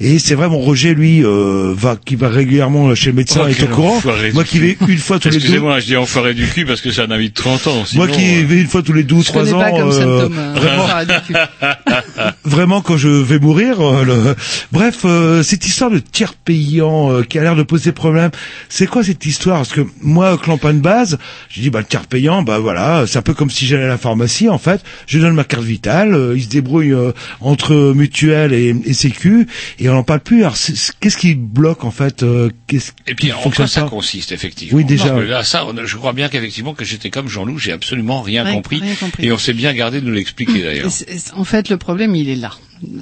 Et 0.00 0.20
c'est 0.20 0.36
vrai, 0.36 0.48
mon 0.48 0.58
Roger, 0.58 0.94
lui, 0.94 1.24
euh, 1.24 1.74
va, 1.76 1.96
qui 1.96 2.14
va 2.14 2.28
régulièrement 2.28 2.94
chez 2.94 3.10
le 3.10 3.16
médecin, 3.16 3.40
Oh, 3.44 3.48
est 3.48 3.60
au 3.64 3.66
courant. 3.66 4.00
Moi 4.34 4.44
qui 4.44 4.60
vais 4.60 4.76
une 4.88 4.98
fois 4.98 5.18
tous 5.18 5.28
les 5.28 5.32
deux. 5.32 5.38
Excusez-moi, 5.38 5.80
je 5.80 5.86
dis 5.86 5.96
enfoiré 5.96 6.32
du 6.32 6.46
cul 6.46 6.64
parce 6.64 6.80
que 6.80 6.92
c'est 6.92 7.02
un 7.02 7.10
ami 7.10 7.30
de 7.30 7.34
30 7.34 7.66
ans. 7.66 7.74
Moi 7.74 7.84
sinon, 7.86 8.06
qui 8.06 8.36
euh, 8.42 8.46
vais 8.46 8.60
une 8.60 8.66
fois 8.68 8.82
tous 8.82 8.92
les 8.92 9.02
12, 9.02 9.24
Je 9.24 9.28
3 9.30 9.42
connais 9.42 9.52
ans, 9.54 9.58
pas 9.60 9.70
comme 9.70 9.88
euh, 9.90 9.92
symptôme. 9.92 10.38
euh, 10.38 10.54
vraiment. 10.54 10.86
vraiment 12.46 12.80
quand 12.80 12.96
je 12.96 13.08
vais 13.08 13.38
mourir. 13.38 13.80
euh, 13.80 14.04
le- 14.04 14.34
Bref, 14.72 15.00
euh, 15.04 15.42
cette 15.42 15.66
histoire 15.66 15.90
de 15.90 15.98
tiers 15.98 16.34
payant 16.34 17.12
euh, 17.12 17.22
qui 17.22 17.38
a 17.38 17.42
l'air 17.42 17.56
de 17.56 17.62
poser 17.62 17.92
problème, 17.92 18.30
c'est 18.68 18.86
quoi 18.86 19.02
cette 19.04 19.24
histoire? 19.26 19.58
Parce 19.58 19.72
que 19.72 19.82
moi, 20.00 20.38
campagne 20.38 20.78
de 20.78 20.82
base, 20.82 21.18
j'ai 21.50 21.60
dit 21.62 21.70
bah 21.70 21.80
le 21.80 21.84
tiers 21.84 22.06
payant, 22.06 22.42
bah 22.42 22.58
voilà, 22.58 23.04
c'est 23.06 23.18
un 23.18 23.22
peu 23.22 23.34
comme 23.34 23.50
si 23.50 23.66
j'allais 23.66 23.84
à 23.84 23.88
la 23.88 23.98
pharmacie 23.98 24.48
en 24.48 24.58
fait. 24.58 24.80
Je 25.06 25.18
donne 25.18 25.34
ma 25.34 25.44
carte 25.44 25.64
vitale, 25.64 26.14
euh, 26.14 26.34
ils 26.36 26.44
se 26.44 26.48
débrouillent 26.48 26.92
euh, 26.94 27.12
entre 27.40 27.92
mutuelle 27.94 28.52
et, 28.52 28.74
et 28.84 28.92
sécu, 28.94 29.46
et 29.78 29.88
on 29.88 29.94
n'en 29.94 30.02
parle 30.02 30.20
plus. 30.20 30.40
Alors 30.42 30.56
qu'est-ce 31.00 31.16
qui 31.16 31.34
bloque 31.34 31.84
en 31.84 31.90
fait 31.90 32.22
euh, 32.22 32.50
Qu'est-ce 32.66 32.92
Et 33.06 33.14
puis 33.14 33.32
en 33.32 33.50
quoi 33.50 33.66
ça 33.66 33.82
consiste 33.82 34.32
effectivement? 34.32 34.76
Oui, 34.78 34.84
déjà, 34.84 35.04
Parce 35.08 35.16
que 35.20 35.24
oui. 35.24 35.30
là, 35.30 35.44
ça, 35.44 35.66
on 35.66 35.74
je 35.84 35.96
crois 35.96 36.12
bien 36.12 36.28
qu'effectivement 36.28 36.74
que 36.74 36.84
j'étais 36.84 37.10
comme 37.10 37.28
Jean-Loup, 37.28 37.58
j'ai 37.58 37.72
absolument 37.72 38.22
rien, 38.22 38.44
compris, 38.52 38.80
rien 38.80 38.94
compris. 38.94 39.26
et 39.26 39.32
on 39.32 39.38
s'est 39.38 39.52
bien 39.52 39.72
gardé 39.74 40.00
de 40.00 40.06
nous 40.06 40.12
l'expliquer 40.12 40.62
d'ailleurs. 40.62 40.90
En 41.36 41.44
fait, 41.44 41.68
le 41.68 41.76
problème, 41.76 42.14
il 42.14 42.28
est 42.28 42.35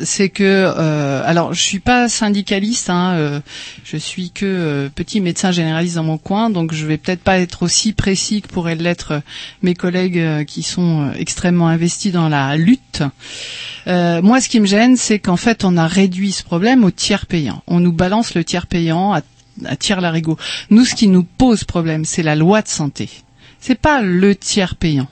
C'est 0.03 0.29
que, 0.29 0.45
euh, 0.45 1.23
alors, 1.25 1.53
je 1.53 1.61
suis 1.61 1.81
pas 1.81 2.09
syndicaliste, 2.09 2.91
hein, 2.91 3.15
euh, 3.15 3.41
je 3.85 3.97
suis 3.97 4.31
que 4.31 4.45
euh, 4.47 4.89
petit 4.89 5.21
médecin 5.21 5.51
généraliste 5.51 5.97
dans 5.97 6.05
mon 6.05 6.19
coin, 6.19 6.49
donc 6.49 6.73
je 6.73 6.87
vais 6.87 6.97
peut-être 6.97 7.23
pas 7.23 7.39
être 7.39 7.65
aussi 7.65 7.93
précis 7.93 8.41
que 8.41 8.49
pourraient 8.49 8.77
l'être 8.77 9.13
euh, 9.13 9.21
mes 9.63 9.75
collègues 9.75 10.45
qui 10.47 10.63
sont 10.63 11.11
extrêmement 11.19 11.67
investis 11.69 12.13
dans 12.13 12.29
la 12.29 12.57
lutte. 12.57 13.03
Moi, 13.87 14.41
ce 14.41 14.49
qui 14.49 14.61
me 14.61 14.67
gêne, 14.67 14.97
c'est 14.97 15.19
qu'en 15.19 15.37
fait, 15.37 15.65
on 15.65 15.77
a 15.77 15.87
réduit 15.87 16.33
ce 16.33 16.45
problème 16.45 16.85
au 16.85 16.91
tiers 16.91 17.27
payant. 17.27 17.63
On 17.67 17.81
nous 17.81 17.93
balance 17.93 18.35
le 18.35 18.45
tiers 18.45 18.67
payant 18.67 19.13
à, 19.13 19.21
à 19.65 19.77
tir 19.77 20.01
larigot. 20.01 20.39
Nous, 20.71 20.85
ce 20.85 20.95
qui 20.95 21.09
nous 21.09 21.25
pose 21.25 21.65
problème, 21.65 22.05
c'est 22.05 22.23
la 22.23 22.37
loi 22.37 22.63
de 22.63 22.69
santé. 22.69 23.11
C'est 23.61 23.79
pas 23.79 24.01
le 24.01 24.35
tiers 24.37 24.77
payant. 24.77 25.09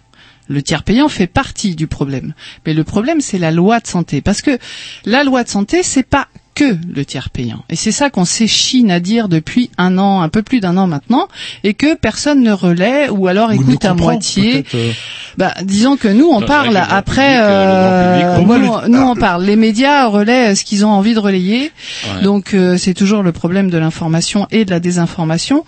Le 0.52 0.62
tiers 0.62 0.82
payant 0.82 1.08
fait 1.08 1.26
partie 1.26 1.74
du 1.74 1.86
problème. 1.86 2.34
Mais 2.66 2.74
le 2.74 2.84
problème, 2.84 3.20
c'est 3.22 3.38
la 3.38 3.50
loi 3.50 3.80
de 3.80 3.86
santé. 3.86 4.20
Parce 4.20 4.42
que 4.42 4.58
la 5.06 5.24
loi 5.24 5.44
de 5.44 5.48
santé, 5.48 5.82
c'est 5.82 6.02
pas 6.02 6.28
que 6.54 6.76
le 6.94 7.04
tiers 7.06 7.30
payant. 7.30 7.64
Et 7.70 7.76
c'est 7.76 7.92
ça 7.92 8.10
qu'on 8.10 8.26
s'échine 8.26 8.90
à 8.90 9.00
dire 9.00 9.28
depuis 9.28 9.70
un 9.78 9.96
an, 9.96 10.20
un 10.20 10.28
peu 10.28 10.42
plus 10.42 10.60
d'un 10.60 10.76
an 10.76 10.86
maintenant, 10.86 11.28
et 11.64 11.72
que 11.72 11.94
personne 11.94 12.42
ne 12.42 12.52
relaie 12.52 13.08
ou 13.08 13.26
alors 13.26 13.52
écoute 13.52 13.82
à 13.86 13.94
moitié. 13.94 14.66
euh. 14.74 14.92
Bah, 15.38 15.54
disons 15.62 15.96
que 15.96 16.08
nous, 16.08 16.28
on 16.30 16.42
parle 16.42 16.76
après. 16.76 17.36
public, 17.36 17.40
euh, 17.40 18.36
euh, 18.36 18.58
nous, 18.58 18.94
nous, 18.98 19.02
on 19.02 19.16
parle. 19.16 19.44
Les 19.44 19.56
médias 19.56 20.06
relaient 20.08 20.54
ce 20.54 20.64
qu'ils 20.64 20.84
ont 20.84 20.90
envie 20.90 21.14
de 21.14 21.20
relayer. 21.20 21.72
Ouais. 22.16 22.22
Donc, 22.22 22.52
euh, 22.52 22.76
c'est 22.76 22.92
toujours 22.94 23.22
le 23.22 23.32
problème 23.32 23.70
de 23.70 23.78
l'information 23.78 24.46
et 24.50 24.66
de 24.66 24.70
la 24.70 24.80
désinformation. 24.80 25.64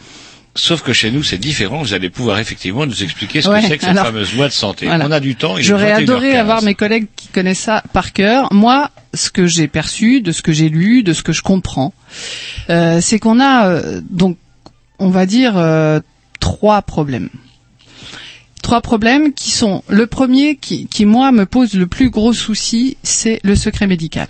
Sauf 0.57 0.82
que 0.82 0.92
chez 0.92 1.11
nous, 1.11 1.24
c'est 1.24 1.38
différent. 1.38 1.82
Vous 1.82 1.94
allez 1.94 2.11
pouvoir 2.11 2.38
effectivement 2.38 2.86
nous 2.86 3.02
expliquer 3.02 3.42
ce 3.42 3.48
Ouais, 3.48 3.61
que 3.61 3.66
c'est 3.66 3.76
que 3.76 3.82
cette 3.84 3.90
alors, 3.90 4.07
fameuse 4.07 4.34
loi 4.36 4.46
de 4.46 4.52
santé. 4.52 4.86
voilà. 4.86 5.05
On 5.07 5.11
a 5.11 5.18
du 5.18 5.34
temps. 5.34 5.57
J'aurais 5.59 5.92
21h15. 5.94 6.02
adoré 6.02 6.36
avoir 6.36 6.62
mes 6.62 6.74
collègues 6.76 7.07
qui 7.16 7.26
connaissent 7.28 7.59
ça 7.59 7.82
par 7.92 8.12
cœur. 8.12 8.52
Moi, 8.52 8.90
ce 9.14 9.30
que 9.30 9.46
j'ai 9.48 9.66
perçu, 9.66 10.20
de 10.20 10.30
ce 10.30 10.42
que 10.42 10.52
j'ai 10.52 10.68
lu, 10.68 11.02
de 11.02 11.12
ce 11.12 11.24
que 11.24 11.32
je 11.32 11.42
comprends, 11.42 11.92
euh, 12.70 13.00
c'est 13.00 13.18
qu'on 13.18 13.40
a 13.40 13.68
euh, 13.68 14.00
donc, 14.09 14.36
on 15.00 15.09
va 15.11 15.26
dire, 15.26 15.55
euh, 15.57 15.98
trois 16.38 16.82
problèmes. 16.82 17.30
Trois 18.62 18.80
problèmes 18.80 19.34
qui 19.34 19.50
sont 19.50 19.82
le 19.88 20.07
premier 20.07 20.55
qui, 20.57 20.86
qui 20.86 21.05
moi 21.05 21.32
me 21.32 21.46
pose 21.46 21.74
le 21.74 21.86
plus 21.88 22.11
gros 22.11 22.32
souci, 22.32 22.96
c'est 23.02 23.40
le 23.42 23.57
secret 23.57 23.86
médical. 23.88 24.28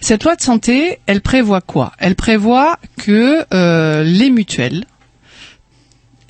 Cette 0.00 0.24
loi 0.24 0.34
de 0.34 0.40
santé, 0.40 0.98
elle 1.06 1.20
prévoit 1.20 1.60
quoi? 1.60 1.92
Elle 1.98 2.16
prévoit 2.16 2.78
que 2.96 3.44
euh, 3.52 4.02
les 4.02 4.30
mutuelles 4.30 4.86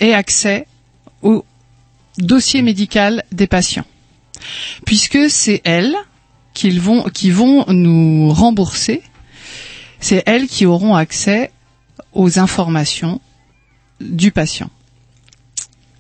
aient 0.01 0.13
accès 0.13 0.67
au 1.23 1.45
dossier 2.19 2.63
médical 2.63 3.25
des 3.31 3.47
patients, 3.47 3.87
puisque 4.85 5.31
c'est 5.31 5.61
elles 5.65 5.95
qui 6.53 6.71
vont 6.79 7.05
qui 7.05 7.31
vont 7.31 7.65
nous 7.69 8.31
rembourser. 8.33 9.03
C'est 10.01 10.23
elles 10.27 10.49
qui 10.49 10.67
auront 10.67 10.97
accès 10.97 11.53
aux 12.13 12.39
informations 12.39 13.21
du 14.01 14.33
patient. 14.33 14.71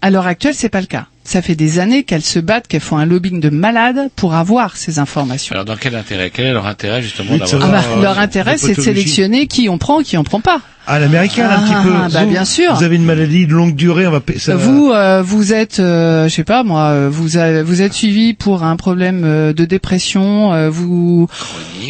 À 0.00 0.10
l'heure 0.10 0.26
actuelle, 0.26 0.54
c'est 0.54 0.70
pas 0.70 0.80
le 0.80 0.86
cas. 0.86 1.06
Ça 1.22 1.42
fait 1.42 1.54
des 1.54 1.78
années 1.78 2.02
qu'elles 2.02 2.22
se 2.22 2.38
battent, 2.38 2.66
qu'elles 2.66 2.80
font 2.80 2.96
un 2.96 3.04
lobbying 3.04 3.40
de 3.40 3.50
malades 3.50 4.08
pour 4.16 4.34
avoir 4.34 4.76
ces 4.76 4.98
informations. 4.98 5.52
Alors 5.52 5.64
dans 5.64 5.76
quel 5.76 5.94
intérêt? 5.94 6.30
Quel 6.30 6.46
est 6.46 6.52
leur 6.52 6.66
intérêt 6.66 7.02
justement 7.02 7.32
Oui, 7.32 7.38
d'avoir 7.38 7.62
Ah 7.62 7.68
bah, 7.68 8.02
leur 8.02 8.18
euh, 8.18 8.22
intérêt, 8.22 8.56
c'est 8.56 8.74
de 8.74 8.80
sélectionner 8.80 9.46
qui 9.46 9.68
on 9.68 9.78
prend, 9.78 10.02
qui 10.02 10.16
on 10.16 10.24
prend 10.24 10.40
pas. 10.40 10.60
À 10.86 10.98
l'américaine, 10.98 11.46
un 11.46 11.60
petit 11.60 11.88
peu. 11.88 11.92
Ah, 11.94 12.08
bah, 12.12 12.24
Vous- 12.24 12.30
bien 12.30 12.44
sûr. 12.44 12.74
Vous 12.74 12.82
avez 12.82 12.96
une 12.96 13.04
maladie 13.04 13.46
de 13.46 13.52
longue 13.52 13.74
durée, 13.76 14.06
on 14.06 14.10
va 14.10 14.20
ça. 14.38 14.56
Vous, 14.56 14.90
euh, 14.90 15.22
vous 15.22 15.52
êtes, 15.52 15.78
euh, 15.78 16.28
je 16.28 16.34
sais 16.34 16.42
pas 16.44 16.64
moi, 16.64 16.86
euh, 16.88 17.08
vous 17.10 17.36
avez- 17.36 17.62
vous 17.62 17.82
êtes 17.82 17.92
suivi 17.92 18.34
pour 18.34 18.64
un 18.64 18.74
problème 18.76 19.22
euh, 19.24 19.52
de 19.52 19.64
dépression, 19.64 20.52
euh, 20.52 20.68
vous 20.70 21.28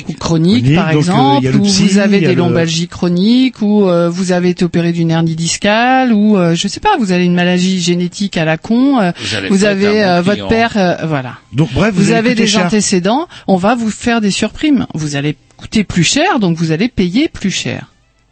ou 0.09 0.13
chronique, 0.15 0.19
Chronique, 0.19 0.75
par 0.75 0.87
donc, 0.93 0.95
euh, 0.95 0.99
exemple, 0.99 1.57
ou 1.57 1.65
vous 1.65 1.99
avez 1.99 2.21
des 2.21 2.27
le- 2.29 2.35
lombalgies 2.35 2.89
chroniques, 2.89 3.63
ou 3.63 3.89
euh, 3.89 4.09
vous 4.11 4.33
avez 4.33 4.51
été 4.51 4.65
opéré 4.65 4.93
d'une 4.93 5.11
hernie 5.11 5.35
discale, 5.37 6.13
ou 6.13 6.37
euh, 6.37 6.55
je 6.55 6.69
sais 6.69 6.81
pas, 6.81 6.97
vous 6.99 7.13
avez 7.13 7.25
une 7.25 7.35
maladie 7.35 7.81
génétique 7.81 8.37
à 8.37 8.45
la 8.45 8.59
con, 8.59 9.01
euh, 9.01 9.13
Vous 9.19 9.35
allez 9.37 9.49
vous 9.49 9.65
avez 9.65 10.21
votre 10.23 10.49
père, 10.49 10.73
euh, 10.77 10.95
voilà. 11.07 11.35
Donc 11.53 11.73
bref, 11.73 11.93
vous, 11.95 12.11
avez 12.13 12.35
des 12.35 12.47
cher. 12.47 12.67
antécédents, 12.67 13.29
on 13.47 13.57
va 13.57 13.75
vous 13.75 13.91
faire 13.91 14.21
des 14.21 14.31
surprimes. 14.31 14.87
Vous 14.95 15.17
allez 15.17 15.37
coûter 15.57 15.85
plus 15.85 16.05
cher, 16.05 16.39
donc 16.39 16.57
vous 16.57 16.71
allez 16.73 16.89
payer 16.89 17.29
plus 17.29 17.51
cher. 17.51 17.87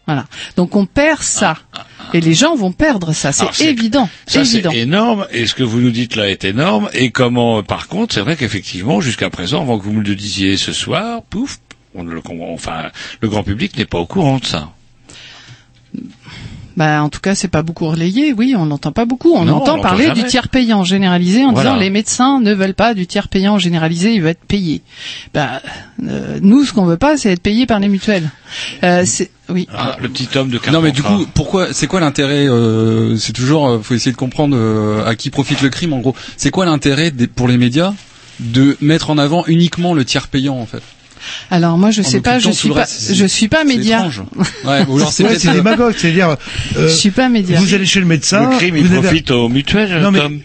Voilà. 0.08 0.24
Donc 0.56 0.74
on 0.74 0.86
perd 0.86 1.22
ça. 1.22 1.58
Et 2.14 2.22
les 2.22 2.32
gens 2.32 2.56
vont 2.56 2.72
perdre 2.72 3.12
ça. 3.12 3.30
C'est 3.30 3.66
évident. 3.66 4.08
Ça 4.26 4.42
c'est 4.46 4.64
énorme. 4.74 5.26
Et 5.30 5.46
ce 5.46 5.54
que 5.54 5.62
vous 5.62 5.80
nous 5.80 5.90
dites 5.90 6.16
là 6.16 6.30
est 6.30 6.44
énorme. 6.44 6.88
Et 6.94 7.10
comment, 7.10 7.62
par 7.62 7.88
contre, 7.88 8.14
c'est 8.14 8.22
vrai 8.22 8.34
qu'effectivement, 8.34 9.02
jusqu'à 9.02 9.28
présent, 9.28 9.60
avant 9.60 9.78
que 9.78 9.84
vous 9.84 9.92
me 9.92 10.02
le 10.02 10.14
disiez 10.14 10.56
ce 10.56 10.72
soir, 10.72 11.22
pouf, 11.28 11.58
on 11.94 12.04
ne 12.04 12.12
le 12.12 12.22
comprend. 12.22 12.50
Enfin, 12.54 12.90
le 13.20 13.28
grand 13.28 13.42
public 13.42 13.76
n'est 13.76 13.84
pas 13.84 13.98
au 13.98 14.06
courant 14.06 14.38
de 14.38 14.46
ça. 14.46 14.70
Bah, 16.78 17.02
en 17.02 17.08
tout 17.08 17.18
cas, 17.18 17.34
c'est 17.34 17.48
pas 17.48 17.62
beaucoup 17.62 17.86
relayé. 17.88 18.32
Oui, 18.32 18.54
on 18.56 18.64
n'entend 18.64 18.92
pas 18.92 19.04
beaucoup. 19.04 19.32
On 19.34 19.44
Non, 19.44 19.54
on 19.54 19.56
entend 19.56 19.72
l'entend 19.78 19.82
parler 19.82 20.06
jamais. 20.06 20.22
du 20.22 20.28
tiers 20.28 20.46
payant 20.48 20.84
généralisé 20.84 21.44
en 21.44 21.52
Voilà. 21.52 21.70
disant 21.70 21.80
les 21.80 21.90
médecins 21.90 22.38
ne 22.40 22.54
veulent 22.54 22.72
pas 22.74 22.94
du 22.94 23.08
tiers 23.08 23.26
payant 23.26 23.58
généralisé, 23.58 24.14
ils 24.14 24.20
veulent 24.22 24.30
être 24.30 24.44
payés. 24.46 24.82
Bah, 25.34 25.60
euh, 26.04 26.38
nous, 26.40 26.64
ce 26.64 26.72
qu'on 26.72 26.84
veut 26.86 26.96
pas, 26.96 27.16
c'est 27.16 27.32
être 27.32 27.42
payé 27.42 27.66
par 27.66 27.80
les 27.80 27.88
mutuelles. 27.88 28.30
Euh, 28.84 29.02
c'est 29.04 29.30
oui. 29.48 29.66
Ah, 29.74 29.96
le 30.00 30.08
petit 30.08 30.28
homme 30.38 30.50
de 30.50 30.60
Non 30.70 30.80
mais 30.80 30.92
du 30.92 31.02
coup, 31.02 31.26
pourquoi 31.34 31.72
C'est 31.72 31.88
quoi 31.88 31.98
l'intérêt 31.98 32.46
euh, 32.48 33.16
C'est 33.16 33.32
toujours, 33.32 33.66
euh, 33.68 33.80
faut 33.82 33.94
essayer 33.94 34.12
de 34.12 34.16
comprendre 34.16 34.54
euh, 34.56 35.04
à 35.04 35.16
qui 35.16 35.30
profite 35.30 35.60
le 35.62 35.70
crime. 35.70 35.92
En 35.92 35.98
gros, 35.98 36.14
c'est 36.36 36.50
quoi 36.52 36.64
l'intérêt 36.64 37.10
des- 37.10 37.26
pour 37.26 37.48
les 37.48 37.56
médias 37.58 37.92
de 38.38 38.76
mettre 38.80 39.10
en 39.10 39.18
avant 39.18 39.42
uniquement 39.48 39.94
le 39.94 40.04
tiers 40.04 40.28
payant 40.28 40.56
en 40.56 40.66
fait? 40.66 40.82
Alors 41.50 41.78
moi, 41.78 41.90
je 41.90 42.00
En 42.00 42.04
sais 42.04 42.20
pas, 42.20 42.38
je 42.38 42.50
suis 42.50 42.68
pas, 42.70 42.80
reste, 42.80 43.14
je 43.14 43.24
suis 43.26 43.48
pas 43.48 43.64
média. 43.64 44.08
Ouais, 44.64 44.84
ou 44.88 44.96
alors 44.96 45.12
c'est 45.12 45.24
Ouais, 45.28 45.36
euh, 45.46 45.52
démagogue, 45.54 45.94
c'est-à-dire. 45.96 46.36
euh, 46.76 46.88
Je 46.88 46.94
suis 46.94 47.10
pas 47.10 47.28
média. 47.28 47.58
Vous 47.60 47.74
allez 47.74 47.86
chez 47.86 48.00
le 48.00 48.06
médecin. 48.06 48.50
le 48.50 48.56
crime, 48.56 48.76
vous 48.76 48.84
il 48.86 48.92
avez- 48.92 49.02
profite 49.02 49.30
aux 49.30 49.48
mutuelles, 49.48 50.00
Non, 50.02 50.10
mais- 50.10 50.20
Tom. 50.20 50.40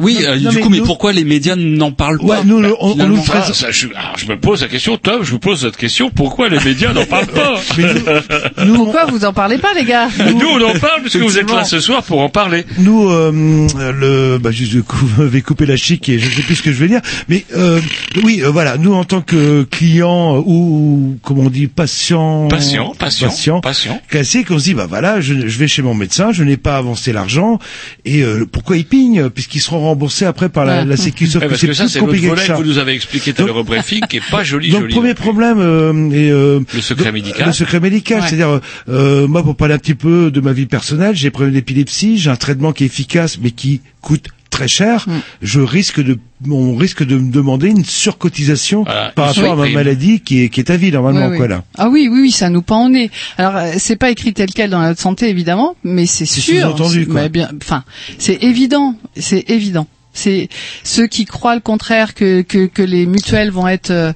Oui, 0.00 0.14
Non, 0.20 0.28
euh, 0.28 0.36
non, 0.38 0.50
du 0.50 0.56
mais 0.56 0.62
coup, 0.62 0.68
mais 0.70 0.78
nous- 0.78 0.84
pourquoi 0.84 1.12
les 1.12 1.24
médias 1.24 1.56
n'en 1.56 1.90
parlent 1.92 2.20
Ouais, 2.22 2.36
pas 2.38 2.44
nous, 2.44 2.60
le- 2.60 2.74
on, 2.80 2.92
on 2.92 3.06
nous 3.08 3.22
Ah, 3.32 3.42
ça, 3.52 3.70
je, 3.70 3.86
alors, 3.88 4.16
je 4.16 4.26
me 4.26 4.38
pose 4.38 4.62
la 4.62 4.68
question, 4.68 4.96
Tom, 4.96 5.22
je 5.24 5.30
vous 5.30 5.38
pose 5.38 5.62
cette 5.62 5.76
question, 5.76 6.10
pourquoi 6.10 6.48
les 6.48 6.60
médias 6.60 6.92
n'en 6.92 7.04
parlent 7.04 7.26
pas 7.26 7.54
Nous, 8.64 8.74
on- 8.74 8.76
Pourquoi 8.76 9.06
vous 9.06 9.24
en 9.24 9.32
parlez 9.32 9.58
pas, 9.58 9.72
les 9.74 9.84
gars 9.84 10.08
Nous, 10.34 10.46
on 10.46 10.60
en 10.62 10.78
parle 10.78 11.02
puisque 11.02 11.16
vous 11.18 11.38
êtes 11.38 11.50
là 11.50 11.64
ce 11.64 11.80
soir 11.80 12.02
pour 12.02 12.20
en 12.20 12.28
parler. 12.28 12.64
Nous, 12.78 13.08
euh, 13.10 13.66
le, 13.92 14.38
bah, 14.38 14.50
juste, 14.50 14.72
vous 14.74 15.22
m'avez 15.22 15.42
coupé 15.42 15.66
la 15.66 15.76
chic 15.76 16.08
et 16.08 16.18
je 16.18 16.28
sais 16.34 16.42
plus 16.42 16.56
ce 16.56 16.62
que 16.62 16.72
je 16.72 16.78
vais 16.78 16.88
dire. 16.88 17.00
Mais 17.28 17.44
euh, 17.56 17.80
oui, 18.22 18.40
euh, 18.42 18.50
voilà, 18.50 18.76
nous 18.78 18.94
en 18.94 19.04
tant 19.04 19.20
que 19.20 19.62
clients 19.64 20.36
euh, 20.36 20.42
ou, 20.46 21.16
comment 21.22 21.44
on 21.44 21.50
dit, 21.50 21.66
patients, 21.66 22.48
Patient, 22.48 22.94
patient, 22.98 23.28
patients, 23.28 23.60
patient. 23.60 24.00
classiques, 24.08 24.50
on 24.50 24.58
se 24.58 24.64
dit, 24.64 24.74
bah 24.74 24.86
voilà, 24.88 25.20
je, 25.20 25.46
je 25.48 25.58
vais 25.58 25.68
chez 25.68 25.82
mon 25.82 25.94
médecin, 25.94 26.32
je 26.32 26.44
n'ai 26.44 26.56
pas 26.56 26.76
avancé 26.76 27.12
l'argent 27.12 27.58
et 28.04 28.22
euh, 28.22 28.46
pourquoi 28.50 28.76
ils 28.76 28.84
pignent 28.86 29.28
puisqu'ils 29.30 29.60
seront 29.60 29.87
remboursés 29.88 30.24
après 30.24 30.48
par 30.48 30.64
la, 30.64 30.84
la 30.84 30.96
Sécu. 30.96 31.26
Sauf 31.26 31.42
Ouais, 31.42 31.46
que 31.46 31.50
parce 31.50 31.60
c'est 31.60 31.66
que 31.68 31.72
ça, 31.74 31.84
plus 31.84 31.90
c'est 31.90 32.00
l'autre 32.00 32.12
que 32.12 32.26
volet 32.26 32.46
que 32.46 32.52
vous 32.52 32.64
nous 32.64 32.78
avez 32.78 32.92
expliqué 32.94 33.32
tout 33.32 33.42
à 33.42 33.46
l'heure 33.46 33.56
au 33.56 33.64
briefing, 33.64 34.00
qui 34.08 34.18
est 34.18 34.30
pas 34.30 34.42
joli, 34.52 34.70
Donc 34.70 34.80
joli. 34.82 34.94
premier 34.94 35.14
plus. 35.14 35.22
problème 35.22 35.58
euh, 35.60 36.10
et 36.10 36.30
euh, 36.30 36.60
Le 36.74 36.80
secret 36.80 37.12
médical. 37.12 37.46
Le 37.46 37.52
secret 37.52 37.80
médical, 37.80 38.20
Ouais. 38.20 38.26
c'est-à-dire 38.28 38.60
euh, 38.88 39.26
moi 39.26 39.42
pour 39.42 39.56
parler 39.56 39.74
un 39.74 39.78
petit 39.78 39.94
peu 39.94 40.30
de 40.30 40.40
ma 40.40 40.52
vie 40.52 40.66
personnelle, 40.66 41.14
j'ai 41.16 41.30
problème 41.30 41.54
d'épilepsie, 41.54 42.18
j'ai 42.18 42.30
un 42.30 42.36
traitement 42.36 42.72
qui 42.72 42.84
est 42.84 42.86
efficace 42.86 43.38
mais 43.42 43.50
qui 43.50 43.80
coûte 44.00 44.28
très 44.58 44.68
cher. 44.68 45.04
Mm. 45.06 45.12
Je 45.42 45.60
risque 45.60 46.00
de 46.00 46.18
on 46.48 46.76
risque 46.76 47.04
de 47.04 47.16
me 47.16 47.30
demander 47.32 47.68
une 47.68 47.84
surcotisation 47.84 48.84
Voilà, 48.84 49.10
par 49.14 49.34
rapport 49.34 49.52
à 49.52 49.56
ma 49.56 49.68
maladie 49.68 50.20
qui 50.20 50.42
est 50.42 50.48
qui 50.48 50.60
est 50.60 50.70
à 50.70 50.76
vie 50.76 50.90
normalement 50.90 51.26
Oui, 51.26 51.32
oui. 51.32 51.36
quoi 51.38 51.48
là. 51.48 51.64
Ah 51.76 51.88
oui, 51.88 52.08
oui, 52.10 52.20
oui, 52.22 52.30
ça 52.30 52.48
nous 52.50 52.62
pend 52.62 52.86
au 52.86 52.88
nez. 52.88 53.10
Alors 53.38 53.56
euh, 53.56 53.72
c'est 53.78 53.96
pas 53.96 54.10
écrit 54.10 54.32
tel 54.32 54.50
quel 54.52 54.70
dans 54.70 54.80
la 54.80 54.94
santé 54.94 55.28
évidemment, 55.28 55.76
mais 55.84 56.06
c'est 56.06 56.26
sûr. 56.26 56.74
quoi. 56.76 56.88
mais 57.12 57.28
bien, 57.28 57.50
enfin, 57.62 57.84
c'est 58.18 58.42
évident, 58.42 58.96
c'est 59.16 59.48
évident. 59.48 59.86
C'est 60.12 60.48
ceux 60.82 61.06
qui 61.06 61.24
croient 61.24 61.54
le 61.54 61.60
contraire 61.60 62.14
que 62.14 62.42
que, 62.42 62.66
que 62.66 62.82
les 62.82 63.06
mutuelles 63.06 63.50
vont 63.50 63.68
être 63.68 63.90
euh, 63.90 64.12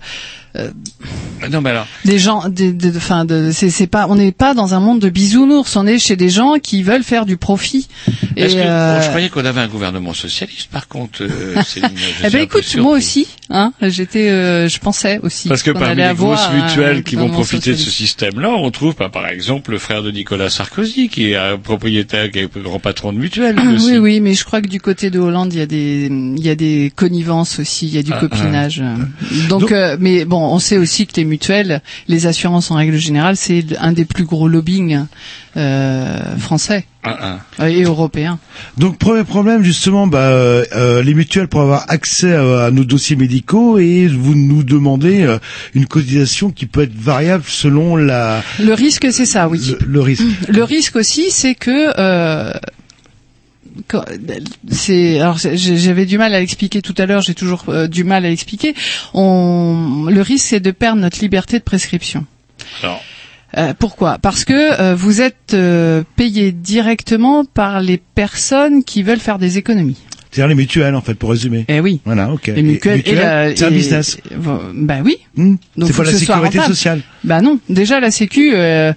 Non, 1.50 1.60
mais 1.60 1.70
alors, 1.70 1.86
des 2.04 2.18
gens, 2.20 2.48
des, 2.48 2.72
des- 2.72 2.96
enfin, 2.96 3.24
de, 3.24 3.50
c'est 3.52 3.68
c'est 3.70 3.88
pas, 3.88 4.06
on 4.08 4.14
n'est 4.14 4.30
pas 4.30 4.54
dans 4.54 4.74
un 4.74 4.80
monde 4.80 5.00
de 5.00 5.08
bisounours. 5.08 5.74
On 5.76 5.86
est 5.88 5.98
chez 5.98 6.14
des 6.14 6.28
gens 6.30 6.54
qui 6.62 6.82
veulent 6.84 7.02
faire 7.02 7.26
du 7.26 7.36
profit. 7.36 7.88
Et 8.36 8.46
que, 8.46 8.52
euh, 8.56 8.96
bon, 8.96 9.02
je 9.02 9.08
croyais 9.08 9.28
qu'on 9.28 9.44
avait 9.44 9.60
un 9.60 9.66
gouvernement 9.66 10.14
socialiste, 10.14 10.68
par 10.70 10.86
contre, 10.86 11.22
euh, 11.24 11.60
Céline, 11.66 11.90
je 11.96 12.26
eh 12.26 12.30
ben 12.30 12.38
un 12.38 12.42
écoute, 12.42 12.76
moi 12.76 12.96
aussi, 12.96 13.26
hein, 13.50 13.72
j'étais, 13.82 14.30
euh, 14.30 14.68
je 14.68 14.78
pensais 14.78 15.18
aussi. 15.22 15.48
Parce 15.48 15.62
que 15.64 15.72
parmi 15.72 15.96
les 15.96 16.14
grosses 16.14 16.46
un 16.48 16.62
mutuelles 16.62 17.02
qui 17.02 17.16
vont 17.16 17.28
profiter 17.28 17.72
de 17.72 17.76
ce 17.76 17.90
système-là, 17.90 18.50
on 18.50 18.70
trouve 18.70 18.94
bah, 18.96 19.08
par 19.12 19.26
exemple 19.26 19.72
le 19.72 19.78
frère 19.78 20.02
de 20.04 20.12
Nicolas 20.12 20.48
Sarkozy, 20.48 21.08
qui 21.08 21.30
est 21.32 21.36
un 21.36 21.58
propriétaire, 21.58 22.30
qui 22.30 22.38
est 22.38 22.58
grand 22.62 22.78
patron 22.78 23.12
de 23.12 23.18
mutuelle. 23.18 23.58
aussi. 23.58 23.92
Oui, 23.92 23.98
oui, 23.98 24.20
mais 24.20 24.34
je 24.34 24.44
crois 24.44 24.62
que 24.62 24.68
du 24.68 24.80
côté 24.80 25.10
de 25.10 25.18
Hollande, 25.18 25.52
il 25.52 25.58
y 25.58 25.62
a 25.62 25.66
des, 25.66 26.06
il 26.08 26.42
y 26.44 26.50
a 26.50 26.54
des 26.54 26.92
connivences 26.94 27.58
aussi, 27.58 27.88
il 27.88 27.94
y 27.94 27.98
a 27.98 28.02
du 28.04 28.12
Ah, 28.14 28.20
copinage. 28.20 28.80
Donc, 29.48 29.62
Donc- 29.62 29.72
euh, 29.72 29.96
mais 29.98 30.24
bon, 30.24 30.41
on 30.50 30.58
sait 30.58 30.78
aussi 30.78 31.06
que 31.06 31.12
les 31.16 31.24
mutuelles, 31.24 31.82
les 32.08 32.26
assurances 32.26 32.70
en 32.70 32.76
règle 32.76 32.96
générale, 32.96 33.36
c'est 33.36 33.64
un 33.80 33.92
des 33.92 34.04
plus 34.04 34.24
gros 34.24 34.48
lobbying 34.48 35.04
euh, 35.56 36.36
français 36.38 36.86
Ah, 37.04 37.38
euh, 37.60 37.66
et 37.66 37.82
européens. 37.82 38.38
Donc 38.78 38.98
premier 38.98 39.24
problème 39.24 39.62
justement, 39.62 40.06
bah, 40.06 40.18
euh, 40.20 41.02
les 41.02 41.14
mutuelles 41.14 41.48
pour 41.48 41.60
avoir 41.60 41.84
accès 41.88 42.32
à, 42.34 42.64
à 42.64 42.70
nos 42.70 42.84
dossiers 42.84 43.16
médicaux 43.16 43.78
et 43.78 44.06
vous 44.06 44.34
nous 44.34 44.62
demandez 44.62 45.22
euh, 45.22 45.38
une 45.74 45.86
cotisation 45.86 46.50
qui 46.50 46.66
peut 46.66 46.82
être 46.82 46.94
variable 46.94 47.44
selon 47.46 47.96
la 47.96 48.42
Le 48.58 48.72
risque, 48.74 49.06
c'est 49.12 49.26
ça, 49.26 49.48
oui. 49.48 49.60
le, 49.80 49.86
le 49.86 50.00
risque. 50.00 50.22
Le 50.48 50.64
risque 50.64 50.96
aussi, 50.96 51.30
c'est 51.30 51.54
que 51.54 51.92
euh, 51.98 52.52
c'est 54.70 55.18
alors 55.20 55.38
j'avais 55.38 56.06
du 56.06 56.18
mal 56.18 56.34
à 56.34 56.40
l'expliquer 56.40 56.82
tout 56.82 56.94
à 56.98 57.06
l'heure, 57.06 57.22
j'ai 57.22 57.34
toujours 57.34 57.64
euh, 57.68 57.86
du 57.88 58.04
mal 58.04 58.24
à 58.24 58.28
l'expliquer. 58.28 58.74
On 59.14 60.06
le 60.10 60.20
risque 60.22 60.46
c'est 60.46 60.60
de 60.60 60.70
perdre 60.70 61.00
notre 61.00 61.20
liberté 61.20 61.58
de 61.58 61.64
prescription. 61.64 62.26
Alors, 62.82 63.02
Euh, 63.58 63.74
pourquoi? 63.78 64.16
Parce 64.18 64.46
que 64.46 64.80
euh, 64.80 64.94
vous 64.94 65.20
êtes 65.20 65.52
euh, 65.52 66.04
payé 66.16 66.52
directement 66.52 67.44
par 67.44 67.80
les 67.82 67.98
personnes 67.98 68.82
qui 68.82 69.02
veulent 69.02 69.20
faire 69.20 69.38
des 69.38 69.58
économies. 69.58 69.98
C'est-à-dire 70.30 70.48
les 70.48 70.54
mutuelles 70.54 70.94
en 70.94 71.02
fait 71.02 71.12
pour 71.14 71.28
résumer. 71.28 71.66
Eh 71.68 71.80
oui. 71.80 72.00
Voilà, 72.06 72.30
ok. 72.32 72.46
Les 72.46 72.62
mutuelles, 72.62 73.02
et 73.04 73.14
la- 73.14 73.54
c'est 73.54 73.66
un 73.66 73.70
business. 73.70 74.16
et- 74.30 74.34
bah 74.74 75.00
oui. 75.04 75.18
Hmm. 75.36 75.56
Donc, 75.76 75.88
C'est 75.88 75.92
faut 75.92 76.02
pas 76.02 76.10
la 76.10 76.16
sécurité 76.16 76.60
sociale. 76.60 77.02
Bah 77.24 77.42
non. 77.42 77.58
Déjà 77.68 78.00
la 78.00 78.10
Sécu, 78.10 78.52
euh, 78.54 78.94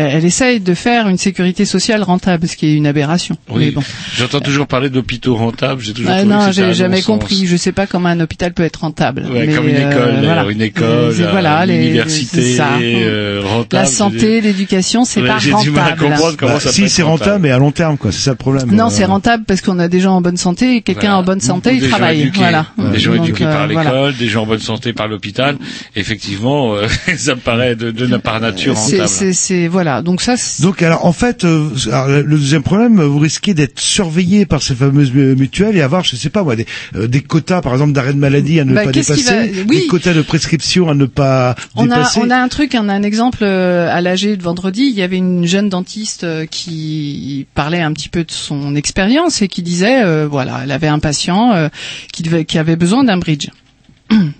elle 0.00 0.24
essaye 0.24 0.60
de 0.60 0.74
faire 0.74 1.08
une 1.08 1.18
sécurité 1.18 1.64
sociale 1.64 2.02
rentable, 2.02 2.46
ce 2.48 2.56
qui 2.56 2.66
est 2.66 2.74
une 2.74 2.86
aberration. 2.86 3.36
Mais 3.50 3.56
oui. 3.56 3.70
bon. 3.70 3.82
J'entends 4.16 4.40
toujours 4.40 4.66
parler 4.66 4.90
d'hôpitaux 4.90 5.36
rentables. 5.36 5.80
J'ai 5.82 5.92
toujours 5.94 6.10
Ah 6.12 6.18
trouvé 6.20 6.34
non, 6.34 6.40
que 6.46 6.52
c'était 6.52 6.62
un 6.66 6.68
j'ai 6.68 6.74
jamais 6.74 7.02
compris. 7.02 7.46
Je 7.46 7.56
sais 7.56 7.72
pas 7.72 7.86
comment 7.86 8.08
un 8.08 8.20
hôpital 8.20 8.52
peut 8.52 8.62
être 8.62 8.76
rentable. 8.80 9.22
Ouais, 9.32 9.46
Mais, 9.46 9.54
comme 9.54 9.68
une 9.68 9.76
euh, 9.76 9.90
école, 9.90 10.14
voilà. 10.22 10.32
alors 10.40 10.50
une 10.50 10.62
école, 10.62 11.10
voilà, 11.30 11.64
une 11.64 11.70
les- 11.70 11.86
université 11.88 12.42
c'est 12.42 12.56
ça. 12.56 12.68
euh, 12.80 13.42
rentable. 13.44 13.68
La 13.82 13.86
santé, 13.86 14.40
l'éducation, 14.40 15.04
c'est 15.04 15.20
Ouais, 15.22 15.28
pas 15.28 15.38
J'ai 15.38 15.54
du 15.62 15.70
mal 15.70 15.78
à 15.80 15.82
rentable. 15.94 16.00
comprendre 16.10 16.36
comment 16.38 16.52
Bah, 16.54 16.60
ça 16.60 16.72
si 16.72 16.88
c'est 16.88 17.02
rentable, 17.02 17.42
mais 17.42 17.50
à 17.50 17.58
long 17.58 17.72
terme 17.72 17.96
quoi, 17.96 18.12
c'est 18.12 18.20
ça 18.22 18.30
le 18.32 18.36
problème. 18.36 18.70
Non, 18.72 18.86
Euh, 18.86 18.90
c'est 18.90 19.04
rentable 19.06 19.44
parce 19.46 19.60
qu'on 19.62 19.78
a 19.78 19.88
des 19.88 20.00
gens 20.00 20.14
en 20.16 20.20
bonne 20.20 20.36
santé 20.36 20.76
et 20.76 20.80
quelqu'un 20.82 21.00
Voilà. 21.08 21.18
en 21.18 21.22
bonne 21.22 21.40
santé, 21.40 21.70
il 21.74 21.80
des 21.80 21.88
travaille. 21.88 22.30
Voilà. 22.34 22.66
Des 22.92 22.98
gens 22.98 23.14
éduqués 23.14 23.44
euh, 23.46 23.52
par 23.52 23.66
l'école, 23.66 24.14
des 24.16 24.28
gens 24.28 24.42
en 24.42 24.46
bonne 24.46 24.58
santé 24.60 24.92
par 24.92 25.08
l'hôpital. 25.08 25.56
Effectivement, 25.94 26.74
euh, 26.74 26.86
ça 27.16 27.34
me 27.34 27.40
paraît 27.40 27.76
de, 27.76 27.90
par 28.18 28.40
nature 28.40 28.74
rentable. 28.74 29.08
c'est, 29.08 29.32
c'est- 29.32 29.68
voilà. 29.68 29.85
Voilà. 29.86 30.02
Donc 30.02 30.20
ça, 30.20 30.36
c'est- 30.36 30.62
Donc 30.62 30.82
alors 30.82 31.04
en 31.06 31.12
fait, 31.12 31.44
euh, 31.44 31.70
alors, 31.86 32.08
le 32.08 32.22
deuxième 32.24 32.62
problème, 32.62 33.00
vous 33.00 33.18
risquez 33.18 33.54
d'être 33.54 33.78
surveillé 33.78 34.44
par 34.46 34.60
ces 34.62 34.74
fameuses 34.74 35.12
mu- 35.12 35.36
mutuelles 35.36 35.76
et 35.76 35.80
avoir, 35.82 36.02
je 36.04 36.16
sais 36.16 36.28
pas 36.30 36.42
moi, 36.42 36.56
des, 36.56 36.66
euh, 36.96 37.06
des 37.06 37.20
quotas 37.20 37.60
par 37.62 37.72
exemple 37.72 37.92
d'arrêt 37.92 38.12
de 38.12 38.18
maladie 38.18 38.58
à 38.60 38.64
ne 38.64 38.74
Bah, 38.74 38.84
pas 38.84 38.92
dépasser, 38.92 39.22
va- 39.22 39.62
oui. 39.68 39.80
des 39.82 39.86
quotas 39.86 40.12
de 40.14 40.22
prescription 40.22 40.88
à 40.88 40.94
ne 40.94 41.06
pas 41.06 41.54
On 41.76 41.90
a, 41.90 42.10
on 42.16 42.30
a 42.30 42.36
un 42.36 42.48
truc, 42.48 42.76
on 42.78 42.88
a 42.88 42.92
un 42.94 43.02
exemple 43.04 43.38
euh, 43.42 43.88
à 43.90 44.00
l'AG 44.00 44.36
de 44.36 44.42
vendredi. 44.42 44.82
Il 44.90 44.94
y 44.94 45.02
avait 45.02 45.18
une 45.18 45.46
jeune 45.46 45.68
dentiste 45.68 46.26
qui 46.50 47.46
parlait 47.54 47.80
un 47.82 47.92
petit 47.92 48.08
peu 48.08 48.24
de 48.24 48.30
son 48.32 48.74
expérience 48.74 49.40
et 49.42 49.48
qui 49.48 49.62
disait, 49.62 50.02
euh, 50.04 50.26
voilà, 50.28 50.60
elle 50.64 50.72
avait 50.72 50.88
un 50.88 50.98
patient 50.98 51.52
euh, 51.54 51.68
qui, 52.12 52.22
devait, 52.22 52.44
qui 52.44 52.58
avait 52.58 52.76
besoin 52.76 53.04
d'un 53.04 53.18
bridge. 53.18 53.48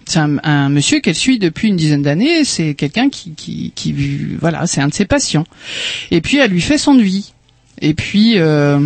C'est 0.07 0.21
un, 0.21 0.69
monsieur 0.69 1.01
qu'elle 1.01 1.15
suit 1.15 1.39
depuis 1.39 1.69
une 1.69 1.77
dizaine 1.77 2.03
d'années. 2.03 2.45
C'est 2.45 2.75
quelqu'un 2.75 3.09
qui, 3.09 3.33
qui, 3.33 3.73
qui, 3.75 3.95
voilà, 4.41 4.67
c'est 4.67 4.81
un 4.81 4.89
de 4.89 4.95
ses 4.95 5.05
patients. 5.05 5.45
Et 6.11 6.21
puis 6.21 6.39
elle 6.39 6.51
lui 6.51 6.61
fait 6.61 6.79
son 6.79 6.95
devis. 6.95 7.33
Et 7.81 7.95
puis 7.95 8.39
euh, 8.39 8.79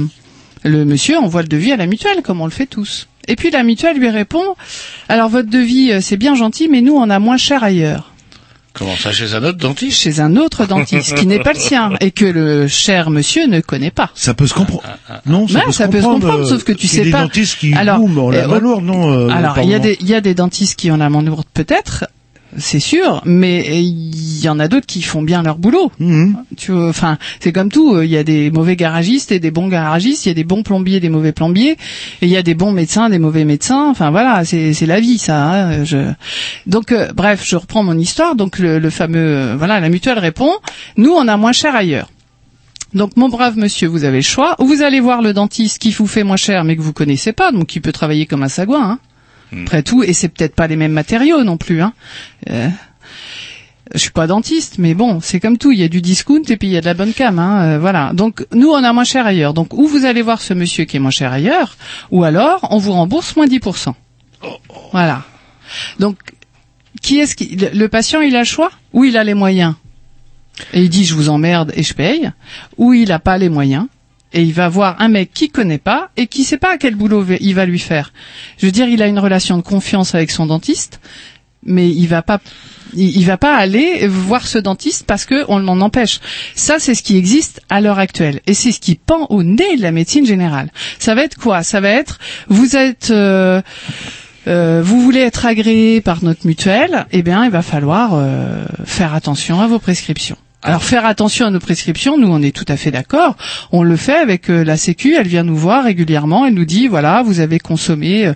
le 0.64 0.84
monsieur 0.84 1.18
envoie 1.18 1.42
le 1.42 1.48
devis 1.48 1.72
à 1.72 1.76
la 1.76 1.86
mutuelle, 1.86 2.22
comme 2.22 2.40
on 2.40 2.46
le 2.46 2.50
fait 2.50 2.66
tous. 2.66 3.08
Et 3.28 3.36
puis 3.36 3.50
la 3.50 3.62
mutuelle 3.62 3.98
lui 3.98 4.08
répond 4.08 4.56
alors 5.08 5.28
votre 5.28 5.50
devis 5.50 5.92
euh, 5.92 6.00
c'est 6.00 6.16
bien 6.16 6.34
gentil, 6.34 6.68
mais 6.68 6.80
nous 6.80 6.94
on 6.94 7.10
a 7.10 7.18
moins 7.18 7.36
cher 7.36 7.62
ailleurs 7.62 8.09
Comment 8.80 8.96
ça, 8.96 9.12
chez 9.12 9.34
un 9.34 9.44
autre 9.44 9.58
dentiste 9.58 10.00
chez 10.00 10.20
un 10.20 10.36
autre 10.36 10.64
dentiste 10.66 11.14
qui 11.14 11.26
n'est 11.26 11.38
pas 11.38 11.52
le 11.52 11.58
sien 11.60 11.92
et 12.00 12.10
que 12.10 12.24
le 12.24 12.66
cher 12.66 13.10
monsieur 13.10 13.46
ne 13.46 13.60
connaît 13.60 13.90
pas. 13.90 14.10
Ça 14.14 14.32
peut 14.34 14.46
se 14.46 14.54
comprendre. 14.54 14.82
Ah, 15.08 15.20
Non, 15.26 15.46
ça, 15.46 15.58
Bah, 15.58 15.64
peut, 15.66 15.72
ça 15.72 15.84
se 15.86 15.90
peut 15.90 15.98
se 16.00 16.02
comprendre, 16.06 16.40
euh, 16.40 16.46
sauf 16.46 16.64
que 16.64 16.72
tu 16.72 16.86
il 16.86 16.88
y 16.88 16.92
a 16.92 16.98
sais 16.98 17.04
des 17.04 17.10
pas. 17.10 17.20
dentistes 17.22 17.58
qui 17.58 17.74
Alors, 17.74 17.98
boum, 17.98 18.16
ont 18.18 18.30
la 18.30 18.38
euh, 18.44 18.48
main 18.48 18.58
lourde, 18.58 18.84
non 18.84 19.12
euh, 19.12 19.28
Alors, 19.28 19.58
il 19.62 19.68
y 19.68 19.74
a 19.74 19.78
des, 19.78 19.98
il 20.00 20.08
y 20.08 20.14
a 20.14 20.22
des 20.22 20.34
dentistes 20.34 20.76
qui 20.78 20.90
ont 20.90 20.96
la 20.96 21.10
main 21.10 21.22
lourde 21.22 21.44
peut-être, 21.52 22.06
c'est 22.58 22.80
sûr, 22.80 23.22
mais 23.24 23.80
il 23.82 24.40
y 24.42 24.48
en 24.48 24.58
a 24.58 24.68
d'autres 24.68 24.86
qui 24.86 25.02
font 25.02 25.22
bien 25.22 25.42
leur 25.42 25.58
boulot. 25.58 25.92
Mhm. 25.98 26.36
Tu 26.56 26.72
enfin, 26.72 27.18
c'est 27.40 27.52
comme 27.52 27.70
tout. 27.70 27.94
euh, 27.94 28.04
Il 28.04 28.10
y 28.10 28.16
a 28.16 28.24
des 28.24 28.50
mauvais 28.50 28.76
garagistes 28.76 29.30
et 29.32 29.38
des 29.38 29.50
bons 29.50 29.68
garagistes. 29.68 30.26
Il 30.26 30.30
y 30.30 30.32
a 30.32 30.34
des 30.34 30.44
bons 30.44 30.62
plombiers, 30.62 30.98
des 31.00 31.08
mauvais 31.10 31.32
plombiers. 31.32 31.72
Et 32.22 32.26
il 32.26 32.28
y 32.28 32.36
a 32.36 32.42
des 32.42 32.54
bons 32.54 32.72
médecins, 32.72 33.08
des 33.08 33.18
mauvais 33.18 33.44
médecins. 33.44 33.88
Enfin 33.90 34.10
voilà, 34.10 34.44
c'est 34.44 34.72
c'est 34.74 34.86
la 34.86 35.00
vie, 35.00 35.18
ça. 35.18 35.66
hein, 35.68 35.84
Je... 35.84 36.12
Donc 36.66 36.92
euh, 36.92 37.12
bref, 37.14 37.42
je 37.46 37.56
reprends 37.56 37.82
mon 37.84 37.96
histoire. 37.98 38.34
Donc 38.34 38.58
le, 38.58 38.78
le 38.78 38.90
fameux, 38.90 39.18
euh, 39.36 39.54
voilà, 39.56 39.78
la 39.80 39.88
mutuelle 39.88 40.18
répond. 40.18 40.52
Nous, 40.96 41.10
on 41.12 41.28
a 41.28 41.36
moins 41.36 41.52
cher 41.52 41.74
ailleurs. 41.76 42.08
Donc 42.92 43.16
mon 43.16 43.28
brave 43.28 43.56
monsieur, 43.56 43.86
vous 43.86 44.02
avez 44.04 44.16
le 44.18 44.22
choix. 44.22 44.56
Ou 44.58 44.66
vous 44.66 44.82
allez 44.82 44.98
voir 44.98 45.22
le 45.22 45.32
dentiste 45.32 45.78
qui 45.78 45.92
vous 45.92 46.08
fait 46.08 46.24
moins 46.24 46.36
cher, 46.36 46.64
mais 46.64 46.74
que 46.76 46.82
vous 46.82 46.92
connaissez 46.92 47.32
pas, 47.32 47.52
donc 47.52 47.66
qui 47.66 47.78
peut 47.78 47.92
travailler 47.92 48.26
comme 48.26 48.42
un 48.42 48.48
sagouin. 48.48 48.82
Hein. 48.92 48.98
Après 49.52 49.82
tout, 49.82 50.02
et 50.02 50.12
c'est 50.12 50.28
peut-être 50.28 50.54
pas 50.54 50.66
les 50.66 50.76
mêmes 50.76 50.92
matériaux 50.92 51.42
non 51.44 51.56
plus. 51.56 51.82
Hein. 51.82 51.92
Euh, 52.50 52.68
je 53.92 53.98
suis 53.98 54.10
pas 54.10 54.26
dentiste, 54.26 54.78
mais 54.78 54.94
bon, 54.94 55.20
c'est 55.20 55.40
comme 55.40 55.58
tout. 55.58 55.72
Il 55.72 55.80
y 55.80 55.82
a 55.82 55.88
du 55.88 56.00
discount 56.00 56.42
et 56.48 56.56
puis 56.56 56.68
il 56.68 56.72
y 56.72 56.76
a 56.76 56.80
de 56.80 56.86
la 56.86 56.94
bonne 56.94 57.12
cam. 57.12 57.38
Hein, 57.38 57.62
euh, 57.62 57.78
voilà. 57.78 58.12
Donc 58.14 58.46
nous, 58.52 58.68
on 58.68 58.84
a 58.84 58.92
moins 58.92 59.04
cher 59.04 59.26
ailleurs. 59.26 59.52
Donc 59.54 59.74
ou 59.74 59.86
vous 59.88 60.04
allez 60.04 60.22
voir 60.22 60.40
ce 60.40 60.54
monsieur 60.54 60.84
qui 60.84 60.96
est 60.96 61.00
moins 61.00 61.10
cher 61.10 61.32
ailleurs, 61.32 61.76
ou 62.10 62.22
alors 62.22 62.68
on 62.70 62.78
vous 62.78 62.92
rembourse 62.92 63.34
moins 63.36 63.46
10%. 63.46 63.92
Voilà. 64.92 65.24
Donc 65.98 66.16
qui 67.02 67.18
est-ce 67.18 67.34
qui 67.34 67.56
le, 67.56 67.88
patient 67.88 68.20
il 68.20 68.36
a 68.36 68.40
le 68.40 68.44
choix? 68.44 68.70
Ou 68.92 69.04
il 69.04 69.16
a 69.16 69.24
les 69.24 69.34
moyens 69.34 69.74
et 70.72 70.82
il 70.82 70.90
dit 70.90 71.04
je 71.04 71.14
vous 71.14 71.28
emmerde 71.28 71.72
et 71.74 71.82
je 71.82 71.94
paye, 71.94 72.30
ou 72.76 72.92
il 72.92 73.12
a 73.12 73.18
pas 73.18 73.38
les 73.38 73.48
moyens 73.48 73.86
et 74.32 74.42
il 74.42 74.52
va 74.52 74.68
voir 74.68 75.00
un 75.00 75.08
mec 75.08 75.30
qui 75.32 75.48
connaît 75.48 75.78
pas 75.78 76.10
et 76.16 76.26
qui 76.26 76.44
sait 76.44 76.58
pas 76.58 76.78
quel 76.78 76.94
boulot 76.94 77.24
il 77.40 77.54
va 77.54 77.66
lui 77.66 77.78
faire. 77.78 78.12
Je 78.58 78.66
veux 78.66 78.72
dire, 78.72 78.88
il 78.88 79.02
a 79.02 79.06
une 79.06 79.18
relation 79.18 79.56
de 79.56 79.62
confiance 79.62 80.14
avec 80.14 80.30
son 80.30 80.46
dentiste, 80.46 81.00
mais 81.64 81.88
il 81.88 82.06
va 82.06 82.22
pas 82.22 82.40
il 82.92 83.24
va 83.24 83.36
pas 83.36 83.54
aller 83.56 84.08
voir 84.08 84.48
ce 84.48 84.58
dentiste 84.58 85.06
parce 85.06 85.24
que 85.24 85.44
on 85.48 85.60
l'en 85.60 85.80
empêche. 85.80 86.18
Ça, 86.56 86.80
c'est 86.80 86.96
ce 86.96 87.04
qui 87.04 87.16
existe 87.16 87.60
à 87.68 87.80
l'heure 87.80 88.00
actuelle 88.00 88.40
et 88.46 88.54
c'est 88.54 88.72
ce 88.72 88.80
qui 88.80 88.96
pend 88.96 89.26
au 89.30 89.44
nez 89.44 89.76
de 89.76 89.82
la 89.82 89.92
médecine 89.92 90.26
générale. 90.26 90.72
Ça 90.98 91.14
va 91.14 91.22
être 91.22 91.36
quoi? 91.36 91.62
Ça 91.62 91.80
va 91.80 91.90
être 91.90 92.18
vous 92.48 92.76
êtes 92.76 93.10
euh, 93.10 93.62
euh, 94.46 94.80
vous 94.82 95.00
voulez 95.00 95.20
être 95.20 95.46
agréé 95.46 96.00
par 96.00 96.24
notre 96.24 96.46
mutuelle, 96.46 97.06
eh 97.12 97.22
bien, 97.22 97.44
il 97.44 97.50
va 97.50 97.62
falloir 97.62 98.12
euh, 98.14 98.64
faire 98.84 99.14
attention 99.14 99.60
à 99.60 99.66
vos 99.66 99.78
prescriptions. 99.78 100.36
Alors 100.62 100.82
faire 100.82 101.06
attention 101.06 101.46
à 101.46 101.50
nos 101.50 101.58
prescriptions, 101.58 102.18
nous 102.18 102.28
on 102.30 102.42
est 102.42 102.54
tout 102.54 102.66
à 102.68 102.76
fait 102.76 102.90
d'accord. 102.90 103.34
On 103.72 103.82
le 103.82 103.96
fait 103.96 104.16
avec 104.16 104.50
euh, 104.50 104.62
la 104.62 104.76
Sécu, 104.76 105.14
elle 105.18 105.26
vient 105.26 105.42
nous 105.42 105.56
voir 105.56 105.84
régulièrement, 105.84 106.44
elle 106.46 106.52
nous 106.52 106.66
dit 106.66 106.86
voilà, 106.86 107.22
vous 107.22 107.40
avez 107.40 107.58
consommé, 107.58 108.26
euh, 108.26 108.34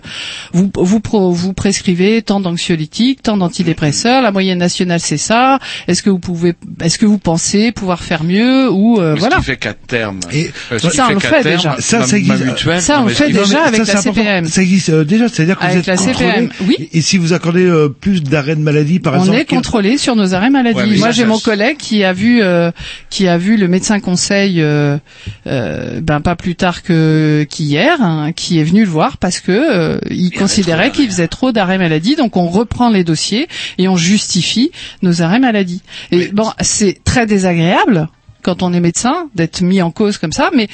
vous 0.51 0.71
vous 0.75 0.99
pro- 0.99 1.31
vous 1.31 1.53
prescrivez 1.53 2.23
tant 2.23 2.39
d'anxiolytiques, 2.39 3.21
tant 3.21 3.37
d'antidépresseurs, 3.37 4.23
la 4.23 4.31
moyenne 4.31 4.57
nationale 4.57 4.99
c'est 4.99 5.17
ça. 5.17 5.59
Est-ce 5.87 6.01
que 6.01 6.09
vous 6.09 6.17
pouvez, 6.17 6.55
est-ce 6.81 6.97
que 6.97 7.05
vous 7.05 7.19
pensez 7.19 7.71
pouvoir 7.71 8.01
faire 8.01 8.23
mieux 8.23 8.71
ou 8.71 8.99
euh, 8.99 9.13
Mais 9.13 9.19
voilà. 9.19 9.35
Ce 9.35 9.41
qui 9.41 9.45
fait 9.45 9.57
qu'à 9.57 9.73
terme, 9.73 10.19
Et 10.33 10.49
euh, 10.71 10.79
ce 10.79 10.87
qui 10.87 10.97
ça, 10.97 11.05
on 11.05 11.07
fait 11.09 11.13
le 11.13 11.19
fait 11.19 11.43
terme, 11.43 11.55
déjà. 11.57 11.75
Ça, 11.79 12.03
ça 12.07 12.17
existe. 12.17 12.39
ma 12.39 12.45
mutuelle, 12.45 12.81
Ça, 12.81 13.01
on 13.01 13.05
le 13.05 13.13
fait 13.13 13.29
déjà 13.31 13.65
avec 13.65 13.85
ça, 13.85 13.93
la. 13.93 14.01
CPM. 14.01 14.45
Ça 14.47 14.61
existe 14.63 14.89
euh, 14.89 15.03
déjà, 15.03 15.27
c'est-à-dire 15.29 15.59
que 15.59 15.63
Avec 15.63 15.75
vous 15.75 15.79
êtes 15.81 15.87
la 15.87 15.95
contrôlé. 15.97 16.29
CPM, 16.31 16.49
oui. 16.67 16.89
Et, 16.91 17.01
si 17.01 17.17
vous 17.19 17.33
accordez 17.33 17.65
euh, 17.65 17.87
plus 17.89 18.23
d'arrêts 18.23 18.55
de 18.55 18.61
maladie, 18.61 18.99
par 18.99 19.13
on 19.13 19.19
exemple, 19.19 19.37
est 19.37 19.45
quel- 19.45 19.57
contrôlé 19.57 19.97
sur 19.99 20.15
nos 20.15 20.33
arrêts 20.33 20.49
maladie. 20.49 20.79
Ouais, 20.79 20.97
Moi, 20.97 21.11
j'ai 21.11 21.25
mon 21.25 21.37
collègue 21.39 21.77
qui 21.77 22.03
a 22.03 22.13
vu 22.15 22.41
euh, 22.41 22.71
qui 23.09 23.27
a 23.27 23.37
vu 23.37 23.57
le 23.57 23.67
médecin 23.67 23.99
conseil 23.99 24.61
euh, 24.61 24.97
euh, 25.45 26.01
ben 26.01 26.21
pas 26.21 26.35
plus 26.35 26.55
tard 26.55 26.81
que 26.81 27.45
qu'hier, 27.49 28.01
hein, 28.01 28.31
qui 28.31 28.59
est 28.59 28.63
venu 28.63 28.83
le 28.83 28.89
voir 28.89 29.17
parce 29.17 29.39
que 29.39 29.51
euh, 29.51 29.99
il 30.09 30.31
considérait 30.31 30.91
qu'il 30.91 31.07
faisait 31.07 31.27
trop 31.27 31.51
d'arrêts 31.51 31.77
maladie. 31.77 32.15
Donc 32.15 32.37
on 32.37 32.47
reprend 32.47 32.89
les 32.89 33.03
dossiers 33.03 33.47
et 33.77 33.87
on 33.87 33.97
justifie 33.97 34.71
nos 35.01 35.21
arrêts 35.21 35.39
maladie. 35.39 35.83
Et 36.11 36.29
bon, 36.29 36.51
c'est 36.61 37.03
très 37.03 37.25
désagréable 37.27 38.07
quand 38.41 38.63
on 38.63 38.73
est 38.73 38.79
médecin 38.79 39.29
d'être 39.35 39.61
mis 39.61 39.81
en 39.81 39.91
cause 39.91 40.17
comme 40.17 40.31
ça, 40.31 40.49
mais 40.55 40.67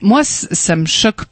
moi, 0.00 0.22
ça 0.24 0.76
me 0.76 0.86
choque 0.86 1.22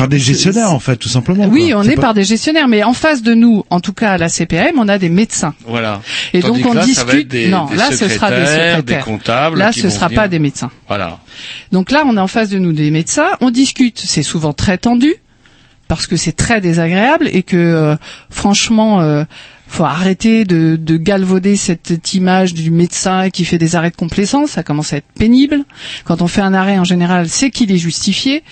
par 0.00 0.08
des 0.08 0.18
gestionnaires, 0.18 0.72
en 0.72 0.78
fait, 0.80 0.96
tout 0.96 1.08
simplement. 1.08 1.46
oui, 1.46 1.70
quoi. 1.70 1.80
on 1.80 1.82
est 1.84 1.94
pas- 1.96 2.02
par 2.02 2.14
des 2.14 2.24
gestionnaires, 2.24 2.68
mais 2.68 2.82
en 2.82 2.92
face 2.92 3.22
de 3.22 3.34
nous, 3.34 3.64
en 3.70 3.80
tout 3.80 3.92
cas 3.92 4.12
à 4.12 4.18
la 4.18 4.28
CPM, 4.28 4.78
on 4.78 4.88
a 4.88 4.98
des 4.98 5.08
médecins. 5.08 5.54
Voilà. 5.66 6.00
Et 6.34 6.40
Tandis 6.40 6.62
donc 6.62 6.70
on 6.70 6.74
là, 6.74 6.84
discute. 6.84 7.28
Des, 7.28 7.48
non, 7.48 7.66
des 7.66 7.76
là 7.76 7.90
ce 7.92 8.08
sera 8.08 8.30
des 8.30 8.36
secrétaires, 8.36 8.76
secrétaires. 8.78 8.82
des 8.82 9.04
comptables. 9.04 9.58
Là, 9.58 9.70
qui 9.72 9.80
ce 9.80 9.86
vont 9.86 9.92
sera 9.94 10.06
venir. 10.08 10.20
pas 10.22 10.28
des 10.28 10.38
médecins. 10.38 10.70
Voilà. 10.88 11.18
Donc 11.72 11.90
là, 11.90 12.02
on 12.06 12.16
est 12.16 12.20
en 12.20 12.26
face 12.26 12.48
de 12.50 12.58
nous 12.58 12.72
des 12.72 12.90
médecins, 12.90 13.28
on 13.40 13.50
discute. 13.50 13.98
C'est 13.98 14.22
souvent 14.22 14.52
très 14.52 14.78
tendu 14.78 15.14
parce 15.88 16.06
que 16.06 16.16
c'est 16.16 16.32
très 16.32 16.60
désagréable 16.60 17.28
et 17.32 17.42
que 17.42 17.56
euh, 17.56 17.96
franchement, 18.30 19.00
euh, 19.00 19.24
faut 19.70 19.84
arrêter 19.84 20.44
de, 20.44 20.76
de 20.76 20.96
galvauder 20.96 21.56
cette 21.56 22.14
image 22.14 22.54
du 22.54 22.70
médecin 22.70 23.30
qui 23.30 23.44
fait 23.44 23.56
des 23.56 23.76
arrêts 23.76 23.90
de 23.90 23.96
complaisance. 23.96 24.50
Ça 24.50 24.62
commence 24.62 24.92
à 24.92 24.96
être 24.96 25.12
pénible. 25.16 25.64
Quand 26.04 26.22
on 26.22 26.26
fait 26.26 26.40
un 26.40 26.54
arrêt, 26.54 26.78
en 26.78 26.84
général, 26.84 27.28
c'est 27.28 27.50
qu'il 27.50 27.70
est 27.70 27.78
justifié. 27.78 28.42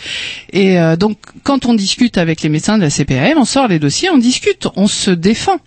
Et 0.53 0.79
euh, 0.79 0.97
donc, 0.97 1.19
quand 1.43 1.67
on 1.67 1.75
discute 1.75 2.19
avec 2.19 2.43
les 2.43 2.49
médecins 2.49 2.79
de 2.79 2.83
la 2.83 2.91
CPAM, 2.91 3.37
on 3.37 3.45
sort 3.45 3.67
les 3.67 3.81
dossiers, 3.81 4.11
on 4.11 4.19
discute, 4.19 4.69
on 4.77 4.87
se 4.87 5.11
défend. 5.11 5.59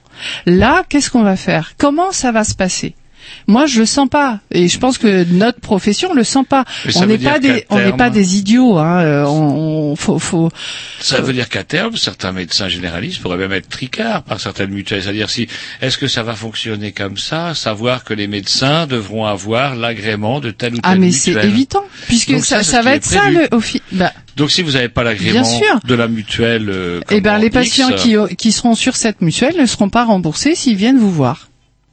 Là, 0.46 0.84
qu'est-ce 0.88 1.10
qu'on 1.10 1.24
va 1.24 1.36
faire? 1.36 1.74
Comment 1.78 2.12
ça 2.12 2.32
va 2.32 2.44
se 2.44 2.56
passer? 2.56 2.96
Moi, 3.48 3.66
je 3.66 3.80
le 3.82 3.86
sens 3.86 4.08
pas, 4.10 4.40
et 4.52 4.68
je 4.68 4.78
pense 4.80 4.98
que 4.98 5.24
notre 5.32 5.60
profession 5.60 6.14
le 6.14 6.24
sent 6.24 6.44
pas. 6.48 6.66
On 6.96 7.06
n'est 7.06 7.18
pas 7.18 7.40
des, 7.40 7.66
on 7.70 7.78
n'est 7.78 7.94
pas 7.94 8.10
des 8.10 8.38
idiots. 8.38 8.78
Hein. 8.78 9.02
euh, 9.02 9.26
On, 9.26 9.92
on- 9.92 9.96
faut, 9.96 10.20
faut, 10.20 10.50
Ça 11.00 11.20
veut 11.22 11.34
dire 11.34 11.50
qu'à 11.50 11.64
terme, 11.64 11.98
certains 11.98 12.32
médecins 12.32 12.70
généralistes 12.70 13.22
pourraient 13.22 13.38
même 13.38 13.52
être 13.52 13.68
tricards 13.70 14.24
par 14.24 14.40
certaines 14.40 14.72
mutuelles. 14.72 15.04
C'est-à-dire 15.04 15.30
si, 15.30 15.48
est-ce 15.82 15.98
que 15.98 16.08
ça 16.08 16.24
va 16.24 16.34
fonctionner 16.36 16.92
comme 16.92 17.18
ça, 17.18 17.54
savoir 17.56 18.04
que 18.04 18.14
les 18.14 18.28
médecins 18.28 18.88
devront 18.88 19.26
avoir 19.26 19.76
l'agrément 19.76 20.40
de 20.40 20.52
telle 20.52 20.74
ou 20.74 20.78
telle 20.78 20.84
Ah 20.86 20.96
mais 20.96 21.12
c'est 21.12 21.34
évident 21.44 21.84
puisque 22.08 22.32
Donc 22.32 22.46
ça, 22.46 22.64
ça, 22.64 22.82
va 22.82 22.96
être 22.96 23.06
ça 23.06 23.30
le 23.30 23.48
au 23.56 23.60
fi- 23.60 23.82
bah, 23.92 24.14
Donc 24.38 24.50
si 24.52 24.62
vous 24.62 24.72
n'avez 24.72 24.90
pas 24.90 25.04
l'agrément 25.04 25.44
de 25.86 25.94
la 25.96 26.08
mutuelle, 26.08 26.70
euh, 26.70 27.02
eh 27.12 27.22
ben 27.22 27.38
les 27.38 27.48
X, 27.48 27.54
patients 27.54 27.90
qui 27.96 28.16
qui 28.36 28.52
seront 28.52 28.76
sur 28.76 28.96
cette 28.96 29.22
mutuelle 29.22 29.58
ne 29.60 29.66
seront 29.66 29.90
pas 29.90 30.06
remboursés 30.06 30.56
s'ils 30.56 30.78
viennent 30.78 30.98
vous 31.00 31.12
voir. 31.12 31.50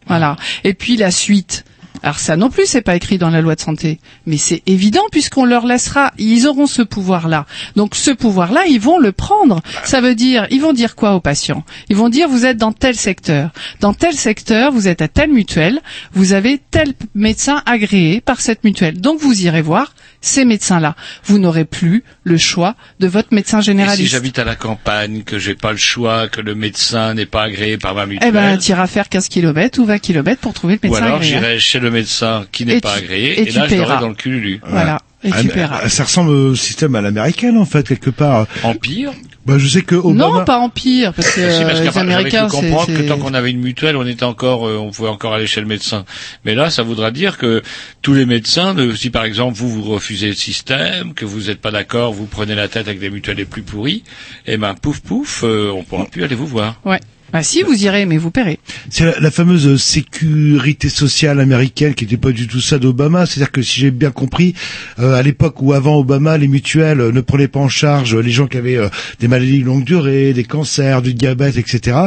Voilà. 0.08 0.36
Et 0.64 0.74
puis 0.74 0.96
la 0.96 1.10
suite. 1.10 1.64
Alors 2.02 2.18
ça 2.18 2.36
non 2.36 2.48
plus 2.48 2.66
c'est 2.66 2.82
pas 2.82 2.94
écrit 2.94 3.18
dans 3.18 3.30
la 3.30 3.40
loi 3.40 3.54
de 3.56 3.60
santé, 3.60 3.98
mais 4.26 4.36
c'est 4.36 4.62
évident 4.66 5.02
puisqu'on 5.10 5.44
leur 5.44 5.66
laissera, 5.66 6.12
ils 6.18 6.46
auront 6.46 6.66
ce 6.66 6.82
pouvoir-là. 6.82 7.46
Donc 7.74 7.96
ce 7.96 8.10
pouvoir-là, 8.10 8.66
ils 8.68 8.80
vont 8.80 8.98
le 8.98 9.10
prendre. 9.10 9.60
Ça 9.84 10.00
veut 10.00 10.14
dire, 10.14 10.46
ils 10.50 10.60
vont 10.60 10.72
dire 10.72 10.94
quoi 10.94 11.14
aux 11.14 11.20
patients? 11.20 11.64
Ils 11.88 11.96
vont 11.96 12.08
dire 12.08 12.28
vous 12.28 12.44
êtes 12.46 12.56
dans 12.56 12.72
tel 12.72 12.94
secteur, 12.94 13.50
dans 13.80 13.94
tel 13.94 14.14
secteur, 14.14 14.70
vous 14.70 14.86
êtes 14.86 15.02
à 15.02 15.08
telle 15.08 15.32
mutuelle, 15.32 15.80
vous 16.12 16.32
avez 16.34 16.60
tel 16.70 16.94
médecin 17.14 17.62
agréé 17.66 18.20
par 18.20 18.40
cette 18.40 18.62
mutuelle. 18.62 19.00
Donc 19.00 19.18
vous 19.20 19.42
irez 19.42 19.62
voir 19.62 19.92
ces 20.20 20.44
médecins-là. 20.44 20.96
Vous 21.24 21.38
n'aurez 21.38 21.64
plus 21.64 22.02
le 22.24 22.36
choix 22.36 22.74
de 23.00 23.06
votre 23.06 23.28
médecin 23.32 23.58
Et 23.58 23.62
si 23.62 23.66
généraliste. 23.66 24.10
j'habite 24.10 24.38
à 24.38 24.44
la 24.44 24.56
campagne, 24.56 25.22
que 25.22 25.38
j'ai 25.38 25.54
pas 25.54 25.72
le 25.72 25.78
choix, 25.78 26.28
que 26.28 26.40
le 26.40 26.54
médecin 26.54 27.14
n'est 27.14 27.26
pas 27.26 27.42
agréé 27.44 27.78
par 27.78 27.94
ma 27.94 28.06
mutuelle, 28.06 28.28
Eh 28.28 28.32
ben, 28.32 28.58
tu 28.58 28.70
iras 28.72 28.86
faire 28.86 29.08
15 29.08 29.28
km 29.28 29.78
ou 29.80 29.84
20 29.84 29.98
km 29.98 30.40
pour 30.40 30.54
trouver 30.54 30.78
le 30.82 30.88
ou 30.88 30.92
médecin 30.92 31.04
alors 31.06 31.18
agréé. 31.18 31.30
j'irai 31.32 31.58
chez 31.60 31.78
le 31.80 31.90
médecin 31.90 32.46
qui 32.52 32.64
n'est 32.66 32.80
pas 32.80 32.92
tu- 32.98 33.04
agréé, 33.04 33.40
et 33.42 33.50
là 33.52 33.68
je 33.68 33.74
l'aurai 33.76 33.98
dans 34.00 34.08
le 34.08 34.14
cululu. 34.14 34.60
Voilà. 34.66 35.00
Et 35.24 35.30
Ah, 35.32 35.80
ah, 35.82 35.88
Ça 35.88 36.04
ressemble 36.04 36.30
au 36.30 36.54
système 36.54 36.94
à 36.94 37.00
l'américaine, 37.00 37.56
en 37.56 37.64
fait, 37.64 37.86
quelque 37.86 38.10
part. 38.10 38.46
Empire 38.62 39.12
Bah, 39.46 39.58
je 39.58 39.66
sais 39.66 39.82
que 39.82 39.94
Obama. 39.96 40.38
Non, 40.38 40.44
pas 40.44 40.58
empire, 40.58 41.12
parce 41.14 41.30
que 41.34 41.40
parce 41.40 41.54
euh, 41.56 41.62
qu'à 41.66 41.78
les 41.80 41.84
j'avais 41.86 41.98
Américains, 42.00 42.48
c'est... 42.48 42.56
comprendre 42.60 42.86
que 42.86 43.02
tant 43.08 43.18
qu'on 43.18 43.34
avait 43.34 43.50
une 43.50 43.60
mutuelle, 43.60 43.96
on 43.96 44.06
était 44.06 44.24
encore, 44.24 44.68
euh, 44.68 44.76
on 44.76 44.90
pouvait 44.90 45.08
encore 45.08 45.34
aller 45.34 45.46
chez 45.46 45.60
le 45.60 45.66
médecin. 45.66 46.04
Mais 46.44 46.54
là, 46.54 46.70
ça 46.70 46.82
voudra 46.82 47.10
dire 47.10 47.38
que 47.38 47.62
tous 48.02 48.12
les 48.14 48.26
médecins, 48.26 48.74
de- 48.74 48.94
si 48.94 49.10
par 49.10 49.24
exemple 49.24 49.56
vous 49.56 49.68
vous 49.70 49.82
refusez 49.90 50.28
le 50.28 50.34
système, 50.34 51.14
que 51.14 51.24
vous 51.24 51.44
n'êtes 51.44 51.60
pas 51.60 51.70
d'accord, 51.70 52.12
vous 52.12 52.26
prenez 52.26 52.54
la 52.54 52.68
tête 52.68 52.86
avec 52.88 53.00
des 53.00 53.10
mutuelles 53.10 53.38
les 53.38 53.44
plus 53.46 53.62
pourries, 53.62 54.04
eh 54.46 54.56
ben 54.58 54.74
pouf 54.74 55.00
pouf, 55.00 55.42
euh, 55.44 55.72
on 55.74 55.82
pourra 55.82 56.04
plus 56.04 56.22
aller 56.24 56.34
vous 56.36 56.46
voir. 56.46 56.78
Ouais. 56.84 57.00
Bah 57.32 57.42
si, 57.42 57.62
vous 57.62 57.84
irez, 57.84 58.06
mais 58.06 58.16
vous 58.16 58.30
paierez. 58.30 58.58
C'est 58.88 59.20
la, 59.20 59.30
fameuse 59.30 59.76
sécurité 59.80 60.88
sociale 60.88 61.40
américaine 61.40 61.94
qui 61.94 62.04
n'était 62.04 62.16
pas 62.16 62.32
du 62.32 62.46
tout 62.46 62.60
ça 62.60 62.78
d'Obama. 62.78 63.26
C'est-à-dire 63.26 63.52
que 63.52 63.60
si 63.60 63.80
j'ai 63.80 63.90
bien 63.90 64.10
compris, 64.10 64.54
euh, 64.98 65.14
à 65.14 65.22
l'époque 65.22 65.60
où 65.60 65.74
avant 65.74 65.98
Obama, 65.98 66.38
les 66.38 66.48
mutuelles 66.48 67.10
ne 67.10 67.20
prenaient 67.20 67.48
pas 67.48 67.60
en 67.60 67.68
charge 67.68 68.16
les 68.16 68.30
gens 68.30 68.46
qui 68.46 68.56
avaient 68.56 68.78
euh, 68.78 68.88
des 69.20 69.28
maladies 69.28 69.60
de 69.60 69.66
longue 69.66 69.84
durée, 69.84 70.32
des 70.32 70.44
cancers, 70.44 71.02
du 71.02 71.12
diabète, 71.12 71.58
etc. 71.58 71.98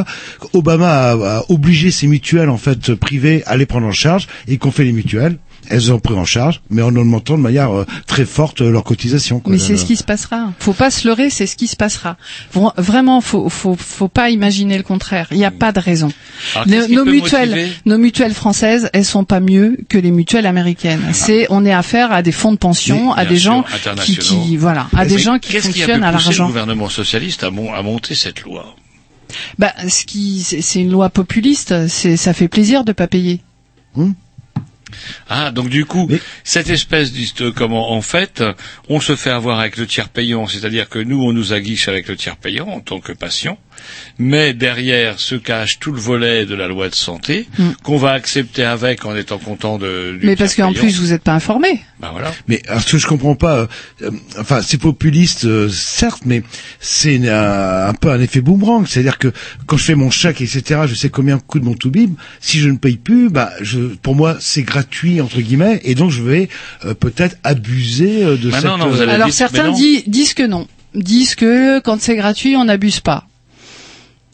Obama 0.54 0.90
a, 0.90 1.38
a 1.38 1.44
obligé 1.50 1.92
ces 1.92 2.08
mutuelles 2.08 2.50
en 2.50 2.58
fait 2.58 2.94
privées 2.94 3.44
à 3.46 3.56
les 3.56 3.66
prendre 3.66 3.86
en 3.86 3.92
charge 3.92 4.26
et 4.48 4.58
qu'on 4.58 4.72
fait 4.72 4.84
les 4.84 4.92
mutuelles. 4.92 5.38
Elles 5.70 5.92
ont 5.92 5.98
pris 6.00 6.14
en 6.14 6.24
charge, 6.24 6.60
mais 6.70 6.82
en 6.82 6.94
augmentant 6.96 7.36
de 7.38 7.42
manière 7.42 7.70
euh, 7.72 7.86
très 8.06 8.24
forte 8.24 8.60
euh, 8.62 8.70
leurs 8.70 8.84
cotisations. 8.84 9.40
quoi. 9.40 9.52
Mais 9.52 9.58
c'est 9.58 9.76
ce 9.76 9.84
qui 9.86 9.96
se 9.96 10.02
passera. 10.04 10.52
Faut 10.58 10.72
pas 10.72 10.90
se 10.90 11.06
leurrer, 11.06 11.30
c'est 11.30 11.46
ce 11.46 11.56
qui 11.56 11.66
se 11.68 11.76
passera. 11.76 12.16
Vra- 12.54 12.74
Vraiment, 12.76 13.20
faut, 13.20 13.48
faut, 13.48 13.76
faut 13.76 14.08
pas 14.08 14.30
imaginer 14.30 14.76
le 14.76 14.82
contraire. 14.82 15.28
Il 15.30 15.38
n'y 15.38 15.44
a 15.44 15.50
pas 15.50 15.72
de 15.72 15.78
raison. 15.80 16.10
Alors, 16.54 16.66
qui 16.86 16.94
nos 16.96 17.04
mutuelles, 17.04 17.68
nos 17.86 17.96
mutuelles 17.98 18.34
françaises, 18.34 18.90
elles 18.92 19.04
sont 19.04 19.24
pas 19.24 19.40
mieux 19.40 19.78
que 19.88 19.98
les 19.98 20.10
mutuelles 20.10 20.46
américaines. 20.46 21.00
C'est, 21.12 21.46
on 21.50 21.64
est 21.64 21.72
affaire 21.72 22.12
à 22.12 22.22
des 22.22 22.32
fonds 22.32 22.52
de 22.52 22.58
pension, 22.58 23.12
à 23.12 23.24
des 23.24 23.38
sûr, 23.38 23.52
gens 23.52 23.64
qui, 24.02 24.16
qui, 24.18 24.56
voilà, 24.56 24.88
à 24.96 25.06
des 25.06 25.14
Mais 25.14 25.20
gens 25.20 25.38
qui 25.38 25.52
qu'est-ce 25.52 25.68
qui 25.70 25.82
a 25.82 25.86
fonctionnent 25.86 26.00
pu 26.00 26.06
à 26.06 26.12
pousser 26.12 26.24
le 26.24 26.28
l'argent. 26.30 26.46
gouvernement 26.46 26.88
socialiste 26.88 27.44
à, 27.44 27.50
mon- 27.50 27.72
à 27.72 27.82
monter 27.82 28.14
cette 28.14 28.42
loi? 28.42 28.74
Bah, 29.58 29.72
ce 29.88 30.04
qui, 30.04 30.40
c'est 30.42 30.80
une 30.80 30.90
loi 30.90 31.08
populiste. 31.08 31.88
C'est, 31.88 32.16
ça 32.18 32.34
fait 32.34 32.48
plaisir 32.48 32.84
de 32.84 32.92
pas 32.92 33.06
payer. 33.06 33.40
Ah, 35.28 35.50
donc 35.50 35.68
du 35.68 35.84
coup, 35.84 36.08
cette 36.44 36.70
espèce 36.70 37.12
d'hist- 37.12 37.50
comment 37.52 37.92
en 37.92 38.02
fait, 38.02 38.42
on 38.88 39.00
se 39.00 39.16
fait 39.16 39.30
avoir 39.30 39.60
avec 39.60 39.76
le 39.76 39.86
tiers 39.86 40.08
payant, 40.08 40.46
c'est-à-dire 40.46 40.88
que 40.88 40.98
nous, 40.98 41.22
on 41.22 41.32
nous 41.32 41.52
aguiche 41.52 41.88
avec 41.88 42.08
le 42.08 42.16
tiers 42.16 42.36
payant 42.36 42.68
en 42.68 42.80
tant 42.80 43.00
que 43.00 43.12
patient, 43.12 43.58
mais 44.18 44.52
derrière 44.54 45.18
se 45.18 45.34
cache 45.34 45.78
tout 45.78 45.92
le 45.92 46.00
volet 46.00 46.46
de 46.46 46.54
la 46.54 46.68
loi 46.68 46.88
de 46.88 46.94
santé 46.94 47.48
Mm. 47.58 47.70
qu'on 47.82 47.96
va 47.96 48.12
accepter 48.12 48.64
avec 48.64 49.04
en 49.04 49.16
étant 49.16 49.38
content 49.38 49.78
de. 49.78 50.16
Du 50.20 50.26
Mais 50.26 50.36
parce 50.36 50.54
qu'en 50.54 50.72
plus, 50.72 50.98
vous 51.00 51.08
n'êtes 51.08 51.22
pas 51.22 51.34
informé. 51.34 51.82
Ben 52.02 52.10
voilà. 52.10 52.32
Mais 52.48 52.60
alors, 52.68 52.82
ce 52.82 52.90
que 52.92 52.98
je 52.98 53.06
comprends 53.06 53.36
pas, 53.36 53.58
euh, 53.60 53.66
euh, 54.02 54.10
enfin 54.40 54.60
c'est 54.60 54.76
populiste 54.78 55.44
euh, 55.44 55.68
certes, 55.68 56.22
mais 56.26 56.42
c'est 56.80 57.14
une- 57.14 57.28
un, 57.28 57.86
un 57.86 57.94
peu 57.94 58.10
un 58.10 58.20
effet 58.20 58.40
boomerang. 58.40 58.84
C'est-à-dire 58.88 59.18
que 59.18 59.32
quand 59.66 59.76
je 59.76 59.84
fais 59.84 59.94
mon 59.94 60.10
chèque, 60.10 60.40
etc., 60.40 60.80
je 60.86 60.94
sais 60.96 61.10
combien 61.10 61.38
coûte 61.38 61.62
mon 61.62 61.74
toubib. 61.74 62.14
Si 62.40 62.58
je 62.58 62.68
ne 62.68 62.76
paye 62.76 62.96
plus, 62.96 63.30
bah 63.30 63.50
je, 63.60 63.78
pour 64.02 64.16
moi 64.16 64.36
c'est 64.40 64.62
gratuit 64.64 65.20
entre 65.20 65.40
guillemets, 65.40 65.80
et 65.84 65.94
donc 65.94 66.10
je 66.10 66.22
vais 66.22 66.48
euh, 66.84 66.92
peut-être 66.94 67.36
abuser 67.44 68.24
euh, 68.24 68.36
de 68.36 68.50
Bah 68.50 68.56
cette. 68.60 68.66
non, 68.68 68.78
non, 68.78 68.88
vous 68.88 69.00
Alors 69.00 69.30
certains 69.32 69.70
disent 69.70 70.34
que 70.34 70.44
non, 70.46 70.66
disent 70.96 71.36
que 71.36 71.78
quand 71.80 72.00
c'est 72.00 72.16
gratuit, 72.16 72.56
on 72.56 72.64
n'abuse 72.64 72.98
pas. 72.98 73.28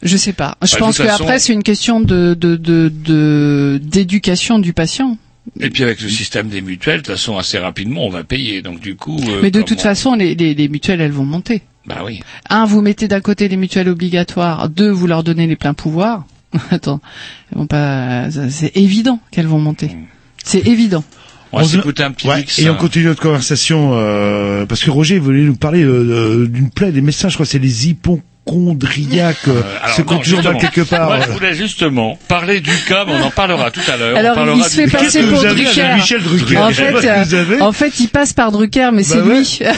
Je 0.01 0.17
sais 0.17 0.33
pas. 0.33 0.57
Je 0.63 0.71
Bah, 0.71 0.75
de 0.77 0.79
pense 0.85 0.97
façon- 0.97 1.17
qu'après 1.19 1.37
c'est 1.39 1.53
une 1.53 1.61
question 1.61 1.99
de 2.01 2.33
de 2.33 2.55
de 2.55 2.89
de- 2.89 3.79
d'éducation 3.83 4.57
du 4.57 4.73
patient. 4.73 5.17
Et 5.59 5.69
puis 5.69 5.83
avec 5.83 6.01
le 6.01 6.09
système 6.09 6.47
des 6.49 6.61
mutuelles, 6.61 6.97
de 7.01 7.05
toute 7.05 7.13
façon, 7.15 7.37
assez 7.37 7.57
rapidement, 7.59 8.05
on 8.05 8.09
va 8.09 8.23
payer. 8.23 8.61
Donc 8.61 8.79
du 8.79 8.95
coup. 8.95 9.19
euh, 9.27 9.39
Mais 9.41 9.51
de 9.51 9.61
toute 9.61 9.81
façon, 9.81 10.15
les, 10.15 10.35
les, 10.35 10.53
les 10.53 10.67
mutuelles, 10.67 11.01
elles 11.01 11.11
vont 11.11 11.25
monter. 11.25 11.61
Bah 11.85 12.01
oui. 12.05 12.19
Un, 12.49 12.65
vous 12.65 12.81
mettez 12.81 13.07
d'un 13.07 13.21
côté 13.21 13.47
les 13.47 13.57
mutuelles 13.57 13.89
obligatoires. 13.89 14.69
Deux, 14.69 14.89
vous 14.91 15.07
leur 15.07 15.23
donnez 15.23 15.47
les 15.47 15.55
pleins 15.55 15.73
pouvoirs. 15.73 16.25
Attends, 16.71 16.99
elles 17.51 17.57
vont 17.59 17.67
pas. 17.67 18.29
C'est 18.49 18.75
évident 18.77 19.19
qu'elles 19.31 19.47
vont 19.47 19.59
monter. 19.59 19.91
C'est 20.43 20.67
évident. 20.67 21.03
On 21.51 21.57
va 21.57 21.63
On 21.63 21.67
s'écouter 21.67 22.03
un 22.03 22.11
petit 22.11 22.27
Ouais, 22.27 22.37
mix. 22.37 22.59
et 22.59 22.69
on 22.69 22.73
hein. 22.73 22.75
continue 22.75 23.05
notre 23.05 23.21
conversation 23.23 23.91
euh, 23.93 24.67
parce 24.67 24.83
que 24.83 24.91
Roger 24.91 25.17
voulait 25.17 25.41
nous 25.41 25.55
parler 25.55 25.83
euh, 25.83 26.47
d'une 26.47 26.69
plaie 26.69 26.91
des 26.91 27.01
médecins. 27.01 27.27
Je 27.29 27.33
crois 27.35 27.45
que 27.47 27.51
c'est 27.51 27.57
les 27.59 27.87
hypochondriaques. 27.89 28.23
Alors, 28.53 29.95
se 29.95 30.01
non, 30.01 30.07
comptent 30.07 30.23
toujours 30.23 30.43
mal 30.43 30.57
quelque 30.57 30.81
part. 30.81 31.07
Moi, 31.07 31.19
je 31.25 31.31
voulais 31.31 31.53
justement 31.53 32.17
parler 32.27 32.59
du 32.59 32.71
cas, 32.87 33.05
mais 33.05 33.13
on 33.13 33.23
en 33.23 33.31
parlera 33.31 33.71
tout 33.71 33.81
à 33.91 33.97
l'heure. 33.97 34.17
Alors, 34.17 34.37
on 34.37 34.55
il 34.55 34.63
se 34.63 34.81
fait 34.81 34.87
passer 34.87 35.23
pour 35.23 35.41
Drucker. 35.43 35.95
Michel 35.95 36.21
Drucker. 36.23 36.57
En 36.57 36.69
fait, 36.71 37.07
euh, 37.33 37.59
en 37.61 37.71
fait, 37.71 37.99
il 37.99 38.09
passe 38.09 38.33
par 38.33 38.51
Drucker, 38.51 38.89
mais 38.93 39.03
c'est 39.03 39.17
Bah 39.17 39.23
ouais. 39.25 39.39
lui. 39.39 39.59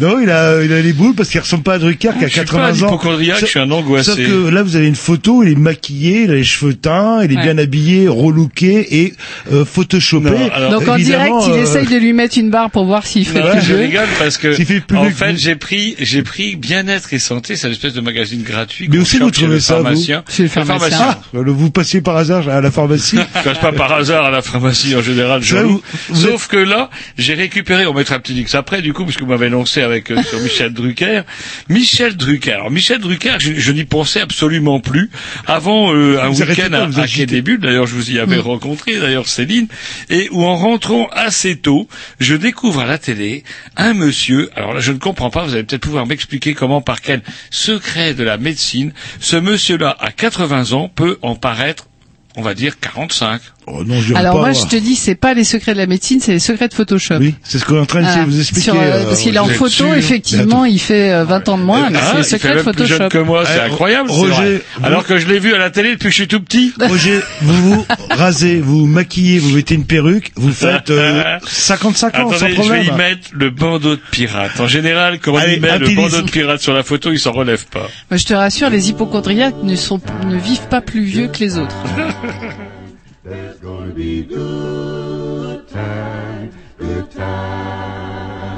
Non, 0.00 0.18
il 0.20 0.30
a, 0.30 0.62
il 0.62 0.72
a 0.72 0.80
les 0.80 0.92
boules 0.92 1.14
parce 1.14 1.28
qu'il 1.28 1.40
ressemble 1.40 1.62
pas 1.62 1.74
à 1.74 1.78
Drucker 1.78 2.10
qui 2.18 2.24
a 2.24 2.28
Je 2.28 2.32
suis 2.32 2.40
pas 2.40 2.46
80 2.46 2.64
un 2.64 2.70
ans. 2.70 2.74
hypochondriaque, 2.88 3.38
je 3.40 3.46
suis 3.46 3.58
un 3.58 3.70
angoissé. 3.70 4.10
Sauf 4.12 4.16
que 4.18 4.48
là, 4.48 4.62
vous 4.62 4.76
avez 4.76 4.86
une 4.88 4.94
photo, 4.96 5.42
il 5.42 5.50
est 5.52 5.54
maquillé, 5.56 6.22
il 6.24 6.30
a 6.30 6.34
les 6.34 6.44
cheveux 6.44 6.74
teints, 6.74 7.22
il 7.24 7.32
est 7.32 7.36
Ouais. 7.36 7.42
bien 7.42 7.58
habillé, 7.58 8.08
relooké 8.08 9.00
et 9.04 9.14
euh, 9.52 9.64
photoshopé. 9.64 10.30
Non, 10.30 10.50
alors, 10.52 10.70
Donc 10.72 10.88
en 10.88 10.96
direct, 10.96 11.34
il 11.46 11.52
euh, 11.52 11.62
essaye 11.62 11.86
de 11.86 11.96
lui 11.96 12.12
mettre 12.12 12.38
une 12.38 12.50
barre 12.50 12.70
pour 12.70 12.84
voir 12.84 13.06
s'il 13.06 13.26
fait 13.26 13.40
Non, 13.40 13.50
plus 13.52 13.60
je 13.62 13.74
rigole 13.74 14.08
parce 14.18 14.38
que 14.38 14.52
fait 14.52 14.80
plus 14.80 14.96
en 14.96 15.04
fait 15.10 15.32
vous. 15.32 15.38
j'ai 15.38 15.56
pris 15.56 15.96
j'ai 15.98 16.22
pris 16.22 16.56
bien-être 16.56 17.12
et 17.12 17.18
santé, 17.18 17.56
c'est 17.60 17.66
une 17.68 17.72
espèce 17.74 17.92
de 17.94 18.00
magazine 18.00 18.42
gratuit. 18.42 18.88
Mais 18.88 18.96
qu'on 18.96 19.02
aussi 19.02 19.18
vous 19.18 19.30
trouvez 19.30 19.60
ça, 19.60 19.76
vous 19.76 19.82
pharmacien. 19.84 20.24
Chez 20.28 20.44
le 20.44 20.48
pharmacien. 20.48 20.98
Ah, 21.00 21.20
vous 21.32 21.70
passiez 21.70 22.00
par 22.00 22.16
hasard 22.16 22.48
à 22.48 22.60
la 22.60 22.70
pharmacie. 22.70 23.18
Quand 23.44 23.54
je 23.54 23.60
pas 23.60 23.72
par 23.72 23.92
hasard 23.92 24.24
à 24.24 24.30
la 24.30 24.42
pharmacie 24.42 24.94
en 24.96 25.02
général, 25.02 25.42
je 25.42 25.56
vous- 25.56 25.82
vous 26.08 26.20
Sauf 26.20 26.48
que 26.48 26.56
là, 26.56 26.90
j'ai 27.18 27.34
récupéré, 27.34 27.86
on 27.86 27.94
mettra 27.94 28.16
un 28.16 28.20
petit 28.20 28.38
X 28.40 28.54
après, 28.54 28.82
du 28.82 28.92
coup, 28.92 29.04
parce 29.04 29.16
que 29.16 29.24
vous 29.24 29.30
m'avez 29.30 29.48
lancé 29.48 29.82
avec 29.82 30.10
euh, 30.10 30.22
sur 30.22 30.40
Michel 30.40 30.72
Drucker. 30.72 31.22
Michel 31.68 32.16
Drucker. 32.16 32.52
Alors 32.52 32.70
Michel 32.70 32.98
Drucker, 32.98 33.34
je, 33.38 33.52
je 33.54 33.72
n'y 33.72 33.84
pensais 33.84 34.20
absolument 34.20 34.80
plus 34.80 35.10
avant 35.46 35.94
euh, 35.94 36.20
un 36.22 36.28
week-end 36.30 36.72
à, 36.72 37.00
à. 37.02 37.06
Quai 37.06 37.26
des 37.26 37.42
Bulles. 37.42 37.60
D'ailleurs, 37.60 37.86
je 37.86 37.94
vous 37.94 38.10
y 38.10 38.18
avais 38.18 38.38
rencontré, 38.38 38.98
d'ailleurs 38.98 39.28
Céline, 39.28 39.66
et 40.08 40.28
où 40.32 40.44
en 40.44 40.56
rentrant 40.56 41.08
assez 41.12 41.56
tôt, 41.56 41.88
je 42.20 42.34
découvre 42.34 42.80
à 42.80 42.86
la 42.86 42.98
télé 42.98 43.44
un 43.76 43.94
monsieur. 43.94 44.50
Alors 44.56 44.74
là, 44.74 44.80
je 44.80 44.92
ne 44.92 44.98
comprends 44.98 45.30
pas. 45.30 45.44
Vous 45.44 45.54
allez 45.54 45.64
peut-être 45.64 45.82
pouvoir 45.82 46.06
m'expliquer 46.06 46.54
comment, 46.54 46.80
par 46.80 47.00
quel 47.00 47.22
secret 47.50 48.14
de 48.14 48.24
la 48.24 48.38
médecine, 48.38 48.92
ce 49.20 49.36
monsieur-là, 49.36 49.96
à 49.98 50.12
80 50.12 50.72
ans, 50.72 50.88
peut 50.88 51.18
en 51.22 51.34
paraître, 51.34 51.88
on 52.36 52.42
va 52.42 52.54
dire, 52.54 52.78
45. 52.80 53.40
Oh 53.72 53.84
non, 53.84 54.00
je 54.00 54.14
Alors 54.14 54.34
pas 54.34 54.40
moi, 54.40 54.52
je 54.52 54.64
te 54.66 54.76
dis, 54.76 54.96
c'est 54.96 55.14
pas 55.14 55.34
les 55.34 55.44
secrets 55.44 55.72
de 55.72 55.78
la 55.78 55.86
médecine, 55.86 56.20
c'est 56.20 56.32
les 56.32 56.38
secrets 56.38 56.68
de 56.68 56.74
Photoshop. 56.74 57.14
Oui, 57.20 57.34
c'est 57.44 57.58
ce 57.58 57.64
qu'on 57.64 57.76
est 57.76 57.80
en 57.80 57.86
train 57.86 58.00
de 58.02 58.24
vous 58.30 58.38
expliquer. 58.40 58.62
Sur, 58.62 58.74
euh, 58.74 58.78
euh, 58.84 59.04
parce 59.04 59.20
qu'il 59.20 59.34
est 59.34 59.38
en 59.38 59.46
photo, 59.46 59.94
effectivement, 59.94 60.64
il 60.64 60.78
fait 60.80 61.12
euh, 61.12 61.24
20 61.24 61.48
ans 61.48 61.58
de 61.58 61.62
moins, 61.62 61.88
mais 61.90 61.98
Ah, 62.00 62.06
c'est 62.10 62.12
les 62.14 62.20
il 62.20 62.24
fait 62.24 62.30
secrets 62.30 62.48
de 62.50 62.54
même 62.62 62.74
plus 62.74 62.86
jeune 62.86 62.98
Photoshop. 62.98 63.08
que 63.10 63.18
moi, 63.24 63.44
c'est 63.46 63.58
Eh, 63.58 63.66
incroyable. 63.70 64.10
Roger, 64.10 64.32
vrai. 64.32 64.62
vous- 64.78 64.84
Alors 64.86 65.04
que 65.06 65.18
je 65.18 65.26
l'ai 65.26 65.38
vu 65.38 65.54
à 65.54 65.58
la 65.58 65.70
télé 65.70 65.90
depuis 65.90 66.04
que 66.06 66.10
je 66.10 66.14
suis 66.16 66.28
tout 66.28 66.40
petit. 66.40 66.72
Roger, 66.80 67.20
vous 67.42 67.74
vous 67.74 67.86
rasez, 68.10 68.60
vous 68.60 68.80
vous 68.80 68.86
maquillez, 68.86 69.38
vous 69.38 69.54
mettez 69.54 69.74
une 69.76 69.84
perruque, 69.86 70.32
vous 70.36 70.52
faites 70.52 70.90
euh, 70.90 71.22
55 71.46 72.14
ans 72.18 72.30
sans 72.30 72.36
Attendez, 72.36 72.38
je 72.40 72.46
vais 72.46 72.54
problème. 72.54 72.84
y 72.86 72.92
mettre 72.92 73.28
le 73.32 73.50
bandeau 73.50 73.96
de 73.96 74.00
pirate. 74.10 74.58
En 74.58 74.66
général, 74.68 75.18
quand 75.20 75.32
on 75.32 75.36
Allez, 75.36 75.56
y 75.56 75.60
met 75.60 75.78
le 75.78 75.94
bandeau 75.94 76.22
de 76.22 76.30
pirate 76.30 76.60
sur 76.60 76.72
la 76.74 76.82
photo, 76.82 77.12
il 77.12 77.18
s'en 77.18 77.32
relève 77.32 77.64
pas. 77.66 77.88
Moi, 78.10 78.16
je 78.18 78.24
te 78.24 78.34
rassure, 78.34 78.70
les 78.70 78.88
hypochondriaques 78.90 79.62
ne 79.62 79.76
sont, 79.76 80.00
ne 80.26 80.36
vivent 80.36 80.68
pas 80.68 80.80
plus 80.80 81.02
vieux 81.04 81.28
que 81.28 81.38
les 81.40 81.58
autres. 81.58 81.76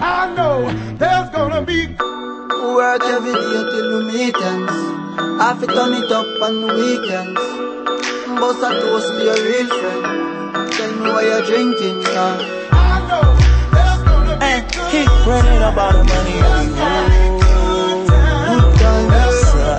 I 0.04 0.32
know 0.36 0.70
there's 0.98 1.30
gonna 1.30 1.62
be 1.62 1.88
Work 2.62 3.02
every 3.02 3.32
day 3.32 3.62
till 3.70 3.98
we 3.98 4.04
meet 4.12 4.36
ends. 4.36 4.72
I 5.42 5.56
fi 5.58 5.66
turn 5.66 5.92
it 5.94 6.12
up 6.12 6.42
on 6.42 6.54
the 6.62 6.68
weekends. 6.78 7.40
Bust 8.40 8.62
a 8.62 8.70
toast 8.80 9.08
to 9.08 9.24
your 9.24 9.34
real 9.34 9.66
friend. 9.66 10.72
Tell 10.72 10.92
me 10.94 11.10
why 11.10 11.22
you're 11.22 11.42
drinking, 11.42 12.02
son. 12.04 12.38
I 12.70 12.74
know 13.08 13.26
there's 13.74 14.02
gonna 14.08 14.36
be 14.38 14.44
Eh, 14.46 14.60
good 14.60 14.90
keep 14.92 15.10
running 15.26 15.62
about 15.70 15.92
the 15.92 16.04
money 16.04 16.38
on 16.54 16.66
the 16.70 16.86
road. 17.10 17.42
Good 18.48 18.66
times, 18.78 19.44
uh, 19.58 19.76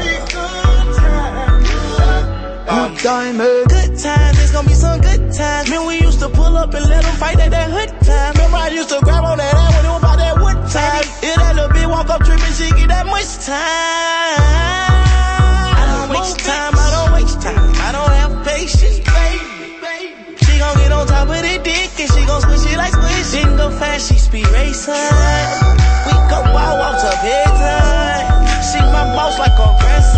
good 2.69 2.93
time, 3.01 3.39
eh. 3.39 3.45
Good 3.63 3.69
times, 3.69 3.69
there's 3.69 3.72
gonna 4.53 4.67
be 4.67 4.73
some 4.75 5.01
good 5.01 5.33
times. 5.33 5.69
Man, 5.69 5.87
we 5.87 5.99
used 5.99 6.19
to 6.19 6.29
pull 6.29 6.55
up 6.55 6.73
and 6.73 6.85
let 6.85 7.03
them 7.03 7.15
fight 7.15 7.39
at 7.39 7.49
that 7.49 7.69
hood 7.73 7.89
time. 8.05 8.33
Remember, 8.37 8.57
I 8.57 8.69
used 8.69 8.89
to 8.89 8.99
grab 9.01 9.23
on 9.25 9.37
that 9.39 9.53
ass 9.53 9.73
when 9.75 9.85
it 9.85 9.89
was 9.89 10.01
about 10.05 10.17
that 10.21 10.37
wood 10.37 10.59
time. 10.69 11.03
If 11.25 11.35
that 11.41 11.55
little 11.57 11.73
bitch 11.73 11.89
walk 11.89 12.09
up 12.13 12.21
tripping, 12.23 12.53
she 12.53 12.69
get 12.77 12.87
that 12.93 13.05
much 13.09 13.33
time. 13.41 14.37
I 15.73 15.83
don't 15.89 16.09
waste 16.13 16.39
time, 16.45 16.73
I 16.77 16.87
don't 16.93 17.11
waste 17.17 17.41
time. 17.41 17.65
I 17.81 17.89
don't 17.97 18.13
have 18.13 18.33
patience, 18.45 19.01
baby. 19.01 20.37
She 20.45 20.53
gon' 20.61 20.77
get 20.77 20.91
on 20.93 21.07
top 21.09 21.27
of 21.33 21.41
the 21.41 21.57
dick 21.65 21.89
and 21.97 22.09
she 22.13 22.21
gon' 22.29 22.41
squish 22.45 22.69
it 22.69 22.77
like 22.77 22.93
squish. 22.93 23.33
Didn't 23.33 23.57
go 23.57 23.73
fast, 23.73 24.05
she 24.05 24.21
speed 24.21 24.47
racing. 24.53 24.93
We 24.93 26.13
go 26.29 26.39
wild 26.53 26.77
walks 26.77 27.01
up 27.01 27.17
every 27.25 27.57
time. 27.57 28.45
She 28.69 28.77
my 28.93 29.01
boss 29.17 29.33
like 29.41 29.57
a 29.57 29.65
grandson. 29.81 30.12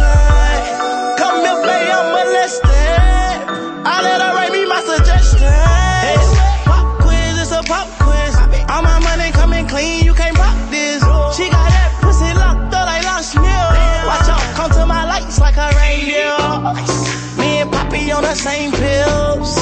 The 18.21 18.35
same 18.35 18.71
pills. 18.71 19.55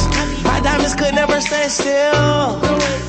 My 0.43 0.59
diamonds 0.61 0.95
could 0.95 1.15
never 1.15 1.39
stand 1.41 1.71
still. 1.71 2.59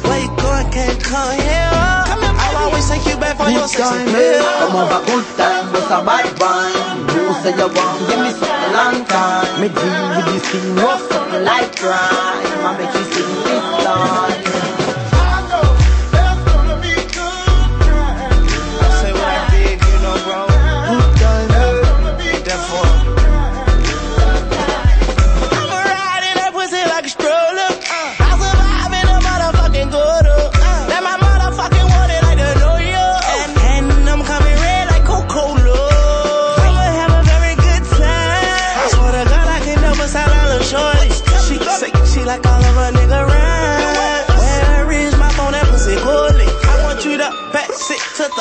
Where 0.06 0.20
you 0.22 0.30
going, 0.36 0.70
can't 0.70 1.02
come 1.02 1.38
here. 1.38 1.70
I'll 1.74 2.68
always 2.68 2.88
take 2.88 3.04
you 3.06 3.16
back 3.16 3.36
for 3.36 3.50
your 3.50 3.66
sexy 3.68 3.82
time, 3.82 4.14
eh? 4.14 4.40
Come 4.60 4.76
on 4.76 4.88
back 4.88 5.06
good 5.06 5.26
time, 5.36 5.72
but 5.72 5.86
a 5.90 5.98
bad 6.04 6.26
wine. 6.40 6.98
You 7.14 7.32
say 7.42 7.52
you 7.56 7.68
want, 7.68 7.98
give 8.08 8.20
me 8.20 8.30
something 8.32 8.72
long 8.72 9.04
time. 9.04 9.60
Me 9.60 9.68
deal 9.68 10.04
with 10.16 10.26
this 10.32 10.44
thing, 10.50 10.76
rough 10.76 11.02
something 11.10 11.44
like 11.44 11.76
crime. 11.76 12.64
I 12.64 12.76
make 12.78 12.94
you 12.94 13.04
sing 13.12 13.32
this 13.44 13.84
line. 13.84 14.43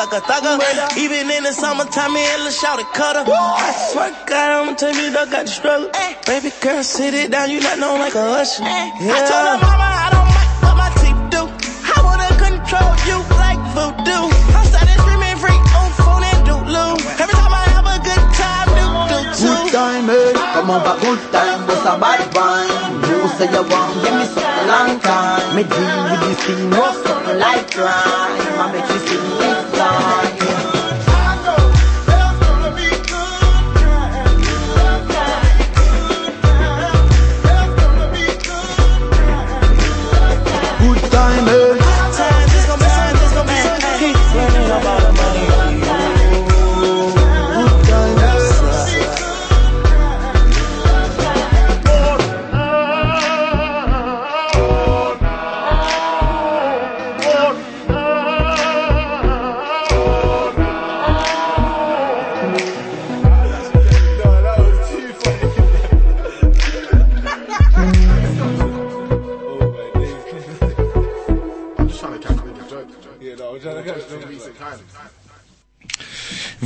Thugger 0.07 0.21
thugger. 0.21 0.97
Even 0.97 1.29
in 1.29 1.43
the 1.43 1.53
summertime, 1.53 2.13
me 2.13 2.21
and 2.21 2.43
Lil 2.43 2.51
Shouty 2.51 2.85
cutter. 2.93 3.23
I 3.27 3.71
swear 3.91 4.09
to 4.09 4.15
God, 4.25 4.51
I'ma 4.51 4.73
tell 4.75 4.93
you, 4.93 5.11
dog 5.11 5.31
got 5.31 5.45
the 5.45 5.51
struggle. 5.51 5.89
Baby 6.25 6.51
girl, 6.61 6.83
sit 6.83 7.13
it 7.13 7.31
down, 7.31 7.49
you 7.49 7.61
not 7.61 7.79
know 7.79 7.95
like 7.95 8.15
a 8.15 8.41
usher. 8.41 8.63
Yeah. 8.63 8.91
I 8.99 9.19
told 9.27 9.45
her 9.47 9.57
mama 9.63 9.87
I 9.87 10.07
don't 10.11 10.29
like 10.37 10.53
what 10.63 10.75
my 10.75 10.89
teeth 10.99 11.21
do. 11.31 11.41
I 11.47 11.97
wanna 12.03 12.29
control 12.35 12.91
you 13.07 13.17
like 13.43 13.61
voodoo. 13.75 14.23
I 14.55 14.61
started 14.67 14.97
screaming 15.03 15.37
free 15.39 15.59
on 15.77 15.89
phone 15.99 16.23
and 16.23 16.41
doodloo. 16.47 16.95
Every 17.19 17.35
time 17.35 17.53
I 17.53 17.65
have 17.75 17.87
a 17.87 17.97
good 18.03 18.25
time, 18.35 18.67
do 18.75 18.85
do 19.07 19.19
too. 19.39 19.47
Good 19.47 19.71
time, 19.71 20.09
eh? 20.09 20.33
Come 20.53 20.69
on 20.71 20.83
back 20.83 20.99
good 20.99 21.21
time, 21.31 21.59
but 21.67 21.79
a 21.87 21.93
bad 21.99 22.21
wine. 22.35 22.91
You 23.07 23.27
say 23.39 23.47
you 23.51 23.63
want, 23.71 23.91
give 24.03 24.15
me 24.19 24.25
something 24.27 24.67
long 24.67 24.99
time. 24.99 25.55
Me 25.55 25.63
deal 25.63 25.97
with 26.11 26.21
this 26.27 26.39
thing, 26.43 26.69
rough 26.71 26.97
something 27.07 27.39
like 27.39 27.71
crime. 27.71 28.51
I 28.59 28.71
make 28.71 28.87
you 28.91 28.99
sing 29.07 29.52
Lord. 29.91 30.32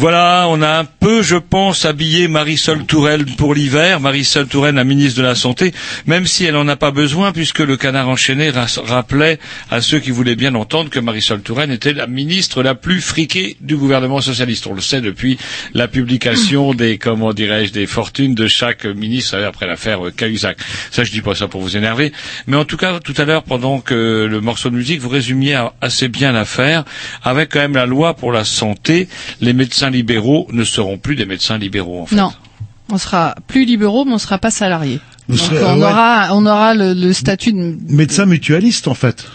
Voilà, 0.10 0.48
on 0.48 0.62
a 0.64 0.86
peu, 1.08 1.22
je 1.24 1.38
pense, 1.38 1.86
habillé 1.86 2.28
Marisol 2.28 2.86
Touraine 2.86 3.24
pour 3.38 3.56
l'hiver. 3.56 4.02
Marisol 4.02 4.46
Touraine, 4.46 4.76
la 4.76 4.84
ministre 4.84 5.22
de 5.22 5.26
la 5.26 5.36
Santé, 5.36 5.72
même 6.06 6.26
si 6.28 6.44
elle 6.44 6.56
n'en 6.56 6.68
a 6.68 6.76
pas 6.76 6.92
besoin, 6.92 7.32
puisque 7.32 7.60
le 7.60 7.78
canard 7.78 8.10
enchaîné 8.10 8.50
ra- 8.50 8.66
rappelait 8.84 9.40
à 9.72 9.80
ceux 9.80 10.00
qui 10.00 10.12
voulaient 10.12 10.36
bien 10.36 10.54
entendre 10.54 10.90
que 10.90 11.00
Marisol 11.00 11.40
Touraine 11.40 11.72
était 11.72 11.94
la 11.94 12.08
ministre 12.08 12.62
la 12.62 12.76
plus 12.76 13.00
friquée 13.00 13.56
du 13.62 13.78
gouvernement 13.78 14.20
socialiste. 14.20 14.68
On 14.68 14.74
le 14.74 14.82
sait 14.82 15.00
depuis 15.00 15.38
la 15.74 15.88
publication 15.88 16.74
des, 16.74 16.98
comment 16.98 17.32
dirais-je, 17.32 17.72
des 17.72 17.88
fortunes 17.88 18.36
de 18.36 18.48
chaque 18.50 18.84
ministre 18.84 19.36
euh, 19.38 19.48
après 19.48 19.66
l'affaire 19.66 20.06
euh, 20.08 20.12
Cahuzac. 20.12 20.58
Ça, 20.92 21.06
je 21.06 21.12
dis 21.12 21.22
pas 21.22 21.36
ça 21.36 21.48
pour 21.48 21.62
vous 21.62 21.78
énerver. 21.78 22.12
Mais 22.48 22.58
en 22.58 22.66
tout 22.66 22.76
cas, 22.76 23.00
tout 23.00 23.16
à 23.16 23.24
l'heure, 23.24 23.44
pendant 23.44 23.80
que 23.80 24.28
le 24.30 24.42
morceau 24.42 24.70
de 24.70 24.76
musique, 24.76 25.00
vous 25.00 25.08
résumiez 25.08 25.58
assez 25.80 26.10
bien 26.10 26.34
l'affaire, 26.34 26.84
avec 27.24 27.54
quand 27.54 27.60
même 27.60 27.76
la 27.76 27.86
loi 27.86 28.14
pour 28.14 28.34
la 28.34 28.44
santé, 28.44 29.08
les 29.40 29.54
médecins 29.54 29.90
libéraux 29.90 30.50
ne 30.52 30.66
seront 30.66 30.97
plus 30.98 31.15
des 31.15 31.26
médecins 31.26 31.57
libéraux, 31.57 32.02
en 32.02 32.06
fait. 32.06 32.15
Non. 32.15 32.32
On 32.91 32.98
sera 32.98 33.36
plus 33.48 33.65
libéraux, 33.65 34.06
mais 34.06 34.14
on 34.14 34.18
sera 34.18 34.38
pas 34.38 34.49
salariés. 34.52 34.99
Vous 35.28 35.36
Donc, 35.38 35.45
serez- 35.45 35.64
on 35.65 35.78
ouais. 35.78 35.84
aura, 35.84 36.30
on 36.32 36.45
aura 36.45 36.74
le, 36.74 36.94
le 36.94 37.11
statut 37.14 37.52
de 37.52 37.78
médecin 37.90 38.26
mutualiste 38.26 38.88
en 38.88 38.94
fait 38.94 39.26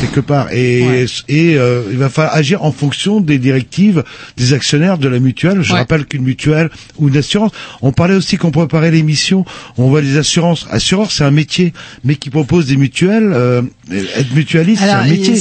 quelque 0.00 0.20
part 0.20 0.52
et, 0.52 1.06
et 1.28 1.56
euh, 1.58 1.82
il 1.90 1.98
va 1.98 2.08
falloir 2.08 2.34
agir 2.34 2.64
en 2.64 2.72
fonction 2.72 3.20
des 3.20 3.38
directives 3.38 4.02
des 4.36 4.52
actionnaires 4.54 4.98
de 4.98 5.08
la 5.08 5.18
mutuelle. 5.18 5.62
Je 5.62 5.72
Ouais. 5.72 5.78
rappelle 5.80 6.06
qu'une 6.06 6.22
mutuelle 6.22 6.70
ou 6.98 7.08
une 7.08 7.16
assurance. 7.16 7.52
On 7.82 7.92
parlait 7.92 8.14
aussi 8.14 8.36
qu'on 8.36 8.50
préparait 8.50 8.90
l'émission. 8.90 9.44
On 9.78 9.88
voit 9.88 10.00
les 10.00 10.16
assurances. 10.16 10.66
Assureur, 10.70 11.10
c'est 11.12 11.24
un 11.24 11.30
métier, 11.30 11.72
mais 12.04 12.16
qui 12.16 12.30
propose 12.30 12.66
des 12.66 12.76
mutuelles. 12.76 13.30
euh, 13.32 13.62
être 13.90 14.34
mutualiste, 14.34 14.82
c'est 14.82 14.90
un 14.90 15.04
métier. 15.04 15.34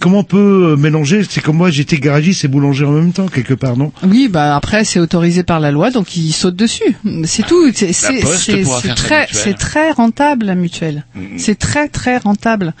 Comment 0.00 0.18
on 0.20 0.24
peut 0.24 0.70
euh, 0.72 0.76
mélanger? 0.76 1.22
C'est 1.28 1.40
comme 1.42 1.56
moi, 1.56 1.70
j'étais 1.70 1.96
garagiste 1.98 2.44
et 2.44 2.48
boulanger 2.48 2.84
en 2.84 2.92
même 2.92 3.12
temps 3.12 3.26
quelque 3.26 3.54
part, 3.54 3.76
non? 3.76 3.92
Oui, 4.02 4.28
bah 4.30 4.54
après 4.56 4.84
c'est 4.84 5.00
autorisé 5.00 5.42
par 5.42 5.60
la 5.60 5.70
loi, 5.70 5.90
donc 5.90 6.16
ils 6.16 6.32
sautent 6.32 6.56
dessus. 6.56 6.96
C'est 7.24 7.46
tout. 7.46 7.70
C'est 7.72 8.94
très, 8.94 9.26
c'est 9.32 9.54
très 9.54 9.90
rentable 9.92 10.46
la 10.46 10.54
mutuelle. 10.54 11.04
C'est 11.36 11.58
très 11.58 11.88
très 11.88 12.18
rentable. 12.18 12.74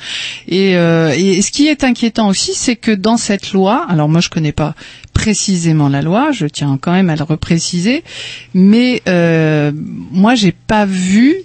Et, 0.48 0.76
euh, 0.76 1.14
et 1.16 1.42
ce 1.42 1.50
qui 1.50 1.66
est 1.68 1.82
inquiétant 1.84 2.28
aussi, 2.28 2.54
c'est 2.54 2.76
que 2.76 2.92
dans 2.92 3.16
cette 3.16 3.52
loi, 3.52 3.86
alors 3.88 4.08
moi 4.08 4.20
je 4.20 4.28
connais 4.28 4.52
pas 4.52 4.74
précisément 5.12 5.88
la 5.88 6.02
loi, 6.02 6.30
je 6.32 6.46
tiens 6.46 6.78
quand 6.80 6.92
même 6.92 7.10
à 7.10 7.16
le 7.16 7.24
repréciser, 7.24 8.04
mais 8.54 9.02
euh, 9.08 9.72
moi 9.74 10.34
j'ai 10.34 10.52
pas 10.52 10.84
vu 10.84 11.36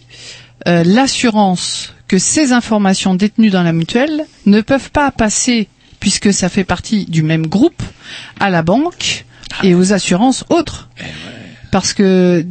euh, 0.68 0.84
l'assurance 0.84 1.94
que 2.08 2.18
ces 2.18 2.52
informations 2.52 3.16
détenues 3.16 3.50
dans 3.50 3.64
la 3.64 3.72
mutuelle 3.72 4.26
ne 4.46 4.60
peuvent 4.62 4.92
pas 4.92 5.10
passer, 5.12 5.70
puisque 6.00 6.34
ça 6.34 6.50
fait 6.50 6.66
partie 6.66 7.06
du 7.06 7.24
même 7.24 7.48
groupe, 7.48 7.82
à 8.40 8.50
la 8.50 8.64
banque 8.64 9.26
et 9.64 9.74
aux 9.74 9.94
assurances 9.94 10.44
autres. 10.50 10.90
Parce 11.72 11.94
que 11.94 12.46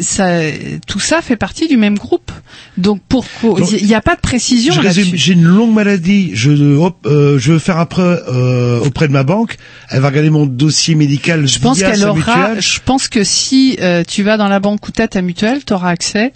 ça, 0.00 0.40
tout 0.86 0.98
ça 0.98 1.22
fait 1.22 1.36
partie 1.36 1.68
du 1.68 1.76
même 1.76 1.96
groupe. 1.96 2.32
Donc 2.76 3.00
pourquoi 3.08 3.60
il 3.80 3.86
n'y 3.86 3.94
a 3.94 4.00
pas 4.00 4.16
de 4.16 4.20
précision 4.20 4.74
j'ai 4.92 5.32
une 5.32 5.44
longue 5.44 5.72
maladie, 5.72 6.30
je, 6.34 6.76
hop, 6.76 6.96
euh, 7.06 7.38
je 7.38 7.52
veux 7.52 7.58
faire 7.58 7.84
prêt 7.86 8.02
euh, 8.02 8.80
auprès 8.80 9.08
de 9.08 9.12
ma 9.12 9.22
banque, 9.22 9.56
elle 9.90 10.00
va 10.00 10.08
regarder 10.08 10.30
mon 10.30 10.46
dossier 10.46 10.94
médical 10.94 11.46
Je 11.46 11.58
pense 11.58 11.78
qu'elle 11.78 12.04
aura. 12.04 12.14
mutuelle. 12.14 12.62
Je 12.62 12.80
pense 12.84 13.08
que 13.08 13.24
si 13.24 13.76
euh, 13.80 14.02
tu 14.06 14.22
vas 14.22 14.36
dans 14.36 14.48
la 14.48 14.60
banque 14.60 14.86
ou 14.88 14.90
t'as 14.90 15.08
ta 15.08 15.22
mutuelle, 15.22 15.64
tu 15.64 15.72
auras 15.72 15.90
accès. 15.90 16.32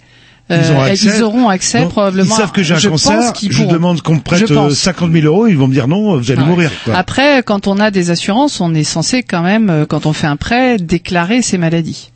Ils, 0.49 0.55
euh, 0.55 0.73
ont 0.75 0.81
accès. 0.81 1.05
ils 1.17 1.23
auront 1.23 1.47
accès 1.47 1.79
Donc, 1.81 1.91
probablement. 1.91 2.35
Ils 2.35 2.37
savent 2.37 2.51
que 2.51 2.63
j'ai 2.63 2.73
un 2.73 2.77
je 2.77 2.89
cancer. 2.89 3.17
pense 3.17 3.31
qu'ils 3.31 3.51
je 3.53 3.59
pourront. 3.59 3.71
demande 3.71 4.01
qu'on 4.01 4.15
me 4.15 4.19
prête 4.19 4.45
Je 4.47 4.53
pense. 4.53 4.73
euh, 4.73 4.75
50 4.75 5.11
000 5.13 5.25
euros. 5.25 5.47
Ils 5.47 5.57
vont 5.57 5.67
me 5.69 5.73
dire 5.73 5.87
non, 5.87 6.17
vous 6.17 6.31
allez 6.31 6.41
Ouais. 6.41 6.47
mourir. 6.47 6.69
Quoi. 6.83 6.95
Après, 6.95 7.41
quand 7.43 7.67
on 7.67 7.79
a 7.79 7.91
des 7.91 8.11
assurances, 8.11 8.59
on 8.59 8.73
est 8.75 8.83
censé 8.83 9.23
quand 9.23 9.41
même, 9.41 9.69
euh, 9.69 9.85
quand 9.85 10.05
on 10.05 10.11
fait 10.11 10.27
un 10.27 10.35
prêt, 10.35 10.77
déclarer 10.77 11.41
ses 11.41 11.57
maladies. 11.57 12.09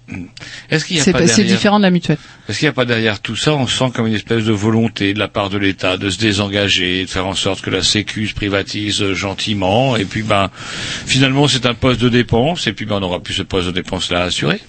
Est-ce 0.69 0.85
qu'il 0.85 0.97
y 0.97 0.99
a 0.99 1.03
C'est 1.03 1.11
pas 1.13 1.19
c'est 1.27 1.37
derrière- 1.37 1.55
différent 1.55 1.77
de 1.79 1.83
la 1.83 1.89
mutuelle. 1.89 2.17
Est-ce 2.47 2.59
qu'il 2.59 2.65
n'y 2.65 2.69
a 2.69 2.73
pas 2.73 2.85
derrière 2.85 3.19
tout 3.21 3.35
ça, 3.37 3.53
on 3.53 3.67
sent 3.67 3.91
comme 3.93 4.07
une 4.07 4.13
espèce 4.13 4.43
de 4.45 4.53
volonté 4.53 5.13
de 5.13 5.19
la 5.19 5.27
part 5.29 5.49
de 5.49 5.57
l'État 5.57 5.97
de 5.97 6.09
se 6.09 6.17
désengager, 6.17 7.03
de 7.05 7.09
faire 7.09 7.27
en 7.27 7.33
sorte 7.35 7.61
que 7.61 7.69
la 7.69 7.81
Sécu 7.83 8.27
se 8.27 8.33
privatise 8.33 9.13
gentiment, 9.13 9.95
et 9.97 10.05
puis 10.05 10.21
ben 10.21 10.49
finalement 11.05 11.47
c'est 11.47 11.65
un 11.65 11.73
poste 11.73 11.99
de 12.01 12.07
dépense, 12.09 12.67
et 12.67 12.73
puis 12.73 12.85
ben 12.85 12.97
on 12.97 12.99
n'aura 13.01 13.19
plus 13.19 13.33
ce 13.33 13.43
poste 13.43 13.67
de 13.67 13.71
dépense 13.71 14.11
là 14.11 14.21
à 14.21 14.23
assurer. 14.25 14.59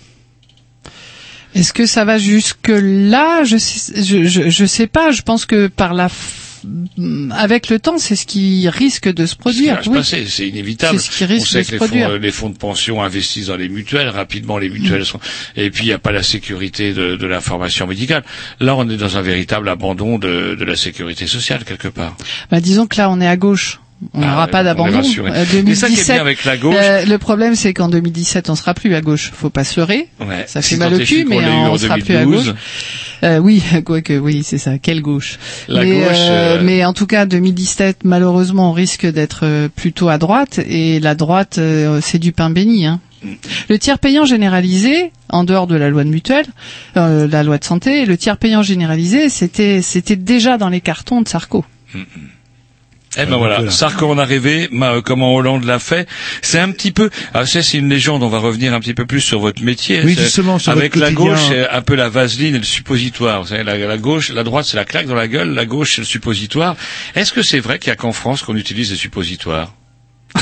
Est-ce 1.54 1.72
que 1.72 1.86
ça 1.86 2.04
va 2.04 2.18
jusque 2.18 2.68
là 2.70 3.42
Je 3.44 3.56
sais, 3.56 4.02
je, 4.02 4.24
je, 4.24 4.50
je 4.50 4.64
sais 4.66 4.86
pas. 4.86 5.10
Je 5.10 5.22
pense 5.22 5.46
que 5.46 5.66
par 5.66 5.94
la, 5.94 6.08
f- 6.08 7.30
avec 7.32 7.68
le 7.68 7.78
temps, 7.78 7.98
c'est 7.98 8.16
ce 8.16 8.26
qui 8.26 8.68
risque 8.68 9.08
de 9.12 9.26
se 9.26 9.34
produire. 9.36 9.80
oui. 9.86 10.00
c'est 10.04 10.48
inévitable. 10.48 10.98
C'est 10.98 11.10
ce 11.10 11.16
qui 11.16 11.24
risque 11.24 11.46
on 11.48 11.50
sait 11.50 11.58
de 11.58 11.62
que 11.62 11.66
se 11.68 11.72
les 11.72 11.78
fonds, 11.78 11.86
produire. 11.86 12.18
les 12.18 12.30
fonds 12.30 12.50
de 12.50 12.56
pension 12.58 13.02
investissent 13.02 13.46
dans 13.46 13.56
les 13.56 13.68
mutuelles, 13.68 14.08
rapidement 14.08 14.58
les 14.58 14.68
mutuelles 14.68 15.06
sont, 15.06 15.20
et 15.56 15.70
puis 15.70 15.84
il 15.84 15.88
n'y 15.88 15.92
a 15.94 15.98
pas 15.98 16.12
la 16.12 16.22
sécurité 16.22 16.92
de, 16.92 17.16
de 17.16 17.26
l'information 17.26 17.86
médicale. 17.86 18.24
Là, 18.60 18.76
on 18.76 18.88
est 18.90 18.96
dans 18.96 19.16
un 19.16 19.22
véritable 19.22 19.68
abandon 19.68 20.18
de, 20.18 20.54
de 20.58 20.64
la 20.64 20.76
sécurité 20.76 21.26
sociale 21.26 21.64
quelque 21.64 21.88
part. 21.88 22.16
Bah, 22.50 22.60
disons 22.60 22.86
que 22.86 22.96
là, 22.98 23.08
on 23.10 23.20
est 23.20 23.28
à 23.28 23.36
gauche. 23.36 23.80
On 24.14 24.22
Ah 24.22 24.26
n'aura 24.26 24.44
ouais, 24.44 24.50
pas 24.52 24.62
d'abandon. 24.62 25.00
Euh, 25.00 25.44
Mais 25.64 25.74
ça 25.74 25.88
qui 25.88 25.94
est 25.94 25.96
2017, 25.96 26.06
bien 26.14 26.20
avec 26.20 26.44
la 26.44 26.56
gauche- 26.56 26.76
euh, 26.78 27.04
le 27.04 27.18
problème, 27.18 27.56
c'est 27.56 27.74
qu'en 27.74 27.88
2017, 27.88 28.48
on 28.48 28.54
sera 28.54 28.72
plus 28.74 28.94
à 28.94 29.00
gauche. 29.00 29.32
Faut 29.34 29.50
pas 29.50 29.64
se 29.64 29.80
leurrer. 29.80 30.06
Ouais. 30.20 30.44
Ça 30.46 30.62
Si 30.62 30.70
fait 30.70 30.76
mal 30.76 30.94
au 30.94 30.98
cul, 30.98 31.24
mais 31.28 31.38
on 31.44 31.76
sera 31.76 31.96
plus 31.96 32.14
à 32.14 32.20
2012. 32.24 32.46
gauche. 32.46 32.54
Euh, 33.24 33.38
oui, 33.38 33.60
quoique, 33.84 34.12
oui, 34.12 34.42
c'est 34.44 34.58
ça. 34.58 34.78
Quelle 34.78 35.02
gauche 35.02 35.38
La 35.66 35.82
mais, 35.82 35.90
gauche, 36.00 36.16
euh, 36.16 36.60
mais 36.62 36.84
en 36.84 36.92
tout 36.92 37.06
cas, 37.06 37.26
2017, 37.26 37.98
malheureusement, 38.04 38.70
on 38.70 38.72
risque 38.72 39.04
d'être 39.06 39.40
euh, 39.42 39.68
plutôt 39.74 40.08
à 40.08 40.18
droite, 40.18 40.60
et 40.68 41.00
la 41.00 41.16
droite, 41.16 41.56
euh, 41.58 42.00
c'est 42.00 42.18
du 42.20 42.30
pain 42.30 42.50
béni. 42.50 42.86
Hein. 42.86 43.00
Le 43.68 43.78
tiers 43.80 43.98
payant 43.98 44.24
généralisé, 44.24 45.10
en 45.28 45.42
dehors 45.42 45.66
de 45.66 45.74
la 45.74 45.90
loi 45.90 46.04
de 46.04 46.08
mutuelle, 46.10 46.46
euh, 46.96 47.26
la 47.26 47.42
loi 47.42 47.58
de 47.58 47.64
santé, 47.64 48.06
le 48.06 48.16
tiers 48.16 48.36
payant 48.36 48.62
généralisé, 48.62 49.28
c'était 49.28 49.82
c'était 49.82 50.14
déjà 50.14 50.56
dans 50.56 50.68
les 50.68 50.80
cartons 50.80 51.20
de 51.20 51.28
Sarko. 51.28 51.64
Eh 53.16 53.24
ben 53.24 53.36
voilà, 53.39 53.70
Sarko 53.70 54.10
en 54.10 54.18
a 54.18 54.24
rêvé, 54.24 54.68
ma- 54.70 54.93
euh, 54.93 55.01
comment 55.01 55.35
Hollande 55.35 55.64
l'a 55.64 55.78
fait. 55.78 56.06
C'est 56.43 56.59
un 56.59 56.70
petit 56.70 56.93
peu, 56.93 57.09
ah, 57.32 57.47
c'est 57.47 57.62
une 57.78 57.89
légende. 57.89 58.22
On 58.22 58.28
va 58.28 58.39
revenir 58.39 58.74
un 58.74 58.80
petit 58.80 58.93
peu 58.93 59.06
plus 59.06 59.22
sur 59.22 59.40
votre 59.40 59.62
métier. 59.62 60.02
Oui, 60.05 60.14
justement, 60.14 60.59
sur 60.59 60.72
avec 60.72 60.94
votre 60.94 61.06
la 61.06 61.12
quotidien. 61.12 61.32
gauche, 61.35 61.48
c'est 61.48 61.68
un 61.70 61.80
peu 61.82 61.94
la 61.94 62.10
vaseline 62.10 62.55
et 62.55 62.59
le 62.59 62.64
suppositoire. 62.64 63.40
Vous 63.43 63.48
savez, 63.48 63.64
la, 63.64 63.78
la 63.78 63.97
gauche, 63.97 64.28
la 64.28 64.44
droite 64.44 64.66
c'est 64.66 64.76
la 64.76 64.85
claque 64.85 65.06
dans 65.06 65.14
la 65.14 65.26
gueule, 65.26 65.55
la 65.55 65.64
gauche 65.64 65.94
c'est 65.97 66.02
le 66.02 66.06
suppositoire. 66.06 66.76
Est-ce 67.14 67.32
que 67.32 67.43
c'est 67.43 67.60
vrai 67.60 67.78
qu'il 67.78 67.89
y 67.89 67.93
a 67.93 67.97
qu'en 67.97 68.12
France 68.12 68.43
qu'on 68.43 68.56
utilise 68.56 68.90
des 68.90 68.97
suppositoires? 68.97 69.72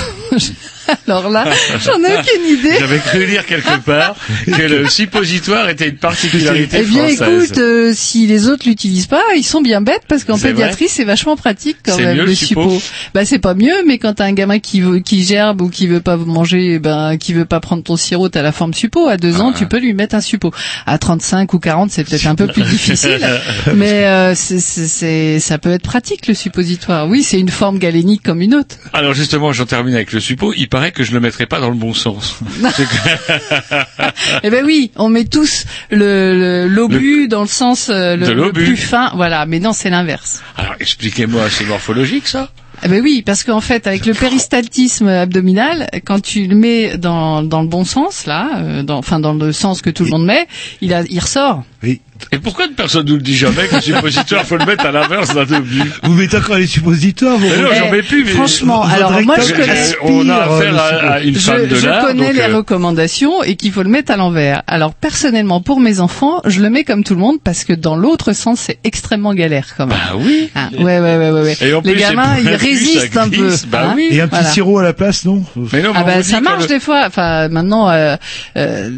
Alors 1.08 1.28
là, 1.30 1.44
j'en 1.84 1.98
ai 2.02 2.16
aucune 2.18 2.58
idée. 2.58 2.76
J'avais 2.78 2.98
cru 2.98 3.26
lire 3.26 3.44
quelque 3.46 3.78
part 3.84 4.16
que 4.46 4.62
le 4.62 4.88
suppositoire 4.88 5.68
était 5.68 5.88
une 5.88 5.96
particularité 5.96 6.78
Eh 6.80 6.84
bien, 6.84 7.08
française. 7.08 7.44
écoute, 7.50 7.58
euh, 7.58 7.92
si 7.94 8.26
les 8.26 8.48
autres 8.48 8.66
l'utilisent 8.68 9.06
pas, 9.06 9.22
ils 9.36 9.44
sont 9.44 9.60
bien 9.62 9.80
bêtes 9.80 10.02
parce 10.08 10.24
qu'en 10.24 10.38
pédiatrie, 10.38 10.88
c'est 10.88 11.04
vachement 11.04 11.36
pratique 11.36 11.76
quand 11.84 11.96
même 11.98 12.16
mieux, 12.18 12.24
le 12.24 12.34
suppo 12.34 12.62
suppo. 12.70 12.82
Bah 13.14 13.24
c'est 13.24 13.38
pas 13.38 13.54
mieux, 13.54 13.84
mais 13.86 13.98
quand 13.98 14.14
t'as 14.14 14.24
un 14.24 14.32
gamin 14.32 14.58
qui 14.58 14.80
veut, 14.80 14.98
qui 15.00 15.24
gerbe 15.24 15.62
ou 15.62 15.68
qui 15.68 15.86
veut 15.86 16.00
pas 16.00 16.16
manger, 16.16 16.78
ben 16.78 17.16
qui 17.18 17.32
veut 17.32 17.44
pas 17.44 17.60
prendre 17.60 17.82
ton 17.82 17.96
sirop, 17.96 18.28
t'as 18.28 18.42
la 18.42 18.52
forme 18.52 18.74
suppo. 18.74 19.08
À 19.08 19.16
deux 19.16 19.40
ans, 19.40 19.52
Ah. 19.54 19.58
tu 19.58 19.66
peux 19.66 19.78
lui 19.78 19.92
mettre 19.94 20.14
un 20.14 20.20
suppo. 20.20 20.52
À 20.86 20.98
35 20.98 21.52
ou 21.54 21.58
40, 21.58 21.90
c'est 21.90 22.04
peut-être 22.04 22.26
un 22.26 22.34
peu 22.34 22.46
plus 22.46 22.62
difficile, 22.62 23.20
mais 23.74 24.06
euh, 24.06 24.34
c'est- 24.34 25.38
ça 25.40 25.58
peut 25.58 25.70
être 25.72 25.82
pratique 25.82 26.26
le 26.26 26.34
suppositoire. 26.34 27.08
Oui, 27.08 27.22
c'est 27.22 27.38
une 27.38 27.48
forme 27.48 27.78
galénique 27.78 28.22
comme 28.22 28.40
une 28.42 28.54
autre. 28.54 28.76
Alors 28.92 29.14
justement, 29.14 29.52
j'en 29.52 29.66
termine 29.66 29.94
avec 29.94 30.12
le 30.12 30.20
suppo. 30.20 30.52
Il 30.56 30.68
paraît 30.76 30.92
que 30.92 31.04
je 31.04 31.12
le 31.14 31.20
mettrai 31.20 31.46
pas 31.46 31.58
dans 31.58 31.70
le 31.70 31.74
bon 31.76 31.94
sens. 31.94 32.38
Eh 34.42 34.50
ben 34.50 34.64
oui, 34.64 34.90
on 34.96 35.08
met 35.08 35.24
tous 35.24 35.64
le, 35.90 36.66
le- 36.66 36.68
l'obus 36.68 37.28
dans 37.28 37.42
le 37.42 37.48
sens 37.48 37.88
euh, 37.88 38.16
le, 38.16 38.34
le 38.34 38.52
plus 38.52 38.76
fin. 38.76 39.10
Voilà, 39.14 39.46
mais 39.46 39.58
non, 39.58 39.72
c'est 39.72 39.88
l'inverse. 39.90 40.42
Alors 40.56 40.74
expliquez-moi, 40.80 41.48
c'est 41.50 41.64
morphologique 41.64 42.28
ça? 42.28 42.50
Eh 42.84 42.88
ben 42.88 43.02
oui, 43.02 43.22
parce 43.24 43.42
qu'en 43.42 43.60
fait, 43.60 43.86
avec 43.86 44.06
le 44.06 44.14
péristaltisme 44.14 45.08
abdominal, 45.08 45.88
quand 46.04 46.20
tu 46.20 46.46
le 46.46 46.54
mets 46.54 46.96
dans, 46.98 47.42
dans 47.42 47.62
le 47.62 47.68
bon 47.68 47.84
sens, 47.84 48.26
là, 48.26 48.50
euh, 48.58 48.82
dans, 48.82 48.98
enfin 48.98 49.18
dans 49.18 49.34
le 49.34 49.52
sens 49.52 49.82
que 49.82 49.90
tout 49.90 50.04
le 50.04 50.10
monde 50.10 50.26
met, 50.26 50.46
il, 50.80 50.92
a, 50.92 51.02
il 51.08 51.18
ressort. 51.18 51.64
Oui. 51.82 52.00
Et 52.32 52.38
pourquoi 52.38 52.66
une 52.66 52.72
personne 52.72 53.06
nous 53.06 53.16
le 53.16 53.22
dit 53.22 53.36
jamais 53.36 53.66
que 53.68 53.76
le 53.76 53.80
suppositoire 53.80 54.44
faut 54.44 54.56
le 54.56 54.64
mettre 54.64 54.86
à 54.86 54.92
l'inverse 54.92 55.34
d'un 55.34 55.42
obus? 55.58 55.82
Vous 56.02 56.14
mettez 56.14 56.38
encore 56.38 56.56
les 56.56 56.66
suppositoires, 56.66 57.36
vous 57.36 57.46
Mais 57.46 57.62
non, 57.62 57.68
j'en 57.78 57.90
mets 57.90 58.02
plus. 58.02 58.24
Mais 58.24 58.30
franchement, 58.30 58.82
alors 58.82 59.20
moi 59.22 59.36
je 59.38 59.52
connais, 59.52 59.68
aspire, 59.68 59.98
on 60.02 60.28
a 60.28 60.36
affaire 60.36 60.72
le 60.72 60.78
à, 60.78 61.12
à 61.12 61.20
une 61.20 61.34
je, 61.36 62.06
connais 62.06 62.26
donc, 62.28 62.34
les 62.34 62.40
euh, 62.40 62.56
recommandations 62.56 63.42
et 63.42 63.56
qu'il 63.56 63.70
faut 63.72 63.82
le 63.82 63.90
mettre 63.90 64.12
à 64.12 64.16
l'envers. 64.16 64.62
Alors 64.66 64.94
personnellement, 64.94 65.60
pour 65.60 65.78
mes 65.80 66.00
enfants, 66.00 66.40
je 66.46 66.60
le 66.62 66.70
mets 66.70 66.84
comme 66.84 67.04
tout 67.04 67.14
le 67.14 67.20
monde 67.20 67.36
parce 67.42 67.64
que 67.64 67.74
dans 67.74 67.96
l'autre 67.96 68.32
sens, 68.32 68.60
c'est 68.60 68.78
extrêmement 68.82 69.34
galère 69.34 69.74
quand 69.76 69.86
même. 69.86 69.96
Bah 69.96 70.16
oui. 70.18 70.48
Ah, 70.54 70.70
ouais, 70.78 70.98
ouais, 70.98 71.00
ouais, 71.00 71.30
ouais, 71.30 71.42
ouais. 71.42 71.56
Et 71.60 71.74
en 71.74 71.82
Les 71.82 71.92
plus, 71.92 72.00
gamins, 72.00 72.38
ils 72.38 72.54
ça 72.74 73.22
un 73.22 73.28
peu. 73.28 73.54
bah 73.68 73.90
hein. 73.90 73.92
oui. 73.96 74.08
Et 74.10 74.20
un 74.20 74.26
petit 74.28 74.36
Voilà. 74.36 74.50
sirop 74.50 74.78
à 74.78 74.82
la 74.82 74.92
place, 74.92 75.24
non 75.24 75.44
Mais 75.72 75.82
non, 75.82 75.92
mais 75.92 75.98
Ah 76.00 76.04
bah 76.04 76.22
ça 76.22 76.40
marche 76.40 76.62
le- 76.62 76.68
des 76.68 76.80
fois. 76.80 77.04
Enfin 77.06 77.48
maintenant, 77.48 77.88
euh, 77.90 78.16
euh, 78.56 78.90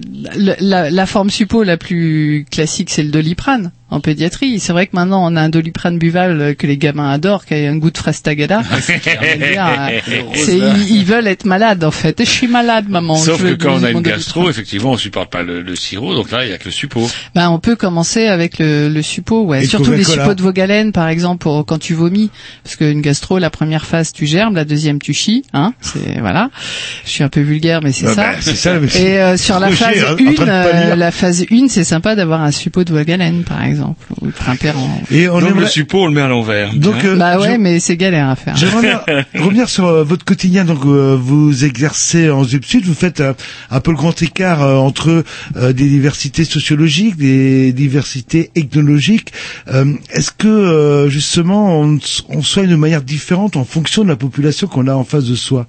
la, 0.60 0.90
la 0.90 1.06
forme 1.06 1.30
suppo 1.30 1.62
la 1.62 1.76
plus 1.76 2.46
classique, 2.50 2.90
c'est 2.90 3.02
le 3.02 3.10
doliprane 3.10 3.72
en 3.90 4.00
pédiatrie. 4.00 4.60
C'est 4.60 4.72
vrai 4.72 4.86
que 4.86 4.94
maintenant 4.96 5.24
on 5.30 5.36
a 5.36 5.40
un 5.42 5.48
doliprane 5.48 5.98
buval 5.98 6.40
euh, 6.40 6.54
que 6.54 6.66
les 6.66 6.76
gamins 6.76 7.10
adorent, 7.10 7.44
qui 7.46 7.54
a 7.54 7.70
un 7.70 7.76
goût 7.76 7.90
de 7.90 7.98
fraise 7.98 8.22
tagada. 8.22 8.62
C'est- 10.34 10.58
ils, 10.58 10.96
ils 10.98 11.04
veulent 11.04 11.26
être 11.26 11.44
malades 11.44 11.84
en 11.84 11.90
fait. 11.90 12.20
Et 12.20 12.24
je 12.24 12.30
suis 12.30 12.46
malade, 12.48 12.88
maman. 12.88 13.16
Sauf 13.16 13.40
Je 13.40 13.48
que 13.48 13.52
quand 13.54 13.70
on 13.72 13.82
a 13.84 13.90
une 13.90 13.94
Doliprane. 13.94 14.02
gastro, 14.02 14.50
effectivement, 14.50 14.92
on 14.92 14.96
supporte 14.96 15.30
pas 15.30 15.42
le, 15.42 15.62
le 15.62 15.76
sirop, 15.76 16.14
donc 16.14 16.30
là, 16.30 16.44
il 16.44 16.50
y 16.50 16.52
a 16.52 16.58
que 16.58 16.66
le 16.66 16.70
suppo. 16.70 17.08
Ben, 17.34 17.50
on 17.50 17.58
peut 17.58 17.76
commencer 17.76 18.26
avec 18.26 18.58
le, 18.58 18.88
le 18.88 19.02
suppo, 19.02 19.44
ouais. 19.44 19.64
Et 19.64 19.66
Surtout 19.66 19.92
les 19.92 20.04
suppos 20.04 20.34
de 20.34 20.42
vos 20.42 20.52
galènes, 20.52 20.92
par 20.92 21.08
exemple, 21.08 21.38
pour 21.42 21.64
quand 21.66 21.78
tu 21.78 21.94
vomis, 21.94 22.30
parce 22.64 22.76
qu'une 22.76 23.00
gastro, 23.00 23.38
la 23.38 23.50
première 23.50 23.86
phase 23.86 24.12
tu 24.12 24.26
germes, 24.26 24.54
la 24.54 24.64
deuxième 24.64 24.98
tu 25.00 25.12
chies, 25.12 25.44
hein. 25.52 25.72
C'est 25.80 26.20
voilà. 26.20 26.50
Je 27.04 27.10
suis 27.10 27.24
un 27.24 27.28
peu 27.28 27.40
vulgaire, 27.40 27.80
mais 27.82 27.92
c'est 27.92 28.06
Bah, 28.06 28.14
ça. 28.14 28.30
c'est 28.40 28.56
ça, 28.56 28.78
mais- 28.78 28.88
Et 29.00 29.18
euh, 29.20 29.36
sur 29.36 29.58
la 29.60 29.70
phase 29.70 29.96
hein, 30.06 30.12
en 30.12 30.16
train 30.16 30.26
1, 30.26 30.30
de 30.64 30.70
pâlir. 30.70 30.96
la 30.96 31.10
phase 31.10 31.44
1, 31.50 31.68
c'est 31.68 31.84
sympa 31.84 32.14
d'avoir 32.14 32.42
un 32.42 32.50
suppôt 32.50 32.84
de 32.84 32.92
vos 32.92 33.04
galènes, 33.04 33.44
par 33.44 33.62
exemple, 33.64 33.77
ou. 33.80 33.94
Et 35.10 35.28
on 35.28 35.40
donc 35.40 35.50
aimerait- 35.50 35.60
le 35.62 35.66
suppo, 35.68 36.02
on 36.02 36.06
le 36.06 36.12
met 36.12 36.20
à 36.20 36.28
l'envers. 36.28 36.74
Donc, 36.74 37.04
euh, 37.04 37.16
Bah 37.16 37.34
je- 37.34 37.40
ouais, 37.40 37.58
mais 37.58 37.80
c'est 37.80 37.96
galère 37.96 38.28
à 38.28 38.36
faire. 38.36 38.56
J'aimerais 38.56 38.94
revenir 39.34 39.68
sur 39.68 39.86
euh, 39.86 40.04
votre 40.04 40.24
quotidien. 40.24 40.64
Donc, 40.64 40.84
euh, 40.86 41.16
vous 41.20 41.64
exercez 41.64 42.30
en 42.30 42.44
ZUP 42.44 42.64
Sud, 42.64 42.84
vous 42.84 42.94
faites 42.94 43.20
euh, 43.20 43.32
un 43.70 43.80
peu 43.80 43.90
le 43.90 43.96
grand 43.96 44.20
écart 44.22 44.62
euh, 44.62 44.76
entre 44.76 45.24
euh, 45.56 45.72
des 45.72 45.88
diversités 45.88 46.44
sociologiques, 46.44 47.16
des 47.16 47.72
diversités 47.72 48.50
ethnologiques. 48.54 49.32
Euh, 49.72 49.94
Est-ce 50.10 50.30
que 50.32 50.48
euh, 50.48 51.08
justement 51.08 51.80
on, 51.80 51.98
on 52.28 52.42
soigne 52.42 52.68
de 52.68 52.76
manière 52.76 53.02
différente 53.02 53.56
en 53.56 53.64
fonction 53.64 54.04
de 54.04 54.08
la 54.08 54.16
population 54.16 54.66
qu'on 54.66 54.86
a 54.86 54.94
en 54.94 55.04
face 55.04 55.24
de 55.24 55.34
soi? 55.34 55.66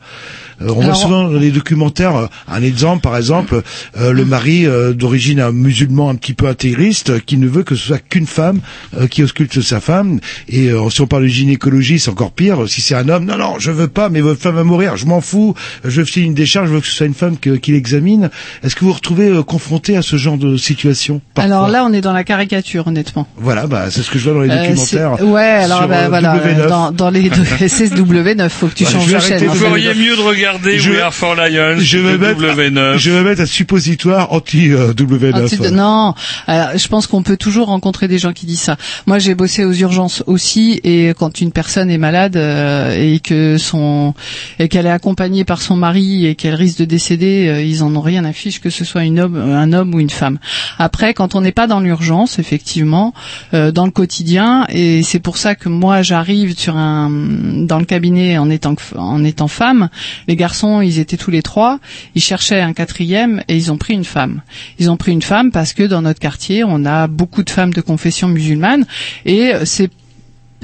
Euh, 0.61 0.67
On 0.75 0.81
voit 0.81 0.93
souvent 0.95 1.23
dans 1.29 1.39
les 1.39 1.51
documentaires 1.51 2.29
un 2.47 2.61
exemple, 2.63 3.01
par 3.01 3.15
exemple, 3.15 3.61
euh, 3.97 4.11
le 4.11 4.25
mari 4.25 4.65
euh, 4.65 4.93
d'origine 4.93 5.39
un 5.39 5.51
musulman 5.51 6.09
un 6.09 6.15
petit 6.15 6.33
peu 6.33 6.47
intégriste 6.47 7.23
qui 7.25 7.37
ne 7.37 7.47
veut 7.47 7.63
que 7.63 7.75
ce 7.75 7.87
soit 7.87 7.98
qu'une 8.07 8.27
femme 8.27 8.59
euh, 8.97 9.07
qui 9.07 9.23
ausculte 9.23 9.61
sa 9.61 9.79
femme. 9.79 10.19
Et 10.47 10.67
euh, 10.69 10.89
si 10.89 11.01
on 11.01 11.07
parle 11.07 11.23
de 11.23 11.27
gynécologie, 11.27 11.99
c'est 11.99 12.09
encore 12.09 12.31
pire. 12.31 12.67
Si 12.67 12.81
c'est 12.81 12.95
un 12.95 13.09
homme, 13.09 13.25
non, 13.25 13.37
non, 13.37 13.55
je 13.59 13.71
veux 13.71 13.87
pas, 13.87 14.09
mais 14.09 14.21
votre 14.21 14.41
femme 14.41 14.55
va 14.55 14.63
mourir, 14.63 14.95
je 14.97 15.05
m'en 15.05 15.21
fous, 15.21 15.53
je 15.85 16.03
file 16.03 16.23
une 16.23 16.33
décharge, 16.33 16.67
je 16.69 16.73
veux 16.73 16.81
que 16.81 16.87
ce 16.87 16.93
soit 16.95 17.05
une 17.07 17.13
femme 17.13 17.37
que- 17.37 17.55
qui 17.57 17.71
l'examine. 17.71 18.29
Est-ce 18.63 18.75
que 18.75 18.81
vous 18.81 18.87
vous 18.87 18.93
retrouvez 18.93 19.27
euh, 19.29 19.43
confronté 19.43 19.97
à 19.97 20.01
ce 20.01 20.15
genre 20.17 20.37
de 20.37 20.57
situation 20.57 21.21
parfois 21.33 21.53
Alors 21.55 21.67
là, 21.69 21.83
on 21.85 21.93
est 21.93 22.01
dans 22.01 22.13
la 22.13 22.23
caricature, 22.23 22.87
honnêtement. 22.87 23.27
Voilà, 23.37 23.67
bah, 23.67 23.85
c'est 23.91 24.01
ce 24.03 24.09
que 24.09 24.17
je 24.19 24.29
vois 24.29 24.33
dans 24.33 24.41
les 24.41 24.49
Euh, 24.49 24.67
documentaires. 24.69 25.23
ouais, 25.25 25.41
alors 25.43 25.79
sur, 25.79 25.87
bah, 25.87 26.07
voilà, 26.09 26.35
W9. 26.37 26.67
dans, 26.67 26.91
dans 26.91 27.09
les 27.09 27.29
c'est 27.67 27.93
W9, 27.93 28.49
faut 28.49 28.67
que 28.67 28.73
tu 28.75 28.83
Ouais, 28.85 28.91
changes 28.91 29.11
de 29.11 29.19
chaîne. 29.19 29.43
hein. 29.43 29.47
Vous 29.49 29.55
feriez 29.55 29.93
mieux 29.95 30.15
de 30.15 30.21
regarder 30.21 30.79
Je- 30.79 30.91
We 30.91 30.99
Are 31.01 31.13
for 31.13 31.35
Lions, 31.35 31.77
je 31.79 31.97
vais 31.97 32.17
mettre, 32.17 32.41
W9. 32.41 32.97
je 32.97 33.11
vais 33.11 33.23
mettre 33.23 33.41
un 33.41 33.45
suppositoire 33.45 34.31
anti 34.33 34.71
euh, 34.71 34.93
W9. 34.93 35.31
Ah, 35.33 35.41
tu 35.47 35.57
te- 35.57 35.67
non, 35.67 36.13
Alors, 36.47 36.77
je 36.77 36.87
pense 36.87 37.07
qu'on 37.07 37.21
peut 37.23 37.37
toujours 37.37 37.67
rencontrer 37.67 37.88
des 38.07 38.19
gens 38.19 38.33
qui 38.33 38.45
disent 38.45 38.61
ça. 38.61 38.77
Moi, 39.05 39.19
j'ai 39.19 39.35
bossé 39.35 39.65
aux 39.65 39.73
urgences 39.73 40.23
aussi, 40.27 40.79
et 40.83 41.13
quand 41.17 41.41
une 41.41 41.51
personne 41.51 41.89
est 41.89 41.97
malade 41.97 42.35
euh, 42.37 42.95
et 42.95 43.19
que 43.19 43.57
son 43.57 44.13
et 44.59 44.67
qu'elle 44.67 44.85
est 44.85 44.91
accompagnée 44.91 45.43
par 45.43 45.61
son 45.61 45.75
mari 45.75 46.25
et 46.25 46.35
qu'elle 46.35 46.55
risque 46.55 46.79
de 46.79 46.85
décéder, 46.85 47.47
euh, 47.47 47.61
ils 47.61 47.83
en 47.83 47.95
ont 47.95 48.01
rien 48.01 48.25
à 48.25 48.33
fiche 48.33 48.59
que 48.59 48.69
ce 48.69 48.85
soit 48.85 49.03
une 49.03 49.19
homme, 49.19 49.35
un 49.37 49.73
homme 49.73 49.93
ou 49.93 49.99
une 49.99 50.09
femme. 50.09 50.39
Après, 50.77 51.13
quand 51.13 51.35
on 51.35 51.41
n'est 51.41 51.51
pas 51.51 51.67
dans 51.67 51.79
l'urgence, 51.79 52.39
effectivement, 52.39 53.13
euh, 53.53 53.71
dans 53.71 53.85
le 53.85 53.91
quotidien, 53.91 54.65
et 54.69 55.03
c'est 55.03 55.19
pour 55.19 55.37
ça 55.37 55.55
que 55.55 55.69
moi 55.69 56.01
j'arrive 56.01 56.57
sur 56.57 56.77
un 56.77 57.09
dans 57.09 57.79
le 57.79 57.85
cabinet 57.85 58.37
en 58.37 58.49
étant 58.49 58.75
en 58.95 59.23
étant 59.23 59.47
femme. 59.47 59.89
Les 60.27 60.35
garçons, 60.35 60.81
ils 60.81 60.99
étaient 60.99 61.17
tous 61.17 61.31
les 61.31 61.41
trois, 61.41 61.79
ils 62.15 62.21
cherchaient 62.21 62.61
un 62.61 62.73
quatrième 62.73 63.43
et 63.47 63.55
ils 63.55 63.71
ont 63.71 63.77
pris 63.77 63.93
une 63.93 64.05
femme. 64.05 64.41
Ils 64.79 64.89
ont 64.89 64.97
pris 64.97 65.11
une 65.11 65.21
femme 65.21 65.51
parce 65.51 65.73
que 65.73 65.83
dans 65.83 66.01
notre 66.01 66.19
quartier, 66.19 66.63
on 66.63 66.85
a 66.85 67.07
beaucoup 67.07 67.43
de 67.43 67.49
femmes 67.49 67.73
de 67.73 67.78
confession 67.81 68.27
musulmane 68.27 68.85
et 69.25 69.53
c'est 69.65 69.89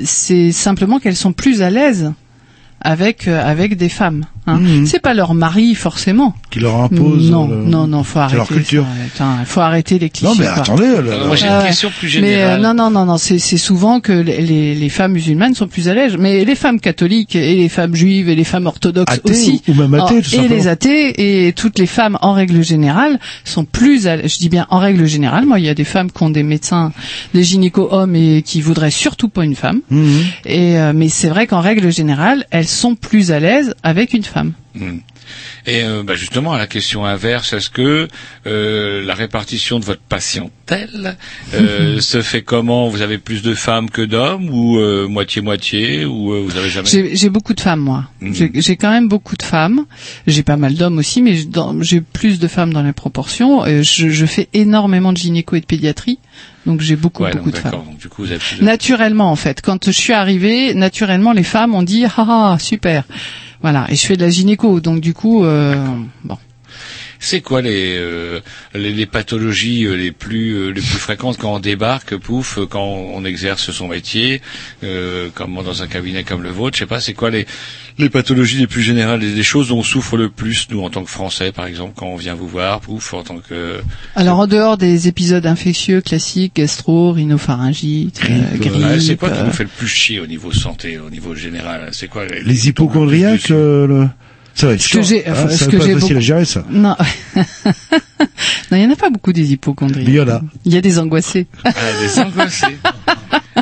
c'est 0.04 0.52
simplement 0.52 1.00
qu'elles 1.00 1.16
sont 1.16 1.34
plus 1.34 1.62
à 1.62 1.70
l'aise 1.70 2.14
avec 2.82 3.28
euh, 3.28 3.42
avec 3.44 3.78
des 3.78 3.90
femmes. 3.90 4.26
Hein. 4.47 4.59
C'est 4.85 4.99
pas 5.01 5.13
leur 5.13 5.34
mari 5.34 5.73
forcément. 5.76 6.35
Qui 6.51 6.59
leur 6.59 6.76
impose. 6.81 7.30
Non, 7.31 7.49
euh, 7.51 7.63
non, 7.65 7.88
non, 7.88 8.03
faut 8.03 8.13
c'est 8.13 8.19
arrêter. 8.19 8.38
leur 8.38 8.47
culture. 8.47 8.85
ça. 9.15 9.23
Attends, 9.26 9.45
faut 9.45 9.61
arrêter 9.61 9.97
les 9.99 10.09
clichés. 10.09 10.27
Non, 10.27 10.35
mais 10.38 10.45
quoi. 10.45 10.57
attendez. 10.61 10.88
là, 10.88 10.97
Euh, 10.97 11.27
moi, 11.27 11.35
j'ai 11.35 11.47
une 11.47 11.53
ouais. 11.57 11.63
question 11.67 11.89
plus 11.99 12.19
Mais 12.22 12.35
euh, 12.35 12.55
générale. 12.55 12.61
non, 12.61 12.73
non, 12.73 12.89
non, 12.91 13.05
non, 13.05 13.17
c'est 13.17 13.39
c'est 13.39 13.57
souvent 13.57 13.99
que 13.99 14.11
les, 14.13 14.76
les, 14.76 14.89
femmes 14.89 15.13
musulmanes 15.13 15.55
sont 15.55 15.67
plus 15.67 15.89
à 15.89 15.93
l'aise, 15.93 16.15
mais 16.19 16.45
les 16.45 16.55
femmes 16.55 16.80
catholiques 16.80 17.35
et 17.35 17.55
les 17.55 17.69
femmes 17.69 17.95
juives 17.95 18.30
et 18.30 18.35
les 18.35 18.43
femmes 18.43 18.67
orthodoxes 18.67 19.11
Athées 19.13 19.31
aussi, 19.31 19.61
ou 19.67 19.73
même 19.73 19.93
athées, 19.95 20.22
tout 20.22 20.27
et 20.27 20.38
simplement. 20.38 20.55
les 20.55 20.67
athées 20.67 21.47
et 21.47 21.53
toutes 21.53 21.80
les 21.80 21.88
femmes 21.88 22.17
en 22.22 22.34
règle 22.34 22.63
générale 22.63 23.19
sont 23.43 23.65
plus, 23.65 24.07
à, 24.07 24.17
je 24.27 24.38
dis 24.38 24.49
bien 24.49 24.67
en 24.69 24.80
règle 24.80 25.05
générale. 25.05 25.45
Moi, 25.45 25.59
il 25.59 25.65
y 25.65 25.69
a 25.69 25.73
des 25.73 25.84
femmes 25.84 26.11
qui 26.11 26.22
ont 26.23 26.30
des 26.30 26.43
médecins, 26.43 26.91
des 27.34 27.43
gynéco 27.43 27.88
hommes 27.91 28.15
et 28.15 28.41
qui 28.43 28.61
voudraient 28.61 28.91
surtout 28.91 29.30
pas 29.30 29.43
une 29.43 29.55
femme. 29.55 29.81
Mhm. 29.89 30.23
Et 30.45 30.77
euh, 30.80 30.91
mais 30.95 31.09
c'est 31.09 31.30
vrai 31.30 31.47
qu'en 31.47 31.61
règle 31.61 31.91
générale, 31.91 32.45
elles 32.51 32.67
sont 32.67 32.95
plus 32.95 33.31
à 33.31 33.39
l'aise 33.39 33.73
avec 33.84 34.13
une 34.13 34.23
femme. 34.23 34.35
Hmm. 34.44 34.98
Et 35.66 35.84
euh, 35.84 36.03
bah, 36.03 36.16
justement, 36.16 36.53
à 36.53 36.57
la 36.57 36.68
question 36.68 37.06
inverse, 37.06 37.53
est-ce 37.53 37.70
que 37.70 38.07
euh, 38.45 39.03
la 39.03 39.14
répartition 39.16 39.80
de 39.80 39.86
votre 39.86 40.02
patientèle 40.02 41.18
euh, 41.53 41.99
se 42.02 42.22
fait 42.22 42.41
comment? 42.41 42.90
Vous 42.90 43.02
avez 43.02 43.18
plus 43.18 43.41
de 43.41 43.53
femmes 43.56 43.90
que 43.90 44.02
d'hommes 44.02 44.49
ou 44.49 44.78
euh, 44.78 45.07
moitié-moitié 45.07 46.06
ou 46.06 46.45
vous 46.45 46.57
avez 46.57 46.70
jamais? 46.70 47.16
J'ai 47.16 47.30
beaucoup 47.30 47.53
de 47.53 47.62
femmes, 47.62 47.80
moi. 47.80 48.06
Mhm. 48.22 48.52
J'ai- 48.56 48.76
quand 48.76 48.91
même 48.91 49.07
beaucoup 49.07 49.38
de 49.38 49.44
femmes. 49.44 49.86
J'ai 50.28 50.44
pas 50.44 50.57
mal 50.57 50.76
d'hommes 50.76 50.98
aussi, 50.98 51.22
mais 51.22 51.36
j'ai 51.82 52.02
plus 52.02 52.40
de 52.40 52.48
femmes 52.48 52.74
dans 52.74 52.84
les 52.84 52.94
proportions. 52.94 53.64
Je, 53.66 54.10
je 54.10 54.26
fais 54.26 54.49
énormément 54.53 55.14
de 55.14 55.18
gynéco 55.18 55.56
et 55.56 55.62
de 55.62 55.66
pédiatrie, 55.66 56.20
donc 56.66 56.82
j'ai 56.82 56.95
beaucoup, 56.98 57.24
Ouais, 57.24 57.32
beaucoup 57.32 57.45
donc 57.52 57.53
de 57.56 57.60
femmes. 57.60 57.72
Donc, 57.72 57.98
du 57.98 58.10
coup, 58.10 58.24
vous 58.24 58.32
avez 58.32 58.40
plus 58.40 58.60
de... 58.60 58.64
Naturellement, 58.66 59.32
en 59.32 59.36
fait, 59.36 59.62
quand 59.62 59.86
je 59.86 59.91
suis 59.91 60.14
arrivée, 60.14 60.74
naturellement, 60.74 61.32
les 61.32 61.44
femmes 61.44 61.74
ont 61.74 61.84
dit 61.84 62.06
ah 62.06 62.12
ah 62.53 62.57
super, 62.60 63.03
voilà. 63.66 63.88
Et 63.90 63.96
je 63.96 64.06
fais 64.06 64.16
de 64.16 64.22
la 64.22 64.30
gynéco, 64.30 64.80
donc 64.80 65.00
du 65.00 65.16
coup, 65.16 65.44
euh, 65.44 65.74
bon. 66.24 66.38
C'est 67.20 67.42
quoi 67.42 67.62
les, 67.62 67.96
euh, 67.98 68.40
les 68.74 68.92
les 68.92 69.06
pathologies 69.06 69.86
euh, 69.86 69.96
les 69.96 70.12
plus 70.12 70.54
euh, 70.54 70.68
les 70.70 70.82
plus 70.82 71.00
fréquentes 71.00 71.38
quand 71.38 71.54
on 71.54 71.60
débarque, 71.60 72.16
pouf, 72.18 72.58
euh, 72.58 72.66
quand 72.66 72.84
on 72.86 73.24
exerce 73.26 73.72
son 73.72 73.88
métier, 73.88 74.42
euh, 74.84 75.30
comme 75.34 75.56
dans 75.64 75.82
un 75.84 75.88
cabinet 75.88 76.24
comme 76.24 76.44
le 76.44 76.50
vôtre, 76.50 76.76
je 76.76 76.80
sais 76.82 76.86
pas, 76.86 77.00
c'est 77.00 77.14
quoi 77.14 77.30
les 77.30 77.46
les 77.98 78.10
pathologies 78.10 78.58
les 78.58 78.68
plus 78.68 78.82
générales, 78.82 79.22
les, 79.22 79.32
les 79.32 79.44
choses 79.44 79.70
dont 79.70 79.80
on 79.80 79.84
souffre 79.84 80.18
le 80.18 80.30
plus 80.30 80.68
nous 80.70 80.82
en 80.84 80.90
tant 80.90 81.04
que 81.04 81.10
Français, 81.10 81.52
par 81.52 81.66
exemple, 81.66 81.94
quand 81.96 82.08
on 82.08 82.18
vient 82.18 82.36
vous 82.36 82.48
voir, 82.48 82.82
pouf, 82.82 83.14
en 83.14 83.24
tant 83.24 83.38
que 83.38 83.80
Alors 84.16 84.40
en 84.40 84.48
dehors 84.48 84.78
des 84.78 85.08
épisodes 85.08 85.46
infectieux 85.46 86.02
classiques, 86.02 86.56
gastro, 86.58 87.14
rhinopharyngite, 87.14 88.22
euh, 88.30 88.58
grippe, 88.58 88.86
Ouais, 88.86 89.00
c'est 89.00 89.16
quoi 89.16 89.30
qui 89.30 89.44
nous 89.44 89.52
fait 89.52 89.64
le 89.64 89.70
plus 89.70 89.88
chier 89.88 90.20
au 90.20 90.28
niveau 90.28 90.52
santé, 90.52 90.98
au 90.98 91.10
niveau 91.10 91.36
général? 91.36 91.90
C'est 91.92 92.08
quoi 92.08 92.26
les, 92.26 92.44
Les 92.44 92.68
hypochondriaques, 92.68 93.52
euh, 93.52 93.88
le... 93.88 94.08
ça 94.56 94.68
va 94.68 94.73
être 94.73 94.82
Ce 94.82 94.88
chiant. 94.88 94.99
que 95.02 95.06
ça 95.06 95.14
ce 95.14 95.65
va 95.65 95.72
que 95.72 95.77
pas 95.77 95.84
facile 95.84 95.99
beaucoup- 95.99 96.15
à 96.18 96.19
gérer 96.19 96.45
ça. 96.45 96.65
Non, 96.69 96.95
non, 97.36 98.77
il 98.77 98.82
y 98.82 98.86
en 98.86 98.91
a 98.91 98.95
pas 98.95 99.10
beaucoup 99.10 99.34
des 99.34 99.52
hypochondries. 99.53 100.03
Il 100.07 100.14
y 100.14 100.19
en 100.19 100.27
a. 100.27 100.41
Il 100.65 100.73
y 100.73 100.77
a 100.77 100.82
des 100.82 100.98
angoissés. 100.98 101.48
Ah, 101.64 101.72
des 102.02 102.19
angoissés. 102.22 102.77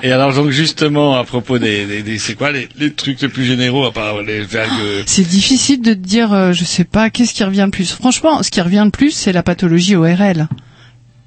Et 0.02 0.11
alors 0.11 0.34
donc 0.34 0.49
justement 0.49 1.15
à 1.15 1.24
propos 1.24 1.60
des, 1.60 1.86
des, 1.86 2.03
des- 2.03 2.18
c'est 2.18 2.34
quoi 2.36 2.52
les, 2.52 2.68
les 2.78 2.91
trucs 2.94 3.22
les 3.22 3.28
plus 3.30 3.45
généraux 3.45 3.86
à 3.86 3.91
part 3.94 4.22
les 4.22 4.41
vagues 4.41 4.70
euh, 4.82 5.03
C'est 5.06 5.28
difficile 5.28 5.82
de 5.82 5.94
te 5.94 5.99
dire, 5.99 6.34
euh, 6.34 6.52
je 6.53 6.64
sais 6.65 6.84
pas, 6.84 7.10
qu'est-ce 7.10 7.34
qui 7.34 7.44
revient 7.44 7.64
le 7.65 7.72
plus. 7.72 7.91
Franchement, 7.91 8.41
ce 8.44 8.49
qui 8.52 8.61
revient 8.61 8.82
le 8.86 8.91
plus, 8.91 9.11
c'est 9.11 9.32
la 9.32 9.44
pathologie 9.44 9.95
ORL. 9.95 10.48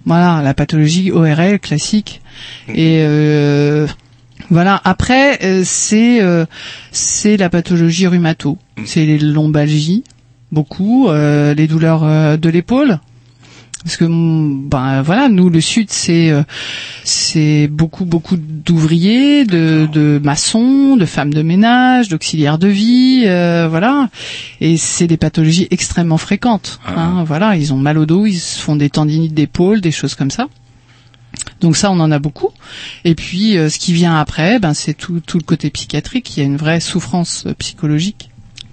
Voilà, 0.05 0.43
la 0.43 0.55
pathologie 0.55 1.11
ORL 1.11 1.59
classique. 1.59 2.21
Et 2.69 2.99
euh, 3.01 3.87
voilà. 4.51 4.81
Après, 4.85 5.39
euh, 5.45 5.63
c'est 5.65 6.21
euh, 6.23 6.47
c'est 6.93 7.37
la 7.37 7.49
pathologie 7.51 8.07
rhumato. 8.07 8.59
C'est 8.85 9.05
les 9.05 9.19
lombalgies, 9.19 10.05
beaucoup, 10.53 11.09
euh, 11.09 11.55
les 11.55 11.67
douleurs 11.67 12.05
euh, 12.05 12.37
de 12.37 12.49
l'épaule. 12.49 13.01
Parce 13.83 13.97
que 13.97 14.05
mm, 14.05 14.69
ben 14.69 15.03
voilà, 15.03 15.29
nous 15.29 15.49
le 15.49 15.61
sud 15.61 15.89
c'est 15.91 16.33
c'est 17.05 17.69
beaucoup 17.69 18.05
beaucoup 18.05 18.37
d'ouvriers, 18.37 19.45
de, 19.45 19.89
de 19.93 20.21
maçons, 20.23 20.97
de 20.97 21.05
femmes 21.07 21.33
de 21.33 21.43
ménage, 21.43 22.09
d'auxiliaires 22.09 22.59
de 22.59 22.67
vie, 22.69 23.23
euh, 23.27 23.69
voilà. 23.71 24.09
Et 24.61 24.77
c'est 24.77 25.07
des 25.07 25.17
pathologies 25.17 25.69
extrêmement 25.71 26.19
fréquentes. 26.19 26.81
hein, 26.97 27.23
voilà, 27.25 27.57
ils 27.57 27.73
ont 27.73 27.77
mal 27.77 27.97
au 27.99 28.07
dos, 28.07 28.27
ils 28.27 28.39
se 28.39 28.61
font 28.61 28.75
des 28.77 28.91
tendinites 28.91 29.35
d'épaule, 29.35 29.81
des 29.81 29.93
choses 29.93 30.15
comme 30.17 30.31
ça. 30.33 30.49
Donc 31.61 31.77
ça, 31.77 31.91
on 31.91 32.01
en 32.01 32.11
a 32.11 32.19
beaucoup. 32.19 32.51
Et 33.05 33.15
puis, 33.15 33.57
euh, 33.57 33.69
ce 33.69 33.79
qui 33.79 33.93
vient 33.93 34.19
après, 34.19 34.59
ben, 34.59 34.75
c'est 34.75 34.95
tout, 34.95 35.23
le 35.35 35.41
côté 35.41 35.71
psychiatrique. 35.71 36.37
Il 36.37 36.41
y 36.41 36.43
a 36.43 36.47
une 36.47 36.57
vraie 36.57 36.81
souffrance 36.81 37.47
psychologique. 37.59 38.26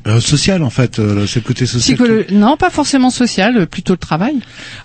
Euh, 0.05 0.19
social 0.19 0.63
en 0.63 0.69
fait, 0.69 0.99
euh, 0.99 1.25
c'est 1.27 1.39
le 1.39 1.45
côté 1.47 1.65
social. 1.65 1.97
Psycholo- 1.97 2.25
Non, 2.33 2.57
pas 2.57 2.69
forcément 2.69 3.09
sociale, 3.09 3.57
euh, 3.57 3.65
plutôt 3.65 3.93
le 3.93 3.97
travail. 3.97 4.35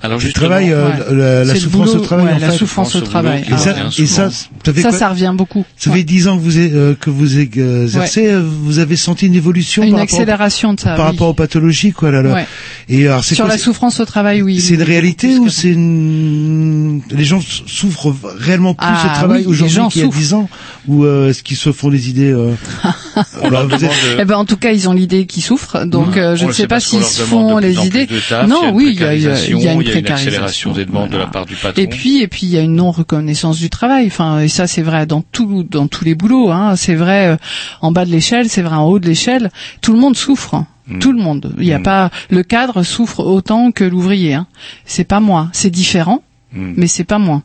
Alors 0.00 0.20
Le 0.20 0.32
travail, 0.32 0.70
euh, 0.72 0.86
Ouais. 0.86 1.44
la, 1.44 1.54
souffrance 1.56 1.88
boulot, 1.90 2.00
au 2.02 2.04
travail 2.04 2.26
ouais, 2.26 2.32
en 2.34 2.38
la 2.38 2.50
fait. 2.50 2.56
souffrance 2.58 2.94
au 2.94 3.00
travail. 3.00 3.44
Et 3.50 3.56
ça, 3.56 3.74
Ah, 3.76 3.88
et 3.98 4.06
ça, 4.06 4.30
ça 4.30 4.72
fait 4.72 4.92
ça, 4.92 5.08
revient 5.08 5.32
beaucoup. 5.36 5.64
Ça 5.76 5.90
fait 5.90 6.04
dix 6.04 6.28
ans 6.28 6.36
que 6.38 6.42
vous, 6.42 6.56
euh, 6.56 6.94
que 6.94 7.10
vous 7.10 7.36
exercez, 7.40 8.28
euh, 8.28 8.40
vous 8.44 8.78
avez 8.78 8.94
senti 8.94 9.26
une 9.26 9.34
évolution 9.34 9.82
Une 9.82 9.90
par 9.90 9.98
rapport, 10.00 10.14
accélération 10.20 10.74
de 10.74 10.80
ça, 10.80 10.94
par 10.94 11.06
oui. 11.06 11.12
rapport 11.12 11.28
aux 11.30 11.34
pathologies, 11.34 11.90
quoi, 11.92 12.12
là, 12.12 12.22
là. 12.22 12.34
Ouais. 12.34 12.46
Et 12.88 13.08
alors, 13.08 13.24
c'est 13.24 13.34
Sur 13.34 13.46
quoi, 13.46 13.54
la 13.54 13.58
souffrance 13.58 13.98
au 13.98 14.04
travail, 14.04 14.40
oui. 14.42 14.60
c'est 14.60 14.74
une 14.74 14.82
réalité 14.82 15.36
ou 15.38 15.48
c'est 15.48 15.68
une... 15.70 17.00
les 17.10 17.24
gens 17.24 17.40
souffrent 17.66 18.14
réellement 18.38 18.74
plus 18.74 18.86
Ah, 18.88 19.04
au 19.10 19.14
travail 19.16 19.38
oui, 19.38 19.42
les 19.42 19.48
aujourd'hui 19.48 19.74
gens 19.74 19.88
qu'il 19.88 20.02
y 20.02 20.04
a. 20.04 20.08
10 20.08 20.34
ans 20.34 20.48
ou 20.86 21.04
euh, 21.04 21.30
est-ce 21.30 21.42
qu'ils 21.42 21.56
se 21.56 21.72
font 21.72 21.88
des 21.90 22.08
idées 22.08 22.32
euh... 23.18 24.16
Eh 24.20 24.24
ben, 24.24 24.36
en 24.36 24.44
tout 24.44 24.56
cas, 24.56 24.72
ils 24.72 24.88
ont 24.88 24.92
l'idée 24.92 25.26
qu'ils 25.26 25.42
souffrent. 25.42 25.84
Donc, 25.86 26.14
Ouais. 26.14 26.20
euh, 26.20 26.36
je 26.36 26.44
On 26.44 26.48
ne 26.48 26.52
sais 26.52 26.66
pas 26.66 26.80
s'ils 26.80 27.02
se 27.04 27.22
font 27.22 27.58
les 27.58 27.86
idées. 27.86 28.06
taf, 28.28 28.46
non, 28.48 28.70
y 28.70 28.72
oui, 28.72 28.88
il 28.94 29.00
y 29.00 29.04
a, 29.04 29.14
y 29.14 29.18
y 29.18 29.22
une 29.22 29.28
précarisation, 29.28 29.58
il 29.58 29.64
y 29.64 29.68
a 29.68 29.72
une 29.72 29.78
précarisation. 29.82 30.14
accélération 30.14 30.72
des 30.72 30.84
demandes 30.84 31.10
de 31.10 31.16
la 31.18 31.26
part 31.26 31.46
du 31.46 31.54
patron. 31.54 31.82
Et 31.82 31.86
puis, 31.86 32.22
et 32.22 32.28
puis, 32.28 32.40
il 32.46 32.50
y 32.50 32.58
a 32.58 32.62
une 32.62 32.74
non 32.76 32.90
reconnaissance 32.90 33.58
du 33.58 33.70
travail. 33.70 34.06
Enfin, 34.06 34.40
et 34.40 34.48
ça, 34.48 34.66
c'est 34.66 34.82
vrai 34.82 35.06
dans 35.06 35.22
tout, 35.22 35.64
dans 35.68 35.86
tous 35.88 36.04
les 36.04 36.14
boulots. 36.14 36.50
Hein. 36.50 36.76
C'est 36.76 36.94
vrai 36.94 37.26
euh, 37.28 37.36
en 37.80 37.92
bas 37.92 38.04
de 38.04 38.10
l'échelle, 38.10 38.48
c'est 38.48 38.62
vrai 38.62 38.76
en 38.76 38.84
haut 38.86 38.98
de 38.98 39.06
l'échelle. 39.06 39.50
Tout 39.80 39.92
le 39.92 39.98
monde 39.98 40.16
souffre. 40.16 40.64
Mm. 40.86 40.98
Tout 41.00 41.12
le 41.12 41.18
monde. 41.22 41.54
Il 41.58 41.64
n'y 41.64 41.74
a 41.74 41.80
pas 41.80 42.10
le 42.30 42.42
cadre 42.42 42.82
souffre 42.82 43.20
autant 43.22 43.72
que 43.72 43.84
l'ouvrier. 43.84 44.32
Hein. 44.34 44.46
C'est 44.86 45.04
pas 45.04 45.20
moi. 45.20 45.48
C'est 45.52 45.68
différent, 45.70 46.22
Mm. 46.54 46.72
mais 46.76 46.86
c'est 46.86 47.04
pas 47.04 47.18
moi. 47.18 47.42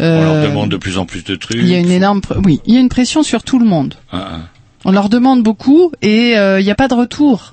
On 0.00 0.02
leur 0.04 0.32
Euh, 0.32 0.48
demande 0.48 0.70
de 0.70 0.78
plus 0.78 0.96
en 0.96 1.04
plus 1.04 1.22
de 1.22 1.34
trucs. 1.36 1.58
Il 1.58 1.68
y 1.68 1.74
a 1.74 1.78
une 1.78 1.90
énorme, 1.90 2.20
pr- 2.20 2.40
oui, 2.42 2.60
il 2.66 2.72
y 2.72 2.78
a 2.78 2.80
une 2.80 2.88
pression 2.88 3.22
sur 3.22 3.42
tout 3.42 3.58
le 3.58 3.66
monde. 3.66 3.96
Ah, 4.10 4.28
ah. 4.32 4.38
On 4.86 4.92
leur 4.92 5.08
demande 5.08 5.42
beaucoup 5.42 5.90
et 6.00 6.38
euh, 6.38 6.60
il 6.60 6.64
n'y 6.64 6.70
a 6.70 6.74
pas 6.76 6.88
de 6.88 6.94
retour. 6.94 7.52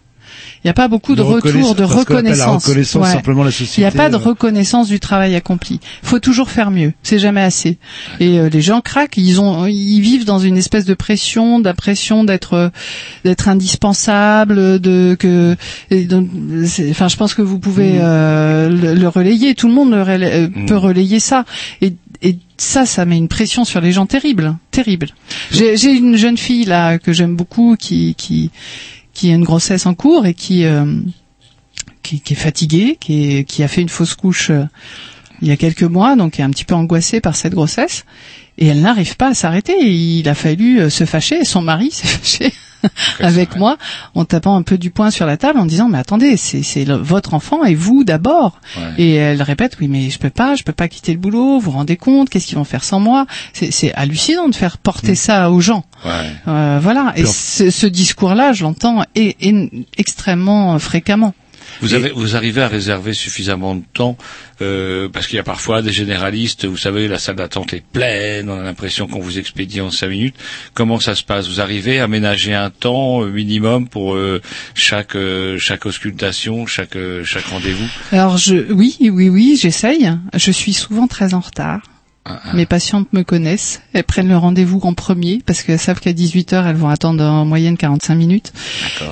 Il 0.64 0.68
n'y 0.68 0.72
a 0.72 0.74
pas 0.76 0.88
beaucoup 0.88 1.12
de, 1.14 1.18
De 1.18 1.28
retour, 1.28 1.76
de 1.76 1.84
reconnaissance. 1.84 2.64
reconnaissance 2.66 3.08
simplement 3.12 3.44
la 3.44 3.50
Il 3.50 3.80
n'y 3.82 3.86
a 3.86 3.92
pas 3.92 4.10
de 4.10 4.16
euh. 4.16 4.18
reconnaissance 4.18 4.88
du 4.88 5.00
travail 5.02 5.36
accompli. 5.36 5.82
faut 6.04 6.20
toujours 6.20 6.50
faire 6.50 6.72
mieux. 6.72 6.94
C'est 7.04 7.20
jamais 7.20 7.42
assez. 7.42 7.80
Et 8.22 8.40
euh, 8.40 8.48
les 8.48 8.62
gens 8.62 8.80
craquent. 8.80 9.18
Ils 9.18 9.42
ont, 9.42 9.66
ils 9.66 10.00
vivent 10.00 10.24
dans 10.24 10.40
une 10.40 10.56
espèce 10.58 10.86
de 10.86 10.94
pression, 10.94 11.60
d'impression 11.60 12.24
d'être, 12.24 12.54
euh, 12.54 12.70
d'être 13.26 13.50
indispensable, 13.50 14.80
de 14.80 15.16
que. 15.20 15.58
et 15.92 16.06
donc, 16.06 16.30
c'est- 16.66 16.90
Enfin, 16.92 17.10
je 17.10 17.18
pense 17.18 17.34
que 17.34 17.42
vous 17.42 17.60
pouvez 17.60 17.96
euh, 18.00 18.70
le, 18.70 18.94
le 18.94 19.08
relayer. 19.10 19.56
Tout 19.56 19.68
le 19.68 19.74
monde 19.74 19.92
le 19.92 19.98
euh, 19.98 20.48
peut 20.68 20.78
relayer 20.78 21.20
ça. 21.20 21.44
Et 21.82 21.94
et 22.24 22.38
ça, 22.58 22.86
ça 22.86 23.06
met 23.06 23.18
une 23.18 23.28
pression 23.28 23.66
sur 23.66 23.82
les 23.82 23.92
gens 23.92 24.06
terrible, 24.06 24.58
terrible. 24.72 25.10
J'ai 25.52 25.92
une 25.92 26.16
jeune 26.16 26.38
fille 26.38 26.64
là 26.64 26.98
que 26.98 27.12
j'aime 27.12 27.36
beaucoup 27.36 27.76
qui 27.78 28.16
qui 28.16 28.50
qui 29.14 29.30
a 29.30 29.34
une 29.36 29.44
grossesse 29.44 29.86
en 29.86 29.94
cours 29.94 30.26
et 30.26 30.34
qui 30.34 30.64
euh, 30.64 31.02
qui, 32.02 32.22
qui 32.22 32.34
est 32.34 32.38
fatiguée, 32.38 32.98
qui 33.00 33.44
qui 33.44 33.62
a 33.62 33.68
fait 33.68 33.82
une 33.82 33.90
fausse 33.90 34.16
couche 34.16 34.50
euh, 34.52 34.64
il 35.42 35.48
y 35.48 35.52
a 35.52 35.58
quelques 35.58 35.84
mois, 35.84 36.16
donc 36.16 36.40
est 36.40 36.44
un 36.44 36.50
petit 36.50 36.66
peu 36.66 36.76
angoissée 36.76 37.20
par 37.22 37.36
cette 37.36 37.54
grossesse 37.54 38.06
et 38.58 38.68
elle 38.68 38.82
n'arrive 38.82 39.18
pas 39.18 39.30
à 39.30 39.34
s'arrêter. 39.34 39.74
Et 39.82 39.90
Il 39.90 40.30
a 40.30 40.36
fallu 40.36 40.80
euh, 40.80 40.90
se 40.90 41.06
fâcher. 41.06 41.42
et 41.42 41.46
Son 41.46 41.62
mari 41.62 41.92
s'est 41.92 42.08
fâché 42.08 42.54
avec 43.22 43.56
moi 43.56 43.78
en 44.14 44.26
tapant 44.26 44.58
un 44.58 44.62
peu 44.62 44.78
du 44.78 44.92
poing 44.92 45.10
sur 45.10 45.26
la 45.26 45.38
table 45.38 45.58
en 45.58 45.66
disant 45.66 45.88
mais 45.88 45.98
attendez 45.98 46.36
c'est 46.36 46.84
votre 46.84 47.34
enfant 47.34 47.64
et 47.64 47.76
vous 47.76 48.04
d'abord 48.04 48.60
et 48.98 49.14
elle 49.14 49.42
répète 49.42 49.78
oui 49.80 49.88
mais 49.88 50.10
je 50.10 50.20
peux 50.20 50.30
pas 50.30 50.56
je 50.56 50.64
peux 50.64 50.74
pas 50.74 50.90
quitter 50.90 51.14
le 51.14 51.18
boulot 51.18 51.60
vous 51.60 51.72
vous 51.72 51.72
rendez 51.72 51.96
compte 51.96 52.30
qu'est-ce 52.30 52.46
qu'ils 52.46 52.58
vont 52.58 52.66
faire 52.66 52.84
sans 52.84 53.00
moi? 53.00 53.26
C'est 53.54 53.72
c'est 53.72 53.94
hallucinant 53.94 54.50
de 54.50 54.56
faire 54.56 54.78
porter 54.78 55.16
ça 55.16 55.50
aux 55.50 55.62
gens 55.62 55.86
Ouais. 56.06 56.12
Euh, 56.50 56.80
voilà 56.84 57.14
et 57.16 57.26
ce, 57.26 57.70
ce 57.70 57.88
discours 57.88 58.36
là 58.36 58.52
je 58.52 58.64
l'entends 58.66 59.04
extrêmement 59.98 60.78
fréquemment 60.78 61.34
Vous 61.82 61.94
avez, 61.94 62.10
vous 62.10 62.36
arrivez 62.36 62.62
à 62.62 62.68
réserver 62.68 63.14
suffisamment 63.14 63.76
de 63.76 63.84
temps 63.94 64.18
euh, 64.62 65.10
parce 65.10 65.28
qu'il 65.28 65.38
y 65.38 65.40
a 65.40 65.44
parfois 65.44 65.82
des 65.82 65.92
généralistes. 65.92 66.66
Vous 66.66 66.78
savez, 66.78 67.08
la 67.08 67.20
salle 67.20 67.36
d'attente 67.36 67.74
est 67.74 67.84
pleine. 67.84 68.50
On 68.50 68.60
a 68.60 68.64
l'impression 68.64 69.08
qu'on 69.08 69.20
vous 69.20 69.40
expédie 69.40 69.82
en 69.82 69.92
cinq 69.92 70.10
minutes. 70.10 70.36
Comment 70.74 71.00
ça 71.00 71.16
se 71.16 71.24
passe? 71.24 71.48
Vous 71.48 71.62
arrivez 71.62 72.00
à 72.00 72.08
ménager 72.08 72.54
un 72.54 72.70
temps 72.70 73.24
euh, 73.24 73.28
minimum 73.28 73.88
pour 73.88 74.16
euh, 74.16 74.42
chaque 74.76 75.16
euh, 75.16 75.58
chaque 75.58 75.86
auscultation, 75.86 76.66
chaque 76.66 76.98
chaque 77.24 77.46
rendez-vous? 77.46 77.88
Alors 78.12 78.38
je, 78.38 78.72
oui, 78.72 78.98
oui, 79.00 79.30
oui, 79.30 79.58
j'essaye. 79.60 80.12
Je 80.36 80.52
suis 80.52 80.74
souvent 80.74 81.08
très 81.08 81.34
en 81.34 81.40
retard. 81.40 81.82
Mes 82.54 82.66
patientes 82.66 83.12
me 83.12 83.24
connaissent. 83.24 83.82
Elles 83.94 84.04
prennent 84.06 84.30
le 84.30 84.38
rendez-vous 84.38 84.80
en 84.84 84.94
premier 84.94 85.42
parce 85.46 85.62
qu'elles 85.62 85.80
savent 85.80 86.00
qu'à 86.00 86.14
18 86.14 86.54
heures, 86.54 86.68
elles 86.68 86.76
vont 86.78 86.88
attendre 86.90 87.24
en 87.24 87.44
moyenne 87.46 87.76
45 87.78 88.16
minutes. 88.16 88.54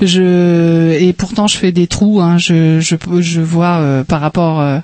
Je 0.00 0.92
et 0.98 1.12
pourtant 1.12 1.46
je 1.46 1.58
fais 1.58 1.72
des 1.72 1.86
trous. 1.86 2.20
Hein. 2.22 2.38
Je, 2.38 2.80
je, 2.80 2.96
je 3.20 3.40
vois 3.42 3.78
euh, 3.80 4.04
par 4.04 4.20
rapport. 4.20 4.60
euh, 4.60 4.78